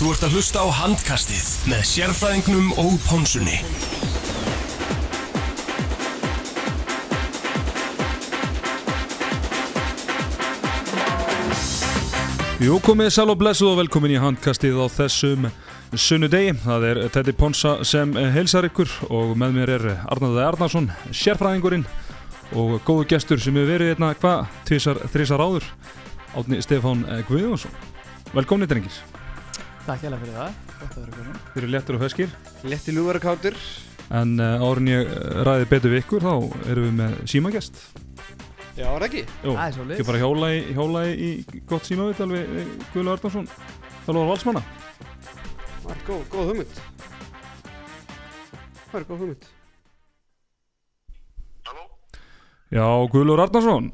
Þú 0.00 0.14
ert 0.14 0.22
að 0.24 0.34
hlusta 0.38 0.62
á 0.64 0.68
handkastið 0.72 1.48
með 1.68 1.80
sérfræðingnum 1.84 2.70
og 2.80 2.94
pónsunni. 3.04 3.58
Jú, 12.64 12.78
komið 12.80 13.12
sæl 13.12 13.26
og 13.28 13.36
blessuð 13.44 13.74
og 13.74 13.78
velkomin 13.82 14.16
í 14.16 14.24
handkastið 14.24 14.80
á 14.80 14.88
þessum 14.88 15.50
sunnudegi. 15.92 16.56
Það 16.64 16.88
er 16.94 17.04
Teddy 17.12 17.36
Ponsa 17.36 17.76
sem 17.84 18.16
heilsar 18.16 18.72
ykkur 18.72 18.88
og 19.12 19.36
með 19.36 19.60
mér 19.60 19.76
er 19.76 19.88
Arnaði 20.08 20.46
Arnarsson, 20.48 20.90
sérfræðingurinn 21.12 21.84
og 22.56 22.78
góðu 22.88 23.04
gestur 23.12 23.36
sem 23.36 23.52
hefur 23.52 23.74
verið 23.76 23.92
hérna, 23.92 24.14
hvað, 24.16 24.48
tvísar, 24.64 25.04
þrísar 25.12 25.44
áður, 25.44 25.72
átni 26.32 26.64
Stefán 26.64 27.04
Guðjónsson. 27.28 27.80
Velkomin, 28.32 28.72
drengis. 28.72 29.02
Takk 29.86 30.02
hjá 30.04 30.10
fyrir 30.12 30.34
það, 30.36 30.58
gott 30.80 30.90
að 30.96 31.00
vera 31.04 31.16
komin. 31.16 31.38
Þeir 31.54 31.62
eru 31.62 31.72
léttur 31.74 31.96
og 31.98 32.04
höskir. 32.04 32.34
Letti 32.68 32.94
lúvarakátur 32.94 33.56
En 34.10 34.34
uh, 34.42 34.62
árun 34.66 34.90
ég 34.90 35.10
ræði 35.46 35.66
betur 35.70 35.92
við 35.92 36.02
ykkur, 36.02 36.24
þá 36.24 36.32
erum 36.72 36.86
við 36.88 36.94
með 36.98 37.12
símagest. 37.30 37.78
Já, 38.74 38.88
er 38.90 39.04
ekki 39.06 39.22
Jú, 39.44 39.52
Það 39.54 39.92
ekki 39.94 40.06
bara 40.08 40.20
hjóla 40.22 40.48
í, 40.56 40.60
hjóla 40.74 41.02
í 41.10 41.14
í 41.20 41.60
gott 41.68 41.86
símavitt 41.86 42.22
alveg 42.24 42.50
Guðlu 42.94 43.12
Arnarsson, 43.12 43.48
þjálfur 44.06 44.28
valsmanna. 44.30 44.62
Það 45.82 45.90
er 45.92 46.04
góð, 46.06 46.22
góð 46.32 46.50
hugmynd 46.50 46.78
Það 48.90 49.00
er 49.00 49.08
góð 49.08 49.24
hugmynd 49.24 49.48
Já, 52.70 52.86
Guðlur 53.10 53.42
Arnarsson, 53.42 53.90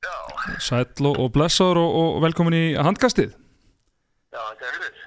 Já, 0.00 0.14
sæll 0.64 1.08
og, 1.10 1.18
og 1.20 1.32
blessaður 1.34 1.82
og, 1.82 1.96
og 2.00 2.22
velkomin 2.24 2.56
í 2.56 2.62
handkastið. 2.80 3.34
Já, 4.34 4.40
það 4.60 4.66
er 4.70 4.78
við. 4.84 5.02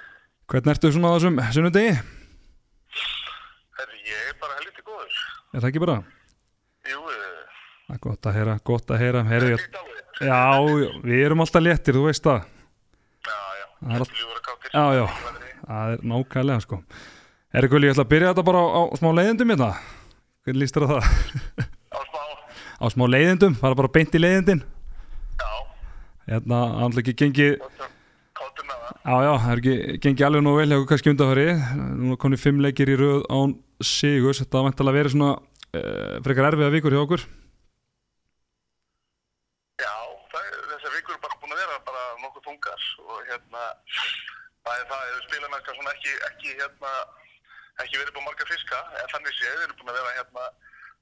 Hvernig 0.48 0.72
ertu 0.74 0.90
svona 0.94 1.10
á 1.12 1.14
þessum 1.18 1.40
sunnudegi? 1.56 1.94
Herri, 3.78 3.98
ég 4.08 4.30
er 4.32 4.36
bara 4.40 4.56
helviti 4.58 4.84
góður. 4.86 5.18
Er 5.54 5.60
það 5.62 5.68
ekki 5.70 5.82
bara? 5.84 5.96
Jú, 6.88 7.02
uh, 7.04 7.58
Það 7.88 7.96
er 7.96 8.00
gott 8.04 8.28
að 8.28 8.36
heyra, 8.38 8.54
gott 8.68 8.90
að 8.92 9.00
heyra. 9.02 9.22
Heyri, 9.28 9.50
ég 9.54 9.66
dáið. 9.72 10.00
já, 10.20 10.40
já, 10.84 10.88
við 11.08 11.22
erum 11.26 11.44
alltaf 11.44 11.62
léttir, 11.64 11.96
þú 11.96 12.02
veist 12.08 12.24
það. 12.26 12.42
Já, 13.28 13.38
já, 13.60 13.66
Það 13.78 13.94
er 13.94 14.02
allt- 14.02 14.08
Letti 14.12 14.22
ljúfara 14.24 14.42
kátir. 14.48 14.74
Já, 14.74 14.84
já. 14.98 15.06
Það 15.68 15.92
er 15.94 16.04
nákvæmlega, 16.12 16.64
sko. 16.64 16.80
Herri 17.54 17.68
Guðli, 17.72 17.88
ég 17.88 17.94
ætla 17.96 18.04
að 18.04 18.10
byrja 18.12 18.32
þetta 18.32 18.44
bara 18.48 18.60
á, 18.60 18.80
á 18.88 18.94
smá 19.00 19.08
leiðindum 19.16 19.52
hérna. 19.54 19.70
Hvernig 20.44 20.60
líst 20.62 20.76
þér 20.76 20.84
á 20.84 20.88
það? 20.92 21.02
Á 21.88 22.00
smá, 22.08 22.20
Á 22.78 22.86
smá 22.92 23.04
leiðindum, 23.08 23.56
fara 23.58 23.74
bara 23.78 23.88
beint 23.92 24.12
í 24.14 24.20
leiðindin. 24.20 24.60
já, 25.40 25.50
Hérna, 26.28 26.60
kátur 28.58 28.68
með 28.68 28.80
það. 28.82 28.94
já, 29.04 29.16
já, 29.24 29.32
það 29.42 29.52
er 29.52 29.60
ekki 29.62 29.98
gengið 30.04 30.26
alveg 30.26 30.44
nú 30.44 30.54
vel 30.56 30.70
hjá 30.72 30.78
kannski 30.90 31.12
undanfari. 31.12 31.46
Nú 31.98 32.16
konið 32.18 32.42
fimm 32.42 32.62
leikir 32.62 32.90
í 32.90 32.96
röð 32.98 33.26
án 33.30 33.54
Sigurs. 33.82 34.40
Þetta 34.42 34.58
var 34.58 34.66
vantilega 34.68 34.98
verið 34.98 35.14
svona 35.14 35.30
uh, 35.38 36.16
frekar 36.26 36.48
erfiða 36.50 36.74
vikur 36.74 36.96
hjá 36.96 37.02
okkur. 37.04 37.26
Já, 39.78 39.94
það, 40.32 40.50
þessar 40.72 40.96
vikur 40.96 41.14
er 41.14 41.22
bara 41.22 41.40
búin 41.42 41.54
að 41.54 41.62
vera 41.62 41.80
bara 41.86 42.04
nokkuð 42.24 42.46
þungar 42.48 42.88
og 43.06 43.20
hérna, 43.30 43.66
það 44.66 44.80
er 44.80 44.88
það, 44.90 45.04
ef 45.12 45.26
spilamennska 45.28 45.76
svona 45.76 45.94
ekki, 45.94 46.16
ekki 46.30 46.56
hérna, 46.58 46.94
ekki 47.84 48.00
verið 48.00 48.16
búin 48.16 48.26
marga 48.26 48.48
fiska, 48.50 48.82
en 48.98 49.12
þannig 49.14 49.38
séð, 49.38 49.54
við 49.54 49.68
erum 49.68 49.78
búin 49.78 49.92
að 49.94 50.00
vera 50.00 50.16
hérna 50.18 50.48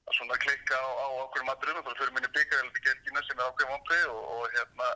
að 0.07 0.15
svona 0.15 0.37
klikka 0.39 0.77
á, 0.77 0.87
á 0.87 1.07
okkur 1.25 1.47
maturum, 1.49 1.81
þá 1.83 1.89
fyrir 1.97 2.13
minni 2.15 2.29
byggar 2.37 2.61
heldur 2.61 2.85
gelgina 2.85 3.23
sem 3.25 3.41
er 3.41 3.49
ákveðum 3.49 3.73
vombrið 3.73 4.05
og, 4.13 4.21
og 4.37 4.53
hérna, 4.53 4.91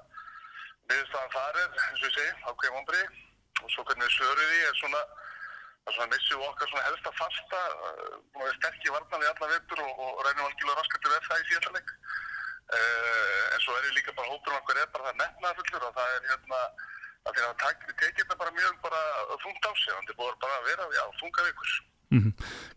viðstæðan 0.89 1.35
þar 1.35 1.59
er, 1.63 1.75
eins 1.87 2.01
og 2.01 2.07
ég 2.07 2.15
segi, 2.15 2.31
ákveðum 2.47 2.77
vombrið 2.77 3.19
og 3.61 3.73
svo 3.73 3.85
hvernig 3.85 4.07
við 4.07 4.15
svöruð 4.15 4.49
því 4.51 4.61
er 4.67 4.77
svona, 4.79 5.01
það 5.81 5.91
er 5.91 5.97
svona 5.97 6.11
missum 6.13 6.41
við 6.41 6.47
okkar 6.49 6.71
svona 6.71 6.88
helsta 6.88 7.13
fasta, 7.19 7.61
búin 8.31 8.41
að 8.41 8.47
vera 8.47 8.57
sterkir 8.59 8.95
varnan 8.95 9.23
við 9.23 9.31
alla 9.31 9.51
vetur 9.53 9.83
og, 9.85 10.01
og 10.07 10.23
reynum 10.25 10.47
algjörlega 10.47 10.79
raskandi 10.79 11.13
við 11.13 11.27
það 11.27 11.43
í 11.43 11.47
síðan 11.51 11.78
leik. 11.78 11.94
Uh, 12.72 13.45
en 13.51 13.63
svo 13.66 13.73
er 13.75 13.88
ég 13.89 13.95
líka 13.97 14.13
bara 14.16 14.31
hópurinn 14.31 14.61
okkar 14.61 14.78
er 14.79 14.91
bara 14.94 15.09
það 15.09 15.17
metnaðfullur 15.19 15.88
og 15.89 15.95
það 15.97 16.11
er 16.16 16.28
hérna 16.29 16.59
að 17.22 17.33
því 17.35 17.41
að 17.45 17.56
það 17.61 17.81
tekið 18.00 18.22
þetta 18.22 18.38
bara 18.39 18.53
mjög 18.56 18.77
bara 18.85 19.01
þungt 19.44 19.67
á 19.67 19.72
sig, 19.75 19.91
þannig 19.91 20.19
búið 20.22 20.38
bara 20.45 20.59
að 20.59 20.69
vera 20.69 20.88
já, 20.95 21.03
þunga 21.19 21.47
vikur. 21.50 21.73
Mm 22.11 22.31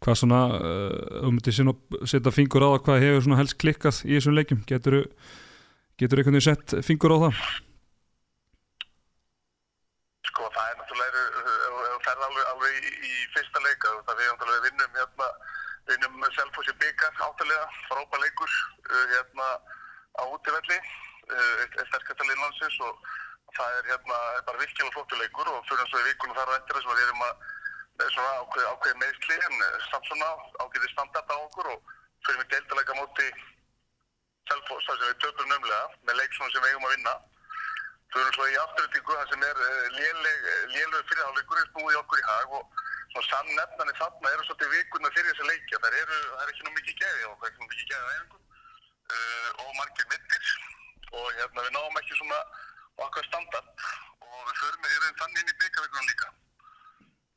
Hvað 0.05 0.19
svona, 0.21 0.41
uh, 0.59 1.29
um 1.29 1.39
sinna 1.47 1.75
setja 2.07 2.35
fingur 2.35 2.67
á 2.67 2.69
það, 2.75 2.83
hvað 2.87 3.05
hefur 3.05 3.25
svona 3.25 3.39
helst 3.41 3.59
klikkað 3.59 4.03
í 4.05 4.19
þessum 4.19 4.37
leikjum? 4.37 4.61
Getur 4.69 4.99
getur 5.99 6.21
einhvern 6.21 6.39
veginn 6.39 6.49
sett 6.51 6.75
fingur 6.87 7.15
á 7.15 7.19
það? 7.25 7.41
Sko 10.35 10.49
það 10.51 10.71
er 10.71 10.79
náttúrulega, 10.81 11.21
ef 11.39 11.75
þú 11.79 11.99
ferð 12.03 12.23
alveg, 12.27 12.47
alveg 12.51 12.87
í, 12.89 12.89
í 13.07 13.13
fyrsta 13.37 13.61
leika, 13.63 13.91
það 14.09 14.17
við 14.19 14.31
náttúrulega 14.33 14.65
vinnum 14.65 14.97
hérna, 14.99 15.29
vinnum 15.91 16.25
Selfossi 16.35 16.73
byggar 16.81 17.21
áttalega, 17.23 17.67
frábæð 17.87 18.25
leikur 18.25 18.57
uh, 18.91 19.05
hérna 19.13 19.47
á 20.19 20.23
útivelli, 20.27 20.79
uh, 21.31 21.53
eitt 21.63 21.79
eitt 21.79 21.93
sterkasta 21.93 22.27
lið 22.27 22.43
landsins 22.43 22.81
og 22.83 23.07
það 23.55 23.79
er 23.79 23.91
hérna 23.93 24.19
bara 24.49 24.59
virkilega 24.59 24.95
flottu 24.97 25.21
leikur 25.21 25.51
og 25.53 25.61
fyrir 25.69 25.85
eins 25.85 25.95
og 25.95 26.03
í 26.03 26.09
vikunum 26.09 26.39
þar 26.41 26.51
á 26.51 26.57
eftir 26.59 26.81
þess 26.81 26.91
að 26.91 26.99
við 26.99 27.07
erum 27.07 27.27
að 27.29 28.11
svona 28.17 28.33
ákveð, 28.43 28.67
ákveð 28.73 28.97
meðsli 29.05 29.37
en 29.39 29.61
eh, 29.69 29.77
samt 29.93 30.09
svona 30.11 30.33
ákveði 30.65 30.91
standart 30.91 31.31
á 31.31 31.37
okkur 31.45 31.71
og 31.77 31.93
fyrir 32.27 32.41
mig 32.41 32.51
deildalega 32.51 32.99
móti 32.99 33.29
Selfoss, 34.51 34.89
það 34.89 34.99
sem 34.99 35.13
við 35.13 35.21
töpum 35.23 35.53
nömlega 35.53 35.85
með 36.09 36.19
leik 36.19 36.35
svona 36.35 36.53
sem 36.53 36.67
við 36.67 36.75
eigum 36.75 36.89
að 36.91 36.97
vinna 36.97 37.15
Förum 38.15 38.35
svo 38.35 38.45
í 38.47 38.59
afturöldingu 38.63 39.15
það 39.19 39.31
sem 39.33 39.41
er 39.43 39.61
uh, 39.67 39.87
léleg, 39.99 40.45
lélög 40.71 41.07
fyrirháleikur 41.09 41.59
er 41.59 41.71
snúið 41.71 41.95
í 41.95 41.99
okkur 41.99 42.21
í 42.21 42.27
hag 42.29 42.53
og 42.59 42.83
svona 43.11 43.25
samnefnani 43.31 43.95
þarna 43.99 44.31
eru 44.35 44.47
svolítið 44.47 44.75
vikuna 44.75 45.11
fyrir 45.17 45.33
þessi 45.33 45.49
leikja. 45.49 45.81
Það, 45.83 45.97
eru, 46.03 46.19
það 46.29 46.45
er 46.45 46.53
ekki 46.53 46.67
nú 46.69 46.75
mikið 46.77 47.01
gæði 47.01 47.25
og 47.27 47.35
það 47.41 47.49
er 47.49 47.51
ekki 47.51 47.65
nú 47.65 47.71
mikið 47.73 47.91
gæði 47.91 48.05
á 48.05 48.13
æfingum 48.15 48.45
uh, 49.17 49.51
og 49.65 49.73
margir 49.81 50.09
mittir 50.13 50.53
og 51.19 51.27
hérna 51.41 51.67
við 51.67 51.75
náum 51.75 51.99
ekki 52.03 52.21
svona 52.21 52.39
okkar 53.09 53.29
standard 53.33 53.85
og 54.29 54.39
við 54.47 54.63
förum 54.63 54.89
í 54.93 55.03
raun 55.03 55.21
þannig 55.25 55.43
inn 55.43 55.53
í 55.53 55.59
byggavíkunum 55.65 56.09
líka. 56.13 56.31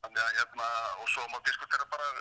Þannig 0.06 0.24
að 0.28 0.40
hérna 0.44 0.70
og 1.02 1.12
svo 1.16 1.28
má 1.34 1.42
diskutera 1.50 1.90
bara 1.90 2.14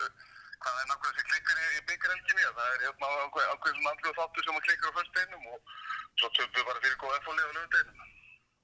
hvað 0.65 0.81
er 0.81 0.89
nákvæmlega 0.89 1.13
þessi 1.13 1.29
klikkar 1.31 1.61
í, 1.61 1.67
í 1.77 1.87
byggarhelginni 1.93 2.49
það 2.49 2.73
er 2.73 2.85
hérna 2.89 3.15
ákveð, 3.29 3.73
svona 3.77 3.93
andlu 3.93 4.17
þáttu 4.17 4.49
sem 4.49 4.61
klikkar 4.65 4.93
á 4.93 4.97
fyrsteinum 4.97 5.49
og 5.53 5.73
svo 6.17 6.33
töfum 6.33 6.55
við 6.57 6.69
bara 6.73 6.85
fyrir 6.87 7.01
góð 7.05 7.19
F-fóli 7.21 7.45
á 7.45 7.51
löguteinum. 7.53 8.06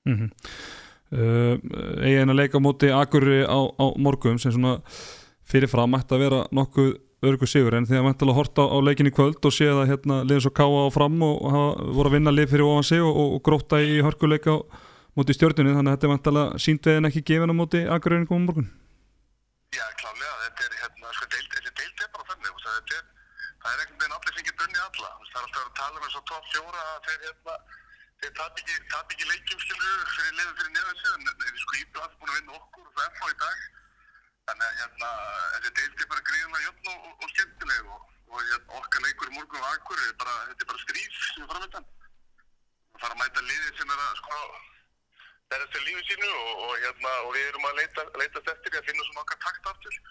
Mm 0.05 0.19
-hmm. 0.19 0.31
uh, 1.19 2.05
Egin 2.07 2.31
að 2.31 2.41
leika 2.41 2.59
móti 2.59 2.91
Akurri 2.91 3.45
á, 3.47 3.59
á 3.79 3.87
morgum 3.97 4.39
sem 4.39 4.53
svona 4.53 4.81
fyrirfram 5.45 5.95
ætti 5.95 6.15
að 6.15 6.23
vera 6.25 6.47
nokkuð 6.51 6.93
örgu 7.23 7.47
sigur 7.47 7.77
en 7.79 7.87
þegar 7.87 8.03
mætti 8.03 8.27
að 8.27 8.35
horta 8.35 8.63
á 8.67 8.77
leikin 8.83 9.07
í 9.07 9.15
kvöld 9.15 9.45
og 9.47 9.55
séð 9.55 9.83
að 9.83 9.91
hérna 9.93 10.23
liðin 10.27 10.43
svo 10.43 10.51
káa 10.51 10.87
á 10.87 10.91
fram 10.91 11.23
og 11.23 11.37
hafa, 11.55 11.85
voru 11.95 12.11
að 12.11 12.17
vinna 12.17 12.35
lið 12.35 12.49
fyrir 12.51 12.67
ofan 12.67 12.89
sig 12.89 13.03
og, 13.03 13.15
og, 13.15 13.29
og 13.37 13.43
gróta 13.47 13.79
í 13.79 14.03
hörkuleika 14.03 14.57
móti 15.15 15.37
stjórnunni 15.37 15.77
þannig 15.77 15.93
að 15.93 15.97
þetta 15.97 16.09
er 16.09 16.13
mætti 16.13 16.65
sínt 16.65 16.89
veðin 16.89 17.09
ekki 17.11 17.23
gefin 17.23 17.55
á 17.55 17.57
móti 17.61 17.85
Akurri 17.87 18.19
á 18.27 18.35
morgun 18.35 18.69
Já, 19.73 19.87
klálega, 20.01 20.35
þetta 20.45 20.67
er 20.67 20.75
hérna, 20.83 21.15
sko, 21.17 21.29
deild 21.33 22.03
er 22.03 22.11
bara 22.13 22.27
þannig, 22.29 22.51
það 22.59 23.71
er 23.71 23.79
einhvern 23.79 24.01
veginn 24.03 24.17
allir 24.19 24.35
sem 24.37 24.49
getur 24.49 24.67
unnið 24.67 24.83
alla, 24.83 25.11
það 25.31 25.39
er 25.39 25.47
alltaf 25.47 25.63
að 25.63 25.79
tala 25.79 26.03
með 26.03 26.11
svo 26.13 26.23
top 26.29 26.51
fjóra 26.53 26.83
að 26.91 26.99
þeir, 27.07 27.21
hérna, 27.29 27.55
þeir 28.23 28.35
tap 28.39 28.59
ekki, 28.61 28.75
ekki 28.97 29.29
leikjum, 29.29 29.61
skilur, 29.63 30.03
fyrir 30.15 30.35
liðum 30.39 30.59
fyrir 30.59 30.75
neðan 30.77 30.99
sig, 30.99 31.15
en 31.15 31.31
við 31.43 31.63
sko 31.63 31.79
allir 31.79 32.19
búin 32.21 32.31
að 32.31 32.37
vinna 32.39 32.59
okkur 32.59 32.85
og 32.87 32.93
það 32.99 33.07
er 33.07 33.17
þá 33.19 33.25
í 33.33 33.39
dag, 33.43 33.65
þannig 34.51 34.67
að, 34.69 34.77
hérna, 34.83 35.09
þessi 35.55 35.73
deild 35.79 36.05
er 36.05 36.11
bara 36.13 36.27
gríðan 36.29 36.63
jöfn 36.67 36.93
og, 36.93 37.09
og, 37.13 37.27
skemmtileg 37.33 37.91
og, 37.97 38.07
og 38.31 38.45
hérna, 38.47 38.79
okkar 38.79 39.05
leikur 39.07 39.35
morgun 39.35 39.65
og 39.65 39.69
akkur, 39.73 39.99
er 39.99 40.15
þetta 40.15 40.55
er 40.55 40.71
bara 40.71 40.85
stríð 40.85 41.19
sem 41.19 41.43
er 41.43 41.51
framöndan, 41.51 41.91
það 42.93 43.05
fara 43.05 43.19
að 43.19 43.23
mæta 43.25 43.47
liðið 43.51 43.83
sem 43.83 43.95
er 43.97 44.07
að, 44.07 44.17
sko, 44.23 44.41
berja 45.51 45.71
til 45.75 45.85
lífi 45.89 46.09
sínu 46.13 46.33
og, 46.33 46.65
og, 46.69 46.75
hérna, 46.79 47.19
og 47.27 47.31
við 47.35 47.47
erum 47.51 47.71
að 47.73 47.79
leita, 47.83 48.09
leitast 48.23 48.53
eftir 48.55 48.79
að 48.79 48.87
finna 48.89 49.09
svona 49.09 49.27
okkar 49.27 49.43
takt 49.43 49.73
aftur. 49.75 50.03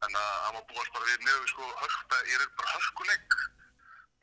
Þannig 0.00 0.16
að 0.18 0.36
það 0.40 0.54
má 0.56 0.60
búast 0.70 0.94
bara 0.96 1.08
við 1.10 1.24
mjög 1.28 1.42
sko 1.52 1.66
hörk, 1.82 1.98
það 2.10 2.30
er 2.34 2.44
bara 2.56 2.72
hörkuleik. 2.72 3.34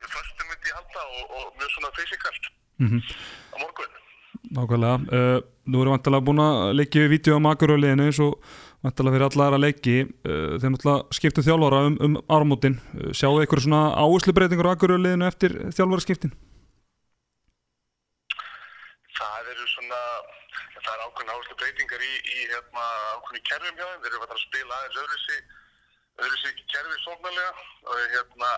Við 0.01 0.15
förstum 0.15 0.49
myndi 0.49 0.71
ég 0.71 0.79
halda 0.79 1.03
og 1.37 1.59
mjög 1.61 1.71
svona 1.75 1.91
fysikalt 1.95 2.49
mm 2.79 2.87
-hmm. 2.87 3.01
á 3.53 3.57
morgun. 3.61 3.91
Nákvæmlega, 4.55 4.95
uh, 5.17 5.39
nú 5.67 5.81
erum 5.81 5.91
við 5.91 5.95
vantilega 5.97 6.27
búin 6.27 6.39
að 6.39 6.73
leikja 6.79 7.03
við 7.03 7.13
vídeo 7.15 7.35
á 7.35 7.45
makuröliðinu 7.47 8.03
eins 8.05 8.19
og 8.19 8.39
vantilega 8.83 9.13
fyrir 9.15 9.27
alla 9.27 9.45
aðra 9.47 9.63
leiki. 9.65 9.97
Uh, 10.23 10.57
þeir 10.59 10.69
náttúrulega 10.71 11.05
skiptu 11.11 11.41
þjálfara 11.41 11.85
um, 11.87 11.97
um 12.05 12.13
ármótin, 12.29 12.79
uh, 12.95 13.11
sjáu 13.11 13.39
eitthvað 13.39 13.65
svona 13.65 13.91
áherslu 13.95 14.33
breytingur 14.33 14.67
á 14.67 14.71
makuröliðinu 14.73 15.25
eftir 15.27 15.51
þjálfara 15.75 16.05
skiptin? 16.05 16.31
það 19.17 19.51
eru 19.53 19.67
svona 19.71 20.01
það 20.77 20.91
er 20.93 21.03
ákveðin 21.05 21.31
áherslu 21.33 21.55
breytingar 21.59 22.03
í, 22.05 22.13
í 22.21 22.39
hérna, 22.51 22.83
ákveðin 23.17 23.45
kerfum 23.49 23.79
hjá 23.79 23.87
þeim. 23.87 24.03
Þeir 24.03 24.17
eru 24.17 24.27
að 24.27 24.43
spila 24.43 24.77
aðeins 24.77 24.99
öðruðsi 25.03 25.37
öðruðsi 26.17 26.67
kerfi 26.73 26.99
sóknarlega. 27.03 27.65
Og 27.87 28.03
hérna 28.13 28.51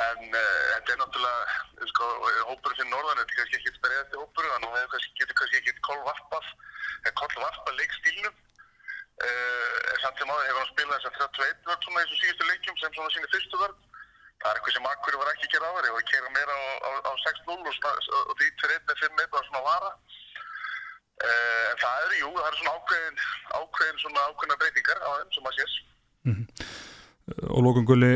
en 0.00 0.22
uh, 0.28 0.60
þetta 0.72 0.94
er 0.94 1.00
náttúrulega 1.02 1.88
sko, 1.90 2.08
hópurinn 2.48 2.78
fyrir 2.78 2.92
norðan, 2.92 3.20
þetta 3.20 3.34
er 3.34 3.40
kannski 3.40 3.58
ekki 3.60 3.74
sperðið 3.76 4.04
eftir 4.04 4.22
hópurinn, 4.22 4.54
þannig 4.54 4.70
að 4.72 4.94
það 4.94 5.10
getur 5.20 5.38
kannski 5.40 5.60
ekki 5.60 5.76
kollvarpað 5.90 6.52
kollvarpað 7.18 7.78
leikstílnum 7.80 8.40
samt 10.02 10.18
sem 10.18 10.30
áður 10.30 10.46
hefur 10.48 10.60
hann 10.60 10.70
spilað 10.72 11.02
þess 11.02 11.08
að 11.08 11.18
31 11.38 11.66
vörð 11.68 11.84
svona 11.86 12.02
í 12.02 12.06
þessum 12.06 12.20
síðustu 12.22 12.46
leikjum 12.48 12.78
sem 12.80 12.94
svona 12.96 13.12
síni 13.14 13.30
fyrstu 13.32 13.60
vörð. 13.60 13.82
Það 14.42 14.50
er 14.50 14.58
eitthvað 14.58 14.74
sem 14.76 14.88
Akkur 14.90 15.18
var 15.20 15.30
ekki 15.32 15.46
að 15.46 15.52
gera 15.54 15.68
ég 15.70 15.76
var 15.76 16.02
að 16.02 16.10
kera 16.10 16.32
meira 16.34 16.56
á, 16.58 16.62
á, 16.82 16.90
á 17.06 17.12
6-0 17.22 17.54
og, 17.54 18.08
og 18.18 18.32
því 18.40 18.48
2-1 18.62 18.88
með 18.88 19.02
5-1 19.04 19.36
var 19.36 19.46
svona 19.48 19.64
vara. 19.68 19.92
Uh, 21.22 21.66
en 21.70 21.78
það 21.82 22.06
eru, 22.06 22.16
jú, 22.22 22.30
það 22.38 22.48
eru 22.48 22.60
svona 22.62 22.74
ákveðin, 22.78 23.20
ákveðin 23.60 24.00
svona 24.02 24.24
ákveðina 24.30 24.58
breytingar 24.62 25.04
á 25.06 25.10
þeim 25.20 25.36
sem 25.36 25.50
að 25.50 25.58
sést. 25.60 25.84
Og 27.48 27.62
lókum 27.66 27.86
gulli 27.88 28.10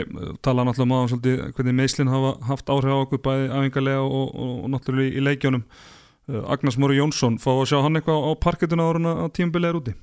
tala 0.45 0.65
náttúrulega 0.67 0.91
maður 0.93 1.13
svolítið 1.13 1.45
hvernig 1.57 1.77
meislinn 1.81 2.13
hafa 2.13 2.33
haft 2.49 2.73
áhrif 2.73 2.97
á 2.97 2.99
okkur 3.05 3.23
bæði 3.27 3.47
aðingarlega 3.59 4.03
og, 4.03 4.29
og, 4.35 4.53
og 4.65 4.73
náttúrulega 4.75 5.13
í, 5.15 5.25
leikjónum 5.27 5.65
uh, 5.67 6.43
Agnars 6.53 6.79
Móri 6.81 6.99
Jónsson 6.99 7.39
fá 7.43 7.53
að 7.55 7.69
sjá 7.73 7.79
hann 7.85 8.01
eitthvað 8.01 8.27
á 8.27 8.31
parkettuna 8.47 8.89
ára 8.89 9.15
að 9.27 9.33
tímabilið 9.39 9.71
er 9.73 9.81
úti 9.81 9.97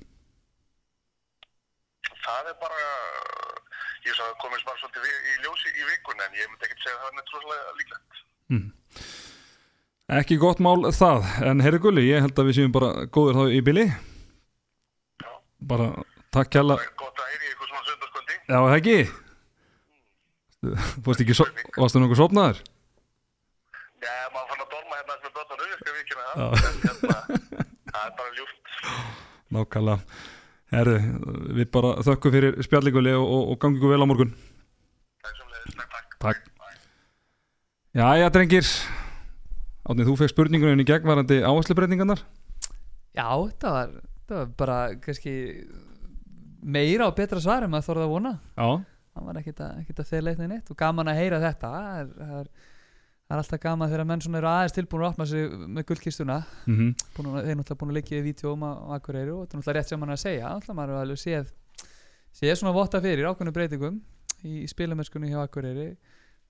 Það 2.23 2.49
er 2.53 2.55
bara, 2.61 2.85
ég 4.07 4.15
svo 4.15 4.29
að 4.29 4.37
komist 4.39 4.67
bara 4.67 4.79
svolítið 4.79 5.09
í, 5.09 5.13
í 5.27 5.33
ljósi 5.43 5.73
í 5.73 5.87
vikun 5.89 6.23
en 6.23 6.37
ég 6.39 6.47
myndi 6.51 6.69
ekki 6.69 6.79
segja 6.85 6.95
að 6.95 7.03
það 7.03 7.19
er 7.19 7.27
trúslega 7.31 7.75
líklegt. 7.81 8.23
ekki 10.21 10.39
gott 10.39 10.63
mál 10.63 10.87
það 10.95 11.27
en 11.49 11.63
herri 11.65 11.81
gulli, 11.83 12.07
ég 12.07 12.23
held 12.23 12.39
að 12.39 12.49
við 12.49 12.59
séum 12.59 12.75
bara 12.75 13.07
góðir 13.11 13.39
þá 13.39 13.57
í 13.57 13.61
bili 13.65 13.85
Já. 13.89 15.31
bara 15.73 15.89
takk 16.31 16.53
kjalla 16.55 16.79
gott 16.99 17.19
að 17.19 17.31
heyri 17.33 17.51
ykkur. 17.51 17.72
Já 18.47 18.57
það 18.59 18.77
ekki 18.77 18.97
Fórstu 21.03 21.25
ekki, 21.25 21.35
so 21.35 21.47
varstu 21.75 21.99
nokkuð 21.99 22.21
sopnaður? 22.21 22.61
Já, 24.03 24.13
maður 24.31 24.47
fann 24.51 24.61
að 24.63 24.69
dorma 24.71 24.99
hérna 24.99 25.33
bötunum, 25.35 25.65
ég 25.67 25.81
skal 25.81 25.95
vikina 25.97 26.23
það. 26.29 26.53
Hérna, 26.83 27.17
það 27.89 28.05
er 28.05 28.13
bara 28.19 28.31
ljúft. 28.37 28.71
Nákvæmlega 29.53 29.97
Herri, 30.73 30.95
við 31.59 31.69
bara 31.75 31.91
þökkum 32.01 32.33
fyrir 32.33 32.55
spjallíkuli 32.65 33.11
og, 33.13 33.25
og, 33.27 33.51
og 33.53 33.59
gangi 33.61 33.77
ykkur 33.77 33.91
vel 33.93 34.01
á 34.01 34.09
morgun 34.09 34.31
Takk 35.23 35.35
sem 35.37 35.51
leiðist, 35.51 35.77
takk, 35.77 35.91
takk. 35.93 36.15
Takk. 36.23 36.47
Jæja, 37.99 38.31
drengir 38.33 38.71
Átnið, 39.83 40.07
þú 40.07 40.15
fekk 40.23 40.33
spurningunum 40.33 40.81
í 40.81 40.87
gegnvarandi 40.87 41.41
áherslubreytingarnar 41.45 42.23
Já, 43.13 43.27
það 43.61 43.75
var, 43.77 43.93
það 44.31 44.39
var 44.39 44.53
bara 44.63 44.79
kannski 45.03 45.35
meira 46.63 47.07
og 47.07 47.17
betra 47.17 47.41
svar 47.43 47.65
en 47.65 47.71
maður 47.73 47.89
þorði 47.89 48.05
að 48.05 48.13
vona. 48.13 48.33
Já, 48.55 48.67
það 49.13 49.27
var 49.27 49.39
ekkert 49.41 49.63
að, 49.65 49.81
ekkert 49.81 49.99
að 50.03 50.11
þeir 50.11 50.23
leikna 50.27 50.47
neitt 50.51 50.71
og 50.71 50.79
gaman 50.79 51.11
að 51.11 51.19
heyra 51.19 51.41
þetta. 51.43 51.71
Það 51.73 51.99
er, 51.99 52.13
það 52.19 52.39
er, 52.39 52.47
það 53.23 53.35
er 53.35 53.41
alltaf 53.41 53.63
gaman 53.65 53.91
þegar 53.91 54.09
menn 54.11 54.23
svona 54.23 54.39
eru 54.39 54.49
aðeins 54.51 54.77
tilbúin 54.77 55.03
að 55.03 55.11
opna 55.11 55.27
sig 55.29 55.59
með 55.77 55.87
gullkistuna. 55.91 56.39
Mm 56.69 56.79
búin 57.17 57.29
að, 57.29 57.37
þeir 57.37 57.51
eru 57.51 57.59
náttúrulega 57.59 57.81
búin 57.83 57.93
að 57.93 57.99
leikja 57.99 58.17
í 58.21 58.25
vítjóm 58.29 58.65
á 58.65 58.71
Akureyri 58.97 59.35
og 59.35 59.43
þetta 59.43 59.53
er 59.53 59.61
náttúrulega 59.61 59.79
rétt 59.79 59.93
sem 59.93 60.03
hann 60.03 60.09
er 60.09 60.17
að 60.17 60.23
segja. 60.23 60.49
Alltaf 60.49 60.77
maður 60.77 60.95
er 60.95 61.03
alveg 61.03 61.21
séð 61.21 61.53
séð 62.33 62.57
svona 62.57 62.73
votta 62.73 63.01
fyrir 63.03 63.29
ákveðnu 63.29 63.53
breytingum 63.53 64.01
í, 64.43 64.63
í 64.63 64.67
spilamennskunni 64.71 65.29
hjá 65.33 65.43
Akureyri. 65.43 65.93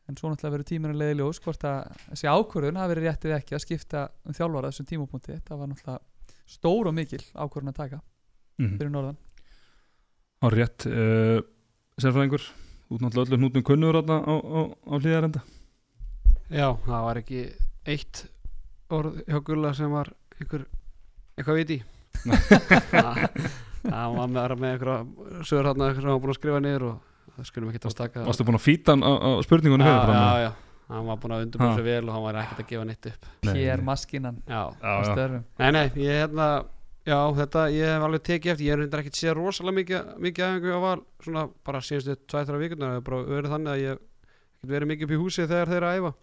En 0.08 0.18
svo 0.20 0.28
náttúrulega 0.28 0.58
verður 0.58 0.68
tíminn 0.68 0.92
að 0.92 1.00
leiði 1.00 1.20
ljós 1.22 1.40
hvort 1.40 1.62
að 1.64 1.94
þessi 2.10 2.28
ákvörðun 2.28 2.80
hafi 2.82 2.92
verið 2.92 3.06
rétt 3.08 3.28
eða 3.28 3.38
ekki 3.40 3.56
að 3.56 3.62
skipta 3.64 4.02
um 4.28 4.36
þjálfara 4.36 4.72
þessum 4.72 4.88
tímapunkti. 4.90 5.38
Það 5.48 5.62
var 5.62 5.70
náttúrulega 5.72 6.00
stór 6.44 6.90
og 6.90 6.96
mikil 6.98 7.22
ákvörðun 7.32 7.72
að 7.72 7.78
taka 7.78 8.00
-hmm. 8.60 8.76
fyrir 8.78 8.92
norðan 8.92 9.18
Á 10.44 10.46
rétt 10.52 10.86
uh, 10.90 11.40
Sérfræðingur, 12.02 12.44
út 12.92 13.00
náttúrulega 13.04 13.32
öllum 13.32 13.46
hnútum 13.46 13.64
kunnur 13.68 13.96
á, 13.96 14.04
á, 14.04 14.12
á, 14.28 14.94
hlýðarenda 15.00 15.42
Já, 16.54 16.68
það 16.86 17.06
var 17.08 17.20
ekki 17.22 17.44
eitt 17.90 18.26
orð 18.94 19.22
hjá 19.24 19.40
Gulla 19.48 19.72
sem 19.78 19.94
var 19.94 20.12
einhver, 20.40 20.66
eitthvað 21.38 21.60
viti 21.62 21.80
Það 23.84 24.14
var 24.16 24.30
með, 24.32 24.54
með 24.60 24.70
einhverja 24.74 25.44
sögur 25.48 25.68
hann 25.72 25.82
sem 25.96 26.04
hann 26.04 26.14
var 26.14 26.22
búin 26.24 26.34
að 26.34 26.38
skrifa 26.40 26.60
niður 26.64 26.86
og 26.92 27.34
það 27.38 27.48
skulum 27.50 27.72
ekki 27.72 27.82
að 27.90 27.96
staka 27.96 28.26
Varstu 28.28 28.46
búin 28.48 28.60
að 28.60 28.64
fýta 28.68 28.94
hann 28.96 29.04
á, 29.04 29.12
á 29.12 29.30
spurningunni 29.44 29.88
já, 29.88 29.90
fyrir 29.92 30.06
fram? 30.08 30.20
já, 30.20 30.44
já, 30.44 30.52
hann 30.94 31.10
var 31.10 31.20
búin 31.24 31.36
að 31.36 31.44
undirbúið 31.48 31.72
Ha. 31.72 31.76
sér 31.80 31.88
vel 31.90 32.04
og 32.08 32.14
hann 32.16 32.26
var 32.28 32.40
ekkert 32.44 32.62
að 32.64 32.70
gefa 32.72 32.86
neitt 32.90 33.10
upp 33.12 33.28
nei. 33.50 33.66
maskinan 33.90 34.38
Já, 34.48 34.62
Já, 34.80 34.94
já. 35.04 35.28
nei, 35.60 35.70
nei, 35.76 35.86
ég 36.04 36.22
hérna 36.22 36.48
Já, 37.04 37.18
þetta, 37.36 37.62
ég 37.76 37.90
hef 37.92 38.04
alveg 38.06 38.22
tekið 38.24 38.52
eftir, 38.54 38.66
ég 38.66 38.72
hef 38.72 38.80
reyndar 38.80 39.02
ekkert 39.04 39.18
séð 39.20 39.34
rosalega 39.36 39.76
mikið, 39.76 40.12
mikið 40.24 40.46
aðeins 40.46 40.72
á 40.72 40.80
val, 40.86 41.00
svona 41.26 41.42
bara 41.68 41.82
síðustu 41.84 42.16
2-3 42.32 42.60
vikunar, 42.62 42.94
það 42.94 42.96
hefur 42.96 43.08
bara 43.10 43.26
verið 43.34 43.52
þannig 43.54 43.72
að 43.74 43.82
ég 43.84 43.98
hef 44.64 44.70
verið 44.72 44.88
mikið 44.94 45.04
upp 45.10 45.12
í 45.12 45.20
húsi 45.20 45.44
þegar 45.50 45.72
þeir 45.74 45.78
eru 45.82 45.90
að 45.90 45.98
æfa 46.00 46.14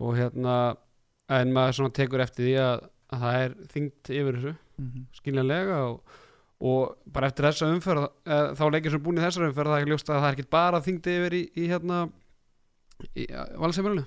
og 0.00 0.14
hérna, 0.20 0.54
en 1.40 1.52
maður 1.56 1.76
svona 1.80 1.94
tekur 1.98 2.22
eftir 2.22 2.46
því 2.46 2.54
að, 2.62 2.84
að 3.10 3.24
það 3.24 3.40
er 3.44 3.56
þyngt 3.74 4.12
yfir 4.20 4.38
þessu, 4.38 4.54
Mhm. 4.80 5.00
skiljanlega 5.12 5.78
og, 5.90 6.14
og 6.64 6.94
bara 7.12 7.28
eftir 7.28 7.44
þessa 7.50 7.66
umferð, 7.74 8.06
e, 8.24 8.38
þá 8.56 8.62
leikir 8.72 8.94
sem 8.94 9.02
búin 9.04 9.18
í 9.18 9.24
þessar 9.26 9.48
umferð, 9.50 9.68
það 9.68 9.76
er 9.76 9.82
ekki 9.82 9.90
ljóst 9.92 10.08
að 10.08 10.20
það 10.22 10.28
er 10.30 10.36
ekkert 10.38 10.50
bara 10.54 10.80
þyngt 10.86 11.10
yfir 11.12 11.36
í, 11.36 11.42
í 11.52 11.66
hérna, 11.68 11.98
í 13.12 13.26
valsefélunum, 13.60 14.06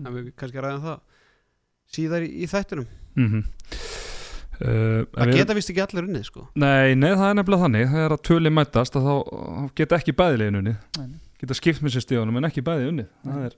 en 0.00 0.14
við 0.14 0.30
kannski 0.38 0.62
ræðum 0.64 0.86
það 0.86 1.00
síðar 1.98 2.24
í, 2.24 2.30
í 2.40 2.46
þættinum. 2.54 2.86
mm 3.18 3.28
-hmm. 3.28 3.44
Uh, 4.60 5.02
Það 5.14 5.32
geta 5.38 5.56
vist 5.56 5.70
ekki 5.72 5.82
allir 5.84 6.06
unnið, 6.08 6.24
sko. 6.28 6.44
Nei, 6.60 6.94
nei, 6.98 7.10
það 7.14 7.26
er 7.28 7.36
nefnilega 7.38 7.64
þannig 7.66 7.90
Það 7.92 8.04
er 8.04 8.14
að 8.16 8.22
töli 8.28 8.52
mætast 8.54 8.98
að 8.98 9.08
þá 9.08 9.14
geta 9.80 9.98
ekki 9.98 10.16
bæðilegin 10.18 10.60
unnið 10.60 10.76
Nei, 10.98 11.06
nei. 11.08 11.20
Geta 11.42 11.58
skipt 11.58 11.84
með 11.84 11.96
sér 11.96 12.06
stíðunum 12.06 12.40
en 12.40 12.48
ekki 12.50 12.64
bæði 12.66 12.90
unnið 12.90 13.08
Það 13.24 13.46
er, 13.48 13.56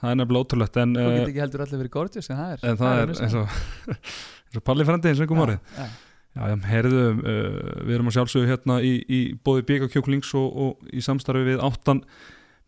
það 0.00 0.14
er 0.14 0.18
nefnilega 0.20 0.46
ótrúlegt 0.46 0.80
En, 0.84 0.96
Þú 0.96 1.04
uh, 1.04 1.12
getur 1.18 1.32
ekki 1.34 1.44
heldur 1.44 1.66
allir 1.66 1.82
verið 1.84 1.94
gorgeous 1.98 2.30
en 2.30 2.40
það 2.40 2.56
er 2.56 2.66
en 2.70 2.80
það 2.80 2.96
er 2.96 3.04
önnur 3.04 3.22
eins 3.26 3.38
og, 3.40 3.60
eins 4.48 4.58
og 4.60 4.66
Palli 4.70 4.88
frendi 4.88 5.12
eins 5.12 5.20
og 5.22 5.26
einhver 5.26 5.40
mórið 5.42 5.78
Já, 5.78 5.86
Já, 6.34 6.42
já, 6.50 6.54
heyrðu, 6.66 7.02
uh, 7.14 7.60
við 7.86 7.94
erum 7.94 8.10
að 8.10 8.16
sjálfsögðu 8.16 8.50
hérna 8.50 8.80
í, 8.82 8.96
í 9.06 9.20
bóði 9.46 9.68
Bík 9.68 9.86
og 9.86 10.00
og, 10.40 10.48
og 10.64 10.90
í 10.90 11.02
samstarfi 11.04 11.46
við 11.46 11.62
áttan 11.62 12.02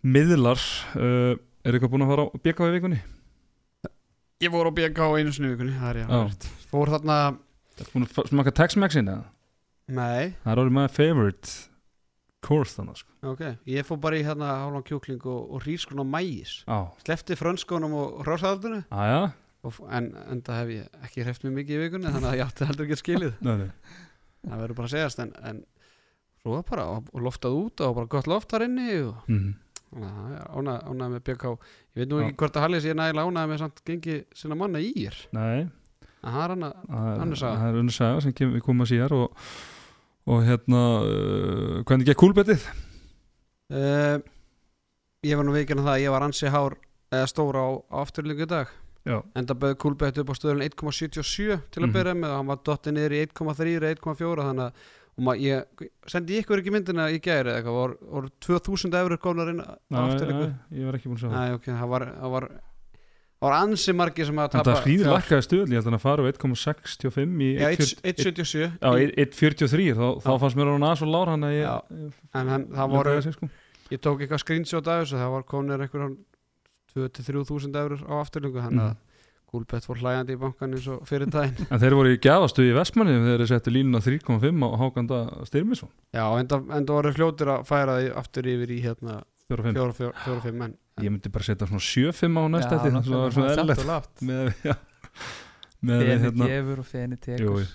miðlar 0.07 0.63
uh, 0.95 1.35
Er 1.67 1.75
eitthvað 1.75 1.97
búin 1.97 2.07
að 2.07 2.13
fara 2.15 2.27
á 2.31 2.35
Bík 2.47 2.63
í 2.63 2.73
vikunni? 2.77 3.01
Ég 4.45 4.53
voru 4.53 4.69
á 4.69 4.77
BK 4.77 5.01
einu 5.17 5.31
sinni 5.33 5.49
í 5.49 5.55
vikunni, 5.55 5.73
það 5.81 5.91
er 5.95 5.99
Já. 6.03 6.09
rétt. 6.13 6.47
Fór 6.69 6.91
þarna, 6.93 7.15
Búin 7.93 8.07
að 8.07 8.31
smaka 8.31 8.53
Tex-Maxin 8.57 9.11
eða? 9.13 9.25
nei, 9.87 10.35
Það 10.43 10.53
er 10.53 10.61
orðið 10.63 10.77
my 10.77 10.87
favorite 10.91 11.53
course 12.47 12.77
þannig 12.77 13.01
sko. 13.01 13.13
ok, 13.33 13.43
ég 13.71 13.87
fór 13.87 14.01
bara 14.03 14.19
í 14.19 14.25
hérna 14.27 14.53
hálfan 14.63 14.87
kjúkling 14.87 15.27
og, 15.27 15.51
og 15.57 15.67
rískun 15.67 16.03
á 16.03 16.07
mægis. 16.07 16.57
Á, 16.71 16.91
Slefti 17.05 17.37
frönskunum 17.39 17.95
og 17.99 18.25
hrósaðaldinu, 18.25 18.83
aðja 18.91 19.21
en, 19.91 20.13
en 20.31 20.43
það 20.47 20.61
hef 20.61 20.73
ég 20.77 21.07
ekki 21.09 21.25
hreft 21.27 21.47
mér 21.47 21.57
mikið 21.61 21.77
í 21.77 21.85
vikunni, 21.85 22.13
þannig 22.15 22.31
að 22.31 22.39
ég 22.39 22.47
átti 22.47 22.69
heldur 22.69 22.87
ekki 22.87 23.01
skilið. 23.03 23.39
Nei, 23.43 23.57
nei 23.65 23.71
Það 24.47 24.61
verður 24.63 24.79
bara 24.79 24.87
að 24.87 24.93
segjast, 24.95 25.23
en, 25.25 25.33
en 25.43 25.63
svo 26.43 26.53
var 26.55 26.67
bara, 26.69 26.85
og, 26.97 27.09
og 27.11 27.25
loftað 27.27 27.57
út 27.59 27.83
og 27.83 27.97
bara 27.99 28.13
gott 28.15 28.29
loft 28.31 28.53
þar 28.53 28.69
inni 28.69 28.91
og 29.03 29.31
mm 29.31 29.55
að 29.97 30.15
það 30.17 30.33
er 30.37 30.47
ánægð, 30.51 30.87
ánægð 30.91 31.13
með 31.15 31.25
BK. 31.27 31.51
Ég 31.97 32.01
veit 32.01 32.11
nú 32.11 32.21
ekki 32.23 32.37
hvort 32.43 32.57
að 32.59 32.65
Hallis 32.67 32.87
ég 32.87 32.93
er 32.95 32.99
nægilega 32.99 33.31
ánægð 33.31 33.51
með 33.53 33.61
samt 33.63 33.83
gengi 33.87 34.17
sinna 34.37 34.59
manna 34.59 34.83
í 34.83 34.91
er. 35.07 35.19
Nei, 35.37 35.67
það 36.33 36.43
er 36.45 36.53
hann 36.55 36.67
að, 36.69 36.75
það 36.91 37.09
er- 37.13 37.23
Önnur 37.27 37.41
saga. 37.43 37.57
það 37.63 37.69
er 37.75 37.81
önnur 37.83 37.97
saga 37.97 38.21
sem 38.27 38.33
kem, 38.33 38.53
við 38.57 38.65
komum 38.67 38.85
að 38.87 38.91
síðar 38.93 39.13
og, 39.17 39.45
og 40.27 40.43
hérna 40.47 40.83
uh, 41.07 41.83
hvernig 41.87 42.07
gekk 42.11 42.21
kúlbetið? 42.25 42.67
uh, 43.73 44.19
ég 45.27 45.37
var 45.39 45.47
nú 45.47 45.55
veikinn 45.57 45.81
að 45.83 45.89
það 45.89 45.95
að 45.97 46.03
ég 46.07 46.15
var 46.17 46.27
ansi 46.27 46.51
hár 46.53 46.77
eða 47.15 47.31
stóra 47.31 47.63
á, 47.63 47.71
á 47.91 47.97
afturlíku 48.03 48.47
dag. 48.51 48.69
Já, 49.07 49.21
enda 49.39 49.55
bauð 49.55 49.77
Kúlbett 49.79 50.17
upp 50.19 50.31
á 50.31 50.35
stöðun 50.35 50.65
1,77 50.67 51.61
til 51.71 51.83
að 51.83 51.87
Mhm. 51.87 51.93
byrja 51.95 52.15
með 52.19 52.31
og 52.33 52.37
hann 52.41 52.47
var 52.51 52.57
dottið 52.67 52.93
niður 52.97 53.13
í 53.15 53.21
1,3 53.23 53.77
eða 53.79 53.91
1,4 53.95 54.43
þannig 54.49 54.65
að 54.67 54.73
og 55.17 55.39
ég 55.41 55.65
sendi 56.11 56.41
ykkur 56.43 56.59
ekki 56.61 56.73
myndina 56.75 57.07
í 57.15 57.21
gæri 57.23 57.49
eða 57.49 57.61
eitthvað, 57.63 57.77
voru, 57.79 57.95
voru 58.11 58.29
2000 58.43 58.99
eurur 58.99 59.17
góðnar 59.23 59.49
inn 59.55 59.63
á 59.63 59.79
afturlíku 60.11 60.49
ég 60.75 60.85
var 60.91 60.99
ekki 60.99 61.09
búin 61.09 61.17
að 61.17 61.23
sjá 61.23 61.31
það 61.31 61.53
það 62.19 62.35
var, 62.35 62.51
það 63.37 63.47
var 63.47 63.55
það 63.57 63.67
ansi 63.67 63.93
margir 63.97 64.27
sem 64.31 64.39
að 64.41 64.47
En 64.47 64.53
tapa 64.57 64.71
það 64.75 64.83
hríður 64.87 65.11
lakkaði 65.13 65.47
stöðl, 65.47 65.67
ég 65.67 65.77
held 65.77 65.83
að 65.83 65.91
hann 65.91 65.99
að 65.99 66.05
fara 66.07 66.23
úr 66.25 66.31
1,65 66.33 67.43
í 67.47 67.51
Já, 67.57 67.69
1,40 67.77 68.01
1,77 68.13 68.63
Já, 68.81 68.91
1,43 69.27 69.89
þá, 69.99 70.07
þá 70.25 70.31
fannst 70.45 70.57
mér 70.61 70.71
hann 70.73 70.87
aðeins 70.89 71.05
og 71.07 71.13
lár 71.13 71.33
hann 71.35 71.45
að 71.49 71.57
ég, 71.57 72.13
en 72.41 72.53
hann, 72.55 72.67
það 72.73 72.95
voru 72.97 73.17
sko. 73.27 73.51
ég 73.93 74.01
tók 74.03 74.23
eitthvað 74.25 74.43
screenshot 74.45 74.89
af 74.89 75.03
þessu 75.05 75.21
það 75.21 75.35
var 75.37 75.47
konir 75.53 75.85
eitthvað 75.87 76.17
2-3 76.97 77.77
eurur 77.77 78.07
á 78.09 78.15
afturlíku 78.25 78.63
þannig 78.63 78.87
að 78.87 78.95
Mhm. 78.97 79.03
Kúlbett 79.47 79.85
fór 79.87 80.01
hlæjandi 80.03 80.35
í 80.35 80.39
bankan 80.43 80.73
eins 80.75 80.89
og 80.91 81.05
fyrir 81.07 81.31
daginn. 81.31 81.69
En 81.71 81.79
þeir 81.79 81.95
voru 81.95 82.11
í 82.11 82.19
gefastuði 82.19 82.73
í 82.73 82.75
Vestmanni 82.75 83.13
þegar 83.15 83.39
þeir 83.45 83.51
settu 83.53 83.71
línuna 83.73 84.01
3,5 84.03 84.59
á 84.67 84.69
Hákanda 84.83 85.19
Styrmisson. 85.47 85.89
Já, 86.13 86.25
enda, 86.41 86.59
enda 86.75 86.93
voru 86.97 87.13
fljótir 87.15 87.53
að 87.55 87.63
færa 87.69 87.95
því 88.01 88.09
aftur 88.19 88.43
yfir 88.51 88.73
í 88.75 88.81
hérna 88.83 89.21
4,5 89.47 90.11
4-5 90.25 90.53
menn. 90.59 90.75
Ég 91.05 91.13
myndi 91.13 91.31
bara 91.31 91.47
setja 91.47 91.69
svona 91.69 91.83
7,5 91.85 92.39
á 92.41 92.43
næst 92.51 92.67
Já, 92.67 92.77
eftir 92.77 92.91
það 92.91 92.97
náttúrulega, 92.97 93.23
var 93.23 93.35
svona 93.37 93.77
og 93.77 93.91
lágt. 93.91 94.23
með, 94.27 94.51
já, 94.69 94.75
með 95.87 96.03
Feni 96.03 96.19
hérna, 96.25 96.49
gefur 96.51 96.83
og 96.83 96.89
feni 96.91 97.17
jú, 97.17 97.23
tekur 97.27 97.69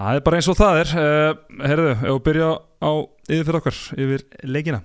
Það 0.00 0.16
er 0.16 0.22
bara 0.24 0.38
eins 0.40 0.48
og 0.48 0.56
það 0.56 0.78
er. 0.80 0.92
Uh, 0.96 1.64
Herðu, 1.66 1.90
ef 1.92 2.04
við 2.06 2.20
byrja 2.28 2.50
á 2.80 2.90
yfir 3.28 3.44
fyrir 3.48 3.58
okkar, 3.60 3.80
yfir 4.00 4.24
leikina? 4.48 4.80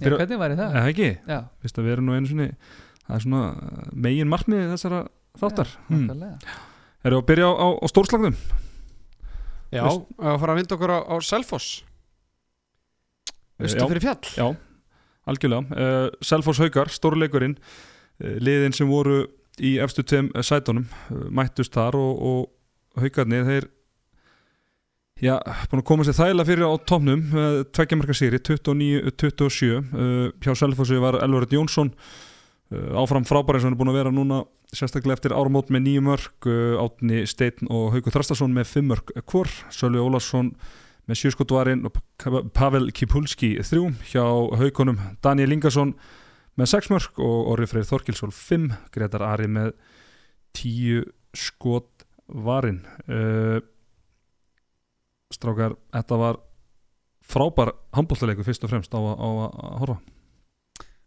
Byrja, 0.00 0.18
Hvernig 0.22 0.40
væri 0.40 0.58
það? 0.58 0.78
eða 0.80 0.92
ekki, 0.92 1.10
Já, 1.28 1.38
Vist 1.62 1.78
að 1.78 1.86
við 1.86 1.94
erum 1.96 2.08
nú 2.08 2.16
einu 2.16 2.30
svona 2.30 2.48
það 3.06 3.16
er 3.18 3.24
svona 3.26 3.42
megin 4.06 4.30
markmið 4.32 4.70
þessara 4.74 5.02
þáttar. 5.38 5.74
Hmm. 5.90 6.08
Erum 7.06 7.18
við 7.18 7.20
að 7.20 7.28
byrja 7.30 7.50
á, 7.50 7.54
á, 7.54 7.68
á 7.78 7.86
stórslagnum 7.92 8.38
Já, 9.74 9.82
að 9.82 10.38
fara 10.40 10.54
að 10.54 10.60
vinda 10.60 10.76
okkur 10.76 10.94
á, 10.94 10.98
á 11.06 11.14
Selfoss. 11.26 11.68
Vistu 13.62 13.82
Já. 13.82 13.88
fyrir 13.90 14.04
fjall. 14.04 14.32
Já, 14.36 14.46
algjörlega. 15.26 15.76
Uh, 15.76 16.08
Selfoss 16.24 16.60
Haukar, 16.62 16.90
stórleikurinn 16.92 17.56
uh, 17.58 18.36
liðin 18.42 18.76
sem 18.76 18.90
voru 18.90 19.24
í 19.62 19.76
efstu 19.82 20.04
tveim 20.06 20.30
sætunum 20.44 20.86
uh, 20.86 21.26
mættust 21.32 21.74
þar 21.76 21.98
og, 22.00 22.22
og 22.30 23.02
Haukarnir 23.02 23.46
þeir 23.48 23.68
já, 25.20 25.36
búin 25.70 25.82
að 25.82 25.88
koma 25.88 26.06
sér 26.06 26.18
þægilega 26.18 26.50
fyrir 26.50 26.68
á 26.68 26.72
topnum 26.88 27.26
uh, 27.32 27.60
tveggjamarka 27.72 28.16
sýri, 28.16 28.40
29-27 28.40 29.70
uh, 29.76 29.84
hjá 30.44 30.52
Selfossi 30.56 31.00
var 31.02 31.20
Elvarit 31.24 31.56
Jónsson 31.56 31.92
áfram 32.66 33.22
frábæri 33.22 33.60
sem 33.62 33.68
hann 33.68 33.76
er 33.76 33.78
búin 33.78 33.92
að 33.92 33.98
vera 34.00 34.10
núna 34.10 34.40
sérstaklega 34.74 35.14
eftir 35.14 35.34
árumót 35.36 35.70
með 35.70 35.84
nýju 35.86 36.02
mörg 36.06 36.48
uh, 36.50 36.82
Átni 36.82 37.22
Steinn 37.30 37.70
og 37.70 37.94
Haukur 37.94 38.14
Þrastason 38.14 38.54
með 38.54 38.72
fimm 38.72 38.90
mörg 38.90 39.12
hvor, 39.22 39.50
Sölvi 39.74 40.02
Ólarsson 40.02 40.52
með 41.06 41.20
sjöskotvarinn 41.20 41.84
og 41.86 41.98
Pavel 42.56 42.90
Kipulski 42.94 43.54
þrjú 43.62 43.90
hjá 44.10 44.24
haukunum. 44.58 44.98
Daniel 45.22 45.54
Ingarsson 45.54 45.94
með 46.58 46.70
sex 46.72 46.90
mörg 46.90 47.20
og 47.22 47.52
Orri 47.52 47.68
Freyr 47.70 47.86
Þorkilsson 47.86 48.32
fimm, 48.34 48.72
Gretar 48.94 49.22
Ari 49.22 49.46
með 49.46 49.74
tíu 50.56 51.04
skotvarinn. 51.36 52.80
Uh, 53.06 53.60
strákar, 55.34 55.76
þetta 55.94 56.18
var 56.20 56.38
frábær 57.26 57.72
handbóltaleikur 57.96 58.46
fyrst 58.46 58.64
og 58.64 58.70
fremst 58.72 58.94
á, 58.94 58.98
að- 58.98 59.80
horfa. 59.82 59.98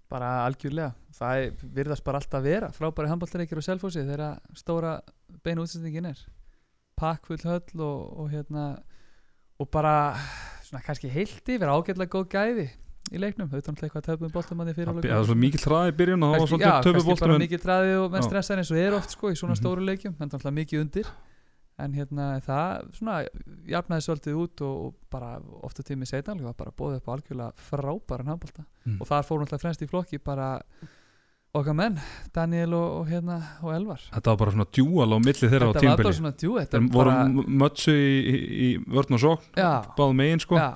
Bara 0.09 0.29
algjörlega. 0.47 0.93
Það 1.13 1.39
er, 1.43 1.51
virðast 1.75 2.03
bara 2.03 2.17
alltaf 2.17 2.43
vera 2.43 2.69
frábæri 2.73 3.09
handbóltareikir 3.11 3.59
og 3.59 3.65
selfósi 3.65 4.05
þegar 4.07 4.39
stóra 4.57 4.99
beinu 5.43 5.63
útsendingin 5.65 6.07
er. 6.09 6.19
Pakkfull 6.97 7.41
höll 7.43 7.79
og, 7.79 8.19
og 8.19 8.31
hérna 8.31 8.81
og 9.59 9.69
bara 9.71 9.93
svona 10.65 10.83
kannski 10.85 11.09
heilt 11.11 11.49
yfir 11.49 11.67
ágætlega 11.73 12.13
góð 12.13 12.27
gæði 12.33 12.67
í 13.09 13.17
leiknum, 13.17 13.47
auðvitað 13.49 13.73
náttúrulega 13.73 13.87
eitthvað 13.89 14.05
töfum 14.05 14.31
boltum 14.35 14.59
að 14.61 14.67
því 14.69 14.73
fyrir 14.77 14.89
það 15.01 15.15
var 15.17 15.25
svo 15.29 15.35
mikið 15.41 15.63
hraði 15.65 15.89
í 15.89 15.95
byrjun 15.99 16.23
og 16.27 16.29
það 16.35 16.39
var 16.43 16.49
svolítið 16.51 16.69
já, 16.69 16.81
töpu 16.85 16.93
kannski 16.93 17.09
bara 17.09 17.31
bóltum 17.33 17.43
mikið 17.45 17.63
draðið 17.65 17.97
og 18.03 18.11
menn 18.13 18.21
Já. 18.21 18.27
stressar 18.29 18.61
eins 18.61 18.71
og 18.71 18.77
er 18.83 18.93
oft 18.99 19.15
sko 19.15 19.31
í 19.33 19.37
svona 19.39 19.55
Mhm. 19.55 19.61
stóru 19.63 19.85
leikjum 19.87 20.15
en 20.19 20.29
það 20.29 20.45
er 20.45 20.55
mikið 20.59 20.81
undir 20.83 21.07
en 21.79 21.93
hérna 21.95 22.25
það 22.43 22.93
svona 22.99 23.15
jafnaði 23.71 24.05
svolítið 24.05 24.35
út 24.43 24.61
og, 24.61 24.75
og 24.85 24.93
bara 25.09 25.39
ofta 25.63 25.81
tími 25.83 26.05
setna 26.05 26.33
alveg 26.35 26.45
var 26.51 26.57
bara 26.59 26.71
bóðið 26.75 26.97
upp 26.99 27.07
á 27.09 27.13
algjörlega 27.15 27.51
frábæran 27.69 28.27
handbólta 28.29 28.65
Mm. 28.85 29.01
og 29.01 29.07
þar 29.07 29.23
fór 29.27 29.39
náttúrulega 29.41 29.61
fremst 29.63 29.81
í 29.81 29.87
flokki 29.89 30.17
bara 30.23 30.61
okkar 31.57 31.73
menn, 31.73 31.97
Daniel 32.35 32.73
og, 32.77 32.87
og 33.01 33.07
hérna 33.09 33.39
og 33.65 33.73
Elvar. 33.73 34.01
Þetta 34.13 34.29
var 34.33 34.37
bara 34.43 34.51
svona 34.53 34.67
djúal 34.77 35.09
á 35.09 35.17
milli 35.17 35.49
þeirra 35.49 35.69
á 35.69 35.71
þetta 35.73 35.81
var 35.81 35.89
bara 35.89 35.97
tímbili 35.97 36.17
svona 36.19 36.33
djú 36.37 36.51
þetta 36.59 36.81
voru 36.93 37.13
bara, 37.13 37.53
mötsu 37.63 37.93
í, 37.95 38.33
í, 38.67 38.67
vörn 38.85 39.17
og 39.17 39.23
sókn 39.23 39.57
já, 39.57 39.71
báð 39.97 40.13
megin 40.19 40.43
sko. 40.43 40.59
Já. 40.61 40.69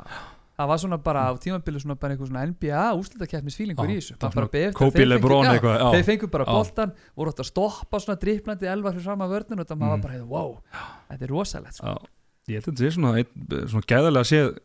Það 0.53 0.67
var 0.69 0.77
svona 0.83 0.97
bara 1.01 1.21
á 1.29 1.31
tímabili 1.41 1.79
svona 1.81 1.95
bara 1.97 2.13
einhver 2.13 2.29
svona 2.29 2.43
NBA 2.45 2.81
úslitakeppnisfílingur 3.01 3.87
Já, 3.89 3.93
í 3.93 3.95
þessu. 4.01 4.17
fengu- 5.01 5.09
Lebron 5.09 5.45
já, 5.47 5.53
eitthvað 5.55 5.77
já. 5.81 5.87
þeir 5.95 6.05
fengu 6.09 6.27
bara 6.35 6.45
boltan 6.45 6.91
voru 7.17 7.31
átt 7.33 7.41
að 7.41 7.49
stoppa 7.49 7.99
svona 8.03 8.19
driplandi 8.21 8.69
elvar 8.69 8.93
fyrir 8.93 9.07
fram 9.07 9.23
að 9.25 9.33
vörnum 9.33 9.59
og 9.63 9.67
það 9.67 9.77
Mm. 9.77 9.89
var 9.89 9.97
bara, 10.05 10.23
wow, 10.29 10.51
þetta 11.09 11.23
er 11.25 11.33
rosalegt 11.33 11.73
sko. 11.79 11.95
Ég 12.47 12.59
held 12.59 12.67
að 12.67 12.73
þetta 12.73 12.83
sé 12.83 12.91
svona, 12.93 13.25
svona 13.71 13.89
gæðarlega 13.89 14.29
séð 14.29 14.57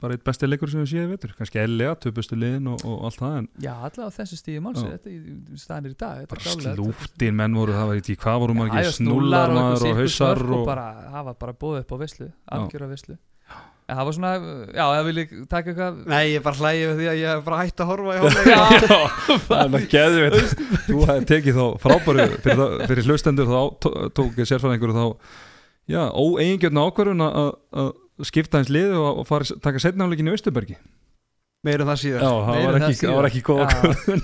bara 0.00 0.16
eitt 0.16 0.24
besti 0.26 0.48
leikur 0.48 0.70
sem 0.72 0.82
við 0.82 0.90
séð 0.92 1.08
veitur 1.14 1.32
kannski 1.38 1.60
ellega, 1.62 1.94
töpustu 2.04 2.38
liðin 2.38 2.68
og, 2.72 2.84
og 2.88 3.06
allt 3.08 3.20
það 3.22 3.36
en 3.40 3.48
já, 3.64 3.72
allavega 3.76 4.10
á 4.10 4.16
þessu 4.18 4.38
stíði 4.40 4.62
máls. 4.64 4.82
Já. 4.82 4.90
þetta 4.96 5.14
í 5.14 5.60
staðinir 5.62 5.94
í 5.94 5.98
dag. 6.02 6.20
Þetta 6.20 6.30
bara 6.34 6.40
er 6.40 6.46
klárlega- 6.48 6.76
slúftin 6.80 7.40
menn 7.40 7.58
voru 7.60 7.76
það 7.78 7.90
var 7.92 8.02
ekki 8.02 8.18
hvað 8.24 8.38
voru 8.44 8.58
margir? 8.60 8.84
Já, 8.86 8.94
snúlar 8.98 9.54
maður 9.56 9.88
og 9.90 9.98
hausar 10.02 10.38
sirkusmörk 10.38 10.60
og, 10.60 10.68
bara, 10.70 10.86
það 11.10 11.26
var 11.30 11.40
bara 11.46 11.58
bóðið 11.64 11.82
upp 11.86 11.92
á 11.92 11.96
vislu 12.04 12.30
algjöra 12.58 12.90
vislu 12.94 13.18
en 13.90 13.96
það 13.98 14.06
var 14.06 14.14
svona, 14.14 14.28
já, 14.70 14.82
það 14.86 15.06
vil 15.08 15.16
ég 15.18 15.30
taka 15.50 15.72
eitthvað 15.72 15.96
Nei, 16.12 16.20
ég 16.30 16.36
er 16.38 16.42
bara 16.46 16.58
hlægið 16.60 16.84
við 16.92 17.00
því 17.00 17.06
að 17.10 17.16
ég 17.18 17.32
hef 17.34 17.40
bara 17.48 17.56
hægt 17.64 17.80
að 17.82 17.88
horfa 17.90 18.12
í 18.14 18.20
hálfleik 18.22 18.50
Já, 18.50 18.60
það 18.70 19.56
er 19.56 19.72
náttúrulega 19.72 19.88
geðveit 19.90 20.52
Þú 20.86 20.98
hefði 21.08 21.26
tekið 21.32 21.58
þá 21.58 21.64
frábæru 21.82 22.26
fyrir, 22.44 22.62
fyrir 22.86 23.08
hlustendur 23.10 23.50
þá 23.50 23.58
tó- 23.82 23.96
tók 24.20 24.38
sérfæðingur 24.46 24.94
þá 24.94 25.02
já, 25.90 26.02
óeigingjörna 26.22 26.84
ákvörðun 26.86 27.24
að 27.26 27.50
að 27.82 27.90
skipta 28.28 28.60
hans 28.60 28.72
liðu 28.72 28.98
og 29.00 29.22
fara, 29.28 29.46
taka 29.62 29.82
setnáleikin 29.82 30.28
í 30.30 30.34
Östubergi 30.34 30.78
Meira 31.60 31.84
um 31.84 31.90
það 31.90 31.98
síðar. 32.00 32.22
Já, 32.24 32.30
það 32.46 32.62
var 32.64 32.76
ekki, 32.78 32.94
það 33.00 33.16
var 33.18 33.26
ekki 33.28 33.40
góð 33.44 33.58
ákvörðun. 33.66 34.22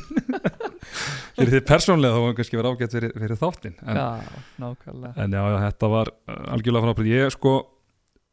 Fyrir 1.36 1.50
þið 1.52 1.64
persónlega 1.68 2.16
þá 2.16 2.22
var 2.22 2.36
kannski 2.38 2.56
verið 2.56 2.70
ágætt 2.72 2.94
fyrir, 2.96 3.10
fyrir 3.20 3.38
þáttin 3.40 3.74
en, 3.82 3.98
já, 3.98 4.36
nákvæmlega. 4.62 5.10
en 5.20 5.34
já, 5.36 5.40
já, 5.52 5.56
þetta 5.66 5.90
var 5.92 6.10
uh, 6.14 6.38
algjörlega 6.54 6.86
frábært. 6.86 7.10
Ég 7.10 7.34
sko, 7.34 7.52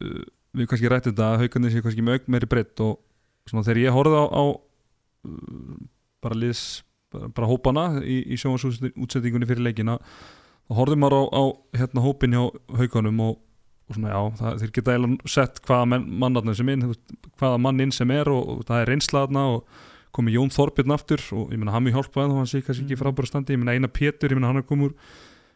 uh, 0.00 0.22
við 0.56 0.70
kannski 0.70 0.92
rættum 0.92 1.12
þetta 1.12 1.26
að 1.26 1.42
haukandi 1.42 1.72
sé 1.74 1.82
kannski 1.84 2.06
auk 2.06 2.30
meiri 2.32 2.48
breytt 2.48 2.84
og 2.86 2.94
svona 3.50 3.66
þegar 3.66 3.82
ég 3.82 3.98
horfði 3.98 4.22
á, 4.24 4.26
á 4.32 4.44
uh, 4.48 5.76
bara 6.24 6.40
liðs 6.40 6.64
bara, 7.12 7.28
bara 7.36 7.50
hópana 7.50 7.86
í, 8.00 8.22
í 8.24 8.40
sjónvarsútsettingunni 8.40 9.50
fyrir 9.50 9.68
leikina 9.68 9.98
þá 10.00 10.78
horfði 10.80 11.00
maður 11.04 11.20
á, 11.20 11.22
á 11.28 11.42
hérna 11.82 12.06
hópin 12.06 12.38
hjá 12.38 12.46
haukanum 12.80 13.20
og, 13.26 13.36
og 13.84 13.96
svona 13.98 14.12
já, 14.14 14.20
það, 14.40 14.60
þeir 14.62 14.70
geta 14.78 14.94
eiginlega 14.94 15.32
sett 15.34 15.58
hvaða 15.66 15.98
mannarnir 16.04 16.56
sem 16.56 16.70
inn 16.72 16.86
hvaða 17.40 17.58
mann 17.60 17.82
inn 17.84 17.92
sem 17.92 18.10
er 18.14 18.30
og, 18.32 18.48
og 18.54 18.62
það 18.68 18.80
er 18.80 18.90
reynslaðna 18.92 19.42
og 19.56 19.82
komið 20.14 20.36
Jón 20.38 20.52
Þorbjörn 20.54 20.94
aftur 20.94 21.22
og 21.34 21.52
ég 21.52 21.58
meina 21.60 21.74
hann 21.74 21.84
mjög 21.84 21.98
hjálpaði 21.98 22.30
þá 22.30 22.38
hann 22.38 22.50
sé 22.50 22.60
kannski 22.62 22.84
ekki 22.84 22.94
Mm. 22.96 23.02
frábæra 23.02 23.26
standi, 23.28 23.56
ég 23.56 23.60
meina 23.60 23.74
eina 23.74 23.90
Pétur 23.90 24.30
ég 24.30 24.38
meina 24.38 24.52
hann 24.52 24.62
er 24.62 24.68
komið 24.68 24.92
úr 24.92 24.94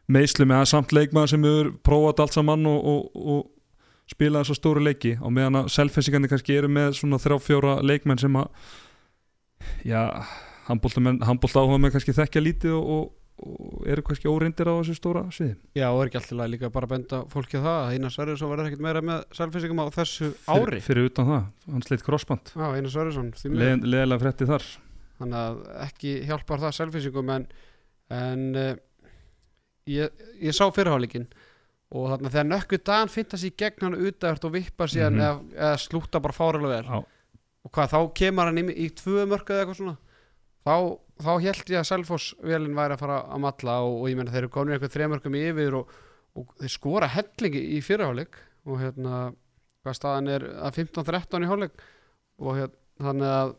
meðslu 0.08 0.46
með 0.48 0.60
að 0.64 0.68
samt 0.72 0.92
leikmaður 0.96 1.30
sem 1.34 1.46
hefur 1.46 1.70
prófað 1.84 2.22
allt 2.24 2.36
saman 2.36 2.66
og, 2.66 2.84
og, 2.84 3.00
og 3.14 3.46
spila 4.08 4.42
þessa 4.42 4.56
stóru 4.58 4.82
leiki 4.82 5.14
og 5.20 5.32
meðan 5.36 5.62
að 5.62 5.70
selfensingandi 5.76 6.30
kannski 6.32 6.56
eru 6.56 6.68
með 6.72 6.94
svona 6.98 7.20
þrjá 7.20 7.38
fjóra 7.44 7.74
leikmenn 7.84 8.18
sem 8.20 8.36
að 8.40 8.48
já, 9.84 10.00
handbólta 10.68 11.60
áhuga 11.60 11.78
með 11.80 11.94
kannski 11.96 12.16
þekkja 12.16 12.42
lítið 12.44 12.76
og, 12.78 13.12
og, 13.38 13.86
eru 13.86 14.02
kannski 14.06 14.28
óreindir 14.30 14.66
á 14.70 14.74
þessu 14.80 14.96
stóra 14.98 15.22
sviði 15.34 15.54
Já, 15.78 15.86
og 15.92 16.00
er 16.02 16.10
ekki 16.10 16.18
alltaf 16.20 16.50
líka 16.52 16.70
bara 16.74 16.88
að 16.88 16.92
benda 16.94 17.20
fólki 17.32 17.60
á 17.60 17.62
það 17.62 17.78
að 17.84 17.92
Einar 17.96 18.14
Sverrisson 18.14 18.50
verður 18.52 18.70
ekkert 18.70 18.84
meira 18.88 19.02
með 19.04 19.24
selfisingum 19.38 19.82
á 19.82 19.86
þessu 19.94 20.30
ári 20.50 20.64
fyrir, 20.64 20.84
fyrir 20.88 21.08
utan 21.12 21.30
það, 21.30 21.44
hann 21.72 21.86
sleitt 21.86 22.04
crossband 22.06 22.52
Já, 22.54 22.66
Einar 22.74 23.18
miður. 23.18 23.62
Leð, 23.62 23.86
leðilega 23.94 24.22
frétti 24.24 24.48
þar 24.50 24.68
þannig 25.18 25.38
að 25.42 25.60
ekki 25.88 26.14
hjálpar 26.28 26.64
það 26.64 26.76
selfisingum 26.78 27.30
en, 27.34 27.46
en 28.14 28.42
uh, 28.58 28.72
ég, 29.90 30.24
ég 30.42 30.54
sá 30.56 30.66
fyrirháleikin 30.74 31.28
og 31.88 32.10
þannig 32.12 32.28
að 32.28 32.34
þegar 32.36 32.48
nökku 32.52 32.78
dagann 32.84 33.12
finnst 33.12 33.46
í 33.48 33.52
gegn 33.56 33.86
hann 33.86 33.96
utæðart 33.96 34.44
og 34.44 34.52
vippa 34.58 34.88
síðan 34.90 35.16
Mhm. 35.16 35.22
eða, 35.24 35.38
eða 35.56 35.78
slúta 35.80 36.20
bara 36.20 36.36
fáralega 36.36 36.74
vel 36.74 36.84
Já. 36.84 36.98
og 37.64 37.72
hvað 37.72 37.94
þá 37.94 37.98
kemur 38.20 38.50
hann 38.50 38.58
í, 38.60 38.64
í 38.84 38.88
tvö 38.92 39.24
mörku 39.30 39.54
eða 39.54 39.64
eitthvað 39.64 39.80
svona 39.80 39.96
þá, 40.68 40.76
þá 41.24 41.30
held 41.46 41.72
ég 41.72 41.80
að 41.80 41.88
Selfoss 41.88 42.28
velin 42.44 42.76
væri 42.76 42.94
að 42.96 43.02
fara 43.02 43.18
að 43.32 43.42
matla 43.46 43.78
og, 43.86 43.96
og 44.02 44.08
ég 44.12 44.18
meina 44.20 44.34
þeir 44.34 44.44
eru 44.44 44.52
konur 44.54 44.76
eitthvað 44.76 44.94
þremörkum 44.96 45.38
yfir 45.40 45.76
og, 45.80 45.92
og 46.38 46.52
þeir 46.60 46.74
skora 46.76 47.08
hellingi 47.16 47.64
í 47.76 47.80
fyrirháleik 47.84 48.36
og 48.68 48.82
hérna 48.82 49.22
hvað 49.86 49.96
staðan 49.98 50.28
er 50.36 50.44
að 50.68 50.80
15-13 50.84 51.46
í 51.46 51.50
háleik 51.50 51.84
og 52.38 52.58
hérna 52.60 53.08
þannig 53.08 53.32
að 53.38 53.54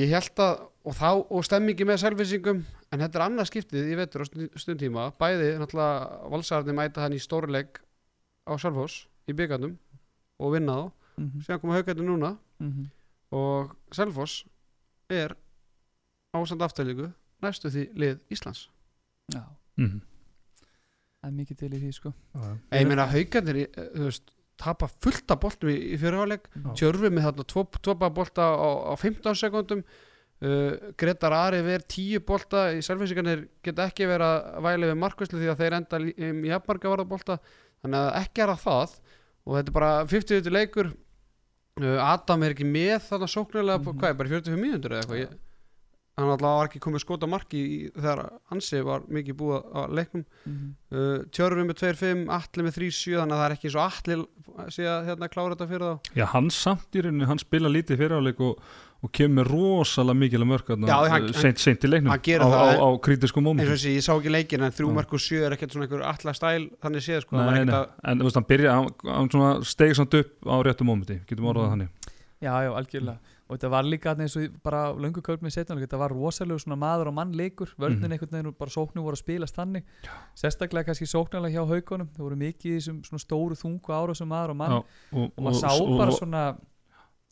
ég 0.00 0.12
held 0.16 0.40
að 0.42 0.68
og 0.82 0.96
þá 0.98 1.08
og 1.30 1.44
stemmingi 1.46 1.84
með 1.86 2.00
selvisingum 2.02 2.62
en 2.92 3.02
þetta 3.04 3.18
er 3.20 3.24
annað 3.28 3.48
skiptið 3.52 3.90
í 3.92 3.98
vetur 4.00 4.24
og 4.24 4.26
stund- 4.26 4.56
stundtíma. 4.58 5.04
Bæði 5.20 5.52
náttúrulega 5.60 6.30
valsararnir 6.32 6.74
mæta 6.74 7.04
hann 7.04 7.14
í 7.14 7.20
stórleik 7.22 7.78
á 8.50 8.52
Selfoss 8.58 9.04
í 9.30 9.36
byggarnum 9.38 9.76
og 10.42 10.50
vinna 10.56 10.74
þá. 10.80 10.88
Mhm, 11.22 11.44
síðan 11.46 11.60
koma 11.62 11.76
haugarnir 11.78 12.08
núna. 12.08 12.32
Mhm. 12.58 12.88
og 13.32 13.76
Selfoss 13.94 14.42
er 15.08 15.36
ásand 16.36 16.62
afturlíku 16.64 17.10
næstu 17.42 17.68
því 17.72 17.82
lið 17.98 18.20
Íslands. 18.32 18.68
Já, 19.34 19.42
mm 19.78 20.00
það 21.22 21.28
er 21.30 21.34
mikið 21.38 21.56
til 21.60 21.68
í 21.70 21.78
því 21.78 21.90
sko. 21.94 22.10
Ég 22.74 22.86
meina 22.90 23.04
haugarnir 23.06 23.58
eh, 23.62 23.90
þú 23.94 24.06
veist 24.08 24.30
tapa 24.58 24.88
fullt 24.90 25.30
af 25.30 25.38
boltum 25.44 25.68
í, 25.70 25.76
í 25.94 25.98
fyrirháleik 26.00 26.48
tjörfi 26.78 27.10
með 27.14 27.28
þarna 27.28 27.44
tvo, 27.52 27.62
tvo 27.78 27.94
bara 28.00 28.10
bolta 28.16 28.42
á, 28.42 28.70
á 28.90 28.94
15 28.98 29.38
sekundum 29.38 29.84
uh, 29.86 30.90
Gretar 30.98 31.32
Ari 31.36 31.60
ver 31.62 31.84
10 31.86 32.24
bolta. 32.26 32.64
Í 32.74 32.82
selfinsingarnir 32.82 33.44
geta 33.62 33.86
ekki 33.86 34.08
verið 34.10 34.26
að 34.32 34.66
væli 34.66 34.90
við 34.90 34.98
markvæslu 35.04 35.38
því 35.44 35.52
að 35.52 35.62
þeir 35.62 35.76
enda 35.78 36.00
lí- 36.02 36.16
um 36.32 36.42
jafnmarga 36.50 36.90
varða 36.96 37.06
bolta. 37.14 37.38
Þannig 37.84 38.02
að 38.02 38.18
ekki 38.24 38.42
er 38.42 38.54
að 38.56 38.62
það. 38.66 38.98
Og 39.46 39.56
þetta 39.60 39.70
er 39.72 39.78
bara 39.78 39.92
50 40.10 40.50
leikur. 40.58 40.92
Uh, 41.78 41.96
Adam 42.02 42.42
er 42.42 42.56
ekki 42.56 42.66
með 42.66 42.98
þarna 43.12 43.30
sóknarlega 43.30 43.78
mm 43.78 43.86
Mhm. 43.92 43.98
hvað 44.02 44.10
er 44.10 44.18
bara 44.18 44.28
í 44.28 44.34
45 44.34 44.58
mínútur 44.66 44.90
eða 44.98 45.06
eitthvað? 45.06 45.22
Ég, 45.22 45.38
hann 46.18 46.28
alltaf 46.28 46.44
var 46.44 46.68
ekki 46.68 46.80
komið 46.84 47.02
skota 47.06 47.28
marki 47.30 47.60
í, 47.64 47.76
þegar 47.96 48.20
Ansi 48.52 48.82
var 48.84 49.04
mikið 49.08 49.36
búið 49.38 49.64
á 49.72 49.80
leiknum. 49.88 50.24
Mhm. 50.44 50.68
uh, 50.92 51.18
Tjörfi 51.32 51.64
með 51.64 51.78
2-5, 51.80 52.24
Atli 52.36 52.66
með 52.66 52.76
3-7 52.78 53.16
þannig 53.16 53.36
að 53.36 53.40
það 53.42 53.46
er 53.48 53.54
ekki 53.56 53.72
svo 53.72 53.84
Atli 53.86 54.18
sé 54.76 54.84
að 54.92 55.06
hérna, 55.08 55.28
klára 55.32 55.54
þetta 55.56 55.68
fyrir 55.70 55.86
þá. 55.88 56.10
Já, 56.20 56.24
hann 56.34 56.50
samt 56.52 56.98
í 56.98 57.04
rauninni, 57.06 57.28
hann 57.30 57.40
spila 57.40 57.70
lítið 57.72 58.02
fyriráleik 58.02 58.42
og, 58.44 58.60
og 59.02 59.12
kemur 59.16 59.40
með 59.40 59.48
rosalega 59.54 60.18
mikil 60.20 60.44
mörg 60.52 60.68
seint, 61.40 61.58
seint 61.64 61.86
í 61.88 61.90
leiknum 61.90 62.12
á, 62.12 62.46
það, 62.52 62.60
á, 62.60 62.68
en- 62.76 62.84
á 62.84 62.88
og 63.40 63.46
mómentum 63.48 63.72
þessi, 63.72 63.94
ég 63.96 64.04
sá 64.04 64.12
ekki 64.12 64.34
leikin 64.36 64.62
en 64.68 64.76
þrjú 64.76 64.90
Já. 64.92 64.96
mörg 65.00 65.16
og 65.16 65.24
sjö 65.24 65.40
er 65.48 65.56
ekkert 65.56 65.72
svona 65.74 65.88
einhver 65.88 66.04
alla 66.12 66.34
stæl 66.36 66.68
þannig 66.84 67.06
séð 67.08 67.24
sko, 67.24 67.40
Nei, 67.40 67.64
að- 67.64 67.88
en 68.04 68.18
þú 68.20 68.28
veist, 68.28 68.36
hann 68.38 68.50
byrja 68.52 68.76
hann, 68.76 68.92
hann 69.08 69.32
svona 69.32 69.50
stegi 69.64 69.96
samt 69.96 70.14
upp 70.20 70.36
á 70.44 70.56
réttum 70.68 70.92
mómenti, 70.92 71.18
getum 71.26 71.48
orðað 71.48 71.72
þannig. 71.72 71.88
Já, 72.42 72.52
já, 72.68 72.70
algjörlega 72.76 73.18
og 73.48 73.56
þetta 73.58 73.70
var 73.70 73.82
líka 73.84 74.14
eins 74.16 74.36
og 74.36 74.54
bara 74.62 74.92
löngu 74.94 75.20
kaup 75.22 75.40
með 75.42 75.52
setjum 75.56 75.80
þetta 75.82 75.98
var 75.98 76.10
rosalega 76.14 76.58
svona 76.62 76.76
maður 76.78 77.08
og 77.10 77.14
mann 77.14 77.32
leikur 77.32 77.68
vörnin 77.78 78.06
Mhm. 78.06 78.12
einhvern 78.12 78.30
veginn 78.32 78.46
og 78.52 78.58
bara 78.58 78.70
sóknum 78.70 79.02
voru 79.04 79.16
að 79.16 79.22
spilast 79.24 79.56
þannig. 79.56 79.82
Sérstaklega 80.34 80.84
kannski 80.88 81.06
sóknarlega 81.10 81.58
hjá 81.58 81.66
haugunum 81.68 82.08
það 82.14 82.22
voru 82.26 82.36
mikið 82.36 82.70
í 82.72 82.76
þessum 82.78 83.02
svona 83.04 83.24
stóru 83.26 83.54
þungu 83.58 83.90
ára 83.92 84.14
sem 84.16 84.28
maður 84.28 84.50
og 84.50 84.56
mann. 84.56 84.70
Já, 84.70 84.82
og 85.36 85.44
maður 85.44 85.60
sá 85.60 85.70
og- 85.80 85.98
bara 85.98 86.10
og- 86.10 86.18
svona 86.18 86.58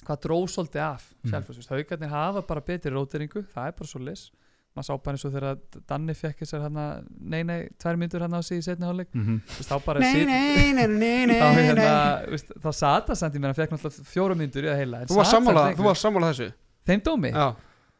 hvað 0.04 0.20
dró 0.24 0.38
svolítið 0.48 0.80
af 0.80 1.14
mm. 1.24 1.66
haugarnir 1.70 2.08
hafa 2.08 2.42
bara 2.46 2.60
betri 2.60 2.90
róteringu. 2.90 3.44
Það 3.54 3.66
er 3.68 3.72
bara 3.72 3.86
svo 3.88 4.00
lis 4.04 4.30
maður 4.76 4.86
sá 4.86 4.94
bara 5.02 5.16
eins 5.18 5.24
og 5.26 5.32
þegar 5.34 5.56
Danni 5.90 6.14
fekk 6.14 6.42
þessar 6.44 6.60
hana, 6.68 6.84
nei 7.20 7.42
nei, 7.42 7.58
tvær 7.82 7.96
myndur 7.98 8.22
hann 8.24 8.36
á 8.38 8.40
sig 8.46 8.60
í 8.60 8.64
setni 8.64 8.86
hálfleik. 8.86 9.10
Mhm. 9.14 9.40
Þú 9.50 9.58
veist, 9.60 9.70
þá 9.72 9.84
bara 9.86 10.00
Nei, 10.00 10.24
nei, 10.24 10.72
nei, 10.72 10.86
nei, 10.86 11.26
nei, 11.26 11.38
þá, 11.42 11.48
hérna, 11.58 11.88
veist, 12.30 12.52
þá 12.62 12.70
sata 12.78 13.16
samt 13.18 13.34
í 13.34 13.42
mér 13.42 13.50
hann 13.52 13.58
fekk 13.58 13.74
náttúrulega 13.74 14.06
fjóra 14.14 14.36
myndur 14.38 14.68
í 14.68 14.70
að 14.70 14.78
heila 14.84 15.02
en 15.02 15.10
Þú 15.10 15.18
var 15.18 15.24
sat 15.26 15.34
samt 15.34 15.46
sammála, 15.48 15.64
lengur. 15.70 15.80
þú 15.82 15.88
var 15.90 15.98
sammála 16.06 16.30
þessu? 16.34 16.50
Þeim 16.86 17.02
dómi? 17.10 17.32
Já, 17.34 17.48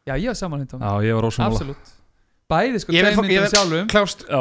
Já, 0.09 0.13
ég 0.17 0.31
var 0.31 0.37
saman 0.39 0.63
þeim 0.63 0.69
dómi. 0.71 0.85
Já, 0.87 1.09
ég 1.11 1.19
var 1.19 1.27
ósámála 1.29 1.51
Absolutt. 1.51 1.97
Bæði 2.51 2.79
sko 2.83 2.91
myndum 2.91 3.27
vil- 3.29 3.45
sjálfum. 3.47 3.85
klást 3.87 4.23
Já, 4.27 4.39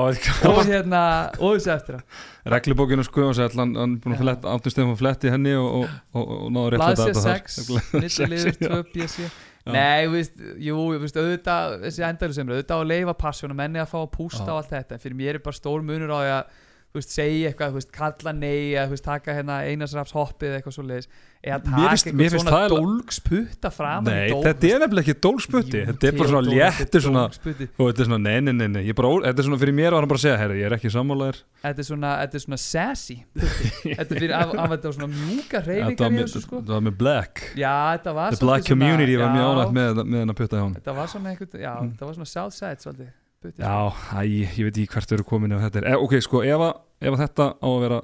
og 0.50 0.64
hérna 0.66 1.02
og 1.38 1.52
þessu 1.58 1.70
eftir 1.76 1.98
á 2.00 2.02
reglubókinu 2.50 3.04
sko 3.06 3.28
og 3.28 3.36
sér 3.38 3.52
hann 3.54 3.76
er 3.76 3.92
búin 4.02 4.16
að 4.16 4.22
fletta, 4.24 4.50
áttu 4.50 4.72
stefn 4.72 4.90
að 4.96 4.98
fletti 4.98 5.30
henni 5.30 5.52
og, 5.54 5.68
og, 5.84 5.92
og, 6.18 6.32
og 6.40 6.48
náður 6.56 6.74
rétt 6.74 6.82
Blaðsja 6.82 7.06
þetta 7.12 7.36
6, 7.38 7.58
nýttuliður 8.02 8.58
2 8.64 8.80
BC 8.96 9.14
Já. 9.22 9.28
Nei, 9.68 10.08
veist, 10.08 10.40
jú, 10.62 10.76
veist, 11.02 11.18
auðvitað 11.20 11.76
þessi 11.84 12.04
endalu 12.06 12.36
sem 12.36 12.48
auðvitað 12.48 12.82
að 12.82 12.90
leifa 12.94 13.14
passjón 13.20 13.52
og 13.52 13.58
menni 13.58 13.82
að 13.82 13.90
fá 13.92 13.98
að 14.00 14.12
pústa 14.14 14.48
á 14.48 14.56
allt 14.56 14.72
þetta 14.72 14.96
en 14.96 15.02
fyrir 15.02 15.18
mér 15.18 15.36
er 15.36 15.44
bara 15.44 15.58
stór 15.58 15.84
munur 15.84 16.14
á 16.16 16.18
því 16.20 16.30
að 16.36 16.54
þú 16.90 16.98
veist, 16.98 17.12
segja 17.14 17.50
eitthvað, 17.50 17.74
þú 17.74 17.78
veist, 17.80 17.92
kalla 17.94 18.32
nei 18.34 18.72
eða 18.72 18.86
þú 18.88 18.94
veist, 18.96 19.04
taka 19.06 19.36
hérna 19.36 19.58
einasraps 19.68 20.16
hoppið 20.16 20.56
eitthvað 20.56 20.76
svo 20.78 20.86
leiðis 20.88 21.10
Mér 21.40 21.62
finnst- 21.64 22.10
mér 22.12 22.28
finnst 22.34 22.48
það 22.52 22.72
dólgsputta 22.74 23.70
fram 23.72 24.04
Nei, 24.04 24.28
þetta 24.28 24.66
er 24.68 24.82
nefnilega 24.82 25.06
ekki 25.08 25.14
dólsputti 25.24 25.80
Þetta 25.88 26.08
er 26.10 26.16
bara 26.18 26.28
svona 26.28 26.42
léttur 26.52 27.00
svona 27.00 27.22
og 27.30 27.86
þetta 27.88 28.02
er 28.04 28.08
svona, 28.10 28.18
nei, 28.20 28.34
nei, 28.44 28.52
nei, 28.58 28.66
nei. 28.74 28.92
Bara, 28.92 29.12
þetta 29.24 29.40
er 29.40 29.46
svona 29.48 29.58
fyrir 29.62 29.72
mér 29.78 29.94
var 29.96 30.04
hann 30.04 30.10
bara 30.10 30.20
að 30.20 30.24
segja, 30.26 30.36
herri, 30.42 30.58
ég 30.60 30.68
er 30.68 30.74
ekki 30.76 30.92
sammálaðir 30.92 31.38
Þetta 31.64 31.80
er 31.80 31.88
svona, 31.88 32.10
þetta 32.20 32.36
er 32.36 32.44
svona 32.44 32.58
sassy. 32.60 33.16
Þetta 33.96 34.04
er 34.04 34.20
fyrir 34.20 34.34
af, 34.36 34.52
af 34.52 34.68
þetta 34.74 34.90
var 34.90 34.96
svona 34.98 35.08
mjúka 35.14 35.62
var 35.64 35.80
í 35.80 36.20
þessu 36.20 36.42
sko. 36.44 36.60
þetta 36.60 36.76
var 36.76 36.84
með 36.90 36.98
black. 37.00 37.42
Já, 37.56 37.72
þetta 37.96 38.14
var 38.20 38.36
The 38.36 38.44
black 38.44 38.64
svona- 38.64 38.68
community 38.74 39.16
var 39.20 39.32
mjög 39.32 39.48
ánægt 39.54 39.74
með, 39.80 40.02
með 40.04 40.18
hennar 40.24 40.38
putta 40.42 40.56
hjá 40.60 40.64
hann 40.66 40.74
Þetta 40.76 40.94
var 41.00 41.08
svona 41.14 41.32
eitthvað, 41.32 41.60
já, 41.64 41.72
Mm. 41.80 41.90
þetta 41.94 42.04
var 42.10 42.14
svona 42.20 42.30
Southside 42.36 42.84
svolítið 42.84 43.08
putti, 43.40 43.64
Já, 43.64 43.76
æ, 44.12 44.20
ég 44.28 44.64
veit 44.68 44.76
ekki 44.76 44.92
hvert 44.92 45.08
þau 45.08 45.16
eru 45.16 45.24
komin 45.32 45.52
ef 45.56 45.64
þetta 45.64 45.80
er, 45.80 45.88
e, 45.88 45.96
ok, 46.04 46.14
sko, 46.20 46.42
ef, 46.44 46.60
að, 46.68 46.74
ef 47.00 47.14
að 47.16 47.22
þetta 47.24 47.46
á 47.56 47.68
að 47.72 47.80
vera 47.86 48.00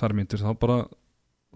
tvær 0.00 0.14
myndir, 0.16 0.40
þá 0.40 0.50
bara 0.60 0.78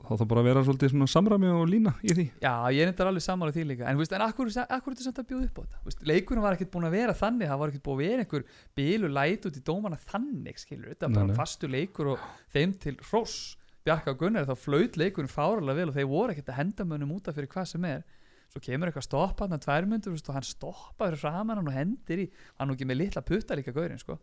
þá 0.02 0.10
þá 0.18 0.24
bara 0.30 0.42
vera 0.44 0.62
svolítið 0.66 0.90
svona 0.92 1.06
samræmi 1.10 1.50
og 1.54 1.64
lína 1.70 1.92
í 2.02 2.14
því. 2.16 2.24
Já, 2.42 2.52
ég 2.74 2.88
þetta 2.90 3.06
alveg 3.08 3.24
sammála 3.24 3.54
því 3.54 3.64
líka. 3.70 3.86
En, 3.88 3.98
veist, 4.00 4.14
en 4.16 4.24
akkur, 4.24 4.50
akkur 4.50 4.90
er 4.92 4.96
þetta 4.96 5.06
samt 5.06 5.20
að 5.22 5.28
bjóða 5.30 5.46
upp 5.48 5.60
á 5.60 5.62
þetta? 5.62 6.06
Leikurinn 6.10 6.44
var 6.44 6.56
ekkert 6.56 6.72
búin 6.74 6.88
að 6.88 6.96
vera 6.98 7.14
þannig 7.18 7.52
Það 7.52 7.60
var 7.62 7.72
ekkert 7.72 7.84
búin 7.86 7.94
að 7.94 8.02
vera 8.02 8.24
einhver 8.24 8.44
bílu 8.80 9.12
læt 9.12 9.46
út 9.48 9.60
í 9.60 9.62
dómana 9.70 10.00
þannig 10.02 10.60
skilur 10.60 10.90
Þetta 10.90 11.06
var 11.06 11.14
bara 11.20 11.30
nei. 11.30 11.38
fastur 11.38 11.72
leikur 11.72 12.10
og 12.14 12.26
þeim 12.54 12.74
til 12.82 12.96
hross 13.06 13.38
Bjarka 13.84 14.14
og 14.14 14.20
Gunnar 14.22 14.46
þá 14.48 14.54
flaut 14.56 14.94
leikurinn 14.96 15.30
fáralega 15.30 15.78
vel 15.78 15.90
og 15.92 15.96
þeir 15.98 16.10
voru 16.10 16.34
ekkert 16.34 16.52
að 16.54 16.60
henda 16.62 16.86
mönnum 16.88 17.14
út 17.18 17.26
af 17.28 17.36
fyrir 17.36 17.50
hvað 17.52 17.66
sem 17.68 17.84
er. 17.84 18.04
Svo 18.48 18.62
kemur 18.64 18.88
eitthvað 18.88 19.04
stoppa 19.04 19.44
hann 19.44 19.56
að 19.58 19.66
tvær 19.66 19.88
myndur 19.90 20.14
veist, 20.14 20.30
og 20.30 20.38
hann 20.38 20.46
stoppa 20.48 21.10
fyrir 21.10 21.20
framan 21.20 21.60
hann 21.60 21.68
og 21.68 21.76
hendir 21.76 22.22
í 22.24 22.26
Hann 22.56 22.70
nú 22.70 22.76
ekki 22.78 22.88
með 22.88 23.00
litla 23.02 23.22
putta 23.26 23.58
líka 23.58 23.74
gaurinn 23.76 24.00
sko 24.00 24.16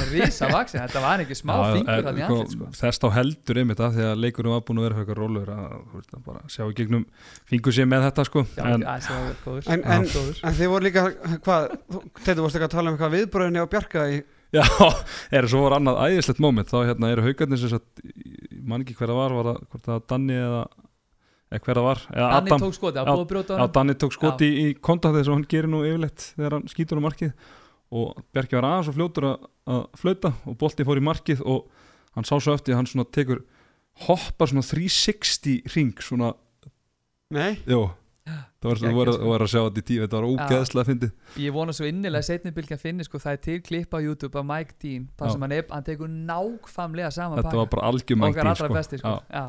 Er 0.00 0.10
risa 0.14 0.48
vaksin, 0.50 0.80
þetta 0.82 1.02
var 1.04 1.22
ekki 1.24 1.36
smá 1.38 1.54
fingur 1.74 2.08
hann 2.08 2.18
í 2.18 2.24
sko, 2.24 2.38
andlit 2.40 2.56
sko. 2.56 2.70
Þess 2.80 3.02
þá 3.04 3.06
heldur 3.18 3.62
einmitt 3.62 3.84
að 3.84 3.96
því 3.98 4.08
að 4.08 4.24
leikurinn 4.24 4.54
var 4.56 4.64
búin 4.66 4.80
að 4.80 4.86
vera 4.88 4.98
fyrir 4.98 5.06
eitthvað 5.06 5.22
rólur 5.22 5.52
að 5.54 5.70
þú 5.76 6.00
veist, 6.00 6.10
að 6.16 6.26
bara 6.30 6.42
sjá 6.56 6.64
í 6.66 6.74
gegnum 6.80 7.06
fingur 7.52 7.76
sér 7.76 7.88
með 7.90 8.04
þetta 8.08 8.26
sko. 8.30 8.44
Já, 8.56 8.64
en, 8.66 8.88
það 9.06 9.22
var 9.22 9.38
góður. 9.44 9.70
En- 9.76 9.86
en-. 9.96 10.10
En 10.50 10.58
þið 10.60 10.74
voru 10.74 10.88
líka, 10.88 11.06
hvað, 11.46 11.70
þetta 12.24 12.44
vorst 12.44 12.60
ekki 12.60 12.68
að 12.70 12.76
tala 12.76 12.90
um 12.90 12.96
eitthvað 12.98 13.16
viðbröðinni 13.18 13.64
á 13.64 13.72
Bjarka 13.76 14.04
í, 14.10 14.20
Já, 14.50 14.64
er 15.36 15.46
svo 15.46 15.62
var 15.66 15.76
annað 15.78 16.00
æðislegt 16.08 16.42
moment. 16.42 16.70
Þá 16.70 16.88
hérna 16.88 17.10
eru 17.14 17.22
haugarnir 17.22 17.60
sem 17.60 17.70
sagt 17.70 18.02
ég 18.02 18.62
man 18.66 18.82
ekki 18.82 18.96
hver 18.98 19.12
það 19.12 19.20
var, 19.20 19.34
var 19.38 19.48
það, 19.50 19.60
hvort 19.70 19.84
það 19.84 19.94
var 19.94 20.06
Danni 20.10 20.38
eða, 20.38 20.62
eða 21.50 21.62
hver 21.66 21.78
það 21.80 21.86
var? 21.86 22.02
Eða 22.10 22.30
Danni 22.34 22.50
Adam, 22.50 22.64
tók 22.64 22.76
skoti, 22.76 22.96
það 22.98 23.00
Já, 23.00 23.10
var 23.10 23.14
búið 23.14 23.24
að 23.26 23.30
brjóta 23.32 23.54
á 23.54 23.60
hann 23.62 23.74
Danni 23.78 23.96
tók 24.02 24.16
skoti 24.16 24.48
í, 24.50 24.64
í 24.64 24.74
kontaktið 24.90 25.26
sem 25.28 25.36
hann 25.36 25.46
gerir 25.54 25.70
nú 25.70 25.82
yfirleitt 25.86 26.26
þegar 26.34 26.56
hann 26.58 26.66
skýtur 26.72 26.98
á 26.98 27.06
markið 27.06 27.32
og 27.90 28.20
Bjarki 28.32 28.54
var 28.58 28.68
aðeins 28.68 28.90
og 28.92 28.94
fljótur 28.98 29.26
að, 29.32 29.46
að 29.66 29.80
flauta 29.98 30.32
og 30.46 30.58
bolti 30.60 30.84
fór 30.86 31.00
í 31.00 31.06
markið 31.08 31.40
og 31.42 31.66
hann 32.16 32.26
sá 32.28 32.36
svo 32.38 32.54
eftir 32.54 32.74
að 32.74 32.80
hann 32.82 32.90
svona 32.90 33.08
tekur 33.10 33.40
hoppar 34.06 34.48
svona 34.50 34.62
360 34.66 35.74
ring 35.74 35.96
svona, 36.02 36.32
nei, 37.34 37.56
jú 37.66 37.88
það 38.30 38.68
var, 38.68 38.78
það 38.78 38.94
var, 38.94 39.10
sko. 39.16 39.28
var 39.32 39.42
að 39.42 39.50
sjá 39.50 39.60
þetta 39.64 39.80
í 39.80 39.84
tíu 39.88 40.00
þetta 40.04 40.18
var 40.20 40.26
ógeðslega 40.28 40.86
fyndið 40.90 41.40
Ég 41.42 41.54
vona 41.56 41.72
svo 41.74 41.86
innilega 41.88 42.22
setni 42.26 42.52
bylgja 42.54 42.76
finni 42.78 43.06
sko, 43.06 43.18
það 43.22 43.32
er 43.32 43.40
til 43.46 43.56
klipp 43.66 43.96
á 43.96 43.98
YouTube 44.04 44.38
af 44.38 44.46
Mike 44.46 44.76
Dean 44.82 45.08
þar 45.18 45.26
Já. 45.26 45.32
sem 45.34 45.46
hann, 45.46 45.54
er, 45.56 45.64
hann 45.72 45.86
tekur 45.88 46.12
nákvæmlega 46.12 47.10
sama 47.16 47.40
þetta 47.40 47.56
var 47.58 47.70
bara 47.72 47.88
algjör 47.90 48.20
mængdín 48.20 48.44
allra 48.44 48.54
sko. 48.60 48.74
besti 48.76 49.00
sko. 49.00 49.14
Já, 49.32 49.40
Já. 49.40 49.46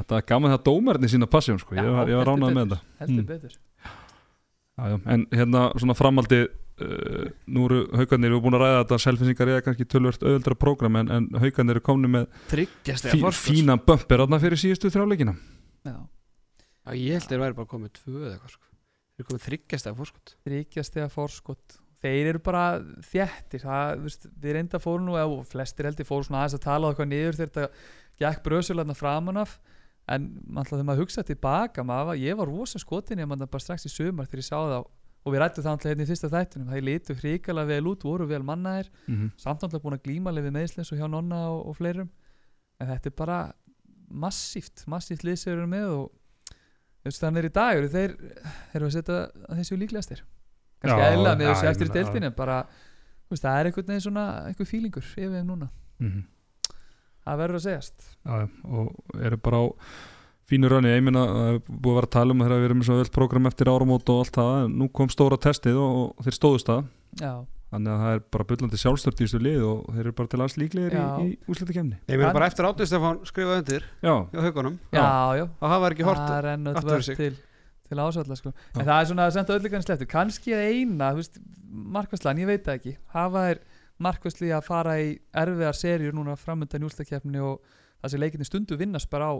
þetta 0.00 0.18
var 0.18 0.26
gaman 0.32 0.54
það 0.56 0.64
dómarinn 0.68 1.08
í 1.08 1.12
sína 1.14 1.30
passjón 1.30 1.62
sko. 1.62 1.78
ég 1.78 1.88
var, 1.88 2.10
ég 2.12 2.20
var 2.20 2.28
heldur 2.28 2.34
ránað 2.34 2.58
með 2.58 2.66
þetta 2.66 2.80
heldur 3.00 3.22
Mm. 3.22 3.30
betur 3.32 3.54
já, 4.78 4.84
já. 4.92 4.98
en 5.14 5.26
hérna 5.32 5.62
svona 5.78 5.96
framaldi 5.96 6.42
uh, 6.84 7.28
nú 7.50 7.66
eru 7.68 7.82
haugarnir, 7.98 8.30
við 8.30 8.36
erum 8.36 8.44
búin 8.46 8.58
að 8.58 8.64
ræða 8.64 8.80
þetta 8.82 9.00
selfinsingar 9.04 9.52
er 9.54 9.64
kannski 9.66 9.88
tölvört 9.88 10.24
auðvöldra 10.24 10.58
prógram 10.58 11.00
en, 11.02 11.12
en 11.16 11.28
haugarnir 11.42 11.78
eru 11.78 11.84
komni 11.84 12.10
með 12.12 12.28
fí, 12.50 13.22
fína 13.38 13.78
bömpir 13.80 14.24
átna 14.24 14.40
fyrir 14.42 14.60
síðustu 14.60 14.92
þrjáleikina 14.94 15.36
Já. 15.86 15.98
Já, 16.88 16.94
ég 16.96 17.18
held 17.18 17.28
þeir 17.28 17.42
væri 17.42 17.58
bara 17.58 17.68
komið 17.68 17.92
tvö 17.98 18.16
eða 18.22 18.32
eitthvað 18.34 18.54
sko. 18.54 18.66
Þeir 18.68 19.22
eru 19.22 19.28
komið 19.28 19.44
þryggjast 19.44 19.88
eða 19.88 19.98
fórskot 19.98 20.34
þryggjast 20.46 20.98
eða 20.98 21.08
forskot. 21.12 21.78
Þeir 21.98 22.28
eru 22.30 22.40
bara 22.46 22.62
þjættir 23.08 23.64
það, 23.64 24.04
veist, 24.04 24.28
við 24.38 24.54
reynda 24.54 24.80
fóru 24.80 25.02
nú 25.02 25.16
eða 25.18 25.40
flestir 25.50 25.88
heldur 25.88 26.06
fóru 26.08 26.28
svona 26.28 26.44
aðeins 26.44 26.56
að 26.56 26.64
tala 26.64 26.92
eitthvað 26.92 27.10
niður 27.10 27.38
þegar 27.40 27.50
þetta 27.50 28.22
gekk 28.22 28.44
bröðsjölarna 28.46 28.96
framan 28.96 29.42
af. 29.42 29.58
En 30.08 30.30
alltaf 30.54 30.76
þegar 30.76 30.88
maður 30.88 31.04
hugsa 31.04 31.24
tilbaka 31.26 31.84
maður, 31.84 32.20
ég 32.22 32.38
var 32.38 32.48
rosa 32.48 32.80
skotin 32.80 33.20
ég 33.20 33.28
maður 33.28 33.50
bara 33.52 33.66
strax 33.66 33.84
í 33.84 33.92
sumar 33.92 34.30
þegar 34.30 34.40
ég 34.40 34.48
sá 34.48 34.56
það 34.56 34.86
og 35.28 35.34
við 35.34 35.42
rættum 35.42 35.64
það 35.64 35.74
alltaf 35.74 35.90
hérna 35.90 36.04
í 36.04 36.08
fyrsta 36.08 36.30
þættunum 36.32 36.70
það 36.72 36.86
lítu 36.88 37.16
hrikalega 37.18 37.68
vel 37.68 37.90
út, 37.90 38.06
voru 38.08 38.26
vel 38.28 38.42
mannaðir. 38.46 38.88
Mm 39.06 39.14
-hmm. 39.14 39.30
samt 39.36 39.62
alltaf 39.62 39.82
búin 39.82 39.98
að 39.98 40.04
glíma 40.06 40.32
alveg 40.32 40.48
við 40.48 40.56
meðslis 40.56 40.92
og 40.92 40.98
hjá 40.98 41.06
nonna 41.08 41.40
og, 41.52 41.60
og 41.68 41.76
fleirum. 41.76 42.08
En 42.80 42.88
þetta 42.88 43.10
er 43.10 43.16
bara 43.16 43.38
massíft 44.08 44.86
massíft 44.88 45.24
lið 45.24 45.36
sem 45.36 45.52
eru 45.52 45.66
með 45.68 45.88
og 45.92 46.10
þú 46.58 47.10
veist 47.10 47.22
þannig 47.22 47.38
er 47.42 47.48
í 47.48 47.52
dag 47.52 47.76
eru 47.76 47.88
þeir 47.92 48.14
eru 48.74 48.86
að 48.86 48.94
setja 48.96 49.18
að 49.48 49.60
þessu 49.60 49.76
líklegastir. 49.76 50.24
Kannski 50.80 51.08
eðla 51.12 51.36
með 51.36 51.52
þessu 51.52 51.68
eftir 51.72 51.92
deildinni 51.92 52.30
bara 52.30 52.58
veist, 53.28 53.44
það 53.44 53.58
er 53.58 53.68
einhvern 53.68 53.88
veginn 53.92 54.06
svona 54.06 54.26
einhver 54.48 54.68
fílingur 54.68 55.04
yfir 55.04 55.34
þeim 55.34 55.46
núna. 55.46 55.70
Það 57.28 57.40
verður 57.42 57.58
að 57.58 57.64
segjast. 57.66 58.06
Já, 58.24 58.48
og 58.64 59.18
eru 59.20 59.36
bara 59.36 59.60
á 59.60 59.64
fínu 60.48 60.70
rönni, 60.72 60.94
ég 60.96 61.04
meina 61.04 61.26
það 61.28 61.50
er 61.52 61.60
búið 61.68 61.92
að 61.92 61.98
vera 61.98 62.08
að 62.08 62.14
tala 62.16 62.34
um 62.34 62.40
að 62.42 62.48
þeirra 62.48 62.58
við 62.62 62.68
erum 62.70 62.82
svo 62.88 62.96
vel 63.02 63.10
program 63.18 63.48
eftir 63.50 63.68
áramót 63.72 64.12
og 64.14 64.22
allt 64.24 64.38
það, 64.38 64.54
en 64.64 64.76
nú 64.80 64.88
kom 64.96 65.10
stóra 65.12 65.38
testið 65.44 65.76
og, 65.82 65.98
og 66.18 66.24
þeir 66.28 66.36
stóðust 66.38 66.70
það. 66.70 66.86
Já, 67.20 67.32
þannig 67.68 67.92
að 67.92 68.02
það 68.04 68.14
er 68.16 68.22
bara 68.32 68.46
byllandi 68.48 68.78
sjálfstört 68.80 69.18
í 69.20 69.26
þessu 69.26 69.40
lið 69.44 69.64
og 69.68 69.82
þeir 69.92 70.00
eru 70.06 70.12
bara 70.16 70.30
til 70.32 70.40
alls 70.44 70.56
líklegir 70.56 70.94
í, 70.96 71.02
Já. 71.02 71.08
í 71.20 71.34
úslitakefni 71.52 71.98
Ég 72.08 72.14
meina 72.16 72.30
Hann- 72.30 72.38
bara 72.38 72.46
eftir 72.48 72.64
átið 72.68 72.88
Stefán 72.88 73.18
skrifaði 73.28 73.60
undir 73.60 73.84
já, 74.00 74.14
hjá 74.32 74.40
haugunum 74.46 74.78
já, 74.88 75.04
já, 75.36 75.44
og 75.44 75.66
það 75.74 75.82
var 75.84 75.96
ekki 75.96 76.06
hort 76.08 76.22
það 76.22 76.48
aftur 76.72 76.96
öll 76.96 77.04
sig. 77.04 77.16
til 77.20 77.36
til 77.88 78.00
ásvalla 78.04 78.36
sko. 78.36 78.52
Já. 78.52 78.80
en 78.80 78.86
það 78.88 79.00
er 79.02 79.06
svona 79.10 79.26
semt 79.36 79.52
öllu 79.52 79.70
kannski 79.72 79.88
sleftu 79.92 80.08
kannski 80.08 80.52
að 80.56 80.64
eina, 80.72 81.10
markvæslan 81.68 82.40
ég 82.40 82.48
veit 82.48 82.64
það 82.64 82.78
ekki, 82.80 82.96
hafa 83.12 83.44
er 83.52 83.60
markvæsli 84.00 84.50
að 84.54 84.64
fara 84.64 84.96
í 85.00 85.12
erfiðar 85.36 85.76
serjur 85.76 86.16
núna 86.16 86.36
framöndan 86.40 86.84
í 86.84 86.88
úrslakefni 86.88 87.40
og 87.44 87.60
það 88.00 88.12
sem 88.14 88.20
leikinni 88.22 88.48
stundu 88.48 88.76
vinnast 88.80 89.10
bara 89.12 89.32
á 89.32 89.34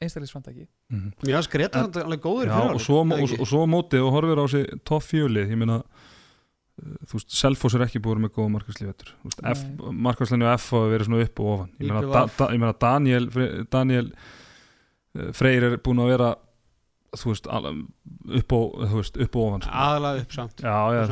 einstaklisframtaki 0.00 0.66
mm 0.90 1.10
finnst 1.24 1.50
Greta 1.52 1.78
En- 1.78 1.84
samt 1.88 1.96
alveg 2.04 2.22
góður 2.24 2.46
já 2.50 2.60
og, 2.62 2.80
svo, 2.80 3.02
og, 3.04 3.34
og 3.40 3.48
svo 3.48 3.64
á 3.64 3.68
móti 3.70 4.00
og 4.02 4.12
horfir 4.16 4.40
á 4.40 4.46
sig 4.50 4.66
topp 4.84 5.02
fjölið, 5.08 5.50
ég 5.52 5.58
meina 5.60 5.80
uh, 5.82 6.94
þú 7.08 7.18
veist, 7.18 7.34
Selfoss 7.38 7.74
er 7.78 7.86
ekki 7.86 8.02
búin 8.02 8.22
með 8.24 8.34
góða 8.38 8.54
markvæsliðvetur 8.56 9.12
markvæslinni 9.92 10.46
og 10.48 10.54
F 10.58 10.70
hafa 10.72 10.92
verið 10.94 11.10
svona 11.10 11.26
upp 11.26 11.40
og 11.42 11.52
ofan. 11.56 11.74
Ég 11.78 11.90
meina, 11.90 12.06
da, 12.12 12.24
da, 12.38 12.48
ég 12.54 12.62
meina 12.62 12.78
Daniel 12.86 13.28
Daniel 13.70 14.08
uh, 14.12 15.28
Freyr 15.36 15.68
er 15.70 15.78
búin 15.82 16.02
að 16.02 16.14
vera 16.16 16.32
þú 17.12 17.32
veist, 17.32 17.48
upp 17.48 18.54
og, 18.56 18.76
þú 18.88 19.00
veist, 19.00 19.18
upp 19.20 19.34
og 19.36 19.48
ofan 19.48 19.64
sko. 19.66 19.72
aðalega 19.84 20.22
upp 20.22 20.32
samt. 20.32 20.62
Já, 20.64 20.76
já, 20.96 21.02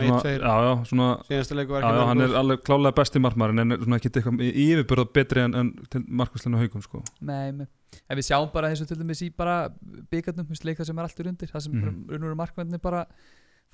Svona 0.88 1.08
já, 1.28 1.34
já, 1.36 1.64
Já, 1.80 1.90
já, 1.92 2.06
hann 2.08 2.24
er 2.24 2.36
alveg 2.40 2.62
klálega 2.64 2.96
besti 2.96 3.20
markmarin 3.20 3.60
en 3.60 3.72
er 3.76 3.82
svona 3.84 3.98
ekki 4.00 4.12
eitthvað 4.14 4.40
yfirbörða 4.48 5.06
betri 5.12 5.44
en, 5.44 5.54
en 5.60 5.74
til 5.92 6.06
markvæslinu 6.08 6.62
haugum 6.62 6.84
sko. 6.86 7.02
Nei, 7.20 7.52
með. 7.52 7.68
En 8.08 8.18
við 8.18 8.26
sjáum 8.28 8.50
bara 8.52 8.70
eins 8.70 8.82
og 8.82 8.88
til 8.90 8.98
dæmis 9.00 9.22
í 9.26 9.30
bara 9.36 9.68
byggarnum, 10.10 10.46
leik 10.64 10.78
það 10.78 10.90
sem 10.90 10.98
er 10.98 11.08
alltur 11.08 11.30
undir 11.30 11.50
það 11.50 11.64
sem 11.66 11.72
mm 11.72 11.80
Mhm. 11.80 11.88
-hmm. 11.88 12.14
unnur 12.14 12.34
markmennir 12.34 12.80
bara 12.82 13.06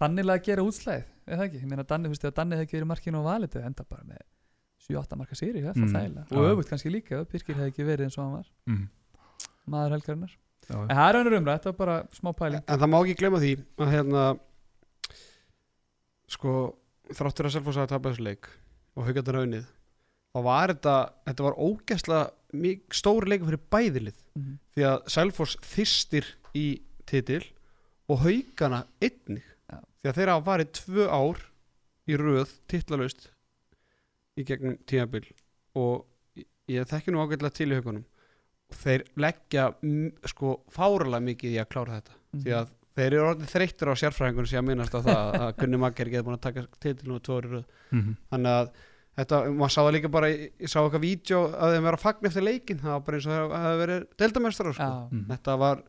þannilega 0.01 0.39
að 0.41 0.45
gera 0.45 0.63
útslæðið, 0.63 1.05
er 1.27 1.37
það 1.37 1.47
ekki 1.47 1.61
ég 1.63 1.69
meina 1.69 1.83
Danni, 1.83 2.09
þú 2.09 2.13
veist, 2.13 2.25
ef 2.25 2.35
Danni 2.35 2.57
hefði 2.57 2.67
ekki 2.67 2.77
verið 2.77 2.91
markinu 2.93 3.21
á 3.21 3.29
valið 3.29 3.51
það 3.51 3.67
enda 3.67 3.85
bara 3.89 4.03
með 4.05 4.23
7-8 4.87 5.17
marka 5.17 5.35
sýri 5.35 5.63
mm. 5.63 5.85
Mm. 5.85 6.37
og 6.37 6.51
öfugt 6.51 6.69
kannski 6.69 6.91
líka 6.93 7.21
ef 7.21 7.29
Birkir 7.33 7.57
hefði 7.57 7.73
ekki 7.73 7.85
verið 7.85 8.05
eins 8.05 8.19
og 8.19 8.25
hann 8.25 8.37
var 8.37 8.51
mm. 8.67 8.89
maður 9.67 9.95
helgarinnar 9.97 10.33
já, 10.69 10.77
En 10.77 10.97
það 10.97 11.09
er 11.09 11.19
önnur 11.21 11.39
umræð, 11.39 11.57
þetta 11.59 11.73
var 11.73 11.79
bara 11.81 11.97
smá 12.13 12.33
pæling 12.37 12.63
En 12.67 12.79
það 12.79 12.93
má 12.93 12.99
ekki 13.01 13.19
glemma 13.23 13.41
því 13.41 13.53
að 13.79 13.93
hérna 13.95 14.39
sko 16.29 16.53
þráttur 17.15 17.49
að 17.49 17.55
Selfoss 17.57 17.81
að 17.81 17.91
tapa 17.95 18.11
þessu 18.11 18.27
leik 18.27 18.49
og 18.97 19.07
haugarnar 19.07 19.39
raunnið 19.41 19.67
þá 20.35 20.41
var 20.45 20.73
þetta, 20.75 20.97
þetta 21.31 21.47
var 21.47 21.59
ógæslega 21.67 22.23
mik- 22.63 22.95
stór 22.97 23.27
leikur 23.29 23.51
fyrir 23.51 23.63
bæðilið 23.73 24.19
Mhm. 24.37 24.59
því 24.77 24.83
að 24.91 25.09
Selfoss 25.15 25.57
þystir 25.63 26.25
í 26.55 26.81
titil 27.07 27.43
og 28.09 28.19
haugana 28.25 28.85
einnig 29.01 29.43
Já. 29.71 29.79
því 30.03 30.11
að 30.11 30.17
þeir 30.21 30.33
hafa 30.35 30.47
farið 30.51 30.73
tvö 30.81 31.09
ár 31.11 31.39
í 32.09 32.17
röð 32.17 32.53
titlalust 32.69 33.31
í 34.39 34.45
gegnum 34.45 34.77
tímabil 34.87 35.25
og 35.75 36.05
ég- 36.37 36.47
ég 36.69 36.85
þekki 36.87 37.13
nú 37.15 37.23
ágætlega 37.25 37.53
til 37.55 37.71
í 37.73 37.75
haugunum 37.81 38.05
og 38.71 38.77
þeir 38.77 39.05
leggja 39.17 39.75
mm, 39.83 40.13
sko 40.27 40.61
fáralega 40.71 41.23
mikið 41.23 41.55
í 41.57 41.61
að 41.63 41.69
klára 41.71 42.01
þetta 42.01 42.15
Mhm. 42.35 42.43
því 42.43 42.53
að 42.61 42.69
þeir 42.97 43.13
eru 43.13 43.27
orðið 43.35 43.51
þreyttir 43.53 43.89
á 43.93 43.95
sérfræðingunum 44.03 44.49
sem 44.49 44.65
að 44.65 44.69
minnast 44.69 44.95
á 44.95 45.01
það 45.05 45.35
að 45.41 45.57
Gunni 45.61 45.79
Magger 45.79 46.09
getur 46.11 46.25
búin 46.25 46.39
að 46.39 46.47
taka 46.47 46.67
titil 46.81 47.09
nú 47.09 47.21
tvo 47.21 47.41
ári 47.41 47.49
röð 47.51 47.65
Mhm. 47.93 48.17
þannig 48.33 48.53
að 48.61 48.71
þetta, 49.17 49.39
maður 49.57 49.73
sá 49.75 49.81
það 49.83 49.93
líka 49.97 50.11
bara 50.13 50.29
ég 50.33 50.69
sá 50.69 50.79
eitthvað 50.83 51.05
vídeo 51.07 51.39
að 51.57 51.75
þeim 51.77 51.87
vera 51.89 51.97
að 52.01 52.03
fagna 52.07 52.29
eftir 52.31 52.45
leikin 52.47 52.81
það 52.83 52.93
var 52.97 53.05
bara 53.07 53.17
eins 53.21 53.27
og 53.27 53.33
það 53.37 53.65
hefði 53.67 53.81
verið 53.85 54.05
deildamestrar 54.23 54.75
sko. 54.77 54.91
Mhm. 55.13 55.25
þetta 55.33 55.57
var 55.63 55.83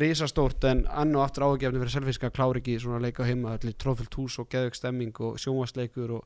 risastórt 0.00 0.64
en 0.70 0.86
ann 0.88 1.16
og 1.18 1.24
aftur 1.26 1.44
ágefni 1.50 1.80
fyrir 1.82 1.90
selfiska 1.96 2.30
að 2.30 2.36
klára 2.38 2.60
ekki 2.62 2.78
svona 2.80 3.00
leika 3.02 3.24
heima 3.26 3.56
allir 3.56 3.74
tróðfyllt 3.74 4.14
hús 4.20 4.38
og 4.38 4.48
geðvögg 4.48 4.74
stemming 4.78 5.20
og 5.20 5.36
sjónvarsleikur 5.42 6.10
og, 6.14 6.24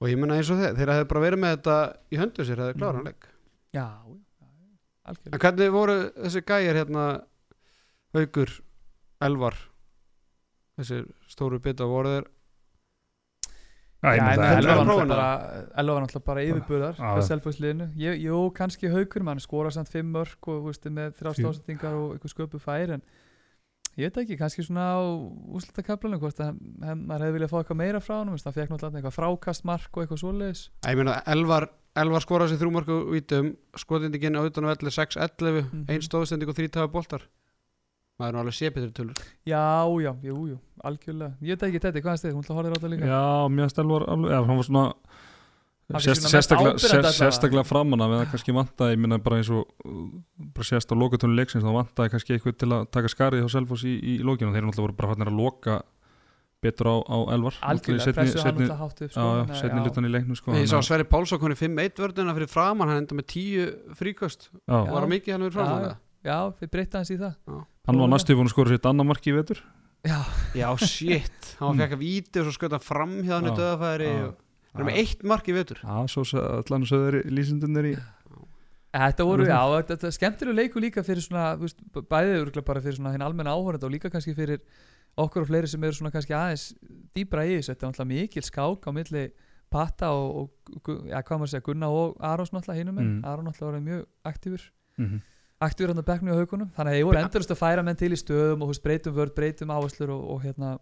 og 0.00 0.08
ég 0.08 0.18
menna 0.18 0.38
eins 0.40 0.50
og 0.50 0.58
þeir 0.62 0.74
þeir 0.78 0.92
hefði 0.94 1.08
bara 1.12 1.24
verið 1.26 1.42
með 1.44 1.56
þetta 1.56 1.76
í 2.10 2.20
höndu 2.22 2.46
sér 2.48 2.62
hefði 2.64 2.78
klára 2.80 2.92
Mhm. 2.92 2.96
hann 2.96 3.10
leik 3.12 3.28
já, 3.76 3.86
já, 3.86 4.46
en 4.46 5.12
algjörlega 5.14 5.38
hvernig 5.44 5.72
voru 5.76 5.96
þessi 6.16 6.42
gæjar 6.48 6.80
hérna 6.80 7.04
haugur, 8.16 8.50
elvar 9.20 9.54
þessi 10.80 11.04
stóru 11.28 11.60
bita 11.60 11.84
voru 11.86 12.08
þeir 12.16 12.26
Já, 13.95 13.95
ég 13.95 13.95
Já, 13.95 13.95
meina 13.95 13.95
en 13.95 13.95
það 13.95 13.95
er- 13.95 13.95
Elva 14.06 15.94
var 15.94 16.02
náttúrulega 16.06 16.24
bara 16.24 16.42
já. 16.96 17.22
Selfossliðinu 17.28 17.88
Ég- 17.98 18.20
Jú, 18.26 18.40
kannski 18.56 18.88
haukur, 18.92 19.22
mann 19.26 19.40
skora 19.42 19.70
samt 19.74 19.88
fimm 19.92 20.12
mörg 20.14 20.48
og 20.52 20.66
veist, 20.70 20.84
með 20.86 21.14
þrjá 21.18 21.32
Fjú. 21.34 21.42
stóðsendingar 21.44 21.94
og 21.98 22.14
eitthvað 22.16 22.34
sköpu 22.34 22.60
fær 22.62 22.94
en 22.96 23.02
ég 23.96 24.10
veit 24.10 24.18
ekki, 24.24 24.36
kannski 24.38 24.62
svona 24.66 24.86
á 24.96 25.00
úslita 25.56 25.82
kaplanum 25.86 26.20
hvort 26.20 26.36
að 26.38 26.58
maður 27.00 27.24
hefði 27.26 27.36
viljað 27.38 27.50
fá 27.52 27.58
eitthvað 27.62 27.80
meira 27.80 28.00
frá 28.04 28.18
hann 28.20 28.28
það 28.36 28.56
fekk 28.58 28.70
náttúrulega 28.74 29.00
eitthvað 29.00 29.16
frákastmark 29.18 29.90
og 29.96 30.02
eitthvað 30.04 30.22
svoleiðis 30.22 30.68
ég 30.84 30.96
meina 31.00 31.22
elvar, 31.26 31.68
elvar 31.96 32.20
skoraði 32.20 32.52
sér 32.52 32.60
þrjú 32.60 32.74
mörgu 32.76 32.98
vítum 33.14 33.56
skotindikinn 33.76 34.36
á 34.36 34.44
utan 34.44 34.68
á 34.68 34.76
11 34.76 34.92
6-11 34.92 35.64
Mhm. 35.72 35.84
ein 35.88 36.00
stóðsending 36.04 36.48
og 36.48 36.56
þrý 36.56 36.68
tafa 36.70 36.92
boltar 36.92 37.22
maður 38.16 38.28
er 38.28 38.36
nú 38.36 38.40
alveg 38.44 38.56
sépitur 38.56 38.92
tölur 38.96 39.22
Já, 39.46 39.62
já, 40.02 40.12
jú, 40.24 40.36
jú, 40.52 40.58
algjörlega. 40.84 41.34
Ég 41.42 41.56
veit 41.56 41.66
ekki 41.68 41.80
þetta, 41.84 42.02
hvað 42.04 42.12
er 42.16 42.20
stið, 42.22 42.34
hún 42.36 42.44
ætla 42.44 42.54
að 42.54 42.58
horfa 42.60 42.68
þér 42.68 42.72
á 42.72 42.78
þetta 42.80 42.92
líka. 42.94 43.08
Já, 43.12 43.24
mjög 43.56 43.72
stæl 43.74 43.86
var 43.92 44.06
alveg, 44.14 44.30
já, 44.32 44.38
hann 44.48 44.60
var 44.62 44.68
svona 44.70 44.84
Hann 45.86 46.02
sérst, 46.02 46.24
sérstaklega, 46.26 46.78
sér, 46.82 47.04
sérstaklega 47.14 47.62
framan 47.62 48.00
af 48.02 48.10
eða 48.16 48.24
kannski 48.32 48.50
vantaði, 48.56 48.96
ég 48.96 49.02
minna 49.04 49.18
bara 49.22 49.36
eins 49.38 49.50
og 49.54 49.68
bara 50.56 50.66
sérst 50.66 50.90
á 50.90 50.94
lokatónu 50.98 51.36
leiksins 51.38 51.62
þá 51.62 51.70
vantaði 51.76 52.10
kannski 52.10 52.34
eitthvað 52.34 52.56
til 52.58 52.70
að 52.74 52.88
taka 52.90 53.12
skarið 53.12 53.44
hjá 53.44 53.52
Selfoss 53.54 53.84
í, 53.86 53.92
í 54.02 54.16
lókinu, 54.18 54.50
þeir 54.50 54.64
náttúrulega 54.66 54.82
voru 54.88 54.96
bara 54.98 55.12
fannir 55.12 55.30
að 55.30 55.38
loka 55.38 55.76
betur 56.66 56.90
á, 56.90 56.96
á 57.06 57.16
elvar 57.36 57.54
Algjörlega, 57.70 58.02
Náttúrulega 58.02 58.10
í 58.10 58.16
pressu 58.18 58.42
hann 58.42 58.48
seinni- 58.48 58.66
alltaf 58.66 58.80
hátt 58.82 59.02
upp 59.04 59.06
Já, 59.06 59.14
sko, 59.14 59.20
já, 59.22 59.30
þannig 59.36 59.54
að- 59.54 59.60
setni 59.62 59.84
lutan 59.86 60.08
í 60.08 60.10
leiknum 60.16 60.36
sko, 60.40 60.56
ég 60.56 60.66
sá 60.66 60.76
að- 60.80 60.86
Sverri 60.88 61.04
Pálsson 61.06 61.38
koni 61.38 61.54
5-1 61.54 62.02
vörðuna 62.02 62.34
fyrir 62.34 62.50
framann 62.50 62.88
hann 62.90 63.02
enda 63.04 63.14
með 63.14 63.26
10 63.30 63.94
fríkost 63.94 64.48
var 64.66 64.90
það 65.06 65.12
mikið 65.14 65.32
hann 65.36 65.46
fyrir 65.46 65.52
framann 65.60 65.96
Já, 66.24 66.36
það? 66.36 66.52
Já, 66.52 66.54
við 66.60 66.70
breytta 66.70 66.98
hans 66.98 67.10
í 67.10 67.18
það 67.20 67.34
hann 67.86 67.98
var 68.02 68.08
næstu 68.10 68.34
búin 68.36 68.48
að 68.48 68.54
skora 68.54 68.68
sitt 68.74 68.86
annar 68.86 69.06
marki 69.06 69.30
í 69.32 69.36
vetur 69.36 69.60
Já, 70.06 70.20
já 70.54 70.68
shit, 70.78 71.56
hann 71.58 71.68
var 71.68 71.74
Mm. 71.74 71.80
fekk 71.82 71.94
að 71.96 72.02
víti 72.04 72.38
og 72.40 72.44
svo 72.46 72.52
skauta 72.54 72.78
fram 72.82 73.22
hjá 73.22 73.34
hann 73.40 73.48
í 73.48 73.52
Já. 73.52 73.56
döðafæri 73.58 74.06
Já. 74.10 74.26
og 74.26 74.36
hann 74.74 74.82
er 74.82 74.90
með 74.90 74.98
eitt 75.02 75.24
mark 75.24 75.48
í 75.48 75.54
vetur 75.56 75.78
Já, 75.82 75.96
svo 76.06 76.22
allan 76.40 76.86
söður 76.86 77.24
lýsindunir 77.30 77.90
í 77.92 77.96
Þetta 78.96 79.24
voru, 79.28 79.44
já, 79.44 79.58
þetta, 79.84 80.06
er 80.08 80.14
skemmtilegu 80.14 80.56
leiku 80.56 80.80
líka 80.80 81.02
fyrir 81.04 81.20
svona, 81.20 81.56
b- 81.60 82.00
bæðið 82.08 82.38
örugglega 82.40 82.64
bara 82.64 82.80
fyrir 82.80 82.96
svona 82.96 83.10
hinn 83.12 83.20
almenna 83.26 83.52
áhörenda 83.52 83.84
og 83.84 83.92
líka 83.92 84.08
kannski 84.08 84.32
fyrir 84.32 84.62
okkur 85.20 85.42
og 85.42 85.48
fleiri 85.50 85.68
sem 85.68 85.84
eru 85.84 85.92
svona 85.92 86.10
kannski 86.14 86.32
aðeins 86.32 86.64
dýbra 87.12 87.44
í 87.44 87.58
þessu, 87.58 87.74
þetta 87.74 87.84
er 87.84 87.90
náttúrulega 87.92 88.08
mikil 88.14 88.42
skák 88.46 88.88
á 88.88 88.90
milli 88.96 89.24
Patta 89.68 90.08
og, 90.14 90.48
og 90.78 90.88
ja, 91.10 91.20
hvað 91.20 91.40
maður 91.42 91.50
segja, 91.52 91.64
Gunna 91.66 91.88
og 91.92 92.16
Arons 92.24 92.52
náttúrulega 92.54 92.78
hinum 92.80 92.98
en 93.02 93.10
Mm. 93.20 93.24
Aron 93.26 93.44
náttúrulega 93.50 93.72
var 93.72 93.80
bekknur 93.80 94.06
aktífur 94.24 94.62
Mhm. 94.96 95.20
Aktífur 95.64 95.92
hann 95.94 96.02
á 96.04 96.08
bekknu 96.10 96.32
og 96.34 96.40
haugunum 96.42 96.70
þannig 96.76 96.92
að 96.92 96.98
ég 97.00 97.06
voru 97.08 97.20
endurist 97.22 97.52
að 97.54 97.60
færa 97.62 97.82
menn 97.86 97.96
til 97.96 98.12
í 98.12 98.18
stöðum 98.20 98.60
og 98.62 98.68
þú 98.68 98.72
veist, 98.74 98.82
breytum 98.84 99.14
vörð, 99.16 99.34
breytum 99.38 99.72
áherslur 99.72 100.10
og, 100.12 100.24
og 100.34 100.42
hérna, 100.44 100.72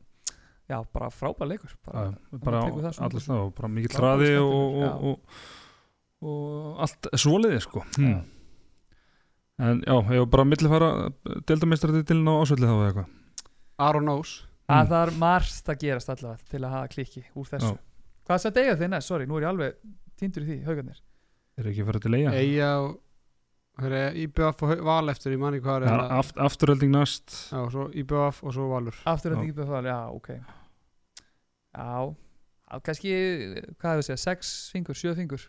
já, 0.71 0.79
bara 0.93 1.11
frábær 1.15 1.47
leikur. 1.51 1.75
Bara, 1.87 2.07
Já, 2.11 2.39
bara 2.45 2.63
allir 2.65 3.23
stað 3.23 3.43
og 3.45 3.53
bara 3.55 3.69
Bara 3.69 4.01
hraði 4.01 4.31
og, 4.41 4.79
og, 4.83 5.05
og, 5.11 5.45
og 6.25 6.81
allt 6.87 7.11
svoliði 7.21 7.61
sko. 7.63 7.85
Hmm. 7.99 8.23
en 9.63 9.83
já, 9.87 9.95
ég 10.17 10.25
var 10.25 10.31
bara 10.33 10.43
að 10.43 10.51
millifæra 10.51 10.89
deildameistratitilin 11.47 12.27
á 12.27 12.35
ásvöldið 12.43 12.67
þá 12.71 12.75
eða 12.75 12.89
eitthvað? 12.91 13.13
Aron 13.87 14.09
Ós. 14.17 14.33
Að 14.65 14.81
Mm. 14.81 14.89
það 14.91 15.03
er 15.07 15.11
margt 15.21 15.67
að 15.69 15.79
gerast 15.85 16.09
allavega 16.09 16.49
til 16.51 16.61
að 16.65 16.71
hafa 16.73 16.89
klikki 16.89 17.23
úr 17.37 17.45
þessu. 17.51 17.75
Já. 17.75 17.79
hvað 18.25 18.39
sætt 18.41 18.57
eiga 18.57 18.77
þið 18.81 18.89
næst, 18.95 19.07
sorry, 19.11 19.27
nú 19.29 19.37
er 19.37 19.43
ég 19.45 19.49
alveg 19.51 19.75
týndur 20.17 20.43
í 20.43 20.47
því, 20.49 20.57
haugarnir. 20.65 21.01
Er 21.61 21.65
ekki 21.69 21.83
að 21.85 21.87
fara 21.91 22.01
til 22.01 22.15
eiga 22.17 22.33
Eyja 22.33 22.71
og 22.81 22.95
það 23.81 23.95
er 23.99 24.19
IBF 24.25 24.63
og 24.63 24.83
Val 24.87 25.09
eftir, 25.11 25.33
ég 25.35 25.41
manni 25.43 25.59
hvað 25.65 25.87
er 25.89 26.03
aft, 26.19 26.37
afturölding 26.39 26.93
næst. 26.95 27.33
Já, 27.51 27.63
svo 27.73 27.89
IBF 27.91 28.43
og 28.47 28.55
svo 28.55 28.69
Valur. 28.71 28.95
Aftur 29.11 29.33
Já. 29.33 29.35
þetta 29.37 29.45
ekki 29.49 29.57
befal, 29.59 29.89
já, 29.91 29.99
ok. 30.15 30.29
Já, 31.75 32.15
kannski 32.87 33.11
hvað 33.81 33.97
hefur 33.97 34.07
segja, 34.07 34.21
sex 34.23 34.53
fingur, 34.73 34.95
sjö 34.99 35.15
fingur 35.19 35.43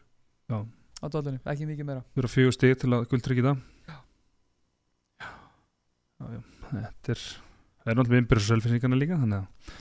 Já. 0.49 0.57
á 0.65 1.05
dollunni, 1.13 1.39
ekki 1.45 1.67
mikið 1.69 1.85
meira. 1.85 2.03
Við 2.15 2.23
erum 2.23 2.33
fjögur 2.33 2.55
stig 2.57 2.77
til 2.81 2.89
að 2.97 3.05
guldtryggja 3.11 3.45
það 3.45 3.61
já. 3.89 3.97
Já, 5.21 6.25
já, 6.31 6.41
þetta 6.71 7.13
er 7.15 7.23
það 7.25 7.91
er 7.91 7.99
náttúrulega 7.99 8.23
innbyrðs 8.23 8.45
og 8.47 8.55
selfinsingarna 8.55 8.97
líka 8.99 9.19
þannig 9.21 9.43
að 9.43 9.73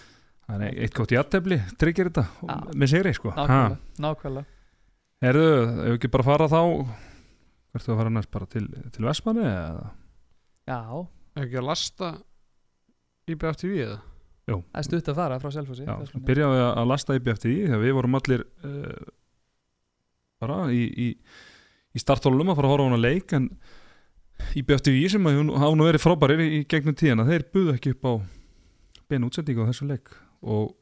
það 0.44 0.64
er 0.68 0.78
eitt 0.84 0.94
gott 0.98 1.14
jættefli 1.16 1.58
tryggir 1.80 2.10
þetta 2.10 2.24
og- 2.42 2.50
Já. 2.50 2.56
með 2.76 2.92
sigri 2.92 3.14
sko. 3.16 3.32
Nákvæmlega, 3.32 3.78
nákvæmlega. 4.04 4.46
Herðu, 5.24 5.48
ef 5.64 5.88
við 5.88 5.94
ekki 5.98 6.10
bara 6.12 6.26
fara 6.28 6.48
þá 6.52 6.60
þú 7.82 7.94
að 7.94 8.00
fara 8.00 8.14
næst 8.14 8.30
bara 8.30 8.46
til, 8.46 8.64
til 8.94 9.06
Vestmanni 9.08 9.44
eða? 9.50 9.92
Já, 10.70 10.80
ekki 11.42 11.58
að 11.60 11.68
lasta 11.68 12.10
IBF 13.34 13.58
TV 13.60 13.80
eða? 13.88 14.02
það 14.44 14.78
er 14.80 14.86
stutt 14.86 15.08
að 15.08 15.18
fara 15.18 15.40
frá 15.40 15.52
Selfossi 15.54 15.86
byrjaði 16.28 16.64
að 16.66 16.88
lasta 16.90 17.16
IBFTI 17.16 17.54
þegar 17.62 17.80
við 17.80 17.94
vorum 17.96 18.18
allir 18.18 18.44
uh, 18.66 19.06
bara 20.42 20.58
í, 20.68 20.82
í, 20.84 21.08
í 21.96 22.02
startólunum 22.02 22.52
að 22.52 22.60
fara 22.60 22.68
að 22.68 22.74
horfa 22.74 22.84
á 22.84 22.88
hana 22.90 23.00
leik 23.00 23.34
en 23.38 23.48
IBFTI 24.60 25.08
sem 25.14 25.30
að 25.30 25.38
hún 25.40 25.52
hafa 25.56 25.78
nú 25.78 25.88
verið 25.88 26.04
frábærir 26.04 26.44
í, 26.44 26.48
í 26.58 26.62
gegnum 26.68 26.96
tíðana 26.98 27.26
þeir 27.28 27.46
buðu 27.54 27.76
ekki 27.78 27.94
upp 27.94 28.04
á 28.04 28.12
bein 29.08 29.24
útsendingu 29.26 29.64
á 29.64 29.68
þessu 29.70 29.88
leik. 29.88 30.12
Og 30.44 30.74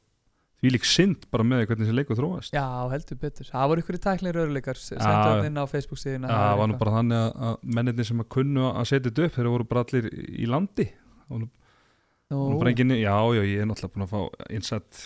því 0.63 0.71
lík 0.77 0.85
synd 0.87 1.25
bara 1.35 1.45
með 1.47 1.65
hvernig 1.67 1.89
þessi 1.89 1.97
leiku 1.99 2.17
þróast 2.19 2.55
já, 2.55 2.65
heldur 2.93 3.19
betur, 3.19 3.49
það 3.51 3.71
voru 3.73 3.83
ykkur 3.83 3.99
í 3.99 4.03
tæknir 4.05 4.39
öruleikar 4.45 4.79
Já, 4.79 4.85
sendu 5.03 5.33
hann 5.33 5.49
inn 5.49 5.59
á 5.59 5.65
Facebook 5.67 5.99
síðan 5.99 6.29
það 6.31 6.55
var 6.61 6.71
nú 6.71 6.77
bara 6.79 6.95
þannig 7.01 7.19
að, 7.19 7.33
að 7.49 7.57
menninni 7.79 8.07
sem 8.07 8.23
að 8.23 8.29
kunnu 8.37 8.69
að 8.71 8.87
setja 8.93 9.09
þetta 9.11 9.27
upp 9.27 9.37
þeir 9.41 9.51
voru 9.57 9.67
bara 9.73 9.83
allir 9.87 10.07
í 10.15 10.47
landi. 10.51 10.87
Og 11.33 11.43
Nú, 12.33 12.59
bara 12.63 12.71
engin, 12.73 12.95
já, 12.97 13.13
já, 13.37 13.43
ég 13.45 13.61
er 13.61 13.67
náttúrulega 13.69 13.93
búin 13.93 14.07
að 14.07 14.13
fá 14.15 14.47
innsett, 14.57 15.01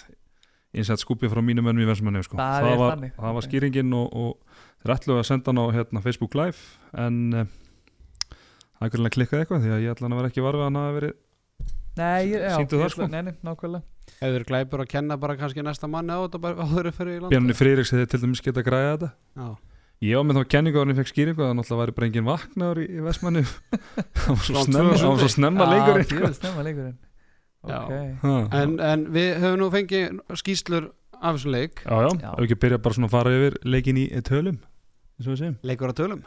innsett 0.77 1.03
skúpi 1.03 1.27
frá 1.33 1.41
mínum 1.43 1.65
mönnum 1.67 1.83
í 1.83 1.89
Vestmanni 1.89 2.23
sko. 2.23 2.39
Það 2.39 2.69
er 2.71 2.79
var, 2.79 3.03
það 3.17 3.35
var 3.39 3.47
skýringin 3.49 3.97
og, 3.99 4.13
og 4.15 4.61
þeir 4.85 4.95
ætluðu 4.95 5.23
að 5.23 5.27
senda 5.33 5.51
hann 5.51 5.59
á 5.59 5.67
hérna, 5.75 6.03
Facebook 6.05 6.37
Live 6.39 6.61
en 7.03 7.19
uh, 7.35 7.49
það 8.77 8.87
er 8.87 8.93
grunlega 8.95 9.17
klikkað 9.19 9.43
eitthvað 9.43 9.65
því 9.67 9.75
að 9.75 9.83
ég 9.87 9.97
ætla 9.97 10.07
hann 10.07 10.15
að 10.15 10.23
vera 10.23 10.31
ekki 10.31 10.47
varfið 10.47 10.63
að 10.63 10.69
hann 10.71 10.81
hafi 10.83 10.97
verið 11.01 11.17
nei, 11.97 12.21
ég- 12.31 12.45
já, 12.47 12.53
það, 12.53 12.63
ég 12.63 12.71
ætla- 12.77 12.91
sko. 12.95 13.11
nei, 13.11 13.23
nei, 13.27 13.35
Hefur 14.21 14.37
þeir 14.39 14.45
glæpur 14.49 14.83
að 14.85 14.91
kenna 14.93 15.17
bara 15.21 15.37
kannski 15.37 15.63
næsta 15.67 15.89
manni 15.91 16.15
á 16.15 16.21
þetta 16.25 16.41
bara 16.41 16.67
áður 16.67 16.89
að 16.91 16.99
fyrir 16.99 17.15
í 17.17 17.21
landa? 17.21 17.33
Bjarni 17.35 17.57
Friðriks 17.59 17.93
hefði 17.95 18.07
til 18.13 18.21
dæmis 18.23 18.43
geta 18.45 18.63
græða 18.67 18.93
þetta. 18.97 19.09
Já, 19.37 19.49
ég 20.07 20.17
var 20.21 20.27
með 20.29 20.39
þá 20.41 20.45
kenningu 20.55 20.79
að 20.81 20.87
hann 20.87 20.99
fekk 21.01 21.11
skýringu 21.13 21.43
að 21.43 21.49
það 21.51 21.57
náttúrulega 21.61 21.83
væri 21.83 21.97
bara 21.99 22.07
engin 22.11 22.29
vaknaður 22.31 22.81
í, 22.83 22.87
í 22.87 23.05
Vestmanni 23.07 23.43
það 23.47 24.31
var 24.31 24.39
svo 24.41 24.47
Svona 24.47 24.65
snemma, 24.69 24.93
tvö 24.95 25.01
það 25.03 25.11
var 25.11 25.21
svo 25.25 25.31
snemma 25.37 25.69
leikurinn 25.73 26.05
Já, 26.05 26.07
sko. 26.07 26.17
djöfull 26.21 26.39
snemma 26.41 26.67
leikurinn. 26.69 26.97
Já. 27.67 27.79
Ok, 27.83 27.95
Ha. 28.23 28.35
en, 28.63 28.75
en 28.93 29.05
við 29.17 29.31
höfum 29.43 29.59
nú 29.61 29.69
fengið 29.75 30.21
skýslur 30.39 30.89
af 31.17 31.37
þessum 31.39 31.55
leik. 31.57 31.81
Já, 31.83 31.97
já, 32.07 32.11
Já. 32.23 32.31
ef 32.37 32.45
ekki 32.47 32.59
byrja 32.63 32.79
bara 32.85 32.95
svona 32.99 33.09
að 33.11 33.15
fara 33.17 33.33
yfir 33.39 33.57
leikin 33.67 33.99
í 34.01 34.07
tölum 34.27 34.59
Leikur 35.65 35.89
að 35.91 35.97
tölum. 36.03 36.23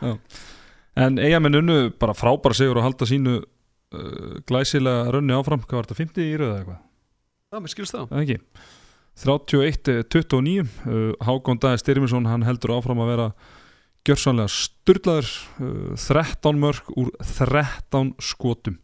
En 0.98 1.20
eigamenn 1.22 1.60
unnu 1.62 1.76
bara 2.02 2.16
frábæra 2.18 2.58
sigur 2.58 2.80
og 2.82 2.84
halda 2.88 3.06
sínu 3.08 3.36
uh, 3.38 4.40
glæsilega 4.50 5.12
rönni 5.14 5.36
áfram, 5.38 5.62
hvað 5.62 5.78
var 5.78 5.88
þetta, 5.92 6.00
50 6.02 6.26
í 6.26 6.38
röða 6.42 6.56
eitthvað, 6.58 6.80
Já, 7.50 7.58
mér 7.58 7.72
skilst 7.74 7.96
það. 7.96 8.12
Ekki? 8.14 8.36
31-29 9.18 10.60
uh, 10.62 11.16
Hákon 11.26 11.58
Dæði 11.58 11.80
Styrminsson, 11.82 12.28
hann 12.30 12.46
heldur 12.46 12.76
áfram 12.76 13.02
að 13.02 13.10
vera 13.10 13.26
gjörsanlega 14.06 14.52
styrlaður 14.54 15.32
uh, 15.58 15.96
13 15.98 16.62
mörg 16.62 16.92
úr 16.94 17.10
13 17.26 18.12
skotum. 18.22 18.78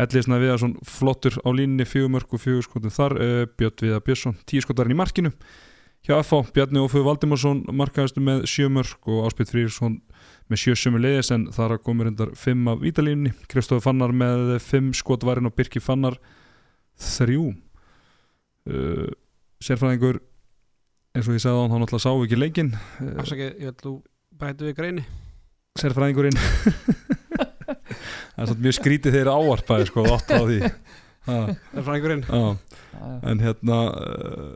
Ellisna 0.00 0.38
Viðarsson 0.40 0.78
flottur 0.88 1.36
á 1.44 1.52
línni 1.52 1.84
fjögur 1.84 2.14
mörg 2.16 2.32
og 2.32 2.40
fjögur 2.46 2.64
skotum 2.64 2.96
þar. 2.96 3.18
Björn 3.60 3.76
Viðar 3.84 4.02
Björnsson, 4.08 4.38
10 4.46 4.64
skotarinn 4.64 4.96
í 4.96 4.98
markinu. 5.02 5.34
Hjá 6.08 6.16
FH, 6.22 6.54
Bjarni 6.56 6.80
Ófug 6.80 7.04
Valdimarsson 7.04 7.64
markaðistu 7.76 8.24
með 8.24 8.46
7 8.48 8.72
mörg 8.72 9.12
og 9.12 9.28
Áspið 9.28 9.52
Frýrsson 9.52 10.00
með 10.48 10.64
7 10.64 10.80
sömu 10.86 11.04
leiðis 11.04 11.34
en 11.36 11.50
þar 11.52 11.76
komur 11.84 12.08
endar 12.08 12.32
5 12.32 12.72
af 12.72 12.80
vítalínni 12.88 13.36
Kristofi 13.52 13.84
Fannar 13.84 14.16
með 14.16 14.56
5 14.64 14.94
skotvarinn 15.02 15.50
og 15.50 15.58
Birki 15.58 15.82
Fannar 15.84 16.16
3 16.96 17.67
uh, 18.68 19.08
Sérfræðingur 19.64 20.20
eins 21.16 21.26
og 21.28 21.34
ég 21.34 21.42
sagði 21.42 21.58
á 21.58 21.62
hann, 21.64 21.72
hann 21.74 21.84
alltaf 21.86 22.02
sá 22.04 22.10
ekki 22.12 22.38
leikinn. 22.38 22.72
Uh, 23.02 23.14
Afsakið, 23.22 23.50
ég 23.64 23.72
ætla 23.72 23.88
þú 23.88 23.94
bætu 24.38 24.68
við 24.68 24.76
greini. 24.78 25.04
Sérfræðingurinn. 25.80 26.38
Það 28.38 28.44
er 28.44 28.48
svona 28.52 28.62
mjög 28.64 28.76
skrítið 28.78 29.14
þegar 29.16 29.30
áarpaði 29.34 29.86
sko, 29.88 30.04
átt 30.14 30.30
á 30.30 30.40
því. 30.46 30.58
Á, 31.28 31.52
Já, 32.24 32.38
já. 32.96 33.08
en 33.28 33.40
hérna 33.42 33.78
uh, 33.92 34.52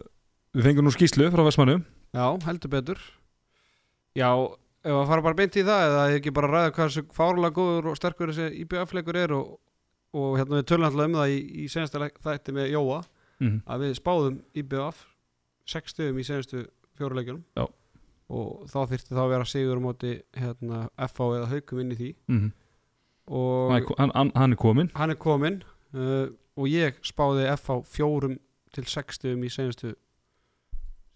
við 0.57 0.65
fengum 0.65 0.87
nú 0.87 0.93
skýslu 0.95 1.27
frá 1.35 1.43
Vestmannu 1.45 1.75
Já, 2.17 2.25
heldur 2.47 2.71
betur. 2.73 3.03
Já, 4.17 4.31
ef 4.81 4.95
að 4.97 5.11
fara 5.11 5.25
bara 5.27 5.37
beint 5.37 5.59
í 5.61 5.65
það 5.67 5.83
eða 5.91 6.07
ekki 6.17 6.33
bara 6.33 6.49
ræða 6.49 6.71
hvað 6.73 6.89
þessu 6.89 7.05
fárlega 7.17 7.53
góður 7.59 7.91
og 7.93 7.99
sterkur 7.99 8.33
þessi 8.33 8.63
IBF-leikur 8.65 9.19
er 9.21 9.35
og, 9.37 9.51
og 10.17 10.39
hérna 10.41 10.63
við 10.63 10.67
tölum 10.73 10.89
alltaf 10.89 11.11
um 11.11 11.19
það 11.21 11.35
í, 11.35 11.39
í 11.61 11.67
senasta 11.75 12.09
þætti 12.25 12.57
með 12.57 12.73
Jóa 12.73 13.03
mm. 13.43 13.59
að 13.67 13.85
við 13.87 13.95
spáðum 13.99 14.39
IBF 14.63 15.03
6 15.73 15.95
stöðum 15.95 16.19
í 16.23 16.25
senastu 16.27 16.65
fjóruleikjunum 16.99 17.43
Já. 17.59 17.67
og 18.33 18.65
þá 18.71 18.79
þyrfti 18.93 19.15
þá 19.17 19.23
að 19.27 19.33
vera 19.35 19.49
sigur 19.53 19.81
á 19.81 19.83
móti 19.85 20.13
hérna, 20.39 20.83
FH 21.09 21.29
eða 21.39 21.51
haukum 21.53 21.83
inn 21.85 21.93
í 21.95 21.99
því 22.01 22.11
Mm. 22.29 22.53
og 23.27 23.73
hann, 23.99 24.11
hann, 24.15 24.33
hann- 24.35 24.53
er 24.53 24.57
komin 24.57 24.91
hann 24.95 25.11
er 25.11 25.19
kominn 25.21 25.61
uh, 25.95 26.27
og 26.57 26.67
ég 26.69 26.97
spáði 27.07 27.47
FH 27.57 27.83
fjórum 27.89 28.39
til 28.75 28.85
6 28.89 29.19
stöðum 29.21 29.45
í 29.47 29.51
senastu 29.53 29.95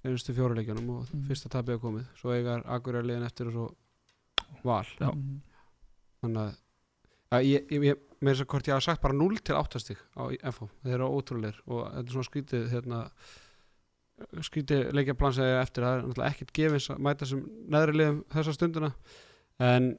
senastu 0.04 0.34
fjóruleikjunum 0.36 0.90
og 0.90 1.06
Mhm. 1.10 1.24
fyrsta 1.28 1.48
tapið 1.50 1.74
er 1.74 1.82
komið 1.82 2.04
svo 2.20 2.30
eigar 2.36 2.62
Akureyri 2.66 3.08
liðin 3.10 3.26
eftir 3.26 3.48
og 3.48 3.52
svo 3.52 3.66
val 4.64 4.84
Já. 5.00 5.10
Mhm. 5.10 5.40
þannig 6.22 6.42
að 6.46 6.54
að 7.32 7.42
ég, 7.44 7.66
ég, 7.72 7.82
ég, 7.90 7.98
með 8.20 8.32
þess 8.32 8.44
að 8.44 8.50
hvort 8.52 8.68
ég 8.68 8.76
hafa 8.76 8.86
sagt 8.86 9.02
bara 9.02 9.16
0 9.16 9.40
til 9.44 9.56
8 9.58 9.82
stig 9.82 10.00
á 10.16 10.22
FH, 10.52 10.68
þeir 10.84 10.94
eru 10.96 11.10
ótrúleir 11.12 11.58
og 11.66 11.82
þetta 11.84 12.04
er 12.04 12.14
svona 12.14 12.28
skrítið 12.30 12.66
hérna, 12.72 13.00
skrítið 14.48 14.82
leikjaplan 14.96 15.36
sem 15.36 15.48
ég 15.50 15.60
eftir. 15.60 15.84
Það 15.86 15.96
er 15.96 16.04
náttúrulega 16.04 16.32
ekkert 16.32 16.54
gefins 16.56 16.90
að 16.92 17.02
mæta 17.06 17.28
sem 17.28 17.42
neðri 17.72 17.98
liðum 18.00 18.22
þessa 18.32 18.56
stunduna 18.56 18.92
en 19.66 19.90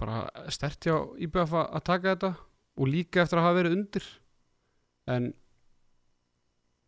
bara 0.00 0.24
stert 0.52 0.84
hjá 0.86 0.96
IBF 1.24 1.56
að 1.60 1.86
taka 1.86 2.12
þetta 2.14 2.34
og 2.74 2.90
líka 2.90 3.24
eftir 3.24 3.40
að 3.40 3.48
hafa 3.48 3.58
verið 3.60 3.78
undir. 3.78 4.06
En 5.10 5.30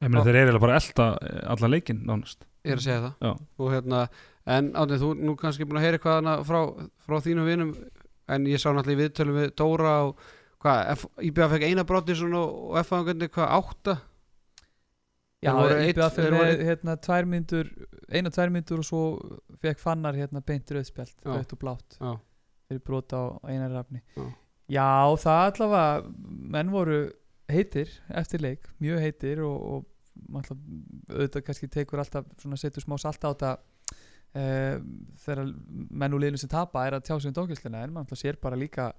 ég 0.03 0.11
meina 0.11 0.25
þeir 0.27 0.41
eru 0.43 0.63
bara 0.63 0.77
að 0.77 0.83
elta 0.83 1.11
eh, 1.21 1.43
allan 1.53 1.75
leikinn 1.75 2.03
nánast. 2.09 2.47
Ég 2.67 2.75
er 2.75 2.81
að 2.81 2.87
segja 2.87 3.03
það. 3.05 3.45
Og 3.63 3.71
hérna, 3.75 4.07
en 4.57 4.73
átnið 4.75 5.05
þú 5.05 5.11
nú 5.21 5.37
kannski 5.39 5.69
búin 5.69 5.79
að 5.81 5.87
heyra 5.87 6.01
eitthvað 6.01 6.47
frá, 6.49 6.61
frá 7.07 7.21
þínum 7.23 7.47
vinum 7.47 7.77
en 8.29 8.47
ég 8.51 8.59
sá 8.63 8.71
náttúrulega 8.73 8.97
í 8.97 9.01
viðtölum 9.05 9.39
við 9.41 9.55
Dóra 9.61 9.95
og 10.09 10.21
hvað, 10.65 11.07
IBF 11.29 11.53
fekk 11.55 11.67
eina 11.69 11.85
broti 11.87 12.17
og 12.27 12.79
F 12.83 12.93
aðeins 12.97 13.31
hvað, 13.35 13.51
átta 13.61 13.97
Já, 15.45 15.53
IBF 15.91 16.17
með 16.17 16.33
voru- 16.33 16.65
hérna 16.67 16.95
tvær 17.07 17.27
myndur 17.29 17.69
eina 18.11 18.31
tvær 18.33 18.51
myndur 18.51 18.81
og 18.83 18.87
svo 18.89 19.03
fekk 19.63 19.79
fannar 19.79 20.17
hérna 20.17 20.41
beint 20.43 20.71
rauðspjald, 20.73 21.13
Já. 21.23 21.29
rauðt 21.37 21.53
og 21.55 21.61
blátt 21.61 21.99
Já. 22.01 22.15
fyrir 22.71 22.83
brota 22.83 23.17
á 23.21 23.27
einar 23.53 23.71
rafni 23.77 24.01
Já. 24.17 24.25
Já, 24.67 24.89
það 25.23 25.43
allavega 25.53 26.15
menn 26.57 26.73
voru 26.73 26.97
heitir 27.53 27.93
eftir 28.11 28.41
leik, 28.43 28.65
mjög 28.83 28.99
heitir 29.05 29.45
og, 29.47 29.61
og 29.77 30.35
alltaf, 30.41 30.59
auðvitað 31.13 31.45
kannski 31.47 31.69
tekur 31.71 32.01
alltaf 32.03 32.25
svona 32.41 32.57
setur 32.59 32.83
smá 32.83 32.97
salt 32.99 33.23
á 33.23 33.31
þetta 33.31 33.53
uh, 34.37 34.79
þegar 35.25 35.53
menn 35.91 36.17
úr 36.17 36.23
liðinu 36.27 36.41
sem 36.43 36.53
tapa 36.53 36.87
er 36.87 36.97
að 36.99 37.07
tjá 37.09 37.15
sig 37.21 37.31
um 37.33 37.37
dókjöldina 37.41 37.83
en 37.85 37.95
maður 37.95 38.07
alltaf 38.07 38.21
sér 38.23 38.39
bara 38.43 38.59
líka 38.61 38.91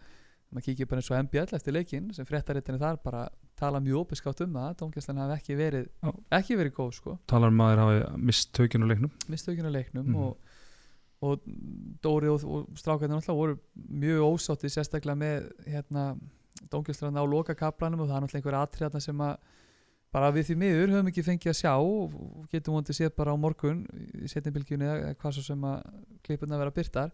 maður 0.52 0.66
kíkir 0.70 0.88
bara 0.88 1.02
eins 1.02 1.12
og 1.12 1.18
MBL 1.26 1.56
eftir 1.58 1.76
leikin 1.76 2.12
sem 2.16 2.26
fréttarittinni 2.28 2.80
þar 2.80 3.00
bara 3.04 3.26
tala 3.60 3.82
mjög 3.84 4.06
opinskátt 4.06 4.44
um 4.46 4.54
það 4.56 4.76
dómgæslan 4.80 5.18
hafi 5.20 5.36
ekki 5.42 5.58
verið 5.60 5.88
Já. 6.06 6.12
ekki 6.40 6.56
verið 6.60 6.76
góð 6.78 6.92
sko 7.00 7.16
talar 7.28 7.52
um 7.52 7.64
að 7.66 7.74
þeir 7.74 7.82
hafi 7.84 8.22
mist 8.30 8.54
tökinn 8.56 8.86
á 8.86 8.88
leiknum 8.92 9.12
mistökjun 9.34 9.68
á 9.68 9.74
leiknum 9.76 10.06
Mhm. 10.08 10.16
og, 10.24 10.38
og 11.28 11.42
Dóri 12.06 12.30
og, 12.32 12.44
og 12.46 12.68
strákarnir 12.80 13.18
alltaf 13.20 13.36
voru 13.36 13.58
mjög 13.76 14.24
ósátti 14.30 14.70
sérstaklega 14.72 15.18
með 15.20 15.50
hérna 15.68 16.04
dómgjöldstrafna 16.72 17.22
á 17.22 17.26
lokakaplanum 17.28 18.02
og 18.06 18.08
það 18.10 18.16
er 18.18 18.22
náttúrulega 18.28 18.40
einhver 18.42 18.60
atriðarna 18.62 19.02
sem 19.04 19.20
að 19.28 19.36
bara 20.14 20.30
við 20.36 20.52
því 20.52 20.56
miður 20.62 20.94
höfum 20.96 21.10
ekki 21.12 21.26
fengið 21.26 21.52
að 21.52 21.58
sjá 21.60 21.74
og 21.76 22.46
getum 22.52 22.78
vondið 22.78 23.00
séð 23.00 23.16
bara 23.18 23.34
á 23.36 23.38
morgun 23.40 23.82
í 24.16 24.30
setjumbilgjunni 24.32 24.88
eða 24.88 25.18
hvað 25.20 25.36
svo 25.36 25.44
sem 25.50 25.68
að 25.68 25.90
klippurna 26.26 26.62
vera 26.62 26.76
byrtar 26.76 27.12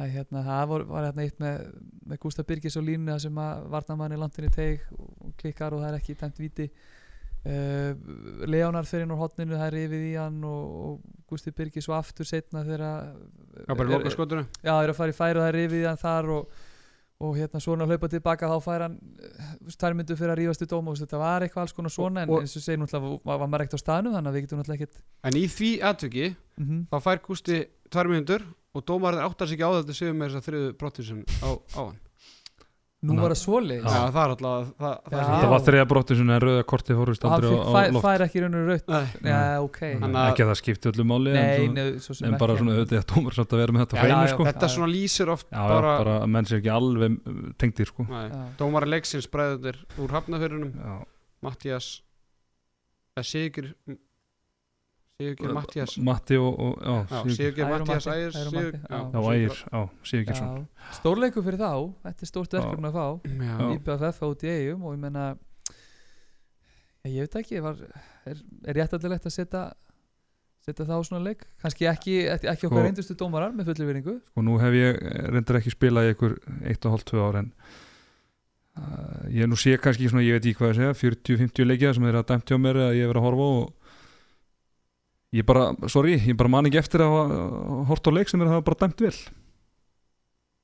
að 0.00 0.14
hérna 0.14 0.40
það 0.46 0.64
var, 0.70 0.86
var 0.88 1.06
hérna 1.08 1.26
eitt 1.26 1.38
með, 1.42 1.68
með 2.08 2.20
Gústa 2.22 2.44
Birgis 2.48 2.78
og 2.80 2.86
línu 2.86 3.18
sem 3.20 3.38
að 3.42 3.68
varnamann 3.74 4.16
í 4.16 4.20
landinni 4.20 4.52
teig 4.52 4.86
og 4.96 5.34
klikkar 5.40 5.76
og 5.76 5.84
það 5.84 5.90
er 5.90 5.98
ekki 5.98 6.16
dæmt 6.22 6.40
viti 6.40 6.68
uh, 6.70 7.92
Leonar 8.48 8.88
fyrir 8.88 9.04
inn 9.04 9.12
úr 9.12 9.20
hotninu 9.20 9.58
það 9.58 9.68
er 9.68 9.78
yfir 9.82 10.06
í 10.08 10.14
hann 10.16 10.40
og, 10.48 10.76
og 10.86 11.22
Gústi 11.28 11.52
Birgis 11.56 11.90
og 11.92 11.98
aftur 11.98 12.28
setna 12.28 12.64
þegar 12.64 12.86
Já, 13.66 13.74
bara 13.74 13.90
loka 13.90 14.12
skotinu 14.14 14.46
já, 14.62 14.72
er 14.72 14.94
að 14.94 14.98
fara 15.02 15.12
í 15.12 15.18
færi 15.20 15.36
og 15.36 15.44
það 15.44 15.52
er 15.52 15.60
yfir 15.66 15.82
í 15.82 15.88
hann 15.90 16.00
þar 16.00 16.32
og, 16.38 16.61
og 17.22 17.36
hérna 17.38 17.60
svona 17.62 17.86
hlaupa 17.86 18.08
tilbaka 18.10 18.48
þá 18.50 18.56
fær 18.64 18.84
hann 18.86 18.96
þær 19.70 19.96
myndu 19.98 20.16
fyrir 20.18 20.34
að 20.34 20.40
rífast 20.42 20.64
í 20.64 20.68
dóma 20.70 20.92
og 20.92 20.98
þetta 21.00 21.20
var 21.22 21.46
eitthvað 21.46 21.66
alls 21.66 21.76
konar 21.76 21.94
svona 21.94 22.24
en 22.24 22.32
eins 22.40 22.56
og 22.58 22.64
segir 22.64 22.80
náttúrulega 22.82 23.20
var, 23.30 23.44
maður 23.46 23.66
ekkert 23.66 23.78
á 23.78 23.84
staðnum 23.84 24.16
þannig 24.16 24.32
að 24.32 24.38
við 24.38 24.46
getum 24.46 24.62
náttúrulega 24.62 24.88
ekkert 24.88 25.04
En 25.30 25.38
í 25.38 25.44
því 25.56 25.70
atviki 25.92 26.26
mm 26.58 26.86
þá 26.92 26.96
fær 27.06 27.22
Gústi 27.26 27.60
tvær 27.92 28.10
mínútur 28.10 28.46
og 28.72 28.86
dómarinn 28.88 29.22
áttar 29.22 29.48
sig 29.48 29.60
ekki 29.60 29.68
á 29.68 29.72
þetta 29.78 29.98
séu 29.98 30.16
með 30.16 30.32
þess 30.32 30.40
að 30.40 30.48
þriðu 30.48 30.72
brottinsun 30.80 31.22
á, 31.44 31.50
á 31.52 31.82
hann 31.86 32.00
nú 33.02 33.16
var 33.18 33.32
það 33.34 33.38
svoleiðis. 33.40 33.86
Já, 33.90 34.02
það 34.14 34.18
er 34.22 34.32
alltaf 34.32 34.68
það, 34.82 34.92
það 35.10 35.22
þetta 35.32 35.48
var 35.52 35.62
þriða 35.66 35.86
brottu 35.90 36.16
sem 36.18 36.28
er 36.36 36.44
rauða 36.46 36.64
kortið 36.72 36.98
fórust 37.00 37.24
og 37.26 37.32
hann 37.32 37.38
aldrei 37.42 37.56
á, 37.58 37.62
á 37.62 37.72
fær, 37.74 37.88
loft. 37.96 38.04
fær 38.06 38.24
ekki 38.26 38.42
raunur 38.44 38.68
raut 38.70 38.92
Nei, 38.92 39.30
já, 39.32 39.38
ok. 39.64 39.80
Ekki 40.22 40.44
að 40.44 40.50
það 40.52 40.58
skipti 40.60 40.90
öllu 40.92 41.06
máli 41.10 41.32
en, 41.32 41.38
nei, 41.40 41.56
svo, 41.56 41.72
nei, 41.74 41.88
svo 42.06 42.16
sem 42.18 42.28
en 42.28 42.36
bara 42.38 42.54
ekki. 42.54 42.62
svona 42.62 42.76
auðvitað 42.76 43.00
að 43.02 43.08
dómar 43.12 43.38
samt 43.38 43.56
að 43.56 43.62
vera 43.64 43.76
með 43.76 43.84
þetta 43.86 44.04
hreinu 44.04 44.30
sko. 44.34 44.46
Þetta 44.52 44.70
svona 44.76 44.90
lýsir 44.92 45.32
oft 45.34 45.48
já, 45.50 45.58
já, 45.58 45.66
bara, 45.74 45.96
bara 46.04 46.14
að 46.22 46.30
menn 46.36 46.48
sér 46.52 46.60
ekki 46.62 46.72
alveg 46.76 47.18
uh, 47.18 47.42
tengdir 47.64 47.90
sko. 47.90 48.06
Dómari 48.62 48.92
leiksins 48.94 49.28
bræðunir 49.34 49.82
úr 49.98 50.16
hafnafyrunum 50.18 50.72
Mattias 51.42 51.90
Sigur 53.26 53.72
Sigur 55.20 55.52
Mattias 55.54 55.96
Matti 56.02 56.36
og, 56.40 56.56
og 56.58 56.78
já, 56.82 56.94
Já, 57.12 57.20
Sigur- 57.22 57.36
Sigur 57.36 57.52
Ægir 57.52 57.64
og 57.64 57.86
Mattias 57.86 58.06
Matti, 58.06 58.18
Ægir 58.18 58.32
Ægir 58.32 58.46
og 58.46 58.52
Sigur- 58.52 58.72
Matti, 58.72 58.80
já, 58.88 59.00
já, 59.12 59.34
Ægir, 59.34 59.58
já, 59.72 59.82
Sigurgjesson 60.10 60.48
Já, 60.56 60.96
stórleiku 60.98 61.42
fyrir 61.46 61.60
þá 61.60 61.70
þetta 62.08 62.22
er 62.26 62.30
stórt 62.32 62.56
verkefni 62.56 62.90
að 62.90 62.96
fá. 62.96 63.06
IBFF 63.76 64.22
út 64.28 64.42
í 64.46 64.52
eigum 64.56 64.82
og 64.88 64.96
ég 64.96 65.02
menna 65.04 65.26
ég 67.04 67.24
veit 67.26 67.36
ekki 67.42 67.60
var, 67.64 67.76
er, 68.30 68.42
er 68.70 68.78
réttallilegt 68.78 69.26
að 69.26 69.34
setja 69.36 69.62
setja 70.62 70.84
það 70.86 70.94
á 70.94 71.02
svona 71.02 71.24
leik? 71.26 71.40
Kannski 71.62 71.88
ekki, 71.90 72.16
ekki, 72.30 72.46
okkar 72.54 72.70
Sko- 72.70 72.82
reyndustu 72.86 73.16
dómarar 73.18 73.54
með 73.54 73.72
fullir 73.72 73.88
vinningu 73.92 74.16
og 74.36 74.44
nú 74.46 74.58
hef 74.62 74.76
ég 74.78 75.00
reyndar 75.34 75.58
ekki 75.58 75.72
spilað 75.74 76.08
í 76.10 76.12
ykkur 76.16 76.36
1,5-2 76.70 77.18
ár 77.26 77.40
en 77.42 77.52
uh, 78.78 79.26
ég 79.34 79.50
nú 79.50 79.58
sé 79.58 79.74
kannski 79.82 80.08
svona, 80.10 80.22
ég 80.26 80.38
veit 80.38 80.46
ekki 80.46 80.58
hvað 80.62 80.70
að 80.70 80.78
segja 80.80 80.98
40-50 81.02 81.66
leikja 81.68 81.94
sem 81.94 82.06
þeir 82.06 82.20
að 82.22 82.28
dæmt 82.30 82.46
hjá 82.52 82.58
mér 82.62 82.78
að 82.88 82.96
ég 83.00 83.10
verið 83.10 83.22
að 83.22 83.26
horfa 83.28 83.46
á 83.46 83.52
og 83.58 83.81
ég 85.32 85.46
bara, 85.48 85.70
sorry, 85.92 86.18
ég 86.20 86.36
bara 86.38 86.52
man 86.52 86.68
ekki 86.68 86.80
eftir 86.82 87.04
að 87.04 87.14
hafa 87.14 87.78
hort 87.90 88.08
á 88.08 88.10
leik 88.12 88.32
sem 88.32 88.42
þeir 88.42 88.52
hafa 88.52 88.66
bara 88.68 88.80
dæmt 88.84 89.04
vel. 89.06 89.14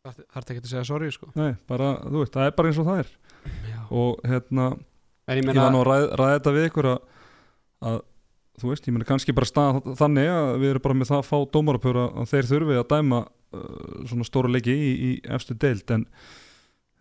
Það 0.05 0.21
þarf 0.35 0.53
ekki 0.53 0.61
að 0.63 0.71
segja 0.73 0.85
sorry 0.89 1.11
sko. 1.13 1.31
Nei, 1.37 1.53
bara, 1.69 1.95
þú 2.05 2.23
veist, 2.23 2.37
það 2.37 2.51
er 2.51 2.55
bara 2.59 2.71
eins 2.71 2.81
og 2.81 2.89
það 2.89 3.03
er. 3.05 3.17
Já. 3.69 3.81
og 3.95 4.23
hérna, 4.29 4.69
ég 5.31 5.41
ég 5.41 5.47
meina 5.47 5.65
var 5.65 5.73
nú 5.73 5.83
að 5.83 5.89
ræða, 5.89 6.09
ræða 6.21 6.37
þetta 6.37 6.55
við 6.57 6.69
ykkur 6.69 6.89
að, 6.91 7.19
að 7.89 7.99
þú 8.59 8.73
veist, 8.73 8.89
ég 8.89 8.97
meina 8.97 9.09
kannski 9.09 9.35
bara 9.37 9.49
stað 9.49 9.81
þannig 9.99 10.31
að 10.33 10.51
við 10.63 10.73
erum 10.73 10.85
bara 10.85 10.99
með 10.99 11.11
það 11.13 11.23
að 11.23 11.29
fá 11.29 11.39
dómarapöra 11.55 12.07
að 12.19 12.33
þeir 12.33 12.49
þurfi 12.51 12.79
að 12.81 12.89
dæma 12.93 13.21
uh, 13.25 13.93
svona 14.11 14.27
stóra 14.29 14.53
leiki 14.53 14.75
í, 14.75 14.91
í 15.09 15.11
efstu 15.37 15.57
deild 15.59 15.95
en 15.95 16.07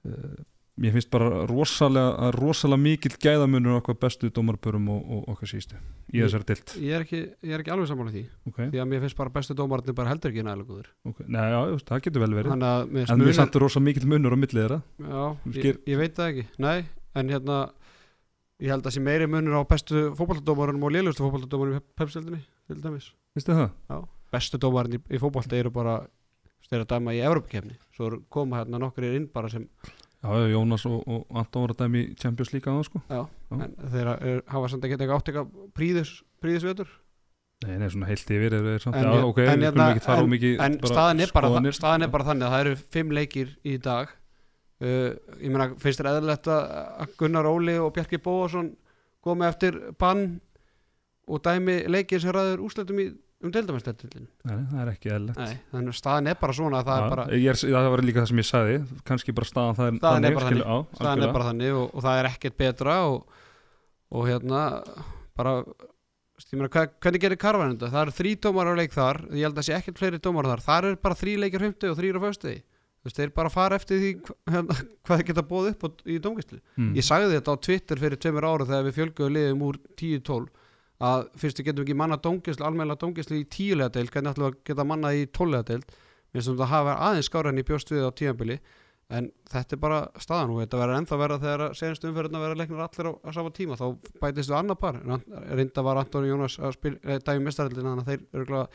uh, 0.08 0.38
mér 0.78 0.94
finnst 0.94 1.10
bara 1.14 1.46
rosalega, 1.50 2.28
rosalega 2.36 2.82
mikill 2.84 3.16
gæðamunur 3.24 3.80
okkar 3.80 3.98
bestu 4.02 4.30
dómarapörum 4.34 4.90
og, 4.94 5.00
og 5.16 5.32
okkar 5.34 5.50
sístu 5.50 5.78
í 5.78 6.20
Ég- 6.20 6.28
þessari 6.28 6.48
deild 6.52 6.74
ég 6.84 7.14
ég 7.18 7.56
er 7.56 7.64
ekki 7.64 7.74
alveg 7.74 7.90
sammála 7.90 8.14
því 8.14 8.24
okay. 8.52 8.70
Því 8.74 8.82
að 8.84 8.90
mér 8.92 9.02
finnst 9.06 9.18
bara 9.18 9.34
bestu 9.34 9.58
dómararnir 9.58 9.98
bara 9.98 10.12
heldur 10.14 10.32
ekki 10.34 10.46
nægilega 10.46 10.70
góður 10.70 10.92
Okay. 11.08 11.26
Nei, 11.28 11.48
já, 11.50 11.60
veist, 11.72 11.88
það 11.90 12.04
getur 12.08 12.24
vel 12.26 12.38
verið 12.38 12.54
en 12.54 12.66
mér 12.94 13.12
munur- 13.18 13.38
samt 13.40 13.60
rosalega 13.64 13.88
mikill 13.90 14.12
munur 14.14 14.36
á 14.36 14.40
millið 14.44 14.62
þeirra 14.62 14.80
Já, 15.02 15.24
Þú 15.48 15.66
ég, 15.66 15.82
ég 15.88 16.02
veit 16.04 16.16
það 16.20 16.32
ekki 16.34 16.46
Nei, 16.68 16.78
en 17.18 17.34
hérna 17.34 17.58
Ég 18.58 18.72
held 18.74 18.88
að 18.90 18.96
sé 18.96 19.02
meiri 19.06 19.28
munur 19.30 19.60
á 19.62 19.70
bestu 19.70 20.08
fótballtadómarunum 20.18 20.86
og 20.88 20.94
lélustu 20.96 21.22
fótballtadómarunum 21.22 21.78
í 21.78 21.84
pepsildinni 21.94 22.40
til 22.66 22.80
dæmis 22.82 23.12
það? 23.38 23.68
Já. 23.86 23.98
bestu 24.34 24.58
dómarinn 24.58 24.98
í, 24.98 25.02
í 25.14 25.20
fótbolta 25.22 25.60
eru 25.60 25.70
bara 25.70 26.00
þeir 26.68 26.82
að 26.84 26.90
dæma 26.96 27.14
í 27.14 27.22
Evropakefni 27.22 27.78
svo 27.96 28.10
koma 28.34 28.58
hérna 28.64 28.80
nokkur 28.82 29.06
inn 29.14 29.28
bara 29.30 29.52
sem 29.54 29.68
Já, 30.24 30.30
Jónas 30.52 30.86
og, 30.90 31.04
og 31.06 31.28
Anton 31.38 31.62
voru 31.66 31.76
að 31.76 31.84
dæmi 31.84 32.04
Champions 32.18 32.54
League 32.54 32.72
aðan 32.72 32.88
sko. 32.88 33.02
Já, 33.08 33.20
Já. 33.28 33.58
en 33.64 33.76
þeir 33.94 34.08
er, 34.16 34.40
hafa 34.50 34.72
samt 34.72 34.88
ekki 34.88 34.98
átt 35.06 35.30
eitthvað 35.30 35.52
príðis, 35.78 36.16
príðisvetur 36.42 36.90
Nei, 37.66 37.74
nei, 37.82 37.88
svona 37.90 38.06
heilt 38.06 38.30
yfir 38.30 38.54
er 38.54 38.66
þeir 38.68 38.84
samt. 38.84 38.98
En 39.00 39.08
Já, 39.08 39.22
ok, 39.26 39.40
en 39.42 39.64
hérna- 39.66 39.86
skulum 39.98 39.98
ekki 39.98 40.12
en- 40.14 40.24
um 40.24 40.34
mikið 40.36 40.60
en 40.62 40.76
staðan 40.92 41.22
er, 41.24 41.32
bara, 41.34 41.72
staðan 41.74 42.04
er 42.06 42.12
bara 42.14 42.26
þannig 42.28 42.46
að 42.46 42.54
það 42.54 42.66
eru 42.66 42.76
fimm 42.94 43.14
leikir 43.18 43.54
í 43.66 43.78
dag. 43.82 44.12
Uh, 44.78 45.16
ég 45.42 45.50
meina, 45.50 45.72
finnst 45.82 45.98
þér 46.04 46.10
eðlilegt 46.12 46.50
að 46.54 46.68
að 47.02 47.16
Gunnar 47.18 47.48
Óli 47.50 47.80
og 47.82 47.96
Bjarki 47.96 48.20
Bóasson 48.22 48.76
komi 49.26 49.48
eftir 49.48 49.80
bann 49.98 50.40
og 51.28 51.42
dæmi 51.42 51.80
leikir 51.90 52.22
sem 52.22 52.30
ræður 52.32 52.62
úsleitum 52.68 53.02
í 53.02 53.08
um 53.44 53.52
deildamestættilin 53.54 54.28
það 54.48 54.80
er 54.82 54.92
ekki 54.94 55.12
Nei, 55.38 55.58
þannig 55.72 55.92
að 55.94 55.98
staðan 56.00 56.30
er 56.32 56.38
bara 56.42 56.56
svona 56.58 56.80
að 56.82 56.88
það 56.88 57.02
er 57.02 57.12
bara, 57.14 57.26
er, 57.38 57.60
það 57.62 57.90
var 57.94 58.04
líka 58.08 58.24
það 58.24 58.32
sem 58.32 58.42
ég 58.42 58.48
sagði. 58.50 58.78
Kannski 59.08 59.36
bara 59.38 59.50
staðan 59.52 59.78
það 59.78 59.92
er 59.92 60.00
Staðan 60.00 60.30
er 60.30 60.38
bara 60.40 60.48
skilur- 60.52 60.72
á, 60.72 60.78
staðan 60.98 61.26
er 61.28 61.36
bara 61.36 61.50
þannig 61.52 61.78
og, 61.78 61.92
og 61.94 62.08
það 62.08 62.22
er 62.22 62.30
ekkert 62.32 62.58
betra 62.64 62.96
og, 63.12 63.38
og 64.18 64.26
hérna 64.32 64.64
bara 65.38 65.54
meina, 66.54 66.72
hva, 66.74 66.88
hvernig 67.04 67.24
gerir 67.24 67.42
karvan 67.42 67.76
þetta? 67.76 67.92
Það 67.94 68.02
eru 68.06 68.16
þrý 68.18 68.34
dómar 68.48 68.72
á 68.72 68.74
leik 68.78 68.96
þar. 68.96 69.22
Ég 69.34 69.46
held 69.48 69.62
að 69.62 69.68
sé 69.68 69.78
ekkert 69.78 70.02
fleiri 70.02 70.22
dómar 70.24 70.50
þar. 70.50 70.66
Þar 70.66 70.90
er 70.92 71.00
bara 71.06 71.18
þrý 71.22 71.38
leikir 71.44 71.66
fymti 71.68 71.92
og 71.92 71.98
þrýr 72.02 72.18
á 72.18 72.22
föstu 72.26 72.58
þú 72.58 73.08
veist, 73.08 73.20
þeir 73.22 73.34
bara 73.38 73.50
fara 73.54 73.78
eftir 73.78 74.00
því 74.02 74.12
hérna, 74.54 74.78
hvað 75.06 75.22
þeir 75.22 75.28
geta 75.30 75.44
bóð 75.48 75.70
upp 75.72 75.86
á, 75.86 75.90
í 76.10 76.18
dómgæslu. 76.24 76.58
Mm. 76.78 76.94
ég 76.98 77.06
sagði 77.06 77.36
þetta 77.38 77.54
á 77.54 77.64
Twitter 77.68 78.02
fyrir 78.02 78.22
tveimur 78.22 78.48
ára 78.50 78.68
þegar 78.68 78.88
við 78.88 78.98
fjölgum 78.98 79.36
liðum 79.36 79.62
úr 79.68 79.78
10-12 80.02 80.50
að 81.04 81.28
fyrst 81.38 81.62
við 81.62 81.70
getum 81.70 81.86
ekki 81.86 81.98
manna 81.98 82.18
dómgæslu 82.18 82.66
almennilega 82.66 83.04
dómgæslu 83.04 83.38
í 83.38 83.46
tíulega 83.54 83.94
deild 83.94 84.12
hvernig 84.14 84.34
ætlum 84.34 84.48
við 84.48 84.54
að 84.54 84.60
geta 84.70 84.86
manna 84.88 85.14
í 85.14 85.28
tóllega 85.30 85.68
deild 85.72 85.96
minnst 86.34 86.50
um 86.50 86.58
þetta 86.58 86.70
hafa 86.72 86.98
aðeins 87.08 87.30
skára 87.30 87.54
en 87.54 87.62
í 87.62 87.66
bjóst 87.68 87.94
við 87.94 88.08
á 88.10 88.12
tímabili 88.18 88.58
en 89.14 89.30
þetta 89.48 89.78
er 89.78 89.82
bara 89.84 90.00
staðan 90.20 90.56
og 90.56 90.64
þetta 90.64 90.80
verður 90.82 91.00
ennþá 91.02 91.20
verða 91.22 91.38
þegar 91.44 91.76
senast 91.80 92.08
umferðin 92.10 92.40
að 92.40 92.44
vera 92.44 92.58
leiknir 92.60 92.82
allir 92.84 93.08
á, 93.08 93.14
á 93.24 93.30
sama 93.38 93.54
tíma 93.56 93.78
þá 93.80 93.86
bætist 94.20 94.52
við 94.52 94.58
annar 94.58 94.80
par 94.82 94.98
reynda 95.56 95.86
var 95.86 96.02
Antoni 96.02 96.32
Jónas 96.32 96.58
að 96.60 96.76
spil, 96.76 96.96
eh, 97.06 97.22
dæmi 97.24 97.46
mestaraldina 97.46 97.94
þannig 97.94 98.04
að 98.04 98.12
þeir 98.12 98.42
eru 98.42 98.66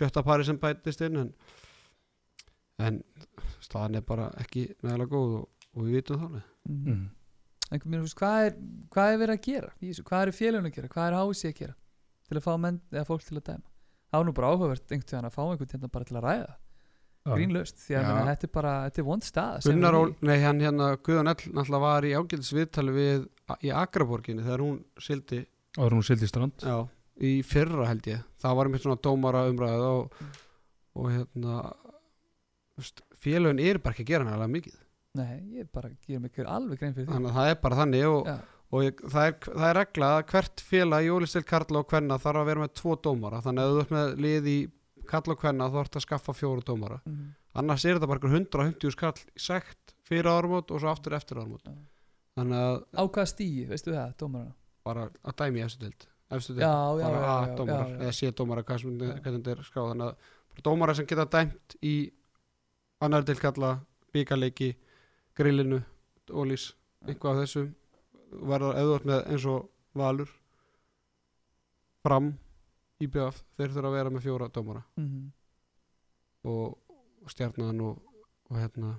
sjötta 0.00 0.24
pari 0.26 0.44
sem 0.44 0.58
bætist 0.60 1.06
inn 1.06 1.22
en, 1.22 1.32
en 2.82 3.00
staðan 3.62 4.02
er 4.02 4.04
bara 4.10 4.28
ekki 4.42 4.66
nægilega 4.82 5.14
góð 5.14 5.38
og, 5.38 5.48
og 5.72 5.86
við 5.86 5.96
vitum 6.00 6.20
það 6.20 6.28
alveg. 6.28 6.52
mm. 6.74 7.08
Þú 7.70 8.00
veist, 8.02 8.16
hvað 8.18 8.46
er, 8.48 8.56
hvað 8.90 9.12
er 9.12 9.20
verið 9.20 9.36
að 9.36 9.44
gera 9.46 9.68
þessu? 9.78 10.04
hvað 10.08 10.22
er 10.24 10.32
félagin 10.34 10.70
að 10.70 10.74
gera, 10.78 10.88
hvað 10.90 11.06
er 11.06 11.18
hási 11.20 11.50
að 11.50 11.60
gera 11.60 11.76
til 12.26 12.38
að 12.38 12.46
fá 12.46 12.54
menn, 12.58 12.80
eða 12.90 13.06
fólk 13.06 13.26
til 13.26 13.36
að 13.38 13.44
dæma? 13.46 13.70
Það 14.10 14.18
var 14.18 14.26
nú 14.26 14.34
bara 14.34 14.50
áhugavert 14.50 14.90
einhvern 14.90 15.12
veginn 15.12 15.28
að 15.28 15.36
fá 15.36 15.42
einhvern 15.44 15.72
hérna 15.74 15.90
bara 15.94 16.08
til 16.08 16.18
að 16.18 16.26
ræða. 16.26 16.56
Grínlaust, 17.30 17.76
því 17.84 17.96
að 18.00 18.06
meina, 18.08 18.32
þetta 18.32 18.46
er 18.48 18.52
bara 18.54 18.72
þetta 18.86 19.00
er 19.02 19.06
vond 19.06 19.26
stað 19.26 19.56
sem 19.60 19.74
Gunnar 19.76 19.96
Ól, 19.98 20.14
nei 20.24 20.38
hann 20.40 20.62
hérna 20.64 20.86
Guðan 21.04 21.30
Ell 21.30 21.50
náttúrulega 21.52 21.80
var 21.84 22.06
í 22.08 22.12
ágætis 22.16 22.52
viðtali 22.56 22.94
við 22.96 23.26
í 23.60 23.72
Akraborginni 23.76 24.46
þegar 24.46 24.64
hún 24.64 24.78
sildi 25.04 25.42
en 25.76 25.94
hún 25.94 26.06
sildi 26.06 26.30
strand. 26.30 26.64
Já, 26.64 26.78
í 27.20 27.34
fyrra 27.46 27.90
held 27.90 28.08
ég. 28.08 28.24
Það 28.40 28.56
var 28.56 28.70
einmitt 28.70 28.86
svona 28.86 29.02
dómara 29.04 29.44
umræðið 29.52 29.84
og, 29.90 30.24
og 30.96 31.10
hérna 31.12 31.58
félögin 33.20 33.62
er 33.68 33.82
bara 33.84 33.94
ekki 33.94 34.08
að 34.08 34.14
gera 34.14 34.26
nægilega 34.26 34.54
mikið 34.56 34.80
nei, 35.18 35.36
ég 35.58 35.68
bara 35.74 35.90
gerum 36.06 36.26
ekki 36.28 36.44
alveg 36.46 36.78
grein 36.80 36.94
fyrir 36.94 37.08
því. 37.08 37.14
Þannig 37.16 37.30
að 37.30 37.38
það 37.40 37.50
er 37.50 37.60
bara 37.64 37.78
þannig 37.80 38.04
og, 38.10 38.26
Já. 38.30 38.36
og 38.70 38.84
ég, 38.86 39.00
það, 39.10 39.24
er, 39.30 39.38
það 39.50 39.68
er 39.70 39.78
regla 39.80 40.10
að 40.16 40.24
hvert 40.30 40.60
félag 40.70 41.06
í 41.06 41.10
Ólistil 41.16 41.44
Karla 41.44 41.82
og 41.82 41.88
Kvenna 41.90 42.18
þarf 42.22 42.42
að 42.42 42.50
vera 42.52 42.64
með 42.64 42.74
tvo 42.80 42.96
dómara. 43.08 43.40
Þannig 43.42 43.62
að 43.64 43.70
ef 43.70 43.76
þú 43.76 43.82
ert 43.84 43.94
með 43.96 44.12
lið 44.26 44.50
í 44.50 44.58
Karla 45.10 45.34
og 45.34 45.40
Kvenna 45.42 45.70
þá 45.72 45.78
ert 45.82 45.96
að 45.98 46.04
skaffa 46.06 46.36
fjóru 46.38 46.62
dómara. 46.66 47.00
Mhm. 47.06 47.28
annars 47.58 47.84
er 47.84 47.96
þetta 47.98 48.06
bara 48.06 48.20
einhver 48.20 48.36
150 48.38 48.92
skall 48.94 49.18
sekt 49.36 49.94
fyrir 50.06 50.28
ármót 50.30 50.70
og 50.70 50.78
svo 50.80 50.86
aftur 50.92 51.16
eftir 51.16 51.40
ármót 51.42 51.64
Já. 51.66 51.72
þannig 52.38 52.60
að 52.62 52.76
á 52.94 53.02
hvaða 53.10 53.26
stíi, 53.26 53.64
veistu 53.66 53.90
það, 53.90 54.12
dómarana? 54.22 54.52
Bara 54.86 55.08
að 55.26 55.34
dæmi 55.40 55.64
efstu 55.64 55.80
dild 55.82 56.06
efstu 56.30 56.54
dild, 56.54 56.62
bara 56.62 57.02
já, 57.02 57.10
A 57.10 57.48
já, 57.48 57.56
dómarar 57.58 57.88
já, 57.90 57.96
já. 57.96 58.00
eða 58.04 58.12
C 58.14 58.30
dómarar, 58.30 58.64
hvað 58.68 58.78
sem 58.84 58.98
þetta 59.26 59.50
er 59.50 59.64
skráð 59.66 59.90
grillinu 65.40 65.80
ólís, 66.30 66.68
eitthvað 67.08 67.32
af 67.32 67.42
þessu 67.44 67.64
verða 68.50 68.74
auðvart 68.78 69.08
með 69.10 69.24
eins 69.32 69.46
og 69.50 69.64
valur 69.98 70.30
fram 72.04 72.30
IBF, 73.00 73.38
þeir 73.56 73.72
þurfa 73.72 73.88
að 73.90 73.96
vera 73.96 74.12
með 74.12 74.24
fjóra 74.26 74.48
dómara 74.52 74.82
Mhm. 74.96 75.30
og, 76.44 76.76
og 77.24 77.30
stjarnan 77.32 77.80
og, 77.84 77.98
og 78.50 78.56
hérna 78.60 78.94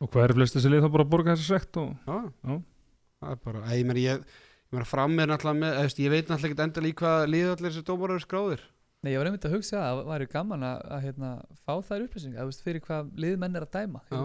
og 0.00 0.10
hvað 0.12 0.24
er 0.28 0.34
flest 0.36 0.56
þessi 0.58 0.70
lið 0.74 0.84
þá 0.84 0.90
bara 0.92 1.04
að 1.06 1.10
borga 1.14 1.34
þessi 1.36 1.48
sekt 1.54 1.76
og 1.80 1.94
Já, 2.06 2.18
Já. 2.44 2.56
það 3.22 3.30
er 3.32 3.40
bara, 3.44 3.60
ég 3.72 3.86
meina 3.88 4.00
ég, 4.02 4.20
ég 4.20 4.72
meina 4.76 4.84
fram 4.90 5.18
er 5.22 5.30
náttúrulega 5.30 5.60
með, 5.62 5.72
eða, 5.72 5.86
veist, 5.86 5.98
ég 6.04 6.10
veit 6.12 6.28
náttúrulega 6.28 6.52
ekki 6.52 6.66
endal 6.66 6.90
í 6.90 6.94
hvað 7.00 7.28
liða 7.32 7.54
allir 7.56 7.70
þessi 7.70 7.86
dómarar 7.88 8.18
eru 8.18 8.26
skráðir 8.26 8.66
Nei, 9.04 9.12
ég 9.12 9.18
var 9.20 9.28
einmitt 9.30 9.44
að 9.46 9.52
hugsa 9.54 9.78
að 9.78 9.98
það 10.00 10.06
væri 10.10 10.26
gaman 10.32 10.62
að, 10.66 10.78
að 10.96 11.02
hérna, 11.06 11.30
fá 11.66 11.72
þær 11.86 12.04
upplýsingar, 12.08 12.42
þú 12.42 12.50
veist, 12.50 12.62
fyrir 12.66 12.82
hvað 12.86 13.10
liðmenn 13.22 13.56
er 13.60 13.66
að 13.66 13.74
dæma 13.76 14.00
Já. 14.10 14.20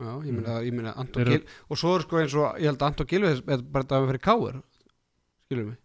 Og. 0.00 0.24
Já, 0.24 0.30
ég 0.30 0.34
meina, 0.38 0.56
ég 0.66 0.74
meina 0.76 0.94
Anton 1.00 1.28
Gil 1.28 1.44
og 1.68 1.78
svo 1.80 1.92
er 1.98 2.04
sko 2.06 2.18
eins 2.22 2.34
og, 2.40 2.56
ég 2.58 2.70
held 2.70 2.80
að 2.82 2.88
Anton 2.90 3.08
Gilvið 3.12 3.44
er 3.56 3.62
bara 3.76 3.88
dæmi 3.92 4.10
fyrir 4.10 4.24
káir 4.26 4.58
skilur 5.46 5.70
mig 5.70 5.78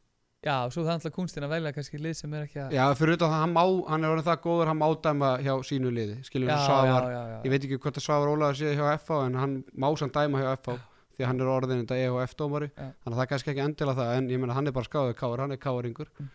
Já, 0.45 0.55
svo 0.69 0.83
það 0.85 0.91
er 0.91 0.97
alltaf 0.99 1.13
kunstin 1.15 1.45
að 1.47 1.53
velja 1.55 1.71
kannski 1.73 1.97
lið 1.97 2.13
sem 2.19 2.33
er 2.37 2.43
ekki 2.45 2.59
að 2.61 2.73
Já, 2.77 2.83
fyrir 2.99 3.15
utan 3.17 3.31
það, 3.31 3.39
hann 3.41 3.53
má, 3.55 3.61
hann 3.89 4.03
er 4.05 4.11
orðin 4.13 4.27
það 4.27 4.41
góður 4.43 4.69
hann 4.69 4.77
má 4.77 4.87
dæma 5.07 5.29
hjá 5.41 5.53
sínu 5.65 5.89
liði 5.95 6.17
skilur 6.27 6.51
já, 6.51 6.53
mig, 6.53 6.65
Svavar, 6.67 7.07
já, 7.09 7.21
já, 7.31 7.37
ég 7.47 7.53
veit 7.55 7.65
ekki 7.65 7.79
hvort 7.81 7.97
að 7.97 8.05
Svavar 8.05 8.33
Ólaður 8.35 8.59
sé 8.59 8.75
hjá 8.77 8.85
FH 8.99 9.17
en 9.25 9.39
hann 9.41 9.55
má 9.73 9.87
samt 9.97 10.13
dæma 10.19 10.43
hjá 10.43 10.51
FH 10.59 10.75
því 11.15 11.23
að 11.25 11.29
hann 11.31 11.41
er 11.41 11.49
orðin 11.55 11.81
þetta 11.81 11.97
EHF 12.05 12.35
dómari 12.37 12.67
Já. 12.75 12.85
þannig 13.01 13.09
að 13.09 13.17
það 13.17 13.25
er 13.25 13.31
kannski 13.33 13.51
ekki 13.55 13.63
endilega 13.65 13.97
það 14.03 14.13
en 14.19 14.29
ég 14.35 14.41
meina 14.43 14.57
hann 14.59 14.67
er 14.69 14.75
bara 14.75 14.89
skáður 14.91 15.17
káir, 15.17 15.41
hann 15.45 15.55
er 15.57 15.61
káringur 15.65 16.09
Mm. 16.19 16.29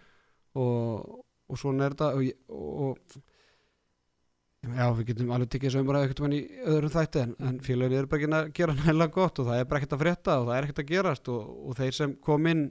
og, 0.58 1.18
og 1.52 1.58
svona 1.60 1.84
er 1.86 1.94
þetta 1.94 2.08
og, 2.16 2.22
ég- 2.26 2.40
og, 2.50 2.70
og 2.88 3.22
já, 4.60 4.86
við 4.98 5.06
getum 5.10 5.30
alveg 5.32 5.50
tekið 5.54 5.70
þessu 5.70 5.82
umræðu 5.84 6.08
ekkert 6.08 6.34
í 6.36 6.40
öðrum 6.68 6.92
þætti 6.94 7.22
en, 7.24 7.34
en 7.48 7.60
félagin 7.64 7.98
eru 7.98 8.10
bara 8.10 8.20
ekki 8.20 8.32
að 8.38 8.50
gera 8.58 8.76
nægilega 8.80 9.14
gott 9.16 9.40
og 9.40 9.48
það 9.50 9.60
er 9.62 9.68
bara 9.70 9.80
ekkert 9.80 9.96
að 9.96 10.02
frétta 10.04 10.38
og 10.40 10.48
það 10.50 10.56
er 10.58 10.68
ekkert 10.68 10.82
að 10.84 10.90
gerast 10.92 11.30
og, 11.32 11.50
og 11.70 11.78
þeir 11.80 11.96
sem 11.96 12.14
kom 12.28 12.48
inn 12.50 12.64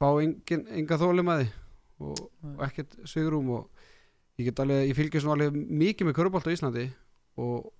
fá 0.00 0.08
engin, 0.24 0.66
enga 0.80 0.98
þólimaði 1.00 1.48
og, 2.00 2.22
og 2.56 2.64
ekkert 2.66 2.96
svigrum 3.08 3.50
og 3.58 3.86
ég 4.40 4.48
get 4.50 4.62
alveg, 4.64 4.86
ég 4.88 4.96
fylgjast 4.98 5.28
nú 5.28 5.34
alveg 5.36 5.56
mikið 5.84 6.08
með 6.08 6.16
körubolt 6.18 6.48
á 6.48 6.54
Íslandi 6.54 6.86
og, 7.40 7.70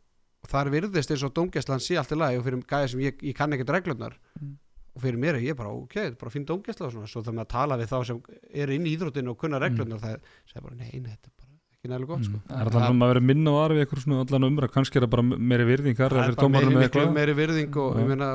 þar 0.50 0.70
virðist 0.72 1.10
eins 1.12 1.22
og 1.26 1.34
dómgæslan 1.36 1.82
sé 1.84 1.98
allt 2.00 2.12
í 2.14 2.16
lagi 2.20 2.38
og 2.40 2.44
fyrir 2.46 2.62
gæði 2.68 2.92
sem 2.94 3.02
ég, 3.04 3.18
ég 3.28 3.36
kann 3.36 3.52
ekkert 3.56 3.74
reglurnar 3.76 4.14
Mm. 4.40 4.54
og 4.96 5.02
fyrir 5.02 5.18
mér 5.20 5.36
er 5.36 5.42
ég 5.44 5.56
bara 5.58 5.68
ok, 5.74 5.96
er 6.00 6.14
bara 6.18 6.30
fín 6.32 6.46
dómgæsla 6.48 6.86
og 6.86 6.92
svona, 6.94 7.08
svo 7.10 7.20
það 7.26 7.34
með 7.36 7.42
að 7.44 7.50
tala 7.52 7.76
við 7.80 7.90
þá 7.90 7.96
sem 8.08 8.20
eru 8.62 8.76
inn 8.76 8.86
í 8.88 8.94
íþróttinu 8.96 9.32
og 9.34 9.38
kunna 9.42 9.58
reglurnar 9.60 10.00
það 10.00 10.14
er 10.16 10.64
bara, 10.64 10.76
nei, 10.78 10.88
nei, 10.96 11.10
þetta 11.12 11.28
er 11.28 11.34
ekki 11.80 11.90
nægilega 11.90 12.10
gott 12.12 12.24
sko. 12.28 12.38
Mm. 12.38 12.56
er 12.60 12.68
allan 12.70 12.86
sem 12.90 13.04
að 13.04 13.10
vera 13.14 13.20
minna 13.24 13.52
aðra 13.56 13.76
við 13.76 13.84
eitthvað 13.86 14.02
svona 14.04 14.24
allan 14.26 14.48
umræð 14.50 14.72
kannski 14.74 14.98
er 15.00 15.06
það 15.06 15.12
bara 15.14 15.22
meiri 15.52 15.66
virðingar 15.70 16.12
það 16.12 16.26
er 16.26 16.34
bara 16.36 16.52
meiri, 16.54 16.74
eitthvað 16.84 17.14
meiri 17.16 17.36
virðing 17.38 17.78
og 17.80 18.00
ég 18.02 18.10
meina 18.10 18.28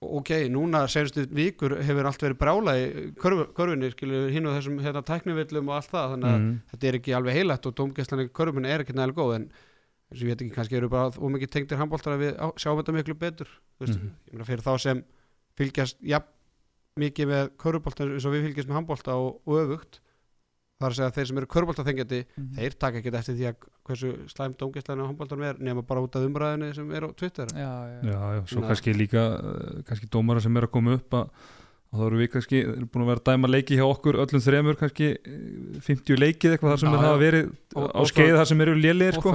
ok, 0.00 0.30
núna 0.50 0.80
senstu 0.90 1.22
vikur 1.30 1.76
hefur 1.86 2.08
allt 2.10 2.24
verið 2.24 2.38
brála 2.40 2.72
í 2.80 2.86
körfu- 3.20 3.46
körfunni, 3.54 3.90
skilur 3.94 4.32
hinn 4.34 4.48
og 4.50 4.56
þessum 4.56 4.80
hérna, 4.82 5.04
tæknivillum 5.06 5.70
og 5.70 5.76
allt 5.76 5.92
það, 5.92 6.14
þannig 6.16 6.30
að 6.32 6.40
mm. 6.40 6.56
þetta 6.72 6.88
er 6.90 6.98
ekki 6.98 7.14
alveg 7.14 7.38
heilagt 7.38 7.68
og 7.70 7.76
dómgæslan 7.78 8.24
í 8.24 8.28
körfunni 8.34 8.72
er 8.74 8.82
ekki 8.82 8.96
nægilega 8.98 9.20
góð 9.22 9.36
en 9.36 9.46
eins 10.10 10.18
og 10.18 10.24
ég 10.26 10.32
veit 10.32 10.42
ekki, 10.42 10.54
kannski 10.56 10.80
eru 10.80 10.90
bara 10.90 11.14
ómikið 11.14 11.52
tengdir 11.54 11.78
handbóltar 11.78 12.16
að 12.16 12.24
við 12.24 12.32
á- 12.42 12.56
sjáum 12.58 12.80
þetta 12.82 12.96
miklu 12.98 13.18
betur 13.22 13.52
meina 14.34 14.48
fyrir 14.50 14.66
þá 14.66 14.72
sem 14.82 15.04
fylgjast 15.60 16.02
jafn 16.02 16.34
mikið 16.98 17.30
með 17.30 17.52
körfubolta 17.62 18.08
eins 18.10 18.26
og 18.26 18.34
við 18.34 18.48
fylgjast 18.48 18.66
með 18.72 18.80
handbólta 18.80 19.14
og, 19.14 19.38
og 19.46 19.62
öfugt 19.62 20.00
þar 20.80 20.88
að 20.90 20.96
segja 20.96 21.08
að 21.10 21.16
þeir 21.18 21.28
sem 21.30 21.38
eru 21.42 21.46
körfubolta 21.54 21.84
þengjandi 21.86 22.20
Mhm. 22.24 22.50
þeir 22.56 22.76
taka 22.80 22.98
ekkert 23.02 23.18
eftir 23.20 23.34
því 23.36 23.46
að 23.50 23.68
hversu 23.90 24.10
slæm 24.32 24.54
dómgæslan 24.56 25.02
á 25.04 25.08
handbóltanum 25.10 25.44
er 25.50 25.56
nema 25.60 25.82
bara 25.86 26.00
út 26.00 26.16
af 26.16 26.24
umræðinni 26.26 26.74
sem 26.74 26.90
er 26.96 27.04
á 27.04 27.10
Twitter 27.12 27.46
já, 27.52 27.70
já, 27.92 27.98
já, 28.10 28.20
já, 28.36 28.42
svo 28.48 28.60
Ná. 28.64 28.68
kannski 28.70 28.94
líka 28.96 29.24
uh, 29.40 29.82
kannski 29.84 30.08
dómara 30.10 30.40
sem 30.40 30.56
er 30.56 30.64
að 30.68 30.72
koma 30.72 30.94
upp 30.96 31.10
að, 31.20 31.28
að 31.90 31.98
þá 32.00 32.04
eru 32.06 32.20
við 32.22 32.30
kannski 32.32 32.58
eru 32.64 32.86
búin 32.86 33.02
að 33.04 33.10
vera 33.10 33.20
að 33.20 33.28
dæma 33.30 33.50
leiki 33.50 33.76
hjá 33.76 33.84
okkur 33.90 34.18
öllum 34.24 34.44
þremur 34.46 34.78
kannski 34.80 35.08
eh, 35.10 35.80
50 35.84 36.20
leikið 36.22 36.54
eitthvað 36.56 36.70
þar 36.74 36.82
sem 36.84 36.92
já. 36.94 37.00
hafa 37.04 37.18
verið 37.20 37.50
Og- 37.74 37.90
á 37.90 38.00
skeið 38.08 38.36
þar 38.40 38.46
sem 38.52 38.60
eru 38.64 38.74
lélegir 38.78 39.18
sko. 39.20 39.30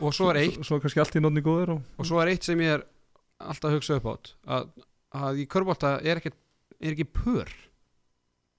og 0.00 0.14
svo 0.16 0.30
er 0.32 0.36
eitt 0.42 0.54
svo, 0.58 0.64
svo 0.64 0.76
er 0.76 0.80
kannski 0.86 1.00
allt 1.04 1.16
í 1.16 1.20
nótni 1.22 1.42
góður 1.44 1.74
og, 1.76 1.82
og 2.00 2.06
svo 2.08 2.20
er 2.24 2.32
eitt 2.32 2.42
sem 2.48 2.58
ég 2.58 2.78
er 2.80 2.86
alltaf 3.40 3.70
að 3.70 3.76
hugsa 3.78 3.96
upp 4.00 4.06
átt 4.16 4.32
að, 4.48 4.66
að 5.14 5.38
í 5.44 5.46
körbólta 5.46 5.98
er 6.02 6.18
er 6.80 6.94
ekki 6.96 7.04
pör 7.12 7.48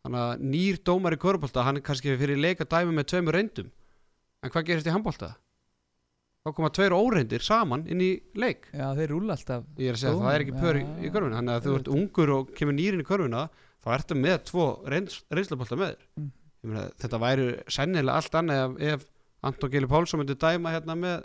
þannig 0.05 0.21
að 0.25 0.43
nýr 0.53 0.79
dómar 0.87 1.13
í 1.15 1.19
körbólta 1.21 1.63
hann 1.67 1.77
er 1.77 1.85
kannski 1.85 2.15
fyrir 2.17 2.39
leika 2.41 2.65
dæmi 2.65 2.95
með 2.97 3.09
tveimur 3.11 3.37
reyndum. 3.37 3.71
En 4.41 4.49
hvað 4.49 4.65
gerist 4.71 4.87
í 4.89 4.93
handbólta 4.95 5.35
þá 6.41 6.49
koma 6.57 6.71
tveir 6.73 6.95
óreindir 6.97 7.43
saman 7.45 7.83
inn 7.85 7.99
í 8.01 8.11
leik. 8.33 8.63
Já, 8.73 8.87
þeir 8.97 9.11
rúla 9.13 9.35
alltaf 9.37 9.65
ég 9.77 9.91
er 9.91 9.97
að 9.97 10.01
segja 10.01 10.13
að 10.15 10.23
það 10.25 10.33
er 10.37 10.43
ekki 10.45 10.55
pör 10.57 10.79
Já, 10.79 10.85
í 11.05 11.11
körfuna 11.13 11.37
þannig 11.37 11.53
að 11.59 11.65
þú 11.67 11.75
ert 11.77 11.91
ungur 11.93 12.31
og 12.33 12.53
kemur 12.57 12.73
nýrin 12.79 13.03
í 13.03 13.05
körfuna 13.05 13.43
þá 13.85 13.89
ertu 13.97 14.17
með 14.17 14.37
tvo 14.49 14.65
reyns, 14.89 15.19
reynslubólta 15.29 15.77
með 15.77 15.91
þér. 15.93 16.07
Mm. 16.17 16.31
Meina, 16.61 16.87
þetta 17.01 17.19
væri 17.21 17.45
sennilega 17.73 18.15
allt 18.17 18.35
annað 18.41 18.63
ef, 18.81 18.95
ef 19.01 19.05
Anton 19.49 19.71
Gili 19.73 19.87
Pálsson 19.89 20.21
myndi 20.21 20.35
dæma 20.41 20.73
hérna 20.73 20.95
með 20.97 21.23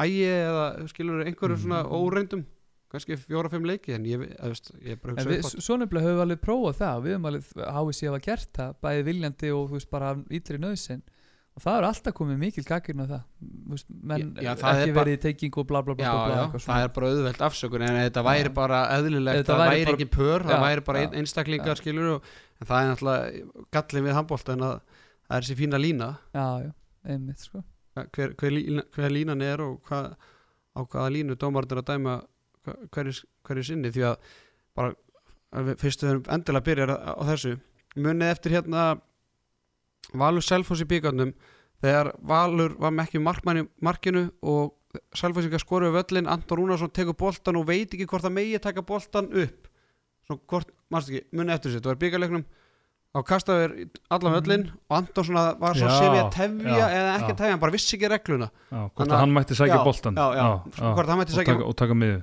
ægi 0.00 0.24
eða 0.32 0.64
skilur 0.88 1.22
einhverju 1.26 1.56
Mhm. 1.56 1.62
svona 1.66 1.82
óreindum 1.84 2.46
kannski 2.90 3.16
fjóra-fimm 3.22 3.66
leiki 3.68 3.94
en 3.94 4.04
ég, 4.08 4.24
veist, 4.40 4.72
ég 4.82 4.98
bara 5.02 5.14
hugsa 5.14 5.30
upp 5.30 5.46
á 5.46 5.62
svo 5.66 5.76
nefnilega 5.78 6.06
höfum 6.08 6.18
við 6.18 6.24
alveg 6.26 6.42
prófað 6.42 6.78
það 6.80 7.00
við 7.06 7.14
höfum 7.16 7.30
alveg 7.30 7.72
háið 7.78 7.96
sér 8.00 8.16
að 8.16 8.24
gert 8.26 8.52
það 8.58 8.76
bæði 8.86 9.06
viljandi 9.10 9.52
og 9.54 9.72
veist 9.76 9.90
bara 9.94 10.12
af 10.16 10.22
ítri 10.40 10.58
nöðsinn 10.62 11.02
og 11.50 11.64
það 11.64 11.76
er 11.80 11.86
alltaf 11.88 12.14
komið 12.14 12.38
mikil 12.40 12.62
á 12.64 12.78
það. 12.80 13.22
Veist, 13.70 13.88
menn 13.90 14.26
Já, 14.38 14.42
já, 14.46 14.50
það 14.60 14.80
ekki 14.80 14.90
er 14.90 14.96
verið 14.96 15.16
í 15.16 15.20
teiking 15.24 15.56
og 15.60 15.66
bla 15.66 15.82
bla 15.82 15.96
bla, 15.98 16.12
bla, 16.14 16.26
bla 16.30 16.58
já, 16.58 16.64
það 16.66 16.84
er 16.84 16.92
bara 16.96 17.10
auðvelt 17.10 17.42
afsökun 17.48 17.84
en 17.86 17.98
þetta 17.98 18.24
væri 18.26 18.52
bara 18.54 18.78
eðlilegt 18.96 19.40
Þetta 19.42 19.56
það 19.56 19.62
væri 19.64 19.84
bara- 19.84 19.96
ekki 19.98 20.08
pör, 20.14 20.46
það 20.46 20.64
væri 20.64 20.84
bara 20.86 21.02
einstaklingar 21.20 21.80
skilur 21.80 22.10
og, 22.14 22.30
en 22.60 22.70
það 22.70 22.80
er 22.84 22.90
náttúrulega 22.92 23.66
gallin 23.76 24.06
við 24.06 24.16
handbólt 24.20 24.52
en 24.54 24.66
að 24.68 24.76
það 24.80 25.36
er 25.36 25.46
þessi 25.46 25.58
fína 25.58 25.80
lína. 25.82 26.08
Já, 26.34 26.46
já, 26.64 26.72
einmitt 27.14 27.44
sko. 27.44 27.64
Hver, 27.98 28.34
hver, 28.38 28.58
hver 28.94 29.10
línan 29.12 29.42
er 29.42 29.60
og 29.66 29.80
hvað, 29.90 30.14
á 30.70 30.80
hvaða 30.86 31.12
línu 31.18 31.36
dómarinn 31.36 31.74
er 31.76 31.82
að 31.82 31.90
dæma 31.90 32.14
hverju, 32.66 33.14
hverju 33.46 33.64
sinni 33.66 33.92
því 33.94 34.04
að 34.10 34.34
bara 34.76 34.94
ef 35.52 35.64
við- 35.66 35.78
fyrst 35.82 36.04
við 36.04 36.10
erum 36.10 36.26
endilega 36.28 36.66
byrjar 36.68 36.90
á, 36.94 37.22
þessu. 37.30 37.54
Munið 37.96 38.30
eftir 38.30 38.52
hérna 38.54 39.00
Valur 40.14 40.42
Selfoss 40.42 40.82
í 40.82 40.88
byggarnum 40.90 41.32
þegar 41.82 42.12
Valur 42.22 42.76
var 42.78 42.92
með 42.92 43.08
ekki 43.08 43.22
markmann 43.22 43.62
í 43.62 43.68
markinu 43.82 44.30
og 44.42 44.76
Selfossingar 45.14 45.62
skoruðu 45.62 45.94
völlin 45.94 46.26
Anton 46.26 46.58
Rúnarsson 46.58 46.90
tekur 46.90 47.14
boltan 47.14 47.56
og 47.60 47.66
veit 47.68 47.92
ekki 47.94 48.08
hvort 48.10 48.24
það 48.24 48.32
megi 48.34 48.58
taka 48.58 48.82
boltan 48.82 49.28
upp. 49.30 49.68
Svo 50.26 50.40
hvort, 50.50 50.72
mannst 50.90 51.12
ekki, 51.12 51.28
munið 51.30 51.54
eftir 51.54 51.70
þessu 51.70 51.82
það 51.84 51.92
var 51.92 52.00
byggarleiknum 53.10 53.16
á 53.16 53.18
kastaður 53.26 53.72
allan 54.10 54.34
völlin 54.36 54.64
og 54.88 54.96
Anton 54.96 55.24
svona 55.26 55.44
var 55.58 55.74
svo 55.74 55.88
sem 55.90 56.14
ég 56.14 56.22
að 56.22 56.32
tefja 56.34 56.76
já, 56.78 56.86
eða 56.86 57.14
ekki 57.16 57.26
já. 57.26 57.32
að 57.32 57.38
tefja, 57.40 57.50
hann 57.50 57.60
bara 57.60 57.74
vissi 57.74 57.96
ekki 57.96 58.10
regluna. 58.10 58.50
Já, 58.70 58.80
hvort 58.94 59.10
að 59.10 59.18
hann 59.18 59.32
mætti 59.34 59.56
sækja 59.58 59.78
mætti 61.18 61.34
og 61.34 61.44
taka, 61.44 61.64
og 61.66 61.76
taka 61.76 61.94
miðu 61.98 62.22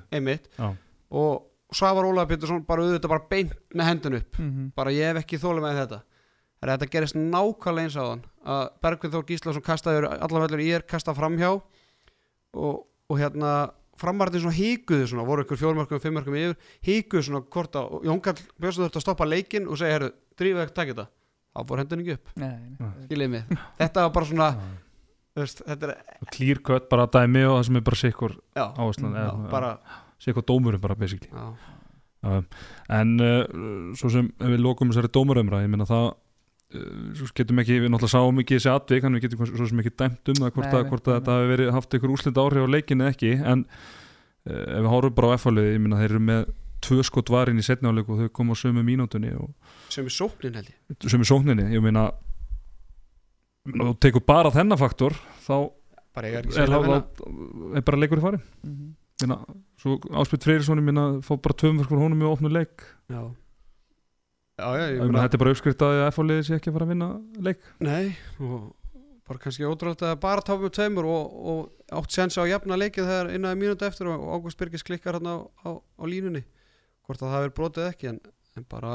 og 1.10 1.44
Svavar 1.76 2.06
Ólaður 2.08 2.30
Pétursson 2.30 2.62
bara 2.64 2.84
auðvitað 2.86 3.12
bara 3.12 3.26
beint 3.28 3.52
með 3.76 3.84
hendun 3.90 4.18
upp. 4.22 4.38
Mm 4.38 4.70
bara 4.74 4.90
ég 4.90 5.10
hef 5.10 5.20
ekki 5.20 5.40
þólið 5.42 5.66
með 5.66 5.80
þetta. 5.82 5.98
Þegar 6.58 6.72
þetta 6.72 6.92
gerist 6.94 7.18
nákvæmlega 7.18 7.84
eins 7.84 7.96
á 8.00 8.04
hann 8.08 8.22
að 8.48 8.70
Bergvin 8.82 9.12
Þór 9.12 9.26
Gíslason 9.28 9.62
kastaður 9.62 10.08
allan 10.08 10.44
vellur 10.46 10.64
ég 10.64 10.74
er 10.74 10.86
kastað 10.88 11.18
framhjá. 11.20 11.60
Og, 12.56 12.86
og 13.08 13.18
hérna 13.20 13.70
framarðin 14.00 14.42
svona 14.44 14.56
híkuðu 14.58 15.06
svona, 15.10 15.24
voru 15.28 15.44
ykkur 15.44 15.60
fjórmörkum, 15.60 16.00
fimmörkum 16.02 16.36
yfir, 16.38 16.56
híkuðu 16.88 17.22
svona 17.28 17.42
hvort 17.44 17.78
að 17.80 17.94
og 17.98 18.04
Jón 18.08 18.20
Karl 18.24 18.42
Björnsson 18.60 18.84
þurfti 18.86 19.00
að 19.00 19.06
stoppa 19.06 19.28
leikinn 19.28 19.68
og 19.68 19.78
segja, 19.80 19.96
herru, 19.98 20.10
drífa 20.38 20.64
ekki 20.66 20.76
takk 20.78 20.92
þetta 20.94 21.06
þá 21.58 21.64
fór 21.70 21.82
hendun 21.82 22.02
ekki 22.04 22.14
upp, 22.18 22.34
nei, 22.38 22.50
nei. 22.52 22.76
Já. 22.78 22.90
skiljið 23.08 23.30
mig. 23.32 23.56
Þetta 23.80 24.04
var 24.06 24.12
bara 24.14 24.28
svona, 24.30 24.48
veist, 25.38 25.62
þetta 25.66 25.88
er 25.88 26.28
klýr 26.34 26.60
kött 26.68 26.86
bara 26.92 27.08
dæmi 27.18 27.42
og 27.48 27.56
það 27.58 27.64
sem 27.70 27.80
er 27.80 27.86
bara 27.88 28.00
sikkur 28.04 28.36
áherslan 28.58 29.16
já, 29.18 29.24
eða- 29.26 29.50
bara 29.50 29.72
sikkur 30.22 30.46
dómurum 30.46 30.80
bara 30.84 30.94
basically. 30.98 31.30
Já, 31.32 31.74
Já, 32.18 32.42
en 32.98 33.10
uh, 33.22 33.94
svo 33.94 34.08
sem 34.10 34.26
ef 34.42 34.48
við 34.50 34.58
lokum 34.64 34.88
þessari 34.90 35.10
dómarumra, 35.14 35.60
ég 35.62 35.70
meina 35.70 35.86
það 35.86 36.08
svo 37.18 37.28
getum 37.34 37.60
ekki, 37.62 37.78
við 37.80 37.90
náttúrulega 37.92 38.12
sáum 38.12 38.40
ekki 38.42 38.58
þessi 38.58 38.70
atvik, 38.74 39.04
hann 39.06 39.16
við 39.16 39.24
getum 39.26 39.46
svo 39.48 39.68
sem 39.70 39.80
ekki 39.82 39.94
dæmt 39.96 40.32
um 40.32 40.40
það 40.42 40.50
hvort, 40.52 40.68
Nei, 40.68 40.78
að, 40.80 40.88
hvort 40.92 41.08
að 41.08 41.16
þetta 41.18 41.36
hafi 41.38 41.50
verið 41.52 41.70
haft 41.78 41.94
einhver 41.96 42.12
úrslit 42.14 42.40
áhrif 42.42 42.66
á 42.68 42.74
leikinu 42.74 43.06
eða 43.06 43.14
ekki, 43.14 43.32
en 43.52 43.64
uh, 43.64 44.52
ef 44.52 44.82
við 44.84 44.90
horfum 44.92 45.16
bara 45.16 45.30
á 45.32 45.36
F-fálið, 45.38 45.70
ég 45.72 45.82
meina 45.84 46.00
þeir 46.02 46.10
eru 46.12 46.22
með 46.28 46.52
tvö 46.84 47.02
skot 47.08 47.32
varin 47.34 47.58
í 47.58 47.64
setni 47.66 47.88
áleik 47.90 48.10
og 48.12 48.20
þau 48.20 48.28
koma 48.38 48.54
á 48.54 48.60
sömu 48.60 48.84
mínútunni 48.86 49.32
og 49.34 49.50
sem 49.90 50.06
er 50.06 50.14
sóknin 50.14 50.54
held 50.60 50.68
ég. 50.70 50.98
Sömu 51.08 51.26
sókninni, 51.26 51.66
ég 51.74 51.82
meina 51.82 52.04
og 53.82 53.96
tekur 54.00 54.22
bara 54.28 54.52
þennan 54.54 54.78
faktor 54.80 55.16
þá 55.44 55.56
bara 56.14 56.30
er 56.30 56.46
ekki 56.46 56.60
er, 56.62 56.70
að 56.76 56.92
er, 56.94 57.02
er 57.80 57.84
bara 57.88 58.00
leikur 58.04 58.20
í 58.20 58.24
farin 58.28 58.44
Mhm. 58.62 58.94
Minna, 59.18 59.40
svo 59.82 59.96
Áspjöld 60.14 60.44
Freyrisson 60.46 60.78
ég 60.78 60.84
minna, 60.86 61.04
fá 61.26 61.32
bara 61.42 61.56
tvöum 61.58 61.80
fyrir 61.82 61.98
honum 62.04 62.20
í 62.22 62.26
opnu 62.28 62.50
leik. 62.54 62.84
Já, 63.10 63.18
já, 63.18 63.26
já, 63.26 63.26
ég 63.26 63.26
ég 63.26 63.34
minna, 63.34 63.34
þetta 64.58 65.38
er 65.38 65.42
bara 65.42 65.54
uppskrift 65.54 65.84
að 65.86 66.02
F-fáliði 66.08 66.46
sé 66.46 66.56
ekki 66.58 66.72
að 66.72 66.76
fara 66.78 66.88
að 66.88 66.92
vinna 66.94 67.08
leik. 67.46 67.68
Nei, 67.84 68.16
og 68.42 68.72
bara 69.28 69.42
kannski 69.42 69.66
ótrúlega 69.68 70.12
að 70.12 70.20
bara 70.22 70.44
tápa 70.44 70.64
með 70.64 70.74
tveimur 70.78 71.08
og, 71.08 71.36
og 71.52 71.98
átt 72.00 72.14
séns 72.16 72.38
á 72.40 72.42
að 72.42 72.52
jafna 72.54 72.78
leikið 72.80 73.10
þegar 73.10 73.32
innan 73.36 73.60
mínúti 73.60 73.86
eftir 73.86 74.08
og 74.10 74.24
Ágúst 74.34 74.58
Birgis 74.60 74.86
klikkar 74.86 75.18
hann 75.18 75.28
á, 75.28 75.36
á, 75.62 75.70
á 75.78 76.04
línunni. 76.08 76.42
Hvort 77.06 77.22
að 77.22 77.34
það 77.34 77.44
verið 77.44 77.56
brotið 77.60 77.90
ekki 77.90 78.10
en, 78.12 78.20
en 78.56 78.66
bara 78.72 78.94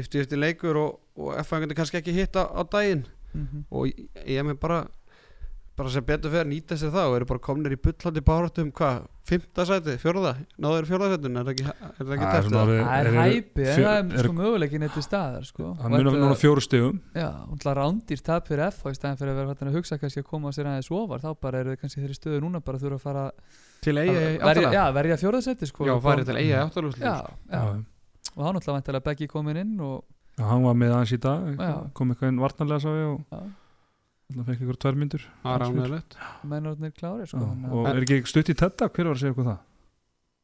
50-50 0.00 0.40
leikur 0.40 0.80
og, 0.80 0.98
og 1.20 1.36
F-fængandi 1.44 1.76
kannski 1.76 2.00
ekki 2.00 2.16
hitta 2.16 2.48
á 2.48 2.62
daginn. 2.64 3.06
Mhm. 3.32 3.62
og 3.72 3.86
ég, 3.88 4.08
ég 4.28 4.44
með 4.44 4.58
bara 4.60 4.82
bara 5.76 5.88
sem 5.88 6.04
betur 6.04 6.32
fyrir 6.32 6.44
að 6.44 6.50
nýta 6.50 6.76
sér 6.76 6.92
það 6.92 7.06
og 7.08 7.14
eru 7.16 7.28
bara 7.30 7.44
komnir 7.46 7.72
í 7.72 7.80
bullandi 7.80 8.22
báratu 8.24 8.64
um 8.66 8.72
hvað 8.76 9.06
fymta 9.28 9.64
sæti, 9.68 9.94
fjórða, 10.02 10.32
náður 10.60 10.86
fjórða 10.88 11.08
sætun 11.12 11.38
er 11.38 11.46
það 11.46 11.52
ekki, 11.52 11.66
er 11.72 12.08
það 12.08 12.22
Það 12.22 12.36
er 12.36 12.48
það 12.50 12.96
er 12.96 13.08
hæpi 13.16 13.66
það 13.68 13.98
er 14.00 14.26
sko 14.26 14.34
möguleikin 14.38 14.86
eitt 14.86 14.96
í 14.98 15.04
staðar 15.06 15.46
sko. 15.46 15.68
hann 15.78 15.94
munum 15.94 16.16
núna 16.18 16.38
fjóru 16.40 16.64
stigum. 16.64 16.98
Já, 17.14 17.28
hún 17.46 17.60
ætla 17.60 17.74
rándýr 17.78 18.24
tap 18.26 18.50
fyrir 18.50 18.64
F 18.66 18.82
og 18.86 18.96
í 18.96 18.98
staðan 18.98 19.20
fyrir 19.20 19.32
að 19.32 19.38
vera 19.40 19.54
hættan 19.54 19.70
að 19.70 19.78
hugsa 19.78 20.00
kannski 20.02 20.24
að 20.24 20.28
koma 20.32 20.52
sér 20.56 20.70
aðeins 20.72 20.90
ofar. 20.98 21.22
Þá 21.22 21.30
bara 21.46 21.62
eru 21.62 21.74
þið 21.76 21.80
kannski 21.84 22.02
þeirri 22.02 22.18
stöðu 22.18 22.42
núna 22.42 22.62
bara 22.66 22.82
þurfa 22.82 22.98
að 22.98 23.06
fara 23.06 23.24
til 23.82 23.96
að 23.96 24.02
eiga 24.02 24.18
verja, 24.18 24.42
áttala 24.42 24.74
já, 24.74 24.84
verja 24.98 25.20
fjórðasetti 25.22 25.70
sko, 25.70 25.86
já, 25.86 25.94
og 25.94 26.02
farið 26.02 26.28
til 26.28 26.36
áttala 26.58 26.92
já, 26.98 27.14
Já, 27.52 27.64
og 28.34 28.44
hann 28.46 28.58
ætla 28.58 28.76
vantilega 28.78 29.06
Beggi 29.06 29.30
komin 29.30 29.62
inn 29.62 29.78
og 29.80 30.02
Já, 30.38 30.46
hann 30.48 30.62
var 30.64 30.78
með 30.78 30.94
aðeins 30.96 31.14
í 31.14 31.22
dag. 31.22 31.66
Kom 31.94 32.10
eitthvað 32.10 32.32
inn 32.32 32.40
varnarlega 32.42 32.82
sá 32.82 32.90
ég 32.90 33.10
og 33.12 33.50
hann 34.36 34.46
fekk 34.48 34.60
eitthvað 34.62 34.80
tvær 34.84 34.98
myndur 35.02 35.26
það 35.44 36.00
mennarnir 36.52 36.92
klári 36.96 37.26
sko, 37.28 37.38
og 37.42 37.86
En- 37.86 37.96
er 37.96 38.02
ekki 38.06 38.26
stutt 38.30 38.48
í 38.52 38.56
þetta, 38.58 38.88
hver 38.88 39.06
var 39.10 39.14
að 39.16 39.22
segja 39.22 39.32
eitthvað 39.34 39.50
það? 39.52 39.60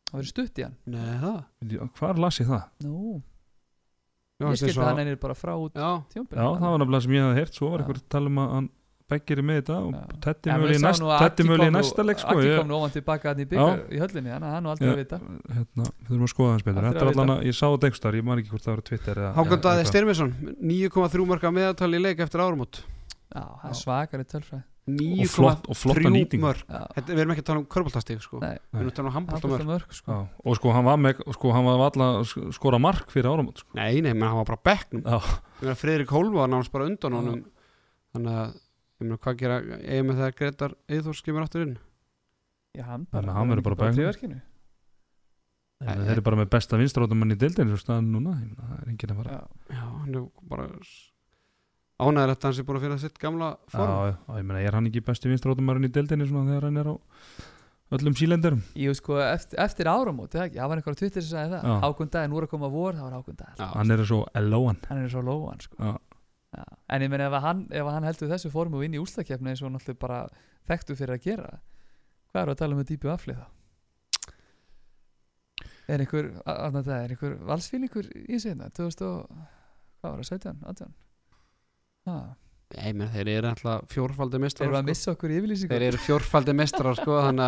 það 0.08 0.18
verið 0.18 0.30
stutt 0.32 0.58
í 0.58 0.62
hann. 0.64 0.76
Nei, 0.86 1.18
það 1.22 1.90
Hvar 1.98 2.18
las 2.18 2.38
ég 2.40 2.46
það? 2.48 2.64
Nú, 2.84 3.22
Já, 4.38 4.46
ég 4.46 4.50
er 4.52 4.56
skilti 4.56 4.74
svo- 4.78 4.84
hann 4.86 4.98
einir 5.02 5.16
bara 5.18 5.34
frá 5.34 5.52
út 5.58 5.74
Já, 5.74 6.02
tjómbil 6.14 6.36
Já, 6.38 6.46
það 6.58 6.70
var 6.70 6.78
nefnilega 6.78 7.02
sem 7.02 7.12
ég 7.12 7.22
hafði 7.26 7.38
heyrt. 7.42 7.54
Svo 7.58 7.70
var 7.72 7.78
eitthvað 7.82 7.96
að 7.98 8.08
tala 8.08 8.26
um 8.30 8.38
að 8.38 8.52
hann 8.54 8.68
beggir 9.08 9.40
með 9.42 9.56
þetta 9.58 9.76
og. 9.82 9.94
Tetti 10.20 10.50
við 11.48 11.64
í 11.64 11.70
næsta 11.72 12.04
leik 12.04 12.18
sko 12.20 12.34
ég, 12.44 12.58
kom 12.60 12.68
nú 12.68 12.76
ofan 12.78 12.92
tilbaka 12.92 13.28
hann 13.32 13.40
í 13.40 13.46
byggar 13.48 13.80
í 13.88 13.98
höllinni 13.98 14.30
þannig 14.30 14.48
að 14.48 14.52
hann 14.54 14.64
var 14.68 14.72
aldrei 14.76 14.88
Já. 14.88 14.92
að 14.92 15.00
vita. 15.02 15.18
Hérna, 15.56 15.84
Við 15.88 16.08
þurfum 16.12 16.26
að 16.28 16.32
skoða 16.34 16.50
hans 16.52 16.62
betur. 16.68 16.82
Það 16.82 16.92
Þetta 16.92 17.02
er 17.02 17.10
allan 17.14 17.32
að, 17.34 17.42
ég 17.48 17.54
sá 17.56 17.66
þetta 17.72 17.88
einhver 17.88 18.14
ég 18.20 18.24
man 18.28 18.38
ekki 18.38 18.50
hvort 18.52 18.62
það 18.68 18.72
var 18.76 18.78
á 18.78 18.88
Twitter 18.88 19.14
eða 19.16 19.32
Hákon 19.34 19.60
Daði 19.64 19.80
eitthvað. 19.80 19.90
Styrmisson 19.90 20.30
9,3 20.60 21.26
marka 21.26 21.50
meðaltal 21.50 21.90
í 21.96 22.00
leik 22.04 22.18
eftir 22.20 22.40
áramót 22.44 22.82
Já, 23.28 23.44
það 23.62 23.70
er 23.70 23.78
svakari 23.82 24.24
tölfræð 24.28 24.62
og, 24.88 25.26
flott, 25.28 25.66
og 25.68 25.76
flotta 25.76 26.00
9,3 26.00 26.12
nýting. 26.14 26.40
mörg 26.40 26.62
Já, 26.64 26.78
Þetta, 26.96 27.12
Við 27.12 27.22
erum 27.22 27.32
ekki 27.34 27.42
að 27.42 27.48
tala 27.50 27.60
um 27.60 27.66
körbóltastík 27.74 28.22
sko. 28.24 28.38
Við 28.40 28.78
erum 28.80 28.88
að 28.88 28.94
tala 28.96 29.10
um 29.10 29.16
handbóltamörk 29.18 29.92
sko. 29.98 30.16
Og 30.44 30.56
sko 30.56 30.72
hann 30.72 30.86
var 30.86 31.02
með 31.02 31.20
sko 31.36 31.52
hann 31.52 31.68
var 31.68 31.82
alla 31.90 32.08
að 32.22 32.32
skora 32.56 32.80
mark 32.80 33.12
fyrir 33.12 33.28
áramót 33.28 33.60
sko. 33.60 33.74
Nei, 33.76 34.00
nei, 34.00 34.14
menn 34.14 34.30
hann 34.30 34.40
var 34.40 34.48
bara 34.48 34.64
bekknum. 34.70 35.04
Friðrik 35.82 36.14
Hólm 36.14 36.38
var 36.38 36.48
náttúrulega 36.48 36.76
bara 36.78 36.88
undan 36.88 37.18
honum. 37.20 37.44
Þannig 38.16 38.40
að 38.40 38.56
Ég 38.98 39.06
meina, 39.06 39.18
hvað 39.22 39.36
gera 39.38 39.56
Ég 39.78 40.06
með 40.08 40.16
það 40.18 40.32
Gretar 40.40 40.72
Eithors 40.90 41.20
kemur 41.22 41.44
aftur 41.44 41.62
inn? 41.68 41.76
Já, 42.74 42.82
hann 42.88 43.04
Þannig 43.12 43.30
að 43.30 43.36
hann 43.36 43.52
verður 43.52 43.66
bara 43.68 43.78
bekknum. 43.84 44.40
þeir 45.78 46.10
eru 46.16 46.24
bara 46.26 46.38
með 46.40 46.48
besta 46.50 46.80
í 46.82 46.88
staðan 46.90 48.08
núna, 48.10 48.32
ég 48.40 48.48
meina, 48.50 48.66
það 48.66 48.80
er 48.80 48.90
enginn 48.90 49.12
að 49.12 49.20
fara. 49.20 49.36
Já, 49.70 49.84
hann 49.84 50.16
er 50.18 50.24
bara 50.50 50.66
Ánægilegt 51.98 52.42
að 52.44 52.46
hann 52.48 52.56
sé 52.58 52.64
búin 52.66 52.78
að 52.78 52.84
finna 52.86 52.98
sitt 53.02 53.16
gamla 53.18 53.46
form 53.72 53.90
Já, 53.90 54.10
já, 54.12 54.36
ég 54.38 54.44
meina, 54.46 54.60
er 54.68 54.76
hann 54.78 54.86
ekki 54.90 55.02
besti 55.08 55.30
vinstrótumann 55.32 55.88
í 55.88 55.90
deildinni 55.94 56.28
svona 56.30 56.52
þegar 56.52 56.66
hann 56.68 56.80
er 56.82 56.90
á 56.92 56.94
öllum 57.98 58.14
sílendurum 58.20 58.60
Jú 58.78 58.92
sko, 58.94 59.16
eftir, 59.24 59.58
eftir 59.64 59.90
áramót, 59.90 60.36
eða 60.36 60.44
ekki, 60.46 60.60
það 60.60 60.70
var 60.70 60.82
einhver 60.82 60.94
á 60.94 61.00
Twitter 61.00 61.24
sem 61.24 61.32
sagði 61.32 61.56
það 61.56 61.66
Já. 61.72 61.74
Hákon 61.86 62.12
daginn 62.14 62.36
voru 62.36 62.46
að 62.48 62.52
koma 62.54 62.70
vor, 62.70 62.94
það 62.94 63.08
var 63.08 63.16
Hákon 63.18 63.40
dag 63.40 63.58
Já, 63.58 63.66
hann 63.74 63.94
er 63.96 64.04
svo 64.12 64.20
elóan 64.38 64.78
Hann 64.86 65.02
er 65.02 65.10
svo 65.16 65.24
lóan 65.26 65.64
sko 65.64 65.80
Já. 65.82 65.96
Já. 66.58 66.64
En 66.94 67.02
ég 67.04 67.10
meina 67.12 67.26
ef 67.26 67.34
að 67.40 67.44
hann, 67.48 67.64
ef 67.72 67.82
að 67.90 67.96
hann 67.98 68.06
heldur 68.08 68.30
þessu 68.30 68.52
formu 68.54 68.78
og 68.78 68.86
inn 68.86 68.94
í 68.94 69.02
úslakefni 69.02 69.50
eins 69.52 69.60
og 69.64 69.68
hann 69.68 69.80
alltaf 69.80 69.98
bara 70.00 70.20
þekktu 70.70 70.96
fyrir 71.00 71.16
að 71.18 71.26
gera 71.26 71.50
Hvað 72.30 72.42
er 72.44 72.52
að 72.52 72.60
tala 72.62 72.76
um 72.76 72.80
með 72.82 72.92
dýpi 72.92 73.10
aflið 73.12 73.42
þá? 73.42 73.48
Er 75.88 76.02
einhver, 76.04 76.26
afnætt 76.44 76.84
það, 76.86 77.02
er 77.02 77.12
einhver 77.14 77.36
valsfílingur 77.48 78.08
í 78.28 78.36
sig 78.38 78.52
hérna, 78.52 78.68
2000 78.76 79.06
og, 79.08 79.44
hvað 80.02 80.10
var 80.12 80.18
það, 80.20 80.32
17, 80.36 80.58
18? 80.68 80.90
Ha, 82.08 82.18
Nei, 82.76 82.92
menn, 82.92 83.08
þeir 83.08 83.30
eru 83.32 83.48
alltaf 83.48 83.88
fjórfaldi 83.88 84.38
mestrar 84.42 84.66
erum 84.66 84.74
við 84.76 84.82
að 84.82 84.88
missa 84.90 85.12
okkur 85.14 85.32
í 85.32 85.36
yfirlýsingu? 85.38 85.72
Þeir 85.72 85.84
eru 85.86 86.00
fjórfaldi 86.04 86.54
mestrar 86.58 86.98
sko, 86.98 87.16
Þannig 87.24 87.46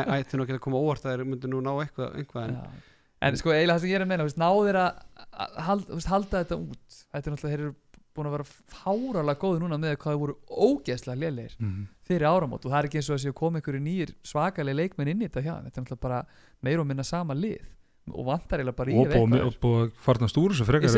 að 0.00 0.12
ætti 0.16 0.38
nú 0.38 0.46
ekki 0.46 0.56
að 0.56 0.62
koma 0.64 0.80
óvart 0.80 1.04
að 1.04 1.12
þeir 1.12 1.28
myndi 1.28 1.50
nú 1.52 1.60
ná 1.60 1.72
eitthvað, 1.74 2.14
eitthvað 2.22 2.46
en, 2.46 2.54
Já. 2.56 2.92
En 3.24 3.36
sko 3.40 3.52
eiginlega 3.52 3.76
það 3.76 3.82
sem 3.84 3.90
ég 3.90 3.98
er 3.98 4.04
að 4.04 4.22
þú 4.22 4.28
veist, 4.28 4.40
náðir 4.40 4.78
að 4.80 5.60
halda, 5.66 5.98
halda 6.08 6.40
þetta 6.42 6.58
út 6.60 6.96
Þetta 6.96 7.20
er 7.20 7.34
náttúrulega, 7.34 7.52
þeir 7.52 7.64
eru 7.66 7.74
búin 8.14 8.28
að 8.30 8.34
vera 8.36 8.46
fáralega 8.70 9.40
góði 9.42 9.60
núna 9.62 9.78
með 9.80 9.96
hvað 9.98 10.14
þeir 10.14 10.20
voru 10.22 10.34
ógeðslega 10.48 11.20
lélegir 11.20 11.54
mm. 11.58 11.86
fyrir 12.06 12.26
áramót 12.30 12.64
og 12.64 12.70
það 12.70 12.78
er 12.78 12.88
ekki 12.88 13.00
eins 13.00 13.08
og 13.10 13.16
að 13.16 13.22
séu 13.24 13.36
komið 13.40 13.62
ykkur 13.62 13.78
nýjir 13.82 14.12
svakalega 14.26 14.78
leikmenn 14.80 15.10
inn 15.10 15.24
í 15.24 15.28
þetta 15.28 15.42
hjá 15.42 15.54
þetta 15.64 15.80
er 15.80 15.86
náttúrulega 15.86 16.04
bara 16.04 16.20
meir 16.62 16.82
og 16.82 16.86
minna 16.90 17.06
sama 17.06 17.34
lið 17.34 17.64
og 18.12 18.28
vantar 18.28 18.60
eiginlega 18.62 18.78
bara 18.78 18.94
í 18.94 19.00
og 19.00 19.58
búið 19.64 19.80
að 19.80 19.96
farnast 20.04 20.38
úr 20.38 20.54
þessu 20.54 20.68
frekar 20.68 20.92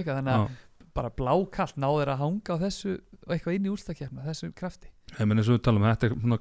eitthvað 0.00 0.18
þannig 0.18 0.34
að. 0.34 0.58
Bara 0.96 1.10
blákallt 1.12 1.76
náður 1.80 2.10
að 2.14 2.22
hanga 2.24 2.56
á 2.56 2.62
þessu 2.64 2.96
eitthvað 3.26 3.56
inn 3.58 3.66
í 3.68 3.72
úrstakefna, 3.74 4.24
þessu 4.26 4.50
krafti. 4.56 4.88
Ég 5.18 5.26
menn 5.28 5.40
eins 5.42 5.50
og 5.50 5.56
við 5.58 5.64
talum, 5.66 5.84
þetta 5.86 6.08
er 6.08 6.16
svona, 6.16 6.38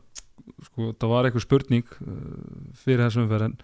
sko, 0.68 0.90
það 1.02 1.12
var 1.14 1.28
eitthvað 1.30 1.46
spurning 1.46 1.94
uh, 1.96 2.26
fyrir 2.82 3.04
þessum 3.06 3.26
umferð 3.26 3.48
en 3.50 3.56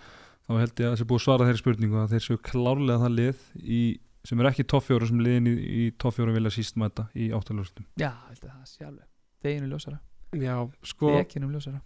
þá 0.47 0.53
held 0.57 0.81
ég 0.81 0.87
að 0.89 0.95
þessi 0.95 1.07
búið 1.11 1.23
svara 1.25 1.47
þeirri 1.49 1.61
spurningu 1.61 1.99
að 2.01 2.15
þeir 2.15 2.25
séu 2.27 2.41
klárlega 2.49 3.03
það 3.05 3.15
lið 3.19 3.43
í, 3.61 3.81
sem 4.27 4.41
er 4.41 4.49
ekki 4.51 4.65
toffjóru 4.73 5.09
sem 5.09 5.21
liðin 5.23 5.49
í, 5.51 5.55
í 5.55 5.85
toffjóru 6.01 6.33
vilja 6.35 6.53
síst 6.57 6.77
mæta 6.81 7.07
í 7.13 7.29
áttalúrstum. 7.37 7.85
Já, 8.01 8.11
held 8.29 8.43
að 8.45 8.51
það 8.57 8.67
sé 8.73 8.87
alveg 8.89 9.07
Deginu 9.41 9.71
ljósara, 9.71 9.97
Já, 10.37 10.55
sko, 10.85 11.13
deginum 11.17 11.53
ljósara. 11.55 11.79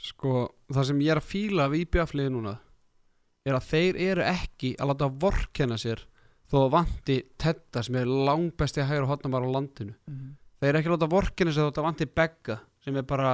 sko 0.00 0.30
það 0.72 0.86
sem 0.88 1.02
ég 1.04 1.12
er 1.12 1.20
að 1.20 1.26
fíla 1.28 1.66
við 1.72 1.82
IBF-liði 1.86 2.32
núna 2.32 2.54
er 3.48 3.56
að 3.56 3.66
þeir 3.68 3.98
eru 4.10 4.24
ekki 4.28 4.70
að 4.80 4.90
láta 4.92 5.08
vorkenna 5.24 5.76
sér 5.80 6.00
þó 6.50 6.58
að 6.64 6.72
vanti 6.74 7.16
Tedda 7.40 7.84
sem 7.86 7.98
er 8.00 8.10
langbesti 8.10 8.84
hægur 8.86 9.08
hotnamar 9.10 9.46
á 9.46 9.48
landinu. 9.54 9.94
Mm. 10.10 10.36
þeir 10.60 10.70
eru 10.70 10.80
ekki 10.80 10.90
að 10.90 10.96
láta 10.96 11.12
vorkenna 11.14 11.54
sér 11.56 11.70
þó 11.70 11.80
að 11.80 11.88
vanti 11.88 12.10
Begga 12.20 12.58
sem 12.84 12.96
er 12.96 13.06
bara 13.08 13.32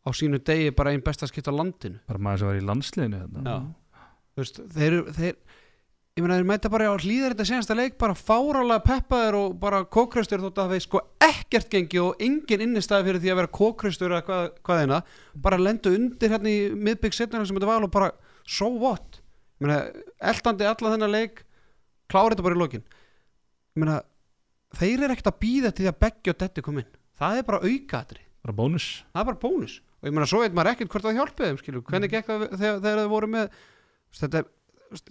á 0.00 0.08
sínu 0.16 0.40
degi 0.44 0.70
bara 0.76 0.94
einn 0.94 1.04
besta 1.04 1.28
skipt 1.28 1.50
á 1.50 1.54
landinu. 1.54 2.00
Bara 2.08 2.22
maður 2.22 2.42
sem 2.42 2.50
var 2.50 2.60
í 2.60 2.66
landsliðinu 2.68 3.22
hérna. 3.24 3.56
Veist, 4.38 4.60
þeir, 4.72 5.00
þeir 5.16 5.34
ég 6.18 6.24
meina 6.24 6.38
þeir 6.38 6.48
mæta 6.48 6.70
bara 6.72 6.90
á 6.90 6.96
hlýðar 7.00 7.34
þetta 7.34 7.46
senasta 7.48 7.76
leik 7.76 7.96
bara 8.00 8.16
fárálega 8.18 8.82
peppaður 8.84 9.36
og 9.38 9.58
bara 9.62 9.82
kókraustur 9.84 10.42
þótt 10.42 10.58
að 10.62 10.74
þeir 10.74 10.84
sko 10.84 11.02
ekkert 11.24 11.68
gengi 11.72 12.00
og 12.02 12.22
engin 12.22 12.64
innistæði 12.66 13.06
fyrir 13.08 13.22
því 13.22 13.32
að 13.32 13.38
vera 13.40 13.52
kókraustur 13.60 14.14
eða 14.14 14.24
hvað, 14.26 14.48
hvað 14.66 14.82
þeina 14.82 14.98
bara 15.46 15.60
lendu 15.60 15.92
undir 15.96 16.34
hérna 16.34 16.50
í 16.50 16.58
miðbygg 16.74 17.16
setnuna 17.16 17.46
sem 17.46 17.58
þetta 17.58 17.70
var 17.70 17.86
og 17.86 17.94
bara 17.94 18.10
so 18.44 18.70
what? 18.80 19.20
Ég 19.60 19.68
meina 19.68 19.78
eldandi 20.32 20.68
allan 20.68 20.96
þennan 20.96 21.14
leik 21.14 21.44
klára 22.10 22.34
þetta 22.34 22.46
bara 22.46 22.58
í 22.58 22.60
lokin. 22.60 22.84
Ég 23.70 23.82
meina 23.84 24.00
þeir 24.80 25.04
eru 25.06 25.14
ekkert 25.14 25.30
að 25.32 25.38
býða 25.44 25.70
til 25.74 25.84
því 25.86 25.92
að 25.92 26.00
Beggi 26.04 26.32
og 26.34 26.40
Detti 26.42 26.64
kom 26.66 26.82
inn. 26.82 26.90
Það 27.20 27.40
er 27.40 27.48
bara 27.50 27.62
aukaðri 27.66 28.26
Bara 28.40 28.56
bónus. 28.56 28.86
það 29.12 29.20
er 29.20 29.28
bara 29.30 29.42
bónus. 29.42 29.74
Og 30.00 30.08
ég 30.08 30.14
meina 30.16 30.28
svo 30.30 30.38
veit 30.40 30.54
maður 30.56 30.70
ekkert 30.72 30.94
hvort 30.94 31.04
það 31.04 31.18
hjálpið 31.18 31.48
þeim 31.50 31.58
skilur, 31.60 31.82
hvernig 31.90 32.12
gekk 32.14 32.30
það 32.30 32.44
þegar, 32.56 32.78
þegar 32.86 33.00
þau 33.02 33.10
voru 33.12 33.28
með 33.34 33.58
þetta, 34.16 34.40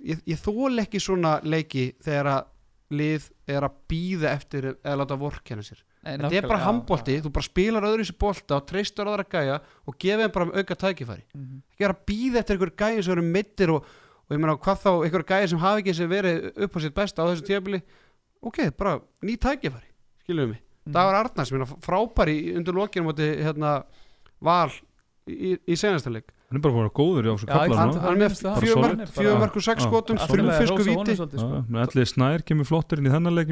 ég, 0.10 0.24
ég 0.32 0.40
þól 0.42 0.82
ekki 0.82 1.02
svona 1.04 1.34
leiki 1.46 1.84
þegar 2.02 2.32
að 2.34 2.48
lið 2.90 3.28
er 3.54 3.68
að 3.68 3.76
býða 3.92 4.32
eftir 4.34 4.66
eða 4.72 4.96
láta 5.04 5.18
vorkenna 5.22 5.62
sér. 5.62 5.84
Þetta 6.02 6.32
er 6.40 6.48
bara 6.50 6.64
handbólti, 6.64 7.20
þú 7.22 7.30
bara 7.36 7.46
spilar 7.46 7.86
öðru 7.86 8.02
í 8.02 8.08
sér 8.10 8.18
bolta 8.24 8.58
og 8.58 8.66
treystur 8.72 9.12
aðra 9.12 9.28
gæja 9.30 9.60
og 9.86 9.98
gefið 10.02 10.24
þeim 10.24 10.34
bara 10.40 10.64
auka 10.64 10.78
tækifæri. 10.88 11.26
Mm. 11.38 11.60
ekki 11.76 11.84
vera 11.86 11.94
að 12.00 12.06
býða 12.10 12.42
eftir 12.42 12.58
einhver 12.58 12.72
gæja 12.82 13.04
sem 13.06 13.14
eru 13.14 13.26
mittir 13.30 13.74
og, 13.76 13.92
og 14.30 14.36
ég 14.36 14.42
meina 14.42 14.56
hvað 14.62 14.82
þá 14.86 14.90
einhver 15.06 15.26
gæja 15.26 15.50
sem 15.52 15.60
hafi 15.64 15.84
ekki 15.84 15.96
sem 15.98 16.10
verið 16.12 16.50
upp 16.66 16.78
á 16.78 16.80
sitt 16.84 16.96
besta 16.96 17.26
á 17.26 17.30
þessu 17.32 17.48
tíabili 17.50 17.82
ok, 18.46 18.60
bara 18.78 19.00
ný 19.26 19.36
tækifæri 19.42 19.90
skiljuðu 20.24 20.54
mig. 20.54 20.62
Mhm. 20.86 20.94
Dagur 20.94 21.18
Arnars, 21.20 21.52
minna, 21.52 21.66
frábær 21.66 22.30
í 22.32 22.38
undir 22.58 22.74
lokinu 22.78 23.10
móti 23.10 23.28
hérna, 23.44 23.84
val 24.42 24.70
í, 25.28 25.58
í 25.58 25.76
senastaleik 25.78 26.30
Hann 26.50 26.58
er 26.58 26.64
bara 26.66 26.74
búin 26.74 26.88
að 26.90 26.96
góður 26.98 27.28
í 27.28 27.30
á 27.30 27.34
þessu 27.36 27.46
Já, 27.46 27.54
ég 27.54 27.60
kaplar. 27.60 27.78
fannst 27.78 27.94
núna. 27.94 28.02
það 28.02 28.10
hann 28.10 28.16
er 28.16 28.22
með 28.24 29.58
og 29.60 29.64
sex 29.68 29.84
skotum, 29.86 30.18
lagi, 30.18 30.66
fisku 30.66 30.82
með 31.70 31.82
allir 31.84 32.10
snær 32.10 32.42
kemur 32.42 32.66
flottir 32.66 32.98
inn 33.02 33.10
í 33.10 33.14
þennan 33.14 33.36
leik 33.38 33.52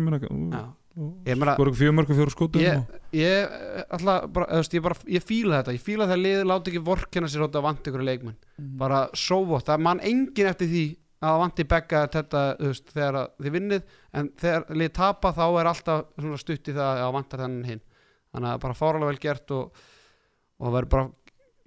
skor 1.57 1.69
ekki 1.71 2.13
og 2.13 2.17
fjóru 2.17 2.33
skotum 2.33 2.61
ég, 2.61 2.85
ég, 3.13 3.55
ætla, 3.97 4.15
bara, 4.27 4.45
eða, 4.47 4.53
þú 4.57 4.61
veist, 4.63 4.73
ég, 4.77 4.83
bara, 4.87 4.95
ég 5.17 5.23
fíla 5.23 5.59
þetta. 5.61 5.75
Ég 5.77 5.83
fíla 5.85 6.07
það 6.07 6.15
að 6.17 6.23
liðið 6.25 6.47
láti 6.51 6.71
ekki 6.73 6.83
vorkenna 6.87 7.27
sér 7.31 7.43
átt 7.47 7.57
að 7.59 7.65
vant 7.67 7.89
ykkur 7.91 8.03
leikmenn. 8.07 8.37
Mhm. 8.57 8.77
bara 8.77 9.01
sóvot, 9.13 9.65
það 9.67 9.79
mann 9.85 9.99
engin 10.01 10.47
eftir 10.51 10.67
því 10.71 10.85
að 11.21 11.29
það 11.31 11.39
vanti 11.43 11.63
begga 11.63 12.01
þetta 12.13 12.41
veist, 12.59 12.89
þegar 12.93 13.15
að 13.21 13.27
þið 13.41 13.51
vinnið. 13.57 13.83
En 14.13 14.29
þegar 14.37 14.65
lið 14.77 14.91
tapa 14.93 15.31
þá 15.33 15.45
er 15.59 15.65
alltaf 15.71 16.05
svona 16.19 16.37
stutt 16.37 16.67
í 16.67 16.73
það 16.73 16.89
að 16.91 17.01
það 17.03 17.13
vantar 17.17 17.39
þennan 17.45 17.69
hinn. 17.71 17.81
Þannig 18.33 18.51
að 18.53 18.59
bara 18.61 18.73
fáralega 18.77 19.11
vel 19.11 19.21
gert 19.27 19.51
og, 19.51 19.71
og 20.59 20.73
verður 20.73 20.89
bara 20.89 21.07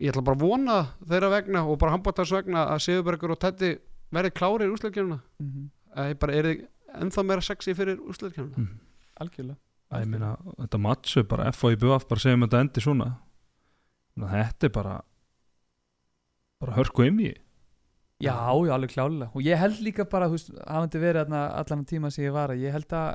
ég 0.00 0.10
ætla 0.12 0.22
bara 0.24 0.36
að 0.38 0.44
vona 0.46 0.76
þeirra 1.06 1.30
vegna 1.30 1.64
og 1.68 1.78
bara 1.78 1.92
handbóttars 1.96 2.30
vegna 2.32 2.66
að 2.72 2.78
Sigurbergur 2.86 3.34
og 3.34 3.38
Teddy 3.42 3.72
verði 4.14 4.30
klárir 4.32 4.66
í 4.68 4.72
úsleikjörnuna 4.74 5.20
Mhm. 5.40 5.66
að 5.96 6.14
bara 6.18 6.32
er 6.34 6.44
þið 6.44 6.62
ennþá 7.00 7.24
meira 7.26 7.40
sexy 7.44 7.74
fyrir 7.74 7.98
úsleikjörnuna 7.98 8.56
Mm. 8.56 8.78
Algjörlega. 9.20 9.58
Æ, 9.90 9.94
ég 10.04 10.10
meina, 10.10 10.34
þetta 10.60 10.80
matchu 10.82 11.24
bara 11.26 11.48
F 11.50 11.66
og 11.66 11.74
IBF 11.74 12.06
bara 12.10 12.22
segjum 12.22 12.46
þetta 12.46 12.64
endi 12.64 12.84
svona. 12.84 13.08
Þetta 14.20 14.68
er 14.68 14.74
bara 14.74 14.98
bara 16.60 16.76
hörku 16.76 17.06
ymmi 17.08 17.32
Já, 18.20 18.36
já, 18.36 18.72
alveg 18.74 18.92
klálega 18.92 19.30
og 19.32 19.44
ég 19.44 19.56
held 19.56 19.78
líka 19.80 20.04
bara, 20.04 20.28
hafandi 20.28 21.00
verið 21.00 21.32
allan 21.32 21.86
tíma 21.88 22.10
sem 22.12 22.26
ég 22.26 22.34
var 22.36 22.52
að 22.52 22.66
ég 22.66 22.74
held 22.74 22.92
að 22.92 23.14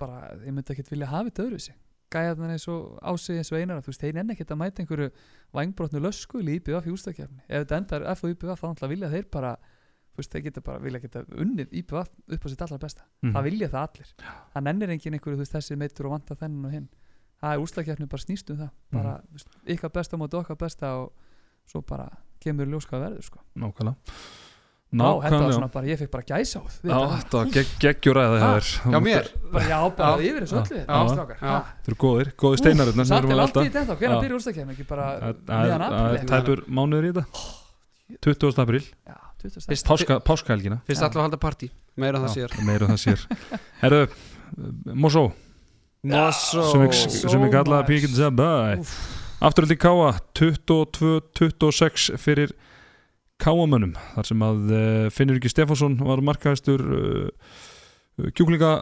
bara, 0.00 0.34
ég 0.44 0.52
myndi 0.52 0.74
ekkert 0.74 0.92
vilja 0.92 1.08
hafa 1.08 1.30
þetta 1.30 1.46
öðru 1.46 1.60
sig 1.64 1.78
gæðan 2.10 2.52
eins 2.52 2.66
og 2.68 2.98
ásið 3.06 3.38
eins 3.40 3.52
og 3.52 3.60
einar 3.62 3.80
þú 3.80 3.92
veist, 3.92 4.02
þeir 4.02 4.16
nenni 4.18 4.34
ekkert 4.34 4.52
að 4.52 4.60
mæta 4.60 4.82
einhverju 4.82 5.08
vangbrotnu 5.56 6.02
lösku 6.04 6.42
í 6.42 6.56
IBF 6.58 6.88
í 6.88 6.92
úrstakefni 6.92 7.44
ef 7.46 7.64
þetta 7.64 7.78
endar 7.80 8.06
F 8.12 8.24
og 8.26 8.34
IBF 8.34 8.60
þá 8.60 8.66
náttúrulega 8.66 8.92
vilja 8.92 9.12
þeir 9.14 9.28
bara 9.32 9.54
veist, 10.20 10.32
þeir 10.34 10.42
geta 10.48 10.60
bara, 10.66 10.78
vilja 10.84 11.00
geta 11.02 11.22
unnið 11.34 11.72
IBF 11.80 12.10
upp 12.36 12.44
á 12.44 12.48
sitt 12.52 12.62
allar 12.66 12.78
besta, 12.84 13.02
Mhm. 13.22 13.32
það 13.34 13.42
vilja 13.50 13.68
það 13.68 13.88
allir. 13.88 14.12
Það 14.54 14.62
nennir 14.68 14.88
engin 14.96 15.14
einhverju, 15.18 15.36
þú 15.36 15.44
veist, 15.44 15.52
þessi 15.56 15.76
meittur 15.76 16.06
og 16.06 16.12
vanta 16.18 16.34
þennan 16.36 16.66
og 16.66 16.72
hinn, 16.72 16.88
það 17.42 17.54
er 17.54 17.64
úrstakefni 17.64 18.08
bara 18.08 18.22
snýst 18.26 18.50
um 18.50 18.56
það, 18.56 18.70
bara, 18.92 19.20
þú 19.26 19.32
veist, 19.32 19.48
ykkar 19.66 19.90
besta 19.92 20.16
móti 20.16 20.38
okkar 20.40 20.56
besta 20.56 20.94
og 21.00 21.12
svo 21.66 21.80
bara 21.82 22.08
kemur 22.40 22.66
í 22.66 22.70
ljós 22.70 22.86
hvað 22.88 23.04
verður, 23.08 23.22
sko. 23.24 23.38
Nákvæmlega. 23.56 23.96
Já, 24.90 25.06
þetta 25.22 25.38
var 25.38 25.52
svona 25.54 25.68
bara, 25.70 25.86
ég 25.86 25.98
fekk 26.00 26.10
bara 26.10 26.24
gæsa 26.26 26.58
á 26.58 26.64
Já, 26.82 26.98
þetta. 27.14 27.30
var 27.38 27.46
gegg, 27.54 27.68
geggjuræða 27.78 28.38
hjá 28.40 28.42
Ha? 28.42 28.54
þér. 28.58 28.90
Já, 28.90 28.98
mér? 29.00 29.28
Bara, 29.52 29.64
Já, 29.70 29.96
bara 29.96 30.16
yfir 30.18 30.42
þessu 30.42 30.56
öllu? 30.58 30.80
Þeir 31.38 31.86
eru 31.86 31.94
góðir, 31.94 32.32
góðir 32.34 32.58
steinarinn 32.58 33.06
Satt 33.06 33.22
er 33.24 33.38
allt 33.38 33.54
í 33.54 33.70
þetta 33.70 33.94
hvernig 33.94 34.18
Já. 34.18 34.22
byrja 34.24 34.34
úrstakefni 34.40 34.74
ekki 34.74 34.86
bara 34.88 35.06
er 35.14 35.84
apríl? 35.86 36.26
tæpur 36.26 36.64
mánuður 36.66 37.06
í 37.06 37.12
þetta. 37.12 37.26
20. 38.18 38.58
apríl, 38.58 38.82
Já, 39.06 39.14
20. 39.14 39.14
Fyrst- 39.14 39.14
páska, 39.14 39.29
páskahelgina. 40.26 40.80
Fyrst 40.88 41.04
alltaf 41.04 41.20
að 41.20 41.28
halda 41.28 41.40
partí. 41.40 41.70
Meira 42.00 42.20
en 42.20 42.26
það 42.26 42.36
sér 42.36 42.58
meira 42.66 42.86
en 42.88 42.94
það 42.94 43.00
sér 43.04 43.24
Herðu, 43.80 44.02
Mosó. 44.94 45.24
Mosso 46.10 46.66
sem 46.70 46.84
ég, 46.86 47.00
sem 47.20 47.48
kallaði. 47.52 47.88
Píkinn 47.90 48.16
Zabæ 48.16 48.50
Úff. 48.80 48.94
Afturhaldi 49.40 49.76
Káa 49.80 50.12
22-26 50.36 52.12
fyrir 52.20 52.52
Káamönnum 53.40 53.94
þar 54.14 54.28
sem 54.28 54.42
að 54.44 54.58
uh, 54.68 55.04
Finnur 55.14 55.38
ekki 55.40 55.52
Stefánsson 55.52 55.96
var 56.04 56.20
markaðistur 56.24 56.84
uh, 56.84 57.52
kjúklinga 58.36 58.74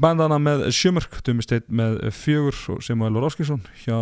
bandana 0.00 0.38
með 0.40 0.70
sjömörk 0.72 1.18
Dumisteit 1.26 1.68
með 1.68 1.98
fjögur 2.16 2.56
og 2.72 2.80
Samuel 2.86 3.20
Roskilsson 3.20 3.60
hjá 3.82 3.98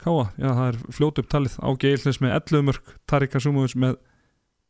Káa 0.00 0.30
já 0.40 0.48
það 0.48 0.66
er 0.70 0.80
fljótu 0.96 1.24
upptalið 1.24 1.58
á 1.60 1.68
Geilnes 1.84 2.20
með 2.24 2.36
11 2.38 2.66
mörk 2.70 2.96
Tarika 3.04 3.42
Sumovic 3.42 3.76
með 3.76 4.00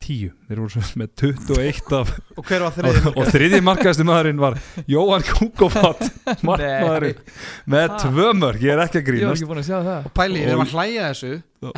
10 0.06 0.32
þeir 0.48 0.60
voru 0.62 0.82
með 1.00 1.08
21 1.20 1.94
af 1.98 2.10
Og 2.36 2.44
hver 2.46 2.62
var 2.62 2.74
þriði 2.76 3.00
og, 3.10 3.16
þriði 3.34 3.58
markaðistu 3.66 4.06
maðurinn 4.06 4.38
var 4.42 4.56
Jóhann 4.92 5.24
Kúkofat 5.26 6.04
markmaðurinn 6.46 7.20
með 7.74 7.86
Ha. 7.90 7.98
tvö 8.04 8.28
mörk, 8.38 8.62
ég 8.62 8.72
er 8.76 8.82
ekki 8.84 9.00
að 9.00 9.02
Ég 9.02 9.08
var 9.08 9.16
grínast 9.18 9.42
ekki 9.42 9.48
búin 9.50 9.60
að 9.62 9.66
sjá 9.68 9.78
það. 9.86 10.06
Og 10.08 10.14
pæli, 10.20 10.38
við 10.40 10.52
erum 10.52 10.62
Og- 10.62 10.66
að 10.66 10.74
hlæja 10.76 11.08
þessu 11.10 11.32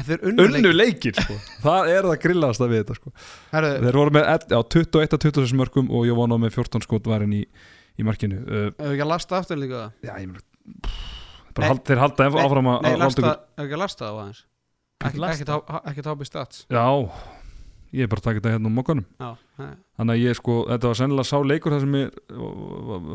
þeir 0.09 0.25
unnu 0.29 0.47
unnu 0.49 0.73
leikir 0.77 1.17
sko. 1.19 1.37
það 1.65 1.91
er 1.95 2.09
það 2.11 2.19
grillast 2.27 2.65
að 2.65 2.73
við 2.75 2.83
þetta 2.83 2.97
sko. 2.99 3.13
Herru, 3.55 3.71
þeir 3.87 3.99
voru 4.03 4.15
með 4.19 4.29
já, 4.53 4.59
21 4.77 5.17
að 5.17 5.23
26 5.29 5.57
mörgum 5.63 5.89
og 5.95 6.07
ég 6.11 6.19
vona 6.19 6.39
með 6.43 6.57
14 6.59 6.85
skot 6.85 7.09
varinn 7.09 7.33
í, 7.39 7.43
í 7.97 8.07
markinu. 8.07 8.43
Uh, 8.45 8.69
Hefur 8.77 8.93
ekki 8.97 9.07
að 9.07 9.13
lasta 9.15 9.39
aftur 9.41 9.61
líka? 9.63 9.87
Það? 9.87 10.11
já, 10.11 10.13
ég 10.19 10.29
meina 10.29 10.45
bara 11.59 11.65
Nei. 11.65 11.71
hald, 11.73 11.81
þeir 11.89 12.03
halda 12.05 12.27
enn 12.29 12.37
áfram 12.45 12.69
að 12.75 12.85
ekki 12.85 13.75
að 13.75 13.83
lasta 13.83 14.05
það 14.05 14.13
á 14.13 14.19
aðeins? 14.19 14.45
Ekki, 15.89 16.03
tápi 16.07 16.27
stats? 16.27 16.65
Já, 16.71 16.85
ég 17.93 18.05
er 18.05 18.11
bara 18.13 18.21
að 18.21 18.27
taka 18.29 18.41
þetta 18.41 18.53
hérna 18.55 18.69
á 18.71 18.77
mokkanum. 18.79 19.07
Þannig 19.99 20.15
að 20.15 20.23
ég 20.23 20.37
sko, 20.39 20.57
þetta 20.69 20.91
var 20.91 20.99
sennilega 21.01 21.29
sá 21.31 21.39
leikur 21.45 21.75
þar 21.75 21.81
sem 21.85 21.97
ég 21.99 22.19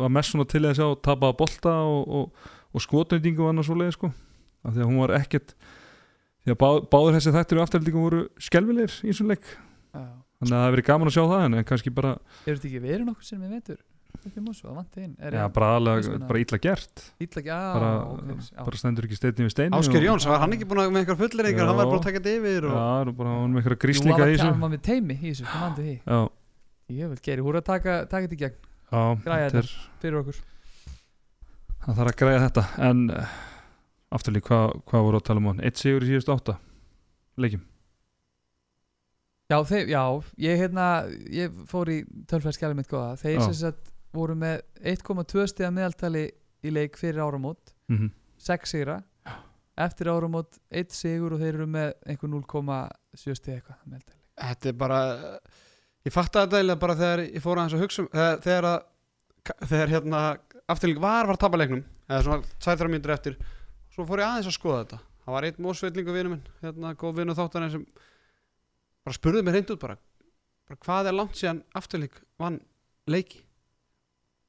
var- 0.02 0.10
mest 0.18 0.34
svona 0.34 0.48
til 0.50 0.64
að 0.66 0.76
sjá 0.80 0.88
tapaða 1.06 1.38
bolta 1.38 1.76
og, 1.86 2.08
og, 2.08 2.52
og 2.74 2.82
skotnýtingu 2.82 3.46
og 3.46 3.50
annars 3.54 3.70
svo 3.70 3.78
leið 3.80 3.94
sko. 3.98 4.12
Af 4.64 4.74
því 4.74 4.82
að 4.84 4.90
hún 4.90 5.00
var 5.04 5.16
ekkert 5.20 5.54
því 6.44 6.52
að 6.56 6.60
bá, 6.60 6.70
báður 6.92 7.18
þessi 7.20 7.34
þættir 7.38 7.60
og 7.60 7.66
afturhaldingum 7.68 8.04
voru 8.08 8.22
skelvilegir 8.42 8.98
í 9.04 9.12
þessum 9.14 9.30
leik. 9.32 9.46
Þannig 9.94 10.52
að 10.52 10.58
það 10.58 10.64
hefur 10.66 10.76
verið 10.76 10.88
gaman 10.90 11.08
að 11.08 11.16
sjá 11.16 11.24
það 11.30 11.44
en 11.48 11.64
kannski 11.70 11.94
bara, 11.96 12.14
Hefur 12.44 12.58
þetta 12.58 12.68
ekki 12.72 12.82
verið 12.84 13.06
nokkuð 13.08 13.28
sem 13.30 13.44
við 13.44 13.54
veitur 13.58 13.78
upp 14.20 14.38
í 14.38 14.43
Mosu, 14.43 14.68
að 14.70 14.78
vanta 14.80 15.01
inn 15.03 15.14
Er 15.20 15.36
já, 15.38 15.43
bara, 15.53 15.70
mismunandi? 15.82 16.28
bara 16.30 16.41
illa 16.43 16.59
gert. 16.64 17.03
Illa 17.24 17.43
já, 17.43 17.57
bara, 17.74 17.89
ok, 18.14 18.30
já. 18.51 18.59
bara 18.64 18.80
stendur 18.80 19.07
ekki 19.07 19.18
steinni 19.20 19.47
við 19.47 19.53
steini 19.55 19.78
Ásker 19.80 20.05
Jóns, 20.05 20.28
var 20.30 20.43
hann 20.43 20.55
ekki 20.57 20.68
búin 20.70 20.84
að 20.84 20.93
með 20.93 21.03
einhver 21.03 21.20
fulleringar. 21.24 21.68
Hann 21.70 21.80
var 21.80 21.89
bara 21.89 21.99
að 21.99 22.05
taka 22.07 22.22
þetta 22.22 22.36
yfir 22.39 22.68
og... 22.70 22.76
Já, 22.78 22.86
það 23.03 23.11
bara 23.20 23.34
hann 23.38 23.51
með 23.55 23.61
einhverja 23.64 23.78
Jú, 23.80 23.84
gríslinga 23.86 24.28
í 24.30 24.36
þessu. 24.36 24.47
hann 24.51 24.64
var 24.64 24.74
með 24.76 24.84
teimi 24.88 25.18
í 25.18 25.24
þessu, 25.32 25.47
hann 25.49 25.66
vandi 25.68 25.88
því 25.89 26.22
Ég 26.93 27.09
vil 27.14 27.22
geri, 27.26 27.41
húr 27.45 27.57
að 27.57 27.66
taka, 27.72 27.93
taka 28.11 28.28
þetta 28.28 28.36
í 28.38 28.41
gegn. 28.43 28.57
Já 28.93 29.01
Græja 29.24 29.49
þetta 29.49 30.01
fyrir 30.03 30.18
okkur. 30.20 30.41
Það 31.84 31.97
þarf 31.99 32.11
að 32.11 32.18
græja 32.22 32.41
þetta. 32.43 32.64
En 32.88 33.05
uh, 33.09 33.38
afturlík, 34.14 34.45
hvað, 34.49 34.76
hvað 34.91 35.05
voru 35.07 35.20
að 35.22 35.26
tala 35.30 35.41
um 35.41 35.47
hann? 35.51 35.64
Eitt 35.64 35.80
sigur 35.82 36.05
í 36.05 36.11
síðustu 36.11 36.36
átta 36.36 36.57
leikjum. 37.39 37.64
Já, 39.51 39.57
þeir, 39.70 39.89
já, 39.91 40.03
ég 40.43 40.61
hérna 40.64 40.86
ég 41.34 41.57
fór 41.70 41.91
í 41.91 41.97
tölfæðskjælum 42.32 42.80
mitt 42.80 42.91
góða. 42.91 43.16
Þeir 43.22 43.41
sem 43.47 43.57
sagt 43.59 43.93
voru 44.14 44.36
með 44.39 44.61
1,2 44.93 45.47
stiga 45.51 45.72
meðaltali 45.74 46.28
í 46.64 46.72
leik 46.74 46.99
fyrir 46.99 47.24
áramót 47.24 47.74
mm 47.91 48.11
6 48.43 48.74
sigra. 48.74 48.97
Eftir 49.80 50.09
áramót 50.11 50.57
1 50.70 50.91
sigur 50.93 51.34
og 51.34 51.41
þeir 51.41 51.53
eru 51.55 51.68
með 51.72 51.93
einhver 52.11 52.30
0,7 52.30 53.38
stiga 53.39 53.55
eitthvað 53.57 53.78
að 53.78 53.91
meðaltali. 53.93 54.20
Þetta 54.43 54.70
er 54.70 54.76
bara 54.82 54.99
ég 56.03 56.14
fatt 56.14 56.36
að 56.36 56.43
þetta 56.45 56.59
eiginlega 56.59 56.82
bara 56.84 56.97
þegar 56.99 57.24
ég 57.24 57.43
fór 57.45 57.61
aðeins 57.61 57.78
að 57.78 57.84
hugsa 57.86 58.03
um 58.03 58.09
þegar, 58.11 58.41
þegar, 58.43 58.68
að, 58.70 59.64
þegar 59.72 59.93
hérna 59.93 60.24
afturlík 60.74 61.01
var 61.03 61.30
var 61.30 61.39
tapaleiknum 61.39 61.86
eða 62.09 62.22
svona 62.28 62.51
2-3 62.68 62.91
mínútur 62.91 63.16
eftir 63.16 63.38
svo 63.93 64.07
fór 64.09 64.24
ég 64.24 64.28
aðeins 64.28 64.51
að 64.51 64.57
skoða 64.57 64.82
þetta. 64.84 64.99
Það 65.24 65.38
var 65.38 65.47
einn 65.47 65.64
mósveitlingu 65.64 66.18
vinnu 66.18 66.34
minn 66.34 66.45
hérna 66.66 66.93
góð 66.99 67.18
vinnu 67.22 67.38
þáttan 67.38 67.72
sem 67.72 67.88
bara 69.03 69.18
spurði 69.18 69.45
mér 69.45 69.57
hreint 69.57 69.72
út 69.74 69.82
bara, 69.82 69.97
bara 70.68 70.84
hvað 70.84 71.09
er 71.09 71.18
langt 71.18 71.39
síðan 71.39 71.64
afturlík 71.80 72.20
vann 72.41 72.59
leiki 73.07 73.45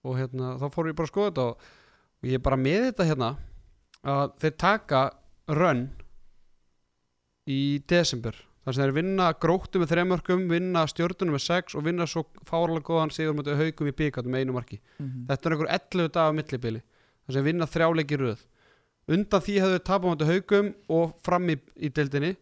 og 0.05 0.19
hérna 0.21 0.55
þá 0.61 0.67
fór 0.73 0.91
ég 0.91 0.97
bara 0.99 1.09
að 1.09 1.13
skoða 1.13 1.31
þetta 1.31 1.45
og, 1.51 1.69
og 2.21 2.31
ég 2.31 2.39
er 2.39 2.45
bara 2.45 2.61
með 2.61 2.89
þetta 2.89 3.09
hérna 3.11 3.31
að 4.05 4.35
þeir 4.43 4.57
taka 4.61 5.05
rönn 5.49 5.87
í 7.51 7.61
desember. 7.89 8.37
Þar 8.65 8.77
sem 8.77 8.85
þeir 8.85 8.95
vinna 8.97 9.27
gróttu 9.37 9.81
með 9.81 9.91
þremörkum 9.93 10.47
vinna 10.49 10.87
stjórnunum 10.89 11.37
með 11.37 11.45
sex 11.45 11.77
og 11.77 11.85
vinna 11.85 12.07
svo 12.09 12.25
fárlega 12.49 12.87
góðan 12.87 13.13
sigur 13.13 13.37
með 13.37 13.51
haugum 13.61 13.91
í 13.91 14.11
með 14.25 14.41
einu 14.41 14.57
marki. 14.57 14.81
Mm 14.99 15.27
þetta 15.29 15.49
er 15.49 15.53
einhver 15.53 15.73
11 15.73 16.09
dag 16.15 16.29
af 16.29 16.35
millibili. 16.35 16.83
Þar 17.27 17.35
sem 17.35 17.45
vinna 17.45 17.67
þrjáleiki 17.67 18.17
röð. 18.17 18.41
Undan 19.09 19.41
því 19.41 19.59
hefðu 19.61 19.79
tapað 19.85 20.17
mjög 20.17 20.31
haugum 20.33 20.75
og 20.89 21.13
fram 21.25 21.51
í, 21.51 21.59
í 21.77 21.89
deildinni. 21.89 22.37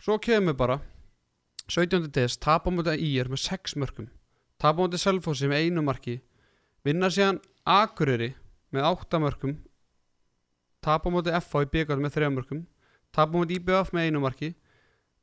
Svo 0.00 0.18
kemur 0.18 0.56
bara 0.56 0.80
17. 1.68 2.08
des 2.12 2.38
tapað 2.38 2.72
mjög 2.72 2.96
ír 2.96 3.28
með 3.28 3.44
6 3.44 3.76
mörkum. 3.76 4.08
Tapað 4.56 4.88
mjög 4.88 5.00
selfossi 5.00 5.48
með 5.48 5.66
einu 5.66 5.82
marki 5.82 6.20
vinna 6.86 7.10
síðan 7.12 7.40
Akureyri 7.68 8.32
með 8.74 8.88
8 8.90 9.20
mörkum 9.22 9.56
tapað 10.84 11.14
mjög 11.16 11.30
FH 11.40 11.64
í 11.64 11.70
byggatum 11.74 12.06
með 12.06 12.18
3 12.18 12.30
mörkum 12.34 12.62
tapað 13.14 13.42
mjög 13.42 13.54
IBF 13.58 13.92
með 13.96 14.08
einu 14.08 14.22
marki 14.24 14.52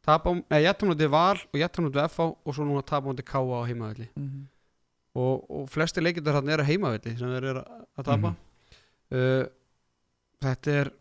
tapað 0.05 0.43
mjög 0.49 1.07
Val 1.13 1.37
og 1.37 1.59
jættum 1.59 1.87
mjög 1.87 2.01
FH 2.09 2.27
og 2.33 2.57
svo 2.57 2.67
núna 2.67 2.83
tapað 2.85 3.15
mjög 3.15 3.29
K.A. 3.31 3.41
á 3.41 3.67
heimavelli. 3.69 4.09
Og, 5.15 5.45
og 5.47 5.69
flesti 5.71 6.03
leikindar 6.03 6.35
hann 6.41 6.51
eru 6.51 6.65
heimavelli 6.67 7.15
sem 7.15 7.31
þeir 7.31 7.49
eru 7.53 7.63
að 7.95 8.07
tapa. 8.09 8.33
Uh, 9.13 9.45
þetta 10.43 10.77
er 10.81 10.91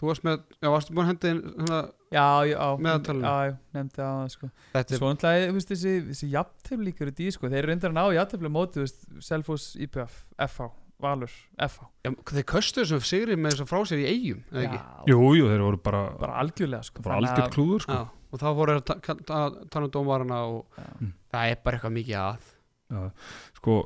þú 0.00 0.08
varst 0.08 0.24
með, 0.26 0.42
já 0.58 0.70
varstu 0.72 0.96
búin 0.96 1.12
að 1.12 1.26
svona, 1.28 1.80
já, 2.10 2.26
já, 2.50 2.58
já, 2.58 3.34
já, 3.46 3.56
nefndi 3.76 4.02
á 4.02 4.10
það 4.10 4.28
sko 4.34 4.48
þetta 4.74 4.94
er, 4.94 4.98
Svo 5.00 5.10
náttúrulega, 5.12 5.48
þú 5.50 5.56
veist, 5.58 5.70
þessi, 5.74 5.92
þessi 6.10 6.28
jafntefl 6.34 6.84
líkur 6.88 7.10
í 7.10 7.14
því, 7.20 7.28
sko, 7.36 7.50
þeir 7.52 7.58
eru 7.62 7.70
reyndar 7.72 7.92
að 7.92 7.98
ná 8.00 8.04
jafntefli 8.18 8.50
móti, 8.52 8.78
þú 8.80 8.84
veist, 8.86 9.04
Selfoss, 9.28 9.66
IPF, 9.86 10.16
FH, 10.48 10.70
Valur, 11.00 11.32
FH. 11.56 11.86
já, 12.04 12.10
þeir 12.34 12.46
köstu 12.50 12.82
þessum 12.82 13.04
sigri 13.08 13.36
með 13.40 13.54
þess 13.54 13.64
að 13.64 13.70
frá 13.70 13.80
sér 13.88 14.02
í 14.02 14.08
eigum 14.10 14.42
eða 14.50 14.64
ekki? 14.66 14.80
Jú, 15.14 15.20
jú, 15.38 15.46
þeir 15.52 15.62
voru 15.64 15.80
bara, 15.86 16.02
bara 16.20 16.34
algjörlega, 16.42 16.82
sko. 16.90 17.02
bara 17.06 17.20
að- 17.22 17.54
klúður 17.54 17.86
sko. 17.86 17.92
Já, 17.96 18.02
og 18.34 18.38
þá 18.42 18.48
voru 18.58 18.74
þeir 18.74 18.82
að 18.82 18.86
ta- 18.90 19.00
ta- 19.06 19.18
ta- 19.30 19.64
tala 19.70 19.86
um 19.88 19.94
dómarana 19.96 20.40
og 20.50 20.66
Já. 20.76 20.84
Mm. 21.00 21.12
það 21.32 21.50
er 21.54 21.56
bara 21.64 21.78
eitthvað 21.78 21.96
mikið 21.96 22.18
að 22.20 22.50
Já, 22.90 23.10
sko, 23.56 23.78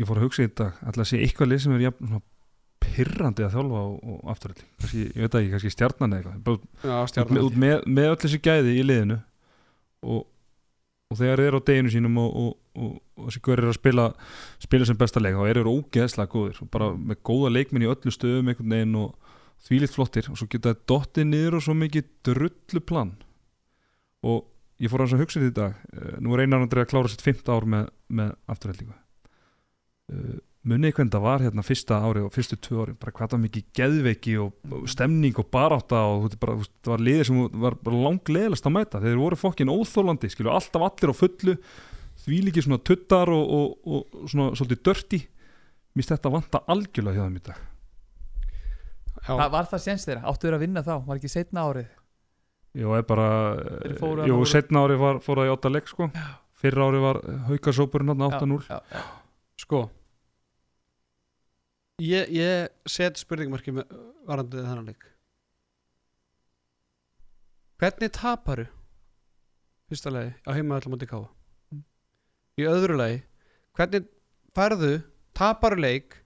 ég 0.00 0.08
fór 0.08 0.16
að 0.18 0.24
hugsa 0.26 0.42
í 0.42 0.48
þetta 0.48 0.66
ætla 0.88 1.04
að 1.04 1.10
sé 1.12 1.20
eitthvað 1.22 1.48
lið 1.52 1.60
sem 1.66 1.72
er 1.76 1.84
jafn, 1.90 2.22
svona, 2.82 2.96
pirrandi 2.96 3.46
að 3.46 3.54
þjálfa 3.56 3.80
og, 3.86 4.18
afturhaldi 4.32 4.98
ég 4.98 5.22
veit 5.22 5.32
það 5.32 5.40
ekki, 5.40 5.52
kannski 5.54 5.72
stjarnan 5.72 6.16
eða 6.18 6.34
eitthvað. 6.34 7.32
Með, 7.32 7.56
með, 7.64 7.86
með 7.86 8.10
öll 8.10 8.20
þessi 8.24 8.42
gæði 8.42 8.76
í 8.76 8.84
liðinu 8.86 9.18
og, 10.02 10.20
og 11.12 11.20
þegar 11.20 11.42
þeir 11.42 11.50
eru 11.50 11.62
á 11.62 11.66
deginu 11.70 11.94
sínum 11.94 12.20
og, 12.22 12.36
og, 12.42 12.52
og, 12.76 12.94
og 13.18 13.26
þessi 13.30 13.42
gaur 13.46 13.62
eru 13.62 13.72
að 13.72 13.78
spila 13.78 14.06
spila 14.66 14.88
sem 14.88 15.00
besta 15.00 15.22
leik, 15.22 15.38
þá 15.38 15.48
eru 15.48 15.64
þeir 15.64 15.72
ógeðslega 15.72 16.32
góðir 16.36 16.62
bara 16.76 16.92
með 16.96 17.20
góða 17.30 17.52
leikminn 17.56 17.86
í 17.86 17.90
öllu 17.92 18.14
stöðum 18.14 18.52
einhvern 18.52 18.76
veginn 18.76 19.02
og 19.02 19.34
þvílitt 19.62 19.94
flottir 19.94 20.30
og 20.32 20.38
svo 20.40 20.48
geta 20.50 20.72
þeir 20.72 20.86
dottið 20.90 21.28
niður 21.28 21.58
og 21.58 21.66
svo 21.66 21.76
mikið 21.78 22.08
drullu 22.26 22.82
plan 22.86 23.12
og 24.26 24.48
ég 24.82 24.90
fór 24.90 25.04
að 25.04 25.20
hugsa 25.20 25.40
þetta 25.40 25.50
í 25.50 25.56
dag. 25.56 25.82
Eh, 25.94 26.14
nú 26.22 26.34
er 26.34 26.44
einar 26.44 26.64
andrið 26.64 26.86
að 26.86 26.90
klára 26.90 27.10
sitt 27.10 27.22
15 27.24 27.52
ár 27.54 27.68
með, 27.70 27.90
með 28.10 28.32
afturhaldingu. 28.50 28.96
Uh, 30.12 30.40
munið 30.62 30.92
hvernig 30.94 31.10
það 31.14 31.24
var 31.24 31.42
hérna 31.42 31.62
fyrsta 31.66 31.96
ári 32.06 32.20
og 32.22 32.30
fyrstu 32.34 32.56
tvö 32.62 32.84
ári, 32.84 32.92
bara 33.02 33.10
hvað 33.16 33.32
það 33.32 33.34
var 33.34 33.42
mikið 33.46 33.64
geðveiki 33.78 34.34
og 34.38 34.74
og 34.76 34.84
stemning 34.92 35.38
og 35.42 35.48
barátta 35.50 36.02
og 36.06 36.20
þú 36.22 36.28
veit, 36.28 36.36
bara, 36.44 36.54
það 36.84 36.92
var 36.92 37.02
liðir 37.08 37.28
sem 37.28 37.40
var 37.64 37.76
bara 37.82 38.02
langleðilegast 38.06 38.68
að 38.70 38.74
mæta, 38.76 39.00
þeir 39.02 39.18
voru 39.18 39.38
fokkin 39.40 39.72
óþólandi 39.72 40.30
skilju, 40.30 40.52
alltaf 40.54 40.84
allir 40.86 41.10
á 41.10 41.14
fullu 41.18 41.56
því 42.22 42.38
líki 42.46 42.62
svona 42.62 42.78
tuttar 42.78 43.32
og, 43.34 43.42
og, 43.42 43.72
og, 43.82 44.28
svona 44.30 44.52
svolítið 44.54 44.82
dörti 44.86 45.18
finnst 45.96 46.12
þetta 46.14 46.30
vanta 46.36 46.60
algjörlega 46.70 47.18
hjá 47.18 47.26
þeim 47.26 47.40
í 47.40 47.44
dag 47.48 47.58
já, 49.26 49.32
Var, 49.34 49.50
var 49.56 49.66
það 49.70 49.82
séns 49.88 50.06
þeirra? 50.06 50.22
Áttu 50.30 50.46
þeirra 50.46 50.60
að 50.60 50.64
vinna 50.64 50.82
þá? 50.86 50.94
Var 51.06 51.18
ekki 51.18 51.30
setna 51.30 51.66
árið? 51.68 51.90
Jó, 52.78 52.86
er 52.96 53.02
bara 53.06 53.26
voru- 54.00 54.46
setna 54.48 54.86
ári 54.86 54.94
var, 55.00 55.18
fór 55.20 55.42
það 55.42 55.50
í 55.50 55.52
8 55.58 55.72
leik 55.74 55.90
sko 55.90 56.08
fyrra 56.62 56.86
ári 56.86 57.02
var 57.02 57.18
haukasópurinn 57.50 58.14
þarna 58.14 58.30
8-0 58.38 58.62
Já, 58.70 58.78
já, 58.78 58.80
já. 58.94 59.02
sko 59.66 59.82
ég, 62.02 62.30
ég 62.34 62.68
set 62.90 63.20
spurningmarki 63.20 63.74
með 63.76 63.90
varandi 64.28 64.62
þennan 64.62 64.88
leik. 64.90 65.04
Hvernig 67.82 68.12
taparu? 68.14 68.66
Fyrsta 69.90 70.12
lagi 70.14 70.32
á 70.46 70.50
heimaðall 70.56 70.92
móti 70.94 71.08
káa 71.10 71.28
Mm. 71.72 71.82
í 72.60 72.64
öðru 72.68 72.96
lagi 72.98 73.22
hvernig 73.76 74.06
færðu 74.56 74.90
taparu 75.36 75.78
leik 75.80 76.18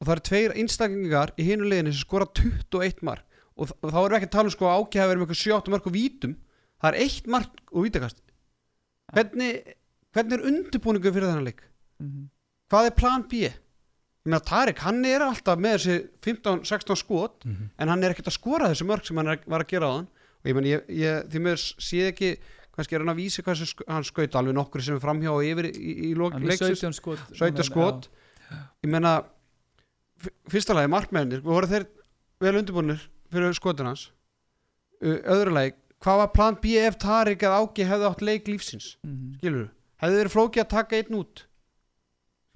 og 0.00 0.06
það 0.08 0.12
eru 0.14 0.24
tveir 0.28 0.54
einstaklingar 0.56 1.32
í 1.36 1.44
hinu 1.46 1.64
liðinu 1.68 1.92
sem 1.92 2.02
skora 2.06 2.26
21 2.26 3.02
mark. 3.04 3.24
Og, 3.56 3.68
og 3.82 3.90
þá 3.92 3.98
erum 4.00 4.14
við 4.14 4.18
ekki 4.18 4.28
að 4.30 4.34
tala 4.36 4.48
um 4.48 4.54
sko 4.54 4.70
ákjæða 4.72 5.08
verið 5.10 5.20
með 5.20 5.26
eitthvað 5.28 5.42
7 5.62 5.72
mark 5.74 5.86
og 5.86 5.92
vítum. 5.94 6.32
Það 6.80 6.88
er 6.90 7.00
eitt 7.04 7.26
mark 7.30 7.60
og 7.70 7.84
vítakast. 7.86 8.22
Hvernig, 9.12 9.74
hvernig 10.16 10.32
er 10.38 10.46
undirbúningu 10.48 11.12
fyrir 11.12 11.28
þennan 11.28 11.46
leik? 11.50 11.60
Mhm. 12.00 12.28
hvað 12.72 12.86
er 12.88 12.94
plan 12.96 13.22
B? 13.28 13.52
Ég 14.24 14.42
Tarik, 14.46 14.78
hann 14.86 15.04
er 15.04 15.20
alltaf 15.24 15.58
með 15.58 15.78
þessi 15.78 15.94
15-16 16.22 16.96
skot 17.00 17.44
Mhm. 17.44 17.70
en 17.78 17.88
hann 17.88 18.04
er 18.04 18.10
ekkert 18.14 18.28
að 18.30 18.36
skora 18.38 18.68
þessi 18.70 18.86
mörg 18.86 19.04
sem 19.04 19.16
hann 19.16 19.28
er, 19.28 19.40
var 19.46 19.60
að 19.64 19.68
gera 19.68 19.86
á 19.90 19.92
hann 19.96 20.06
og 20.06 20.46
ég 20.46 20.54
ég, 20.66 20.84
ég, 20.88 21.26
því 21.28 21.40
mér 21.42 21.56
sé 21.58 22.06
ekki 22.12 22.38
kannski 22.72 22.94
er 22.94 23.00
hann 23.02 23.10
að 23.14 23.18
vísi 23.18 23.42
hvað 23.42 23.64
sk 23.66 23.82
hann 23.88 24.04
skaut 24.06 24.34
alveg 24.38 24.54
nokkur 24.54 24.80
sem 24.82 24.94
er 24.94 25.00
framhjá 25.02 25.30
og 25.34 25.42
yfir 25.42 25.66
í, 25.74 25.92
í 26.06 26.14
er 26.14 26.46
leiksins. 26.46 26.80
17 26.80 26.92
skot 26.94 27.18
17 27.34 27.64
skot. 27.66 28.08
ég 28.84 28.90
meina 28.90 29.24
f- 30.22 30.30
fyrsta 30.48 30.72
lagi 30.74 30.88
markmennir, 30.88 31.42
voru 31.42 31.66
þeir 31.66 31.86
vel 32.40 32.54
undirbúinir 32.62 33.00
fyrir 33.32 33.52
skotin 33.54 33.86
hans? 33.86 34.10
Öðru 35.02 35.50
lagi, 35.52 35.72
hvað 36.00 36.16
var 36.22 36.28
plan 36.28 36.54
B 36.62 36.76
ef 36.78 36.96
Tarik 36.96 37.40
eða 37.42 37.58
Áki 37.66 37.82
hefði 37.84 38.06
átt 38.08 38.22
leik 38.22 38.44
lífsins? 38.46 38.96
Mhm. 39.04 39.38
skilur 39.40 39.68
hefði 40.00 40.22
verið 40.22 40.32
flókið 40.36 40.62
að 40.62 40.68
taka 40.68 40.96
einn 40.96 41.18
út? 41.18 41.42